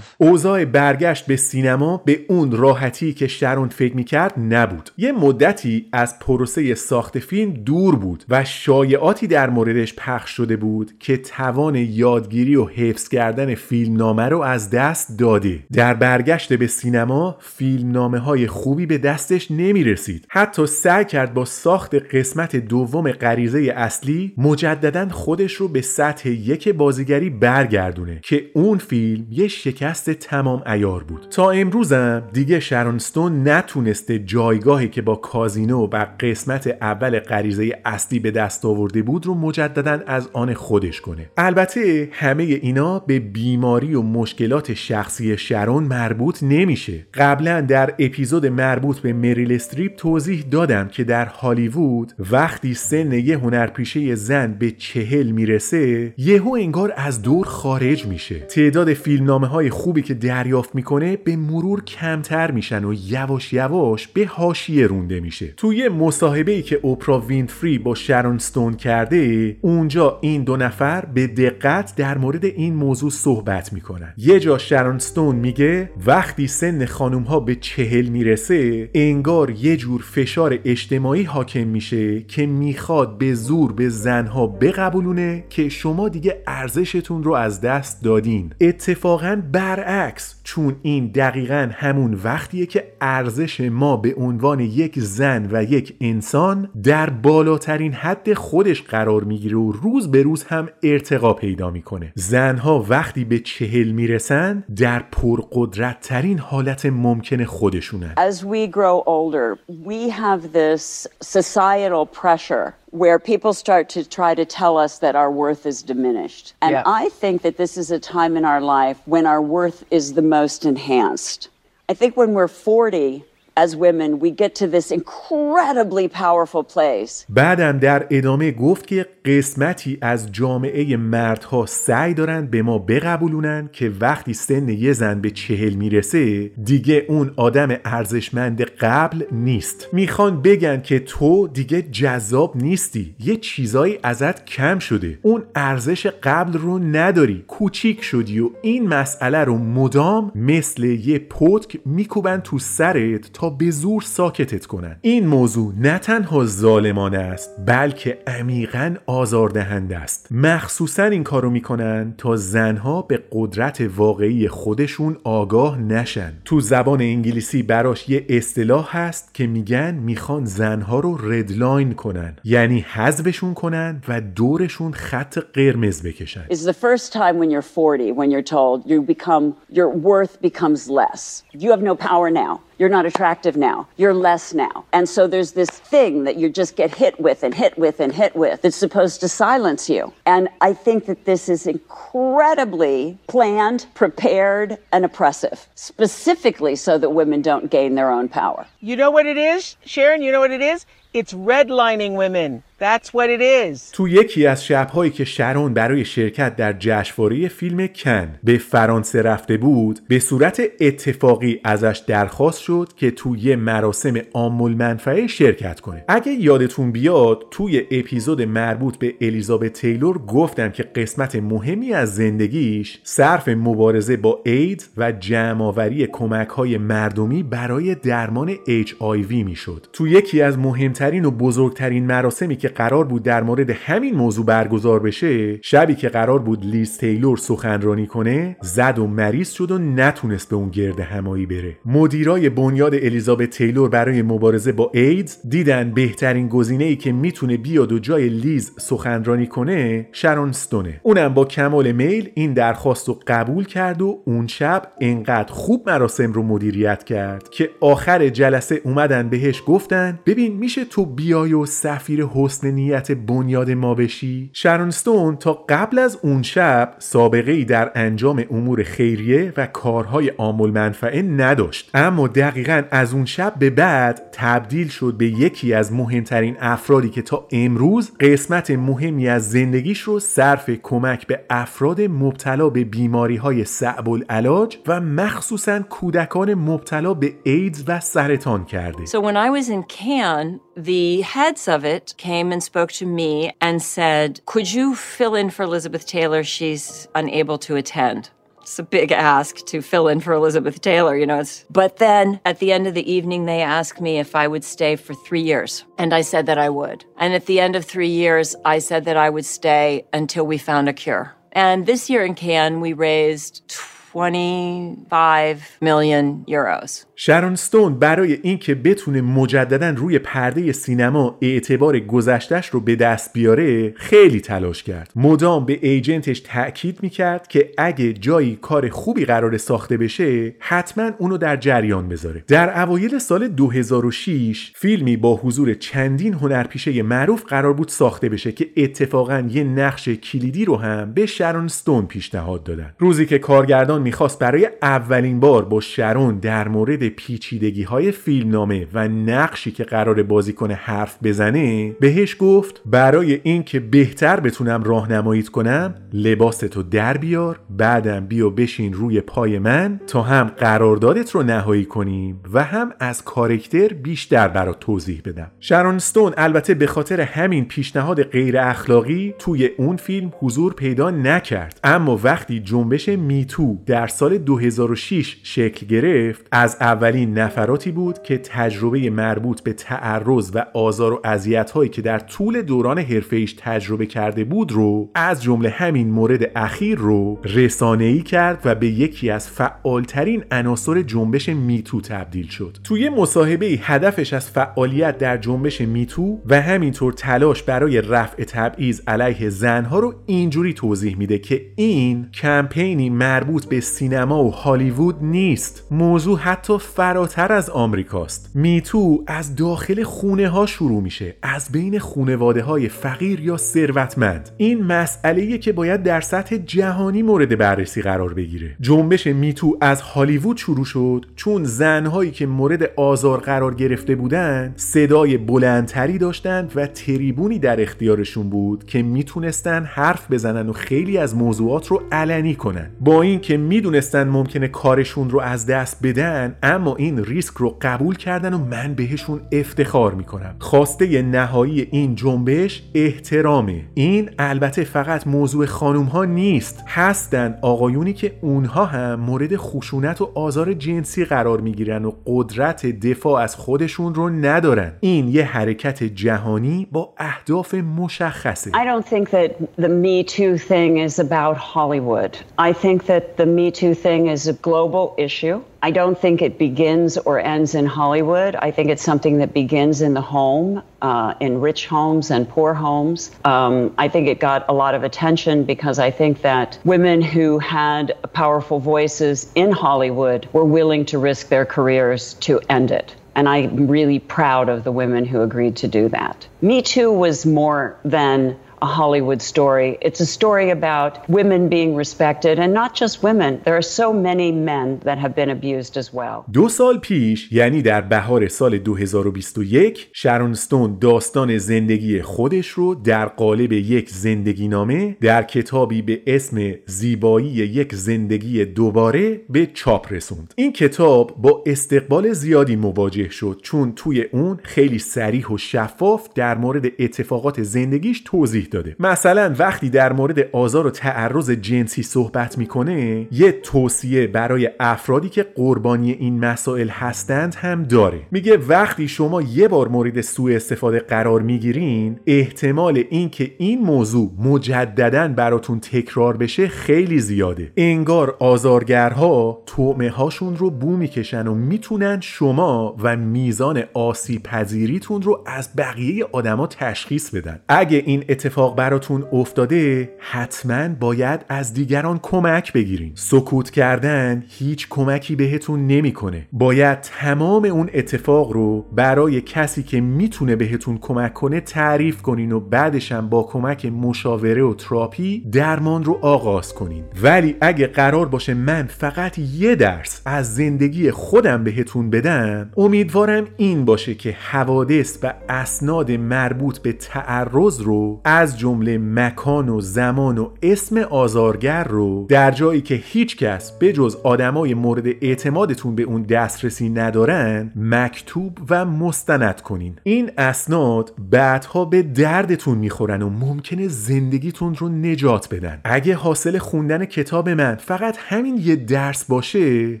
اوضاع 0.18 0.64
برگشت 0.64 1.26
به 1.26 1.36
سینما 1.36 2.02
به 2.04 2.20
اون 2.28 2.52
راحتی 2.52 3.12
که 3.12 3.26
شرون 3.26 3.68
فکر 3.68 3.96
می‌کرد 3.96 4.34
نبود. 4.38 4.90
یه 4.98 5.12
مدتی 5.12 5.86
از 5.92 6.18
پروسه 6.18 6.74
ساخت 6.74 7.18
فیلم 7.18 7.52
دور 7.52 7.96
بود 7.96 8.24
و 8.28 8.44
شایعاتی 8.44 9.26
در 9.26 9.50
موردش 9.50 9.94
پخش 9.94 10.30
شده 10.30 10.56
بود 10.56 10.92
که 10.98 11.16
توان 11.16 11.74
یادگیری 11.74 12.56
و 12.56 12.64
حفظ 12.64 13.08
کردن 13.08 13.54
فیلمنامه 13.54 14.28
رو 14.28 14.40
از 14.40 14.70
دست 14.70 15.18
داده. 15.18 15.64
در 15.72 15.94
برگشت 15.94 16.52
به 16.52 16.66
سینما 16.66 17.36
فیلمنامه 17.40 18.18
های 18.18 18.46
خوبی 18.46 18.86
به 18.86 18.98
دستش 18.98 19.50
نمی‌رسید. 19.50 20.26
حتی 20.28 20.66
سعی 20.66 21.04
کرد 21.04 21.34
با 21.34 21.44
ساخت 21.44 21.94
قسمت 21.94 22.56
دوم 22.56 23.12
غریزه 23.12 23.72
اصلی 23.76 24.34
مجددا 24.36 25.08
خودش 25.08 25.54
رو 25.54 25.68
به 25.68 25.80
سطح 25.80 26.28
یک 26.28 26.68
بازیگری 26.68 27.30
برگردونه. 27.30 28.17
که 28.22 28.44
اون 28.54 28.78
فیلم 28.78 29.26
یه 29.30 29.48
شکست 29.48 30.10
تمام 30.10 30.62
ایار 30.66 31.04
بود. 31.04 31.26
تا 31.30 31.50
امروزم 31.50 32.22
دیگه 32.32 32.60
شرونستون 32.60 33.48
نتونسته 33.48 34.18
جایگاهی 34.18 34.88
که 34.88 35.02
با 35.02 35.16
کازینو 35.16 35.86
و 35.86 36.06
قسمت 36.20 36.76
اول 36.80 37.18
غریزه 37.18 37.80
اصلی 37.84 38.18
به 38.18 38.30
دست 38.30 38.64
آورده 38.64 39.02
بود 39.02 39.26
رو 39.26 39.34
مجددا 39.34 40.00
از 40.06 40.28
آن 40.32 40.54
خودش 40.54 41.00
کنه. 41.00 41.30
البته 41.36 42.08
همه 42.12 42.42
اینا 42.42 42.98
به 42.98 43.18
بیماری 43.18 43.94
و 43.94 44.02
مشکلات 44.02 44.74
شخصی 44.74 45.38
شرون 45.38 45.84
مربوط 45.84 46.42
نمیشه. 46.42 47.06
قبلا 47.14 47.60
در 47.60 47.94
اپیزود 47.98 48.46
مربوط 48.46 48.98
به 48.98 49.12
مریل 49.12 49.52
استریپ 49.52 49.96
توضیح 49.96 50.44
دادم 50.50 50.88
که 50.88 51.04
در 51.04 51.24
هالیوود 51.26 52.12
وقتی 52.30 52.74
سن 52.74 53.12
یه 53.12 53.38
هنرپیشه 53.38 54.14
زن 54.14 54.52
به 54.58 54.70
چهل 54.70 55.30
می‌رسه 55.30 56.14
یهو 56.18 56.54
انگار 56.60 56.92
از 56.96 57.22
دور 57.22 57.46
خارج 57.46 57.97
میشه. 58.06 58.38
تعداد 58.38 58.94
فیلمنامه 58.94 59.46
های 59.46 59.70
خوبی 59.70 60.02
که 60.02 60.14
دریافت 60.14 60.74
می‌کنه 60.74 61.16
به 61.16 61.36
مرور 61.36 61.84
کمتر 61.84 62.50
میشن 62.50 62.84
و 62.84 62.94
یواش 63.06 63.52
یواش 63.52 64.08
به 64.08 64.26
حاشیه 64.26 64.86
رونده 64.86 65.20
میشه. 65.20 65.46
توی 65.56 65.88
مصاحبه 65.88 66.52
ای 66.52 66.62
که 66.62 66.80
اوپرا 66.82 67.20
وینفری 67.20 67.78
با 67.78 67.94
شرون 67.94 68.38
ستون 68.38 68.74
کرده 68.74 69.56
اونجا 69.60 70.18
این 70.20 70.44
دو 70.44 70.56
نفر 70.56 71.04
به 71.04 71.26
دقت 71.26 71.94
در 71.96 72.18
مورد 72.18 72.44
این 72.44 72.74
موضوع 72.74 73.10
صحبت 73.10 73.72
می‌کنن. 73.72 74.14
یه 74.16 74.40
جا 74.40 74.58
شرون 74.58 74.98
ستون 74.98 75.36
میگه 75.36 75.90
وقتی 76.06 76.46
سن 76.46 76.84
خانوم 76.84 77.22
ها 77.22 77.40
به 77.40 77.54
چهل 77.54 78.06
می‌رسه 78.08 78.90
انگار 78.94 79.50
یه 79.50 79.76
جور 79.76 80.02
فشار 80.02 80.58
اجتماعی 80.64 81.22
حاکم 81.22 81.66
میشه 81.66 82.22
که 82.22 82.46
می‌خواد 82.46 83.18
به 83.18 83.34
زور 83.34 83.72
به 83.72 83.88
زنها 83.88 84.46
بقبولونه 84.46 85.44
که 85.50 85.68
شما 85.68 86.08
دیگه 86.08 86.42
ارزشتون 86.46 87.22
رو 87.22 87.32
از 87.32 87.60
دست 87.60 87.87
دادین. 87.94 88.52
اتفاقا 88.60 89.42
برعکس 89.52 90.40
چون 90.44 90.76
این 90.82 91.06
دقیقا 91.06 91.70
همون 91.72 92.20
وقتیه 92.24 92.66
که 92.66 92.92
ارزش 93.00 93.60
ما 93.60 93.96
به 93.96 94.14
عنوان 94.14 94.60
یک 94.60 94.98
زن 94.98 95.48
و 95.52 95.62
یک 95.62 95.96
انسان 96.00 96.68
در 96.82 97.10
بالاترین 97.10 97.92
حد 97.92 98.34
خودش 98.34 98.82
قرار 98.82 99.24
می‌گیره 99.24 99.56
و 99.56 99.72
روز 99.72 100.10
به 100.10 100.22
روز 100.22 100.44
هم 100.44 100.68
ارتقا 100.82 101.32
پیدا 101.32 101.70
می‌کنه. 101.70 102.12
زنها 102.14 102.86
وقتی 102.88 103.24
به 103.24 103.38
چهل 103.38 103.88
می‌رسن 103.88 104.64
در 104.76 105.02
پرقدرت 105.12 106.00
ترین 106.00 106.38
حالت 106.38 106.86
ممکن 106.86 107.44
خودشونن. 107.44 108.14
As 108.16 108.34
we 108.34 108.66
grow 108.66 109.02
older, 109.06 109.58
we 109.88 110.10
have 110.10 110.40
this 110.52 111.06
societal 111.22 112.06
pressure 112.20 112.72
where 112.90 113.18
people 113.18 113.52
start 113.52 113.88
to 113.90 114.08
try 114.08 114.34
to 114.34 114.44
tell 114.44 114.78
us 114.78 114.98
that 115.00 115.14
our 115.14 115.30
worth 115.30 115.66
is 115.66 115.82
diminished. 115.82 116.54
And 116.62 116.72
Yeah. 116.72 116.82
I 116.86 117.08
think 117.10 117.42
that 117.42 117.56
this 117.56 117.76
is 117.76 117.90
a 117.90 117.98
time 117.98 118.36
in 118.36 118.44
our 118.44 118.60
life 118.60 118.98
when 119.04 119.26
our 119.26 119.42
worth 119.42 119.84
is 119.90 120.14
the 120.14 120.22
most 120.22 120.64
enhanced. 120.64 121.48
I 121.88 121.94
think 121.94 122.16
when 122.16 122.34
we're 122.34 122.48
40, 122.48 123.24
as 123.64 123.70
women, 123.74 124.10
we 124.24 124.30
get 124.42 124.52
to 124.60 124.66
this 124.74 124.88
incredibly 124.98 126.06
powerful 126.08 126.64
place. 126.74 127.24
بعدم 127.28 127.78
در 127.78 128.06
ادامه 128.10 128.50
گفت 128.50 128.86
که 128.86 129.06
قسمتی 129.24 129.98
از 130.00 130.32
جامعه 130.32 130.96
مردها 130.96 131.66
سعی 131.66 132.14
دارن 132.14 132.46
به 132.46 132.62
ما 132.62 132.78
بقبولونن 132.78 133.68
که 133.72 133.92
وقتی 134.00 134.34
سن 134.34 134.68
یه 134.68 134.92
زن 134.92 135.20
به 135.20 135.30
چهل 135.30 135.74
می‌رسه 135.74 136.50
دیگه 136.64 137.04
اون 137.08 137.30
آدم 137.36 137.68
ارزشمند 137.84 138.62
قبل 138.62 139.24
نیست. 139.32 139.88
می‌خوان 139.92 140.42
بگن 140.42 140.80
که 140.80 140.98
تو 140.98 141.48
دیگه 141.48 141.82
جذاب 141.82 142.56
نیستی. 142.56 143.14
یه 143.20 143.36
چیزایی 143.36 143.98
ازت 144.02 144.44
کم 144.44 144.78
شده. 144.78 145.18
اون 145.22 145.42
ارزش 145.54 146.06
قبل 146.06 146.58
رو 146.58 146.78
نداری. 146.78 147.44
کوچیک 147.48 148.02
شدی 148.02 148.40
و 148.40 148.50
این 148.62 148.88
مسئله 148.88 149.38
رو 149.38 149.58
مدام 149.58 150.32
مثل 150.34 150.84
یه 150.84 151.18
پتک 151.18 151.80
میکوبن 151.86 152.40
تو 152.40 152.58
سرت 152.58 153.32
تا 153.32 153.47
به 153.50 153.70
زور 153.70 154.02
ساکتت 154.02 154.66
کنن. 154.66 154.96
این 155.00 155.26
موضوع 155.26 155.72
نه 155.78 155.98
تنها 155.98 156.44
ظالمانه 156.44 157.18
است 157.18 157.50
بلکه 157.66 158.18
عمیقا 158.26 158.94
آزاردهنده 159.06 159.98
است. 159.98 160.28
مخصوصا 160.30 161.04
این 161.04 161.24
کارو 161.24 161.50
می‌کنن 161.50 162.14
تا 162.18 162.36
زنها 162.36 163.02
به 163.02 163.22
قدرت 163.32 163.90
واقعی 163.96 164.48
خودشون 164.48 165.16
آگاه 165.24 165.78
نشن. 165.78 166.32
تو 166.44 166.60
زبان 166.60 167.00
انگلیسی 167.00 167.62
براش 167.62 168.08
یه 168.08 168.26
اصطلاح 168.28 168.96
هست 168.96 169.34
که 169.34 169.46
میگن 169.46 169.94
می‌خوان 169.94 170.44
زنها 170.44 171.00
رو 171.00 171.32
ردلاین 171.32 171.94
کنن. 171.94 172.36
یعنی 172.44 172.80
حذفشون 172.80 173.54
کنن 173.54 174.02
و 174.08 174.20
دورشون 174.20 174.92
خط 174.92 175.38
قرمز 175.38 176.02
بکشن. 176.02 176.44
Is 176.50 176.64
the 176.64 176.72
first 176.72 177.12
time 177.12 177.38
when 177.38 177.50
you're 177.50 177.68
40 177.76 178.12
when 178.12 178.30
you're 178.30 178.48
told 178.56 178.86
you 178.86 179.02
become 179.02 179.54
your 179.78 179.88
worth 180.08 180.40
becomes 180.48 180.88
less. 181.00 181.42
You 181.62 181.70
have 181.70 181.82
no 181.82 181.94
power 181.94 182.30
now. 182.30 182.67
You're 182.78 182.88
not 182.88 183.06
attractive 183.06 183.56
now. 183.56 183.88
You're 183.96 184.14
less 184.14 184.54
now. 184.54 184.84
And 184.92 185.08
so 185.08 185.26
there's 185.26 185.52
this 185.52 185.68
thing 185.68 186.24
that 186.24 186.36
you 186.36 186.48
just 186.48 186.76
get 186.76 186.94
hit 186.94 187.18
with 187.20 187.42
and 187.42 187.52
hit 187.52 187.76
with 187.76 187.98
and 187.98 188.12
hit 188.12 188.36
with 188.36 188.62
that's 188.62 188.76
supposed 188.76 189.20
to 189.20 189.28
silence 189.28 189.90
you. 189.90 190.12
And 190.26 190.48
I 190.60 190.74
think 190.74 191.06
that 191.06 191.24
this 191.24 191.48
is 191.48 191.66
incredibly 191.66 193.18
planned, 193.26 193.86
prepared, 193.94 194.78
and 194.92 195.04
oppressive, 195.04 195.66
specifically 195.74 196.76
so 196.76 196.98
that 196.98 197.10
women 197.10 197.42
don't 197.42 197.70
gain 197.70 197.96
their 197.96 198.10
own 198.10 198.28
power. 198.28 198.66
You 198.80 198.94
know 198.94 199.10
what 199.10 199.26
it 199.26 199.36
is, 199.36 199.76
Sharon? 199.84 200.22
You 200.22 200.30
know 200.30 200.40
what 200.40 200.52
it 200.52 200.62
is? 200.62 200.86
It's 201.12 201.32
redlining 201.32 202.16
women. 202.16 202.62
That's 202.80 203.08
what 203.08 203.28
it 203.28 203.42
is. 203.42 203.90
تو 203.92 204.08
یکی 204.08 204.46
از 204.46 204.64
شبهایی 204.64 205.10
که 205.10 205.24
شرون 205.24 205.74
برای 205.74 206.04
شرکت 206.04 206.56
در 206.56 206.72
جشنواره 206.78 207.48
فیلم 207.48 207.86
کن 207.86 208.28
به 208.44 208.58
فرانسه 208.58 209.22
رفته 209.22 209.56
بود 209.56 210.00
به 210.08 210.18
صورت 210.18 210.62
اتفاقی 210.80 211.60
ازش 211.64 212.02
درخواست 212.06 212.60
شد 212.60 212.88
که 212.96 213.10
توی 213.10 213.56
مراسم 213.56 214.14
عام 214.34 214.74
منفعه 214.74 215.26
شرکت 215.26 215.80
کنه 215.80 216.04
اگه 216.08 216.32
یادتون 216.32 216.92
بیاد 216.92 217.46
توی 217.50 217.82
اپیزود 217.90 218.42
مربوط 218.42 218.96
به 218.96 219.14
الیزابت 219.20 219.72
تیلور 219.72 220.18
گفتم 220.18 220.70
که 220.70 220.82
قسمت 220.82 221.36
مهمی 221.36 221.92
از 221.92 222.14
زندگیش 222.14 223.00
صرف 223.04 223.48
مبارزه 223.48 224.16
با 224.16 224.42
ایدز 224.44 224.88
و 224.96 225.12
جمعآوری 225.12 226.06
کمک 226.06 226.48
های 226.48 226.78
مردمی 226.78 227.42
برای 227.42 227.94
درمان 227.94 228.54
HIV 228.54 229.32
می‌شد 229.32 229.86
تو 229.92 230.08
یکی 230.08 230.42
از 230.42 230.58
مهمترین 230.58 231.24
و 231.24 231.30
بزرگترین 231.30 232.06
مراسمی 232.06 232.56
که 232.68 232.74
قرار 232.74 233.04
بود 233.04 233.22
در 233.22 233.42
مورد 233.42 233.70
همین 233.70 234.14
موضوع 234.14 234.46
برگزار 234.46 235.00
بشه 235.00 235.62
شبی 235.62 235.94
که 235.94 236.08
قرار 236.08 236.38
بود 236.38 236.64
لیز 236.64 236.98
تیلور 236.98 237.36
سخنرانی 237.36 238.06
کنه 238.06 238.56
زد 238.60 238.98
و 238.98 239.06
مریض 239.06 239.50
شد 239.50 239.70
و 239.70 239.78
نتونست 239.78 240.50
به 240.50 240.56
اون 240.56 240.68
گردهمایی 240.68 241.46
بره. 241.46 241.76
مدیرای 241.86 242.48
بنیاد 242.48 242.94
الیزابت 242.94 243.50
تیلور 243.50 243.88
برای 243.88 244.22
مبارزه 244.22 244.72
با 244.72 244.90
ایدز 244.94 245.36
دیدن 245.48 245.90
بهترین 245.90 246.48
گزینه 246.48 246.84
ای 246.84 246.96
که 246.96 247.12
می‌تونه 247.12 247.56
بیاد 247.56 247.92
و 247.92 247.98
جای 247.98 248.28
لیز 248.28 248.72
سخنرانی 248.78 249.46
کنه 249.46 250.08
شرون 250.12 250.52
استونه. 250.52 251.00
اونم 251.02 251.34
با 251.34 251.44
کمال 251.44 251.92
میل 251.92 252.30
این 252.34 252.52
درخواست 252.52 253.08
رو 253.08 253.18
قبول 253.26 253.64
کرد 253.64 254.02
و 254.02 254.22
اون 254.24 254.46
شب 254.46 254.82
انقدر 255.00 255.52
خوب 255.52 255.88
مراسم 255.90 256.32
رو 256.32 256.42
مدیریت 256.42 257.04
کرد 257.04 257.48
که 257.50 257.70
آخر 257.80 258.28
جلسه 258.28 258.80
اومدن 258.84 259.28
بهش 259.28 259.62
گفتن 259.66 260.18
ببین 260.26 260.56
میشه 260.56 260.84
تو 260.84 261.06
بیای 261.06 261.52
و 261.52 261.66
سفیر 261.66 262.24
حسن 262.24 262.57
نیت 262.64 263.12
بنیاد 263.12 263.70
ما 263.70 263.94
بشی 263.94 264.50
شرون 264.52 264.90
ستون 264.90 265.36
تا 265.36 265.64
قبل 265.68 265.98
از 265.98 266.18
اون 266.22 266.42
شب 266.42 266.94
سابقه 266.98 267.52
ای 267.52 267.64
در 267.64 267.92
انجام 267.94 268.44
امور 268.50 268.82
خیریه 268.82 269.52
و 269.56 269.66
کارهای 269.66 270.28
عامل 270.28 270.70
منفعه 270.70 271.22
نداشت. 271.22 271.90
اما 271.94 272.28
دقیقا 272.28 272.82
از 272.90 273.14
اون 273.14 273.24
شب 273.24 273.54
به 273.58 273.70
بعد 273.70 274.22
تبدیل 274.32 274.88
شد 274.88 275.14
به 275.18 275.26
یکی 275.26 275.74
از 275.74 275.92
مهمترین 275.92 276.56
افرادی 276.60 277.08
که 277.08 277.22
تا 277.22 277.46
امروز 277.52 278.12
قسمت 278.20 278.70
مهمی 278.70 279.28
از 279.28 279.50
زندگیش 279.50 280.00
رو 280.00 280.20
صرف 280.20 280.70
کمک 280.70 281.26
به 281.26 281.40
افراد 281.50 282.00
مبتلا 282.00 282.68
به 282.70 282.84
بیماری 282.84 283.36
های 283.36 283.64
صعب 283.64 284.08
العلاج 284.08 284.78
و 284.86 285.00
مخصوصا 285.00 285.80
کودکان 285.80 286.54
مبتلا 286.54 287.14
به 287.14 287.34
ایدز 287.42 287.84
و 287.86 288.00
سرطان 288.00 288.64
کرده. 288.64 289.06
So 289.06 289.20
when 289.20 289.36
I 289.36 289.50
was 289.50 289.68
in 289.68 289.82
Cannes, 289.82 290.60
the 290.76 291.22
heads 291.22 291.68
of 291.68 291.84
it 291.84 292.14
came 292.16 292.47
and 292.52 292.62
spoke 292.62 292.92
to 292.92 293.06
me 293.06 293.52
and 293.60 293.82
said, 293.82 294.40
Could 294.46 294.72
you 294.72 294.94
fill 294.94 295.34
in 295.34 295.50
for 295.50 295.62
Elizabeth 295.62 296.06
Taylor? 296.06 296.44
She's 296.44 297.08
unable 297.14 297.58
to 297.58 297.76
attend. 297.76 298.30
It's 298.68 298.78
a 298.78 298.82
big 298.82 299.12
ask 299.12 299.64
to 299.66 299.80
fill 299.80 300.08
in 300.08 300.20
for 300.20 300.34
Elizabeth 300.34 300.82
Taylor, 300.82 301.16
you 301.16 301.24
know. 301.24 301.38
It's, 301.38 301.64
but 301.70 301.96
then 301.96 302.38
at 302.44 302.58
the 302.58 302.70
end 302.70 302.86
of 302.86 302.92
the 302.92 303.10
evening, 303.10 303.46
they 303.46 303.62
asked 303.62 303.98
me 303.98 304.18
if 304.18 304.36
I 304.36 304.46
would 304.46 304.62
stay 304.62 304.94
for 304.96 305.14
three 305.14 305.40
years. 305.40 305.84
And 305.96 306.12
I 306.12 306.20
said 306.20 306.44
that 306.46 306.58
I 306.58 306.68
would. 306.68 307.06
And 307.16 307.32
at 307.32 307.46
the 307.46 307.60
end 307.60 307.76
of 307.76 307.84
three 307.86 308.10
years, 308.10 308.54
I 308.66 308.80
said 308.80 309.06
that 309.06 309.16
I 309.16 309.30
would 309.30 309.46
stay 309.46 310.04
until 310.12 310.46
we 310.46 310.58
found 310.58 310.86
a 310.86 310.92
cure. 310.92 311.34
And 311.52 311.86
this 311.86 312.10
year 312.10 312.26
in 312.26 312.34
Cannes, 312.34 312.80
we 312.80 312.92
raised 312.92 313.66
25 314.12 315.78
million 315.80 316.44
euros. 316.44 317.06
شرون 317.20 317.54
ستون 317.54 317.98
برای 317.98 318.38
اینکه 318.42 318.74
بتونه 318.74 319.20
مجددا 319.20 319.90
روی 319.90 320.18
پرده 320.18 320.72
سینما 320.72 321.38
اعتبار 321.42 322.00
گذشتش 322.00 322.68
رو 322.68 322.80
به 322.80 322.96
دست 322.96 323.32
بیاره 323.32 323.92
خیلی 323.96 324.40
تلاش 324.40 324.82
کرد. 324.82 325.12
مدام 325.16 325.64
به 325.64 325.78
ایجنتش 325.82 326.40
تاکید 326.40 326.98
می‌کرد 327.02 327.48
که 327.48 327.70
اگه 327.78 328.12
جایی 328.12 328.58
کار 328.62 328.88
خوبی 328.88 329.24
قرار 329.24 329.56
ساخته 329.56 329.96
بشه 329.96 330.54
حتما 330.58 331.10
اونو 331.18 331.38
در 331.38 331.56
جریان 331.56 332.08
بذاره. 332.08 332.44
در 332.48 332.82
اوایل 332.82 333.18
سال 333.18 333.48
2006 333.48 334.72
فیلمی 334.74 335.16
با 335.16 335.36
حضور 335.36 335.74
چندین 335.74 336.34
هنرپیشه 336.34 337.02
معروف 337.02 337.44
قرار 337.44 337.72
بود 337.72 337.88
ساخته 337.88 338.28
بشه 338.28 338.52
که 338.52 338.68
اتفاقا 338.76 339.48
یه 339.50 339.64
نقش 339.64 340.08
کلیدی 340.08 340.64
رو 340.64 340.76
هم 340.76 341.12
به 341.12 341.26
شرون 341.26 341.68
ستون 341.68 342.06
پیشنهاد 342.06 342.64
دادن. 342.64 342.94
روزی 342.98 343.26
که 343.26 343.38
کارگردان 343.38 344.02
می‌خواست 344.02 344.38
برای 344.38 344.68
اولین 344.82 345.40
بار 345.40 345.64
با 345.64 345.80
شرون 345.80 346.38
در 346.38 346.68
مورد 346.68 347.07
پیچیدگی 347.08 347.82
های 347.82 348.12
فیلمنامه 348.12 348.86
و 348.94 349.08
نقشی 349.08 349.70
که 349.70 349.84
قرار 349.84 350.22
بازیکن 350.22 350.70
حرف 350.70 351.18
بزنه 351.22 351.90
بهش 352.00 352.36
گفت 352.38 352.82
برای 352.86 353.40
اینکه 353.42 353.80
بهتر 353.80 354.40
بتونم 354.40 354.82
راهنماییت 354.82 355.48
کنم 355.48 355.94
لباستو 356.12 356.82
در 356.82 357.16
بیار 357.16 357.60
بعدم 357.70 358.26
بیا 358.26 358.50
بشین 358.50 358.92
روی 358.92 359.20
پای 359.20 359.58
من 359.58 360.00
تا 360.06 360.22
هم 360.22 360.46
قراردادت 360.46 361.30
رو 361.30 361.42
نهایی 361.42 361.84
کنیم 361.84 362.40
و 362.52 362.64
هم 362.64 362.92
از 363.00 363.24
کارکتر 363.24 363.88
بیشتر 363.88 364.48
برات 364.48 364.80
توضیح 364.80 365.22
بدم. 365.24 365.50
شرون 365.60 365.98
ستون 365.98 366.32
البته 366.36 366.74
به 366.74 366.86
خاطر 366.86 367.20
همین 367.20 367.64
پیشنهاد 367.64 368.22
غیر 368.22 368.58
اخلاقی 368.58 369.34
توی 369.38 369.66
اون 369.66 369.96
فیلم 369.96 370.32
حضور 370.40 370.74
پیدا 370.74 371.10
نکرد. 371.10 371.80
اما 371.84 372.20
وقتی 372.22 372.60
جنبش 372.60 373.08
میتو 373.08 373.78
در 373.86 374.06
سال 374.06 374.38
2006 374.38 375.36
شکل 375.42 375.86
گرفت 375.86 376.46
از 376.52 376.76
اولین 376.98 377.38
نفراتی 377.38 377.92
بود 377.92 378.22
که 378.22 378.38
تجربه 378.38 379.10
مربوط 379.10 379.62
به 379.62 379.72
تعرض 379.72 380.50
و 380.54 380.64
آزار 380.74 381.12
و 381.12 381.20
اذیت 381.24 381.70
هایی 381.70 381.90
که 381.90 382.02
در 382.02 382.18
طول 382.18 382.62
دوران 382.62 382.98
حرفه 382.98 383.46
تجربه 383.58 384.06
کرده 384.06 384.44
بود 384.44 384.72
رو 384.72 385.10
از 385.14 385.42
جمله 385.42 385.70
همین 385.70 386.10
مورد 386.10 386.50
اخیر 386.56 386.98
رو 386.98 387.38
رسانه‌ای 387.44 388.22
کرد 388.22 388.60
و 388.64 388.74
به 388.74 388.86
یکی 388.86 389.30
از 389.30 389.50
فعالترین 389.50 390.44
عناصر 390.50 391.02
جنبش 391.02 391.48
میتو 391.48 392.00
تبدیل 392.00 392.48
شد. 392.48 392.76
توی 392.84 393.08
مصاحبه 393.08 393.66
هدفش 393.66 394.32
از 394.32 394.50
فعالیت 394.50 395.18
در 395.18 395.36
جنبش 395.36 395.80
میتو 395.80 396.38
و 396.46 396.60
همینطور 396.60 397.12
تلاش 397.12 397.62
برای 397.62 398.00
رفع 398.00 398.44
تبعیض 398.44 399.00
علیه 399.06 399.48
زنها 399.48 399.98
رو 399.98 400.14
اینجوری 400.26 400.72
توضیح 400.72 401.16
میده 401.16 401.38
که 401.38 401.62
این 401.76 402.26
کمپینی 402.30 403.10
مربوط 403.10 403.66
به 403.66 403.80
سینما 403.80 404.44
و 404.44 404.50
هالیوود 404.50 405.16
نیست. 405.22 405.84
موضوع 405.90 406.38
حتی 406.38 406.78
فراتر 406.94 407.52
از 407.52 407.70
آمریکاست. 407.70 408.50
میتو 408.54 409.24
از 409.26 409.56
داخل 409.56 410.02
خونه 410.02 410.48
ها 410.48 410.66
شروع 410.66 411.02
میشه 411.02 411.34
از 411.42 411.68
بین 411.72 411.98
خونواده 411.98 412.62
های 412.62 412.88
فقیر 412.88 413.40
یا 413.40 413.56
ثروتمند. 413.56 414.50
این 414.56 414.84
مسئله 414.84 415.58
که 415.58 415.72
باید 415.72 416.02
در 416.02 416.20
سطح 416.20 416.56
جهانی 416.56 417.22
مورد 417.22 417.58
بررسی 417.58 418.02
قرار 418.02 418.34
بگیره. 418.34 418.76
جنبش 418.80 419.26
میتو 419.26 419.78
از 419.80 420.00
هالیوود 420.00 420.56
شروع 420.56 420.84
شد 420.84 421.26
چون 421.36 421.64
زنهایی 421.64 422.30
که 422.30 422.46
مورد 422.46 422.90
آزار 422.96 423.40
قرار 423.40 423.74
گرفته 423.74 424.14
بودند 424.14 424.72
صدای 424.76 425.36
بلندتری 425.36 426.18
داشتند 426.18 426.72
و 426.74 426.86
تریبونی 426.86 427.58
در 427.58 427.82
اختیارشون 427.82 428.50
بود 428.50 428.84
که 428.86 429.02
می‌تونستن 429.02 429.84
حرف 429.84 430.32
بزنن 430.32 430.68
و 430.68 430.72
خیلی 430.72 431.18
از 431.18 431.36
موضوعات 431.36 431.86
رو 431.86 432.02
علنی 432.12 432.54
کنن. 432.54 432.90
با 433.00 433.22
اینکه 433.22 433.56
می‌دونستن 433.56 434.28
ممکنه 434.28 434.68
کارشون 434.68 435.30
رو 435.30 435.40
از 435.40 435.66
دست 435.66 435.98
بدن 436.02 436.56
اما 436.78 436.96
این 436.96 437.24
ریسک 437.24 437.54
رو 437.56 437.76
قبول 437.82 438.16
کردن 438.16 438.54
و 438.54 438.58
من 438.58 438.94
بهشون 438.94 439.40
افتخار 439.52 440.14
می‌کنم. 440.14 440.54
خواسته 440.58 441.22
نهایی 441.22 441.88
این 441.90 442.14
جنبش 442.14 442.82
احترامه. 442.94 443.84
این 443.94 444.30
البته 444.38 444.84
فقط 444.84 445.26
موضوع 445.26 445.66
خانوم 445.66 446.06
ها 446.06 446.24
نیست. 446.24 446.84
هستن 446.86 447.58
آقایونی 447.62 448.12
که 448.12 448.32
اونها 448.40 448.84
هم 448.84 449.20
مورد 449.20 449.56
خشونت 449.56 450.20
و 450.20 450.30
آزار 450.34 450.74
جنسی 450.74 451.24
قرار 451.24 451.60
می‌گیرن 451.60 452.04
و 452.04 452.12
قدرت 452.26 452.86
دفاع 452.86 453.42
از 453.42 453.56
خودشون 453.56 454.14
رو 454.14 454.28
ندارن. 454.28 454.92
این 455.00 455.28
یه 455.28 455.44
حرکت 455.44 456.04
جهانی 456.04 456.88
با 456.92 457.12
اهداف 457.18 457.74
مشخصه. 457.74 458.70
I 458.70 458.74
don't 458.74 459.06
think 459.06 459.30
that 459.30 459.50
the 459.82 459.88
Me 459.88 460.24
Too 460.36 460.56
thing 460.68 460.98
is 461.08 461.18
about 461.18 461.56
Hollywood. 461.56 462.32
I 462.58 462.72
think 462.72 463.06
that 463.06 463.22
the 463.36 463.46
Me 463.46 463.70
Too 463.80 463.94
thing 463.94 464.26
is 464.26 464.48
a 464.48 464.56
global 464.68 465.14
issue. 465.26 465.58
I 465.82 465.92
don't 465.92 466.18
think 466.18 466.42
it 466.42 466.58
begins 466.58 467.16
or 467.18 467.38
ends 467.38 467.74
in 467.74 467.86
Hollywood. 467.86 468.56
I 468.56 468.70
think 468.72 468.90
it's 468.90 469.02
something 469.02 469.38
that 469.38 469.54
begins 469.54 470.02
in 470.02 470.14
the 470.14 470.20
home, 470.20 470.82
uh, 471.00 471.34
in 471.40 471.60
rich 471.60 471.86
homes 471.86 472.30
and 472.30 472.48
poor 472.48 472.74
homes. 472.74 473.30
Um, 473.44 473.94
I 473.96 474.08
think 474.08 474.26
it 474.26 474.40
got 474.40 474.68
a 474.68 474.72
lot 474.72 474.94
of 474.94 475.04
attention 475.04 475.64
because 475.64 475.98
I 475.98 476.10
think 476.10 476.42
that 476.42 476.78
women 476.84 477.22
who 477.22 477.60
had 477.60 478.16
powerful 478.32 478.80
voices 478.80 479.50
in 479.54 479.70
Hollywood 479.70 480.48
were 480.52 480.64
willing 480.64 481.04
to 481.06 481.18
risk 481.18 481.48
their 481.48 481.64
careers 481.64 482.34
to 482.34 482.60
end 482.68 482.90
it. 482.90 483.14
And 483.36 483.48
I'm 483.48 483.86
really 483.86 484.18
proud 484.18 484.68
of 484.68 484.82
the 484.82 484.90
women 484.90 485.24
who 485.24 485.42
agreed 485.42 485.76
to 485.76 485.88
do 485.88 486.08
that. 486.08 486.48
Me 486.60 486.82
Too 486.82 487.12
was 487.12 487.46
more 487.46 487.96
than 488.04 488.58
a 488.82 488.86
Hollywood 488.86 489.40
story. 489.42 489.98
It's 490.00 490.20
a 490.20 490.26
story 490.26 490.70
about 490.70 491.12
women 491.28 491.68
being 491.68 491.94
respected, 491.94 492.58
and 492.58 492.72
not 492.72 492.94
just 492.94 493.22
women. 493.22 493.60
There 493.64 493.76
are 493.76 493.88
so 494.00 494.12
many 494.12 494.50
men 494.52 495.00
that 495.00 495.18
have 495.18 495.34
been 495.34 495.50
abused 495.50 495.96
as 495.96 496.12
well. 496.12 496.44
دو 496.52 496.68
سال 496.68 496.98
پیش 496.98 497.52
یعنی 497.52 497.82
در 497.82 498.00
بهار 498.00 498.48
سال 498.48 498.78
2021 498.78 500.08
شرون 500.12 500.54
ستون 500.54 500.98
داستان 501.00 501.58
زندگی 501.58 502.22
خودش 502.22 502.68
رو 502.68 502.94
در 502.94 503.26
قالب 503.26 503.72
یک 503.72 504.10
زندگی 504.10 504.68
نامه 504.68 505.16
در 505.20 505.42
کتابی 505.42 506.02
به 506.02 506.22
اسم 506.26 506.74
زیبایی 506.86 507.46
یک 507.46 507.94
زندگی 507.94 508.64
دوباره 508.64 509.40
به 509.50 509.66
چاپ 509.66 510.12
رسوند 510.12 510.54
این 510.56 510.72
کتاب 510.72 511.34
با 511.42 511.62
استقبال 511.66 512.32
زیادی 512.32 512.76
مواجه 512.76 513.28
شد 513.28 513.60
چون 513.62 513.92
توی 513.96 514.22
اون 514.22 514.60
خیلی 514.62 514.98
سریح 514.98 515.46
و 515.46 515.58
شفاف 515.58 516.28
در 516.34 516.58
مورد 516.58 516.86
اتفاقات 516.98 517.62
زندگیش 517.62 518.22
توضیح 518.24 518.67
داده. 518.70 518.96
مثلا 519.00 519.54
وقتی 519.58 519.90
در 519.90 520.12
مورد 520.12 520.38
آزار 520.52 520.86
و 520.86 520.90
تعرض 520.90 521.50
جنسی 521.50 522.02
صحبت 522.02 522.58
می‌کنه 522.58 523.26
یه 523.32 523.52
توصیه 523.52 524.26
برای 524.26 524.70
افرادی 524.80 525.28
که 525.28 525.42
قربانی 525.42 526.12
این 526.12 526.44
مسائل 526.44 526.88
هستند 526.88 527.54
هم 527.54 527.82
داره. 527.82 528.20
میگه 528.30 528.56
وقتی 528.56 529.08
شما 529.08 529.42
یه 529.42 529.68
بار 529.68 529.88
مورد 529.88 530.20
سوء 530.20 530.56
استفاده 530.56 530.98
قرار 530.98 531.42
می‌گیرین 531.42 532.20
احتمال 532.26 533.04
اینکه 533.10 533.50
این 533.58 533.80
موضوع 533.80 534.32
مجددا 534.38 535.28
براتون 535.28 535.80
تکرار 535.80 536.36
بشه 536.36 536.68
خیلی 536.68 537.18
زیاده. 537.18 537.72
انگار 537.76 538.36
آزارگرها 538.38 539.62
تومه 539.66 540.10
هاشون 540.10 540.56
رو 540.56 540.70
بو 540.70 540.96
می‌کشن 540.96 541.46
و 541.46 541.54
می‌تونن 541.54 542.20
شما 542.20 542.96
و 543.02 543.16
میزان 543.16 543.82
آسیب 543.94 544.42
پذیریتون 544.42 545.22
رو 545.22 545.44
از 545.46 545.70
بقیه 545.76 546.26
آدما 546.32 546.66
تشخیص 546.66 547.34
بدن. 547.34 547.60
اگه 547.68 548.02
این 548.06 548.24
اتفاق 548.28 548.57
براتون 548.66 549.24
افتاده 549.32 550.10
حتما 550.18 550.88
باید 550.88 551.44
از 551.48 551.74
دیگران 551.74 552.18
کمک 552.22 552.72
بگیرین. 552.72 553.12
سکوت 553.14 553.70
کردن 553.70 554.44
هیچ 554.48 554.86
کمکی 554.90 555.36
بهتون 555.36 555.86
نمی‌کنه. 555.86 556.46
باید 556.52 557.00
تمام 557.00 557.64
اون 557.64 557.90
اتفاق 557.94 558.52
رو 558.52 558.84
برای 558.92 559.40
کسی 559.40 559.82
که 559.82 560.00
می‌تونه 560.00 560.56
بهتون 560.56 560.98
کمک 560.98 561.34
کنه 561.34 561.60
تعریف 561.60 562.22
کنین 562.22 562.52
و 562.52 562.60
بعدش 562.60 563.12
هم 563.12 563.28
با 563.28 563.42
کمک 563.42 563.86
مشاوره 563.86 564.62
و 564.62 564.74
تراپی 564.74 565.44
درمان 565.52 566.04
رو 566.04 566.18
آغاز 566.22 566.74
کنین. 566.74 567.04
ولی 567.22 567.56
اگه 567.60 567.86
قرار 567.86 568.28
باشه 568.28 568.54
من 568.54 568.86
فقط 568.86 569.38
یه 569.38 569.74
درس 569.74 570.22
از 570.26 570.54
زندگی 570.54 571.10
خودم 571.10 571.64
بهتون 571.64 572.10
بدم 572.10 572.70
امیدوارم 572.76 573.44
این 573.56 573.84
باشه 573.84 574.14
که 574.14 574.36
حوادث 574.50 575.18
و 575.22 575.34
اسناد 575.48 576.12
مربوط 576.12 576.78
به 576.78 576.92
تعرض 576.92 577.80
رو 577.80 578.20
از 578.24 578.47
جمله 578.56 578.98
مکان 578.98 579.68
و 579.68 579.80
زمان 579.80 580.38
و 580.38 580.50
اسم 580.62 580.98
آزارگر 580.98 581.84
رو 581.84 582.26
در 582.28 582.50
جایی 582.50 582.80
که 582.80 582.94
هیچ 582.94 583.36
کس 583.36 583.72
به 583.72 583.92
جز 583.92 584.16
آدمای 584.24 584.74
مورد 584.74 585.06
اعتمادتون 585.06 585.94
به 585.94 586.02
اون 586.02 586.22
دسترسی 586.22 586.88
ندارن 586.88 587.72
مکتوب 587.76 588.58
و 588.70 588.84
مستند 588.84 589.60
کنین. 589.60 589.96
این 590.02 590.30
اسناد 590.38 591.14
بعدها 591.30 591.84
به 591.84 592.02
دردتون 592.02 592.78
می‌خورن 592.78 593.22
و 593.22 593.30
ممکنه 593.30 593.88
زندگیتون 593.88 594.74
رو 594.74 594.88
نجات 594.88 595.54
بدن. 595.54 595.80
اگه 595.84 596.14
حاصل 596.14 596.58
خوندن 596.58 597.04
کتاب 597.04 597.48
من 597.48 597.74
فقط 597.74 598.16
همین 598.18 598.58
یه 598.58 598.76
درس 598.76 599.24
باشه 599.24 600.00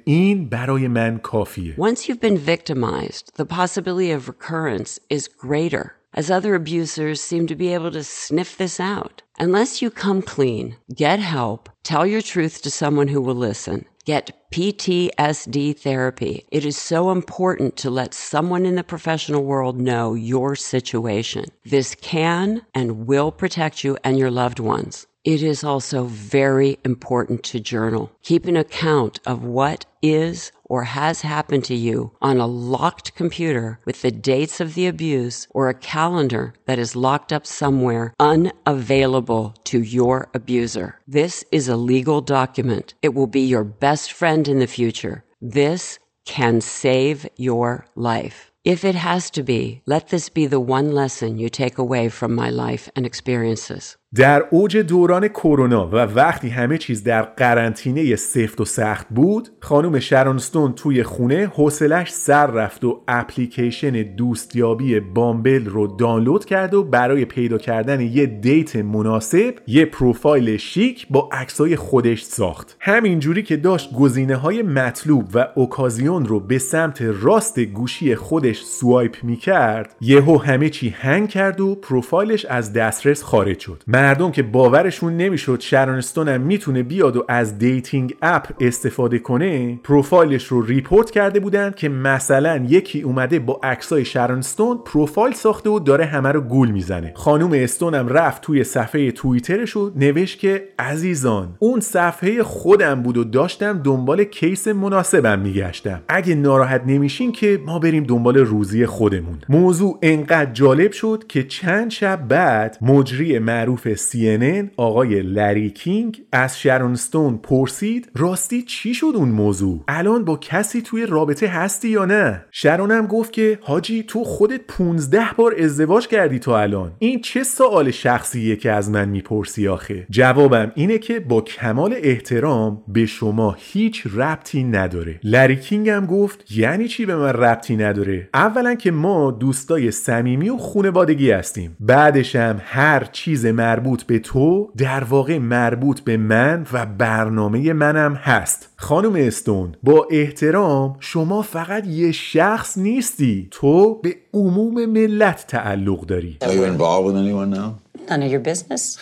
این 0.04 0.48
برای 0.48 0.88
من 0.88 1.18
کافیه. 1.18 1.74
Once 1.74 1.98
you've 1.98 2.20
been 2.20 2.36
victimized, 2.36 3.24
the 3.36 3.44
possibility 3.44 4.10
of 4.12 4.28
recurrence 4.28 4.98
is 5.10 5.28
greater, 5.46 5.97
as 6.18 6.32
other 6.32 6.56
abusers 6.56 7.20
seem 7.20 7.46
to 7.46 7.54
be 7.54 7.72
able 7.72 7.92
to 7.92 8.02
sniff 8.02 8.56
this 8.56 8.80
out. 8.80 9.22
Unless 9.38 9.80
you 9.80 9.88
come 9.88 10.20
clean, 10.20 10.76
get 10.92 11.20
help, 11.20 11.70
tell 11.84 12.04
your 12.04 12.22
truth 12.22 12.60
to 12.62 12.72
someone 12.72 13.06
who 13.06 13.20
will 13.20 13.36
listen, 13.36 13.84
get 14.04 14.36
PTSD 14.50 15.78
therapy. 15.78 16.44
It 16.50 16.64
is 16.64 16.76
so 16.76 17.12
important 17.12 17.76
to 17.76 17.88
let 17.88 18.14
someone 18.14 18.66
in 18.66 18.74
the 18.74 18.82
professional 18.82 19.44
world 19.44 19.80
know 19.80 20.14
your 20.14 20.56
situation. 20.56 21.44
This 21.64 21.94
can 21.94 22.62
and 22.74 23.06
will 23.06 23.30
protect 23.30 23.84
you 23.84 23.96
and 24.02 24.18
your 24.18 24.32
loved 24.32 24.58
ones. 24.58 25.06
It 25.28 25.42
is 25.42 25.62
also 25.62 26.04
very 26.04 26.78
important 26.86 27.42
to 27.42 27.60
journal. 27.60 28.10
Keep 28.22 28.46
an 28.46 28.56
account 28.56 29.20
of 29.26 29.44
what 29.44 29.84
is 30.00 30.52
or 30.64 30.84
has 30.84 31.20
happened 31.20 31.64
to 31.64 31.74
you 31.74 32.12
on 32.22 32.38
a 32.38 32.46
locked 32.46 33.14
computer 33.14 33.78
with 33.84 34.00
the 34.00 34.10
dates 34.10 34.58
of 34.58 34.72
the 34.72 34.86
abuse 34.86 35.46
or 35.50 35.68
a 35.68 35.74
calendar 35.74 36.54
that 36.64 36.78
is 36.78 36.96
locked 36.96 37.30
up 37.30 37.46
somewhere 37.46 38.14
unavailable 38.18 39.54
to 39.64 39.82
your 39.82 40.30
abuser. 40.32 40.98
This 41.06 41.44
is 41.52 41.68
a 41.68 41.76
legal 41.76 42.22
document. 42.22 42.94
It 43.02 43.12
will 43.12 43.26
be 43.26 43.42
your 43.42 43.64
best 43.64 44.10
friend 44.10 44.48
in 44.48 44.60
the 44.60 44.66
future. 44.66 45.24
This 45.42 45.98
can 46.24 46.62
save 46.62 47.28
your 47.36 47.84
life. 47.94 48.50
If 48.64 48.84
it 48.84 48.96
has 48.96 49.30
to 49.30 49.42
be, 49.42 49.80
let 49.86 50.08
this 50.08 50.28
be 50.28 50.44
the 50.46 50.60
one 50.60 50.92
lesson 50.92 51.38
you 51.38 51.48
take 51.48 51.78
away 51.78 52.10
from 52.10 52.34
my 52.34 52.50
life 52.50 52.90
and 52.94 53.06
experiences. 53.06 53.96
در 54.14 54.44
اوج 54.50 54.76
دوران 54.76 55.28
کرونا 55.28 55.88
و 55.88 55.94
وقتی 55.96 56.48
همه 56.48 56.78
چیز 56.78 57.04
در 57.04 57.22
قرنطینه 57.22 58.16
سفت 58.16 58.60
و 58.60 58.64
سخت 58.64 59.06
بود 59.10 59.48
خانم 59.60 59.98
شرونستون 59.98 60.72
توی 60.72 61.02
خونه 61.02 61.46
حوصلش 61.54 62.12
سر 62.12 62.46
رفت 62.46 62.84
و 62.84 63.02
اپلیکیشن 63.08 63.90
دوستیابی 63.90 65.00
بامبل 65.00 65.64
رو 65.64 65.86
دانلود 65.86 66.44
کرد 66.44 66.74
و 66.74 66.84
برای 66.84 67.24
پیدا 67.24 67.58
کردن 67.58 68.00
یه 68.00 68.26
دیت 68.26 68.76
مناسب 68.76 69.54
یه 69.66 69.84
پروفایل 69.84 70.56
شیک 70.56 71.06
با 71.10 71.28
عکسای 71.32 71.76
خودش 71.76 72.22
ساخت. 72.22 72.76
همینجوری 72.80 73.42
که 73.42 73.56
داشت 73.56 73.94
گزینه 73.94 74.36
های 74.36 74.62
مطلوب 74.62 75.24
و 75.34 75.46
اوکازیون 75.54 76.24
رو 76.26 76.40
به 76.40 76.58
سمت 76.58 77.02
راست 77.02 77.60
گوشی 77.60 78.14
خودش 78.14 78.62
سوایپ 78.62 79.16
می‌کرد 79.22 79.96
یهو 80.00 80.38
همه 80.38 80.70
چی 80.70 80.88
هنگ 80.88 81.28
کرد 81.28 81.60
و 81.60 81.74
پروفایلش 81.74 82.44
از 82.44 82.72
دسترس 82.72 83.22
خارج 83.22 83.58
شد. 83.58 83.82
مردم 83.98 84.30
که 84.30 84.42
باورشون 84.42 85.16
نمی‌شد 85.16 85.60
شرون 85.60 85.98
استون 85.98 86.28
هم 86.28 86.40
می‌تونه 86.40 86.82
بیاد 86.82 87.16
و 87.16 87.24
از 87.28 87.58
dating 87.58 88.14
app 88.22 88.46
استفاده 88.60 89.18
کنه 89.18 89.80
پروفایلش 89.84 90.44
رو 90.44 90.62
report 90.62 91.10
کرده 91.10 91.40
بودن 91.40 91.70
که 91.76 91.88
مثلا 91.88 92.66
یکی 92.68 93.02
اومده 93.02 93.38
با 93.38 93.60
عکسای 93.62 94.04
شرون 94.04 94.45
استون 94.45 94.78
پروفایل 94.84 95.34
ساخته 95.34 95.70
و 95.70 95.78
داره 95.78 96.04
همه 96.04 96.32
رو 96.32 96.40
گول 96.40 96.70
می‌زنه. 96.70 97.12
خانم 97.14 97.50
استون 97.52 97.94
هم 97.94 98.08
رفت 98.08 98.42
توی 98.42 98.64
صفحه 98.64 99.10
توییترش 99.10 99.76
و 99.76 99.90
نوشت 99.96 100.38
که 100.38 100.68
عزیزان 100.78 101.56
اون 101.58 101.80
صفحه 101.80 102.42
خودم 102.42 103.02
بود 103.02 103.16
و 103.16 103.24
داشتم 103.24 103.80
دنبال 103.84 104.24
case 104.24 104.68
مناسبم 104.68 105.38
میگشتم. 105.38 106.00
اگه 106.08 106.34
ناراحت 106.34 106.82
نمیشین 106.86 107.32
که 107.32 107.60
ما 107.66 107.78
بریم 107.78 108.04
دنبال 108.04 108.36
روزی 108.36 108.86
خودمون. 108.86 109.38
موضوع 109.48 109.98
انقدر 110.02 110.52
جالب 110.52 110.92
شد 110.92 111.24
که 111.28 111.42
چند 111.42 111.90
شب 111.90 112.28
بعد 112.28 112.78
مجری 112.82 113.38
معروف 113.38 113.87
معروف 113.88 114.10
CNN 114.10 114.70
آقای 114.76 115.22
لری 115.22 115.70
کینگ 115.70 116.22
از 116.32 116.60
شرون 116.60 116.94
استون 116.94 117.38
پرسید 117.38 118.10
راستی 118.16 118.62
چی 118.62 118.94
شد 118.94 119.12
اون 119.14 119.28
موضوع؟ 119.28 119.84
الان 119.88 120.24
با 120.24 120.36
کسی 120.36 120.82
توی 120.82 121.06
رابطه 121.06 121.46
هستی 121.46 121.88
یا 121.88 122.04
نه؟ 122.04 122.44
شرون 122.50 122.90
هم 122.90 123.06
گفت 123.06 123.32
که 123.32 123.58
حاجی 123.62 124.02
تو 124.02 124.24
خودت 124.24 124.60
15 124.68 125.22
بار 125.36 125.54
ازدواج 125.58 126.06
کردی 126.06 126.38
تا 126.38 126.60
الان. 126.60 126.92
این 126.98 127.20
چه 127.20 127.44
سوال 127.44 127.90
شخصیه 127.90 128.56
که 128.56 128.72
از 128.72 128.90
من 128.90 129.08
می‌پرسی 129.08 129.68
آخه؟ 129.68 130.06
جوابم 130.10 130.72
اینه 130.74 130.98
که 130.98 131.20
با 131.20 131.40
کمال 131.40 131.94
احترام 132.02 132.82
به 132.88 133.06
شما 133.06 133.56
هیچ 133.58 134.06
ربطی 134.14 134.64
نداره. 134.64 135.20
لری 135.24 135.56
کینگ 135.56 135.88
هم 135.88 136.06
گفت 136.06 136.52
یعنی 136.52 136.88
چی 136.88 137.06
به 137.06 137.16
من 137.16 137.28
ربطی 137.32 137.76
نداره؟ 137.76 138.28
اولا 138.34 138.74
که 138.74 138.90
ما 138.90 139.30
دوستای 139.30 139.90
صمیمی 139.90 140.48
و 140.50 140.56
خونوادگی 140.56 141.30
هستیم. 141.30 141.76
بعدش 141.80 142.36
هم 142.36 142.60
هر 142.64 143.04
چیز 143.12 143.46
مربوط 143.78 144.02
به 144.02 144.18
تو 144.18 144.70
در 144.76 145.04
واقع 145.04 145.38
مربوط 145.38 146.00
به 146.00 146.16
من 146.16 146.66
و 146.72 146.86
برنامه 146.86 147.72
منم 147.72 148.14
هست 148.14 148.68
خانم 148.76 149.12
استون 149.14 149.74
با 149.82 150.06
احترام 150.10 150.96
شما 151.00 151.42
فقط 151.42 151.86
یه 151.86 152.12
شخص 152.12 152.78
نیستی 152.78 153.48
تو 153.50 153.94
به 154.02 154.16
عموم 154.34 154.86
ملت 154.86 155.44
تعلق 155.48 156.06
داری 156.06 156.38
Are 156.42 156.46
you 156.46 156.48
involved 156.48 157.06
with 157.06 157.16
anyone 157.16 157.50
now? 157.50 157.74
None 158.10 158.22
of 158.22 158.30
your 158.32 158.42
business. 158.52 158.98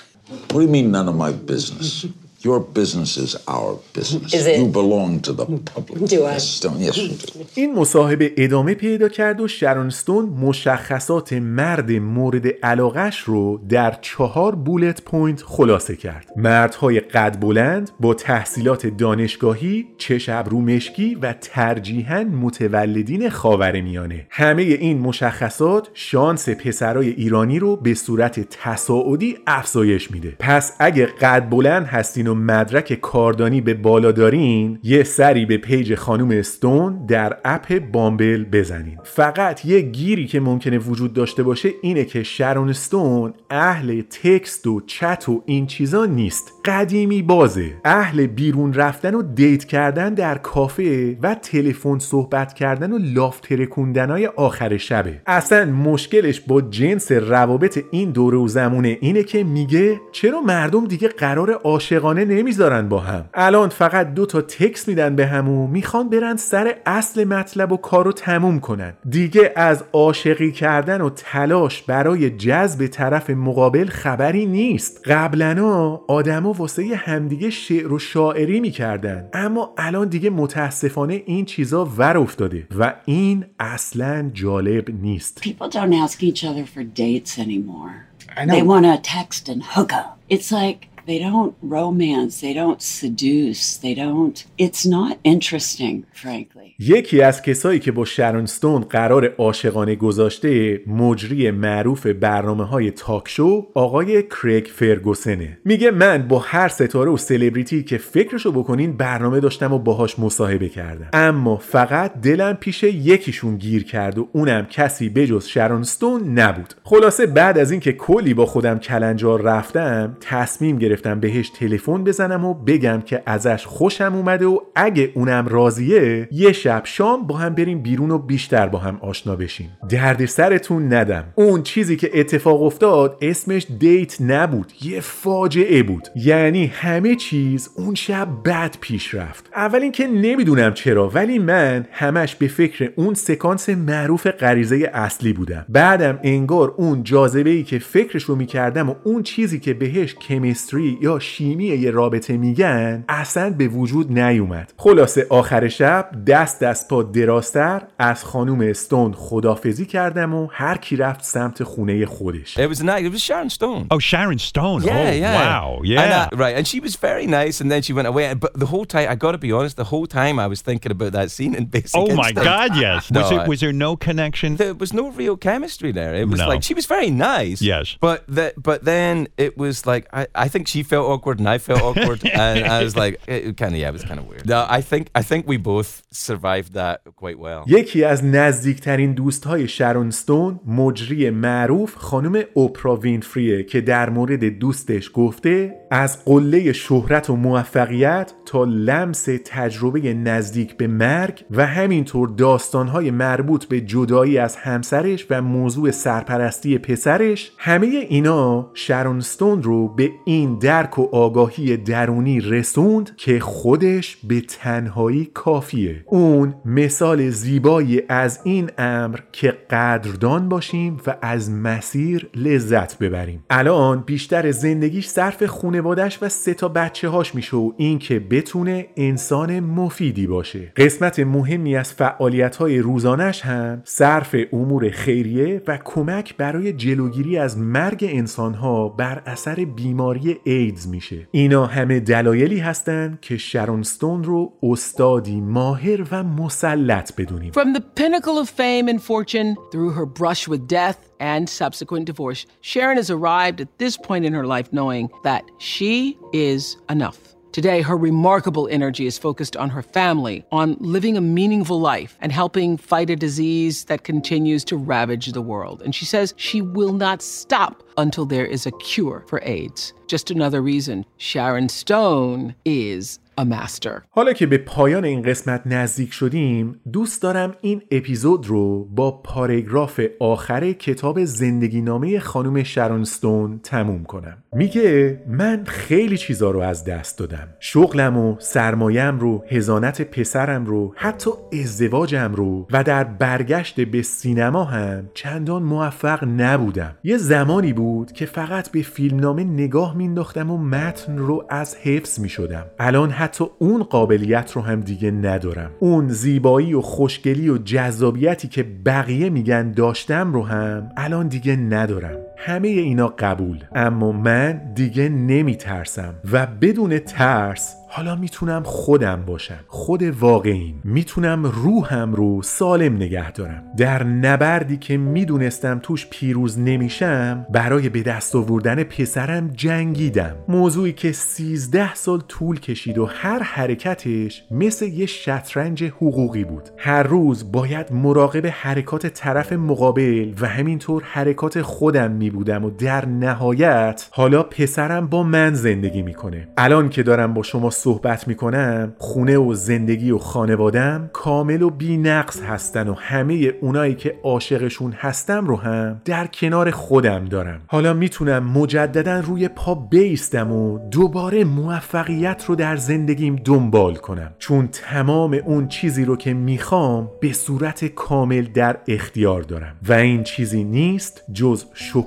What 0.50 0.58
do 0.58 0.62
you 0.62 0.68
mean, 0.68 0.90
none 0.90 1.08
of 1.08 1.16
my 1.16 1.32
business? 1.52 2.06
Your 2.44 2.60
business 2.60 3.16
is 3.16 3.36
our 3.48 3.78
business. 3.94 4.34
Is 4.34 4.46
it? 4.46 4.58
You 4.58 4.66
belong 4.66 5.20
to 5.20 5.32
the 5.32 5.46
public. 5.46 6.08
Do 6.10 6.24
I? 6.24 6.34
Yes, 6.34 6.60
don't, 6.60 6.78
yes, 6.78 6.96
you 6.96 7.08
do. 7.08 7.46
این 7.54 7.74
مصاحبه 7.74 8.32
ادامه 8.36 8.74
پیدا 8.74 9.08
کرد 9.08 9.40
و 9.40 9.48
شارون 9.48 9.90
استون 9.90 10.24
مشخصات 10.24 11.32
مرد 11.32 11.92
مورد 11.92 12.46
علاقش 12.62 13.20
رو 13.20 13.60
در 13.68 13.98
چهار 14.00 14.54
bullet 14.54 15.02
point 15.02 15.42
خلاصه 15.42 15.96
کرد 15.96 16.26
مردهای 16.36 17.00
قد 17.00 17.40
بلند 17.40 17.90
با 18.00 18.14
تحصیلات 18.14 18.86
دانشگاهی 18.86 19.86
چش 19.98 20.22
و 20.22 20.28
ابرو 20.28 20.60
مشکی 20.60 21.14
و 21.14 21.32
ترجیحاً 21.40 22.24
متولدین 22.24 23.30
خاور 23.30 23.80
میانه 23.80 24.26
همه 24.30 24.62
این 24.62 24.98
مشخصات 24.98 25.88
شانس 25.94 26.48
پسرای 26.48 27.08
ایرانی 27.08 27.58
رو 27.58 27.76
به 27.76 27.94
صورت 27.94 28.40
تصاعدی 28.40 29.38
افزایش 29.46 30.10
میده 30.10 30.36
پس 30.38 30.72
اگه 30.78 31.06
قد 31.06 31.48
بلند 31.50 31.86
هستین 31.86 32.26
و 32.26 32.34
مدرک 32.36 33.00
کاردانی 33.00 33.60
به 33.60 33.74
بالا 33.74 34.12
دارین 34.12 34.78
یه 34.82 35.02
سری 35.02 35.46
به 35.46 35.56
پیج 35.56 35.94
خانم 35.94 36.30
استون 36.30 37.06
در 37.06 37.36
اپ 37.44 37.78
بامبل 37.92 38.44
بزنین. 38.44 38.98
فقط 39.04 39.64
یه 39.64 39.80
گیری 39.80 40.26
که 40.26 40.40
ممکنه 40.40 40.78
وجود 40.78 41.12
داشته 41.12 41.42
باشه 41.42 41.68
اینه 41.82 42.04
که 42.04 42.22
شرون 42.22 42.68
استون 42.68 43.34
اهل 43.50 44.00
تکست 44.00 44.66
و 44.66 44.80
چت 44.86 45.28
و 45.28 45.42
این 45.46 45.66
چیزا 45.66 46.04
نیست. 46.04 46.52
قدیمی 46.64 47.22
بازه. 47.22 47.72
اهل 47.84 48.26
بیرون 48.26 48.74
رفتن 48.74 49.14
و 49.14 49.22
دیت 49.22 49.64
کردن 49.64 50.14
در 50.14 50.38
کافه 50.38 51.16
و 51.22 51.34
تلفن 51.34 51.98
صحبت 51.98 52.54
کردن 52.54 52.92
و 52.92 52.98
لاف 52.98 53.40
ترکوندنای 53.40 54.26
آخر 54.26 54.76
شبه. 54.76 55.20
اصلا 55.26 55.64
مشکلش 55.64 56.40
با 56.40 56.60
جنس 56.60 57.12
روابط 57.12 57.84
این 57.90 58.10
دوره 58.10 58.38
و 58.38 58.48
زمونه 58.48 58.98
اینه 59.00 59.22
که 59.22 59.44
میگه 59.44 60.00
چرا 60.12 60.40
مردم 60.40 60.86
دیگه 60.86 61.08
قرار 61.08 61.50
عاشقانه 61.50 62.15
نمی‌ذارن 62.24 62.88
با 62.88 62.98
هم 62.98 63.24
الان 63.34 63.68
فقط 63.68 64.14
دو 64.14 64.26
تا 64.26 64.40
تکس 64.40 64.88
میدن 64.88 65.16
به 65.16 65.26
همو 65.26 65.66
می‌خوان 65.66 66.08
برن 66.08 66.36
سر 66.36 66.74
اصل 66.86 67.24
مطلب 67.24 67.72
و 67.72 67.76
کارو 67.76 68.12
تموم 68.12 68.60
کنن 68.60 68.92
دیگه 69.08 69.52
از 69.56 69.84
عاشقی 69.92 70.52
کردن 70.52 71.00
و 71.00 71.10
تلاش 71.10 71.82
برای 71.82 72.30
جذب 72.30 72.86
طرف 72.86 73.30
مقابل 73.30 73.86
خبری 73.86 74.46
نیست 74.46 75.08
قبلنا 75.08 76.00
آدما 76.08 76.52
واسه 76.52 76.96
همدیگه 76.96 77.50
شعر 77.50 77.92
و 77.92 77.98
شاعری 77.98 78.60
می‌کردن 78.60 79.28
اما 79.32 79.74
الان 79.78 80.08
دیگه 80.08 80.30
متاسفانه 80.30 81.22
این 81.26 81.44
چیزا 81.44 81.84
ور 81.84 82.18
افتاده 82.18 82.66
و 82.78 82.94
این 83.04 83.44
اصلا 83.58 84.30
جالب 84.32 84.90
نیست 84.90 85.42
People 85.42 85.68
don't 85.68 85.94
ask 86.04 86.22
each 86.22 86.44
other 86.44 86.66
for 86.74 86.82
dates 86.82 87.38
anymore. 87.38 88.06
I 88.36 88.44
know. 88.44 88.54
They 88.54 88.62
want 88.62 88.84
to 88.84 88.96
text 89.16 89.48
and 89.48 89.62
hook 89.62 89.92
up. 89.92 90.18
It's 90.28 90.50
like 90.52 90.88
they 91.06 91.18
don't 91.18 91.54
romance, 91.62 92.40
they 92.40 92.54
don't 92.62 92.82
seduce, 92.82 93.76
they 93.84 93.94
don't. 93.94 94.36
It's 94.58 94.84
not 94.84 95.18
interesting, 95.24 96.04
frankly. 96.12 96.74
یکی 96.78 97.20
از 97.22 97.42
کسایی 97.42 97.80
که 97.80 97.92
با 97.92 98.04
شرون 98.04 98.46
ستون 98.46 98.80
قرار 98.80 99.34
عاشقانه 99.38 99.94
گذاشته 99.94 100.80
مجری 100.86 101.50
معروف 101.50 102.06
برنامه 102.06 102.64
های 102.64 102.90
تاکشو 102.90 103.66
آقای 103.74 104.22
کریگ 104.22 104.66
فرگوسنه 104.66 105.58
میگه 105.64 105.90
من 105.90 106.28
با 106.28 106.38
هر 106.38 106.68
ستاره 106.68 107.10
و 107.10 107.16
سلبریتی 107.16 107.82
که 107.82 107.98
فکرشو 107.98 108.52
بکنین 108.52 108.96
برنامه 108.96 109.40
داشتم 109.40 109.72
و 109.72 109.78
باهاش 109.78 110.18
مصاحبه 110.18 110.68
کردم 110.68 111.08
اما 111.12 111.56
فقط 111.56 112.20
دلم 112.20 112.54
پیش 112.54 112.82
یکیشون 112.82 113.56
گیر 113.56 113.84
کرد 113.84 114.18
و 114.18 114.28
اونم 114.32 114.66
کسی 114.66 115.08
بجز 115.08 115.46
شرون 115.46 115.82
ستون 115.82 116.38
نبود 116.38 116.74
خلاصه 116.84 117.26
بعد 117.26 117.58
از 117.58 117.70
اینکه 117.70 117.92
کلی 117.92 118.34
با 118.34 118.46
خودم 118.46 118.78
کلنجار 118.78 119.42
رفتم 119.42 120.16
تصمیم 120.20 120.78
گرفتم 120.78 120.95
بهش 121.02 121.50
تلفن 121.50 122.04
بزنم 122.04 122.44
و 122.44 122.54
بگم 122.54 123.00
که 123.00 123.22
ازش 123.26 123.66
خوشم 123.66 124.12
اومده 124.14 124.46
و 124.46 124.58
اگه 124.74 125.10
اونم 125.14 125.48
راضیه 125.48 126.28
یه 126.32 126.52
شب 126.52 126.82
شام 126.84 127.26
با 127.26 127.36
هم 127.36 127.54
بریم 127.54 127.82
بیرون 127.82 128.10
و 128.10 128.18
بیشتر 128.18 128.66
با 128.66 128.78
هم 128.78 128.98
آشنا 129.00 129.36
بشیم. 129.36 129.70
درد 129.88 130.26
سرتون 130.26 130.92
ندم. 130.92 131.24
اون 131.34 131.62
چیزی 131.62 131.96
که 131.96 132.10
اتفاق 132.14 132.62
افتاد 132.62 133.18
اسمش 133.20 133.66
دیت 133.78 134.20
نبود 134.20 134.72
یه 134.82 135.00
فاجعه 135.00 135.82
بود. 135.82 136.08
یعنی 136.16 136.66
همه 136.66 137.14
چیز 137.14 137.70
اون 137.76 137.94
شب 137.94 138.28
بد 138.44 138.76
پیش 138.80 139.14
رفت. 139.14 139.50
اول 139.56 139.82
اینکه 139.82 140.06
نمی‌دونم 140.06 140.74
چرا 140.74 141.08
ولی 141.08 141.38
من 141.38 141.86
همش 141.92 142.34
به 142.34 142.48
فکر 142.48 142.92
اون 142.96 143.14
سکانس 143.14 143.68
معروف 143.68 144.26
غریزه 144.26 144.90
اصلی 144.94 145.32
بودم. 145.32 145.66
بعدم 145.68 146.18
انگار 146.22 146.74
اون 146.76 147.02
جاذبه 147.02 147.50
ای 147.50 147.62
که 147.62 147.78
فکرش 147.78 148.22
رو 148.22 148.36
می‌کردم 148.36 148.90
و 148.90 148.94
اون 149.04 149.22
چیزی 149.22 149.60
که 149.60 149.74
بهش 149.74 150.14
کمیستری 150.14 150.85
یا 151.00 151.18
شیمی 151.18 151.64
یه 151.64 151.90
رابطه 151.90 152.36
میگن 152.36 153.04
اصلا 153.08 153.50
به 153.50 153.68
وجود 153.68 154.18
نیومد 154.18 154.72
خلاصه 154.76 155.26
آخر 155.30 155.68
شب 155.68 156.10
دست 156.26 156.60
دست 156.60 156.88
پا 156.88 157.02
درازتر 157.02 157.82
از 157.98 158.24
خانوم 158.24 158.60
استون 158.60 159.12
خدافزی 159.12 159.86
کردم 159.86 160.34
و 160.34 160.48
هر 160.52 160.76
کی 160.76 160.96
رفت 160.96 161.24
سمت 161.24 161.62
خونه 161.64 162.06
خودش 162.06 162.58
It 162.58 162.68
was 162.68 162.82
nice. 162.82 163.02
It 163.06 163.12
was 163.12 163.22
Sharon 163.22 163.50
Stone. 163.50 163.86
Oh, 163.90 163.98
Sharon 163.98 164.38
Stone. 164.38 164.82
Yeah, 164.82 165.08
oh, 165.08 165.12
yeah. 165.24 165.34
wow. 165.40 165.80
Yeah. 165.84 166.02
And, 166.02 166.12
uh, 166.34 166.44
right. 166.44 166.54
And 166.58 166.66
she 166.66 166.78
was 166.86 166.94
very 167.08 167.26
nice, 167.40 167.56
and 167.62 167.68
then 167.72 167.82
she 167.86 167.92
went 167.98 168.08
away. 168.12 168.24
But 168.44 168.52
the 168.64 168.68
whole 168.72 168.86
time, 168.94 169.06
I 169.12 169.16
got 169.24 169.32
to 169.32 169.38
be 169.48 169.52
honest, 169.58 169.74
the 169.84 169.90
whole 169.94 170.06
time 170.20 170.34
I 170.44 170.46
was 170.52 170.60
thinking 170.68 170.92
about 170.96 171.12
that 171.18 171.28
scene 171.34 171.54
in 171.58 171.64
Basic 171.76 171.96
oh 172.00 172.06
my 172.22 172.28
Instinct. 172.30 172.44
God! 172.52 172.70
Yes. 172.86 173.00
No, 173.10 173.20
was, 173.22 173.30
it, 173.36 173.48
was 173.52 173.58
there 173.64 173.76
no 173.88 173.92
connection? 174.08 174.48
there 174.62 174.74
was 174.84 174.92
no 175.00 175.04
real 175.22 175.36
chemistry 175.48 175.92
there. 176.00 176.12
It 176.22 176.28
was 176.34 176.40
No. 176.40 176.48
like 176.52 176.62
she 176.68 176.74
was 176.80 176.86
very 176.96 177.10
nice. 177.32 177.58
Yes. 177.72 177.86
But 178.06 178.18
that, 178.38 178.52
but 178.68 178.78
then 178.92 179.14
it 179.46 179.52
was 179.62 179.74
like 179.92 180.04
I, 180.20 180.22
I 180.44 180.46
think 180.52 180.64
she 180.74 180.75
felt 180.82 181.06
awkward 181.06 181.38
and 181.38 181.48
I 181.48 181.58
felt 181.58 181.82
awkward, 181.88 182.26
and 182.26 182.64
I 182.64 182.82
was 182.82 182.96
like, 182.96 183.20
it 183.26 183.56
kind 183.56 183.72
of 183.74 183.80
yeah, 183.80 183.88
it 183.88 183.92
was 183.92 184.04
kind 184.04 184.20
of 184.20 184.26
weird. 184.28 184.46
No, 184.46 184.66
I 184.68 184.80
think 184.80 185.10
I 185.14 185.22
think 185.22 185.46
we 185.46 185.56
both 185.56 186.02
survived 186.10 186.72
that 186.74 187.00
quite 187.16 187.38
well. 187.38 187.64
یکی 187.66 188.04
از 188.04 188.24
نزدیکترین 188.24 189.12
دوستهای 189.12 189.68
شرون 189.68 190.10
ستون 190.10 190.60
مجری 190.66 191.30
معروف 191.30 191.94
خانم 191.94 192.42
اوپرا 192.54 192.96
وینفریه 192.96 193.62
که 193.62 193.80
در 193.80 194.10
مورد 194.10 194.44
دوستش 194.44 195.10
گفته 195.14 195.74
از 195.90 196.24
قله 196.24 196.72
شهرت 196.72 197.30
و 197.30 197.36
موفقیت 197.36 198.32
تا 198.46 198.64
لمس 198.64 199.28
تجربه 199.44 200.14
نزدیک 200.14 200.76
به 200.76 200.86
مرگ 200.86 201.44
و 201.50 201.66
همینطور 201.66 202.28
داستانهای 202.28 203.10
مربوط 203.10 203.64
به 203.64 203.80
جدایی 203.80 204.38
از 204.38 204.56
همسرش 204.56 205.26
و 205.30 205.42
موضوع 205.42 205.90
سرپرستی 205.90 206.78
پسرش 206.78 207.52
همه 207.58 207.86
اینا 207.86 208.70
شرون 208.74 209.20
ستون 209.20 209.62
رو 209.62 209.88
به 209.88 210.10
این 210.24 210.58
درک 210.66 210.98
و 210.98 211.08
آگاهی 211.12 211.76
درونی 211.76 212.40
رسوند 212.40 213.16
که 213.16 213.40
خودش 213.40 214.16
به 214.16 214.40
تنهایی 214.40 215.30
کافیه. 215.34 216.04
اون 216.06 216.54
مثال 216.64 217.30
زیبایی 217.30 218.02
از 218.08 218.40
این 218.44 218.70
امر 218.78 219.18
که 219.32 219.48
قدردان 219.70 220.48
باشیم 220.48 220.96
و 221.06 221.16
از 221.22 221.50
مسیر 221.50 222.28
لذت 222.34 222.98
ببریم. 222.98 223.44
الان 223.50 224.02
بیشتر 224.06 224.50
زندگیش 224.50 225.06
صرف 225.06 225.42
خونوادش 225.42 226.18
و 226.22 226.28
سه 226.28 226.54
تا 226.54 226.68
بچه 226.68 227.08
هاش 227.08 227.34
میشه 227.34 227.56
و 227.56 227.72
این 227.76 227.98
که 227.98 228.20
بتونه 228.20 228.86
انسان 228.96 229.60
مفیدی 229.60 230.26
باشه. 230.26 230.72
قسمت 230.76 231.20
مهمی 231.20 231.76
از 231.76 231.92
فعالیت 231.92 232.56
های 232.56 232.78
روزانش 232.78 233.42
هم 233.42 233.82
صرف 233.84 234.36
امور 234.52 234.90
خیریه 234.90 235.62
و 235.66 235.78
کمک 235.84 236.36
برای 236.36 236.72
جلوگیری 236.72 237.38
از 237.38 237.58
مرگ 237.58 238.04
انسان 238.08 238.54
ها 238.54 238.88
بر 238.88 239.22
اثر 239.26 239.54
بیماری 239.76 240.36
ایدز 240.46 240.88
میشه 240.88 241.28
اینا 241.30 241.66
همه 241.66 242.00
دلایلی 242.00 242.58
هستن 242.58 243.18
که 243.22 243.36
شرون 243.36 243.82
ستون 243.82 244.24
رو 244.24 244.52
استادی 244.62 245.40
ماهر 245.40 246.06
و 246.10 246.22
مسلط 246.22 247.16
بدونیم 247.16 247.52
From 247.52 247.72
the 247.76 248.00
pinnacle 248.00 248.38
of 248.38 248.48
fame 248.48 248.88
and 248.88 249.02
fortune 249.02 249.56
through 249.72 249.90
her 249.90 250.06
brush 250.06 250.48
with 250.48 250.68
death 250.68 250.98
and 251.20 251.48
subsequent 251.48 252.04
divorce, 252.06 252.46
Sharon 252.60 252.96
has 252.96 253.10
arrived 253.10 253.60
at 253.60 253.68
this 253.78 253.96
point 253.96 254.24
in 254.24 254.32
her 254.32 254.46
life 254.46 254.68
knowing 254.72 255.10
that 255.24 255.42
she 255.58 256.16
is 256.32 256.76
enough. 256.88 257.35
Today, 257.56 257.80
her 257.80 257.96
remarkable 257.96 258.68
energy 258.70 259.06
is 259.06 259.16
focused 259.16 259.56
on 259.56 259.70
her 259.70 259.80
family, 259.80 260.44
on 260.52 260.76
living 260.78 261.16
a 261.16 261.22
meaningful 261.22 261.80
life, 261.80 262.18
and 262.20 262.30
helping 262.30 262.76
fight 262.76 263.08
a 263.08 263.16
disease 263.16 263.84
that 263.84 264.04
continues 264.04 264.62
to 264.64 264.76
ravage 264.76 265.32
the 265.32 265.40
world. 265.40 265.80
And 265.80 265.94
she 265.94 266.04
says 266.04 266.34
she 266.36 266.60
will 266.60 266.92
not 266.92 267.22
stop 267.22 267.82
until 267.96 268.26
there 268.26 268.44
is 268.44 268.66
a 268.66 268.72
cure 268.72 269.24
for 269.26 269.40
AIDS. 269.42 269.94
Just 270.06 270.30
another 270.30 270.60
reason 270.60 271.06
Sharon 271.16 271.70
Stone 271.70 272.54
is 272.66 273.20
a 273.40 273.44
master. 273.44 274.02
حالا 274.10 274.32
که 274.32 274.46
به 274.46 274.58
پایان 274.58 275.04
این 275.04 275.22
قسمت 275.22 275.62
نزدیک 275.66 276.12
شدیم 276.12 276.80
دوست 276.92 277.22
دارم 277.22 277.54
این 277.60 277.82
اپیزود 277.90 278.46
رو 278.46 278.84
با 278.84 279.10
پاراگراف 279.10 280.00
آخر 280.20 280.72
کتاب 280.72 281.24
زندگی 281.24 281.80
نامه 281.80 282.18
خانم 282.18 282.62
شرونستون 282.62 283.60
تموم 283.62 284.04
کنم. 284.04 284.36
میگه 284.52 285.20
من 285.28 285.64
خیلی 285.66 286.18
چیزا 286.18 286.50
رو 286.50 286.60
از 286.60 286.84
دست 286.84 287.18
دادم. 287.18 287.48
شغلم 287.60 288.16
و 288.16 288.36
سرمایم 288.38 289.18
رو 289.18 289.44
هزانت 289.48 290.02
پسرم 290.02 290.64
رو 290.66 290.92
حتی 290.96 291.30
ازدواجم 291.62 292.32
رو 292.34 292.66
و 292.72 292.84
در 292.84 293.04
برگشت 293.04 293.80
به 293.80 294.02
سینما 294.02 294.64
هم 294.64 295.08
چندان 295.14 295.62
موفق 295.62 296.24
نبودم. 296.24 296.94
یه 297.04 297.16
زمانی 297.16 297.72
بود 297.72 298.12
که 298.12 298.26
فقط 298.26 298.70
به 298.70 298.82
فیلمنامه 298.82 299.44
نگاه 299.44 299.96
مینداختم 299.96 300.50
و 300.50 300.58
متن 300.58 301.18
رو 301.18 301.44
از 301.48 301.76
حفظ 301.76 302.20
می‌شدم. 302.20 302.64
الان 302.78 303.10
حتی 303.26 303.44
اون 303.58 303.82
قابلیت 303.82 304.52
رو 304.52 304.62
هم 304.62 304.80
دیگه 304.80 305.10
ندارم. 305.10 305.70
اون 305.80 306.08
زیبایی 306.08 306.74
و 306.74 306.80
خوشگلی 306.80 307.48
و 307.48 307.58
جذابیتی 307.58 308.48
که 308.48 308.62
بقیه 308.62 309.30
میگن 309.30 309.72
داشتم 309.72 310.32
رو 310.32 310.46
هم 310.46 310.90
الان 310.96 311.28
دیگه 311.28 311.56
ندارم. 311.56 312.16
همه 312.36 312.68
اینا 312.68 313.14
قبول. 313.18 313.64
اما 313.74 314.12
من 314.12 314.72
دیگه 314.74 315.08
نمیترسم 315.08 316.14
و 316.32 316.46
بدون 316.46 316.98
ترس 316.98 317.74
حالا 317.88 318.16
می‌تونم 318.16 318.62
خودم 318.62 319.22
باشم. 319.26 319.60
خود 319.68 320.02
واقعیم. 320.02 320.80
می‌تونم 320.84 321.46
روحم 321.46 322.14
رو 322.14 322.42
سالم 322.42 322.96
نگه 322.96 323.32
دارم. 323.32 323.62
در 323.76 324.04
نبردی 324.04 324.76
که 324.76 324.96
می‌دونستم 324.96 325.80
توش 325.82 326.06
پیروز 326.10 326.58
نمیشم 326.58 327.46
برای 327.50 327.88
به 327.88 328.02
دست 328.02 328.36
آوردن 328.36 328.82
پسرم 328.82 329.48
جنگیدم. 329.48 330.36
موضوعی 330.48 330.92
که 330.92 331.12
سیزده 331.12 331.94
سال 331.94 332.20
طول 332.28 332.60
کشید 332.60 332.98
و 332.98 333.06
هر 333.06 333.42
حرکتش 333.42 334.44
مثل 334.50 334.86
یه 334.86 335.06
شطرنج 335.06 335.84
حقوقی 335.84 336.44
بود. 336.44 336.68
هر 336.76 337.02
روز 337.02 337.52
باید 337.52 337.92
مراقب 337.92 338.46
حرکات 338.46 339.06
طرف 339.06 339.52
مقابل 339.52 340.32
و 340.40 340.46
همینطور 340.46 341.02
حرکات 341.06 341.62
خودم 341.62 342.10
می 342.10 342.25
بودم 342.30 342.64
و 342.64 342.70
در 342.70 343.06
نهایت 343.06 344.08
حالا 344.10 344.42
پسرم 344.42 345.06
با 345.06 345.22
من 345.22 345.54
زندگی 345.54 346.02
می‌کنه. 346.02 346.48
الان 346.56 346.88
که 346.88 347.02
دارم 347.02 347.34
با 347.34 347.42
شما 347.42 347.70
صحبت 347.70 348.28
می‌کنم 348.28 348.92
خونه 348.98 349.38
و 349.38 349.54
زندگی 349.54 350.10
و 350.10 350.18
خانوادم 350.18 351.10
کامل 351.12 351.62
و 351.62 351.70
بی 351.70 351.96
نقص 351.96 352.42
هستن 352.42 352.88
و 352.88 352.94
همه 352.94 353.52
اونایی 353.60 353.94
که 353.94 354.14
عاشقشون 354.22 354.92
هستم 354.92 355.46
رو 355.46 355.56
هم 355.56 356.00
در 356.04 356.26
کنار 356.26 356.70
خودم 356.70 357.24
دارم. 357.24 357.60
حالا 357.66 357.94
می‌تونم 357.94 358.50
مجددا 358.50 359.20
روی 359.20 359.48
پا 359.48 359.74
بیستم 359.74 360.52
و 360.52 360.78
دوباره 360.78 361.44
موفقیت 361.44 362.44
رو 362.48 362.54
در 362.54 362.76
زندگیم 362.76 363.36
دنبال 363.44 363.94
کنم. 363.94 364.34
چون 364.38 364.68
تمام 364.72 365.34
اون 365.46 365.68
چیزی 365.68 366.04
رو 366.04 366.16
که 366.16 366.34
می‌خوام 366.34 367.10
به 367.20 367.32
صورت 367.32 367.84
کامل 367.84 368.42
در 368.54 368.76
اختیار 368.88 369.42
دارم. 369.42 369.76
و 369.88 369.92
این 369.92 370.22
چیزی 370.22 370.64
نیست 370.64 371.22
جز 371.32 371.64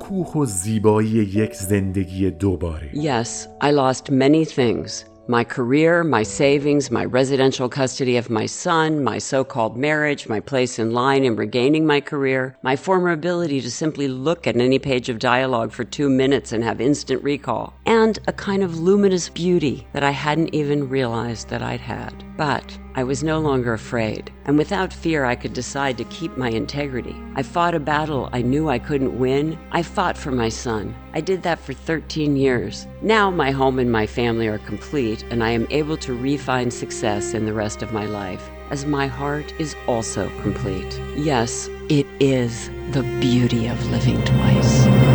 شکوه 0.09 0.36
و 0.36 0.45
زیبایی 0.45 1.09
یک 1.09 1.55
زندگی 1.55 2.31
دوباره 2.31 2.91
Yes, 2.95 3.28
I 3.61 3.70
lost 3.70 4.11
many 4.11 4.45
things. 4.45 5.05
My 5.27 5.43
career, 5.43 6.05
my 6.05 6.23
savings, 6.23 6.91
my 6.91 7.05
residential 7.07 7.69
custody 7.69 8.16
of 8.19 8.28
my 8.28 8.45
son, 8.45 9.03
my 9.03 9.19
so 9.19 9.43
called 9.43 9.74
marriage, 9.77 10.28
my 10.28 10.41
place 10.41 10.78
in 10.78 10.93
line 10.93 11.24
in 11.24 11.35
regaining 11.35 11.86
my 11.86 12.01
career, 12.01 12.57
my 12.62 12.77
former 12.77 13.11
ability 13.11 13.62
to 13.62 13.70
simply 13.70 14.07
look 14.07 14.47
at 14.47 14.57
any 14.57 14.78
page 14.78 15.09
of 15.09 15.19
dialogue 15.19 15.73
for 15.73 15.85
two 15.85 16.11
minutes 16.11 16.53
and 16.53 16.62
have 16.62 16.78
instant 16.81 17.23
recall, 17.23 17.73
and 17.86 18.19
a 18.27 18.35
kind 18.35 18.62
of 18.62 18.81
luminous 18.81 19.31
beauty 19.31 19.86
that 19.95 20.05
I 20.05 20.11
hadn't 20.11 20.55
even 20.55 20.91
realized 20.91 21.49
that 21.49 21.62
I'd 21.62 21.81
had. 21.81 22.15
But 22.36 22.66
I 23.00 23.04
was 23.04 23.24
no 23.24 23.40
longer 23.40 23.72
afraid, 23.72 24.30
and 24.44 24.58
without 24.58 24.92
fear, 24.92 25.24
I 25.24 25.34
could 25.34 25.54
decide 25.54 25.98
to 26.00 26.04
keep 26.04 26.36
my 26.36 26.50
integrity. 26.50 27.16
I 27.34 27.44
fought 27.44 27.74
a 27.74 27.80
battle 27.80 28.28
I 28.34 28.42
knew 28.42 28.68
I 28.68 28.78
couldn't 28.78 29.18
win. 29.18 29.58
I 29.72 29.84
fought 29.84 30.18
for 30.18 30.32
my 30.32 30.50
son. 30.50 30.94
I 31.14 31.22
did 31.22 31.42
that 31.44 31.60
for 31.60 31.72
13 31.72 32.36
years. 32.36 32.88
Now 33.02 33.32
my 33.32 33.52
home 33.52 33.80
and 33.80 33.90
my 33.90 34.06
family 34.06 34.50
are 34.50 34.58
complete, 34.58 35.24
and 35.30 35.46
I 35.46 35.52
am 35.52 35.66
able 35.70 35.96
to 35.96 36.14
refine 36.14 36.72
success 36.72 37.34
in 37.34 37.46
the 37.46 37.54
rest 37.54 37.82
of 37.82 37.94
my 37.94 38.06
life, 38.06 38.50
as 38.70 38.86
my 38.86 39.08
heart 39.08 39.54
is 39.60 39.78
also 39.88 40.28
complete. 40.42 41.00
Yes, 41.16 41.70
it 41.88 42.06
is 42.20 42.68
the 42.92 43.04
beauty 43.22 43.68
of 43.68 43.82
living 43.92 44.22
twice. 44.26 45.09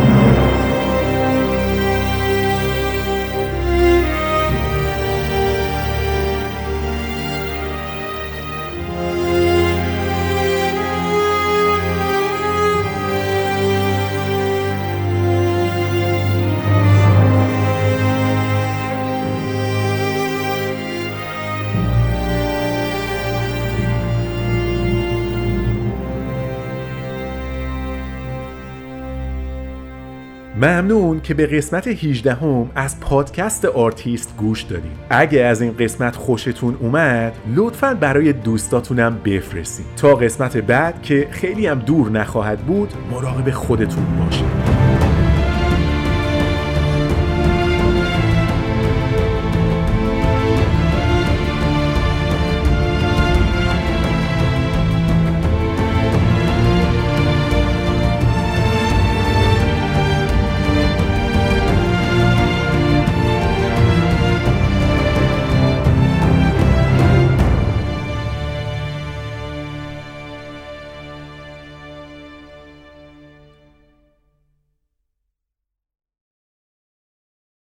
ممنون 30.85 31.21
که 31.21 31.33
به 31.33 31.47
قسمت 31.47 31.87
18 31.87 32.33
هم 32.33 32.71
از 32.75 32.99
پادکست 32.99 33.65
آرتیست 33.65 34.35
گوش 34.37 34.61
دادیم 34.61 34.91
اگه 35.09 35.41
از 35.41 35.61
این 35.61 35.73
قسمت 35.79 36.15
خوشتون 36.15 36.77
اومد 36.79 37.33
لطفا 37.55 37.93
برای 37.93 38.33
دوستاتونم 38.33 39.19
بفرستین. 39.25 39.85
تا 39.97 40.15
قسمت 40.15 40.57
بعد 40.57 41.01
که 41.01 41.27
خیلی 41.31 41.67
هم 41.67 41.79
دور 41.79 42.09
نخواهد 42.09 42.59
بود 42.59 42.93
مراقب 43.11 43.51
خودتون 43.51 44.05
باشید 44.19 44.94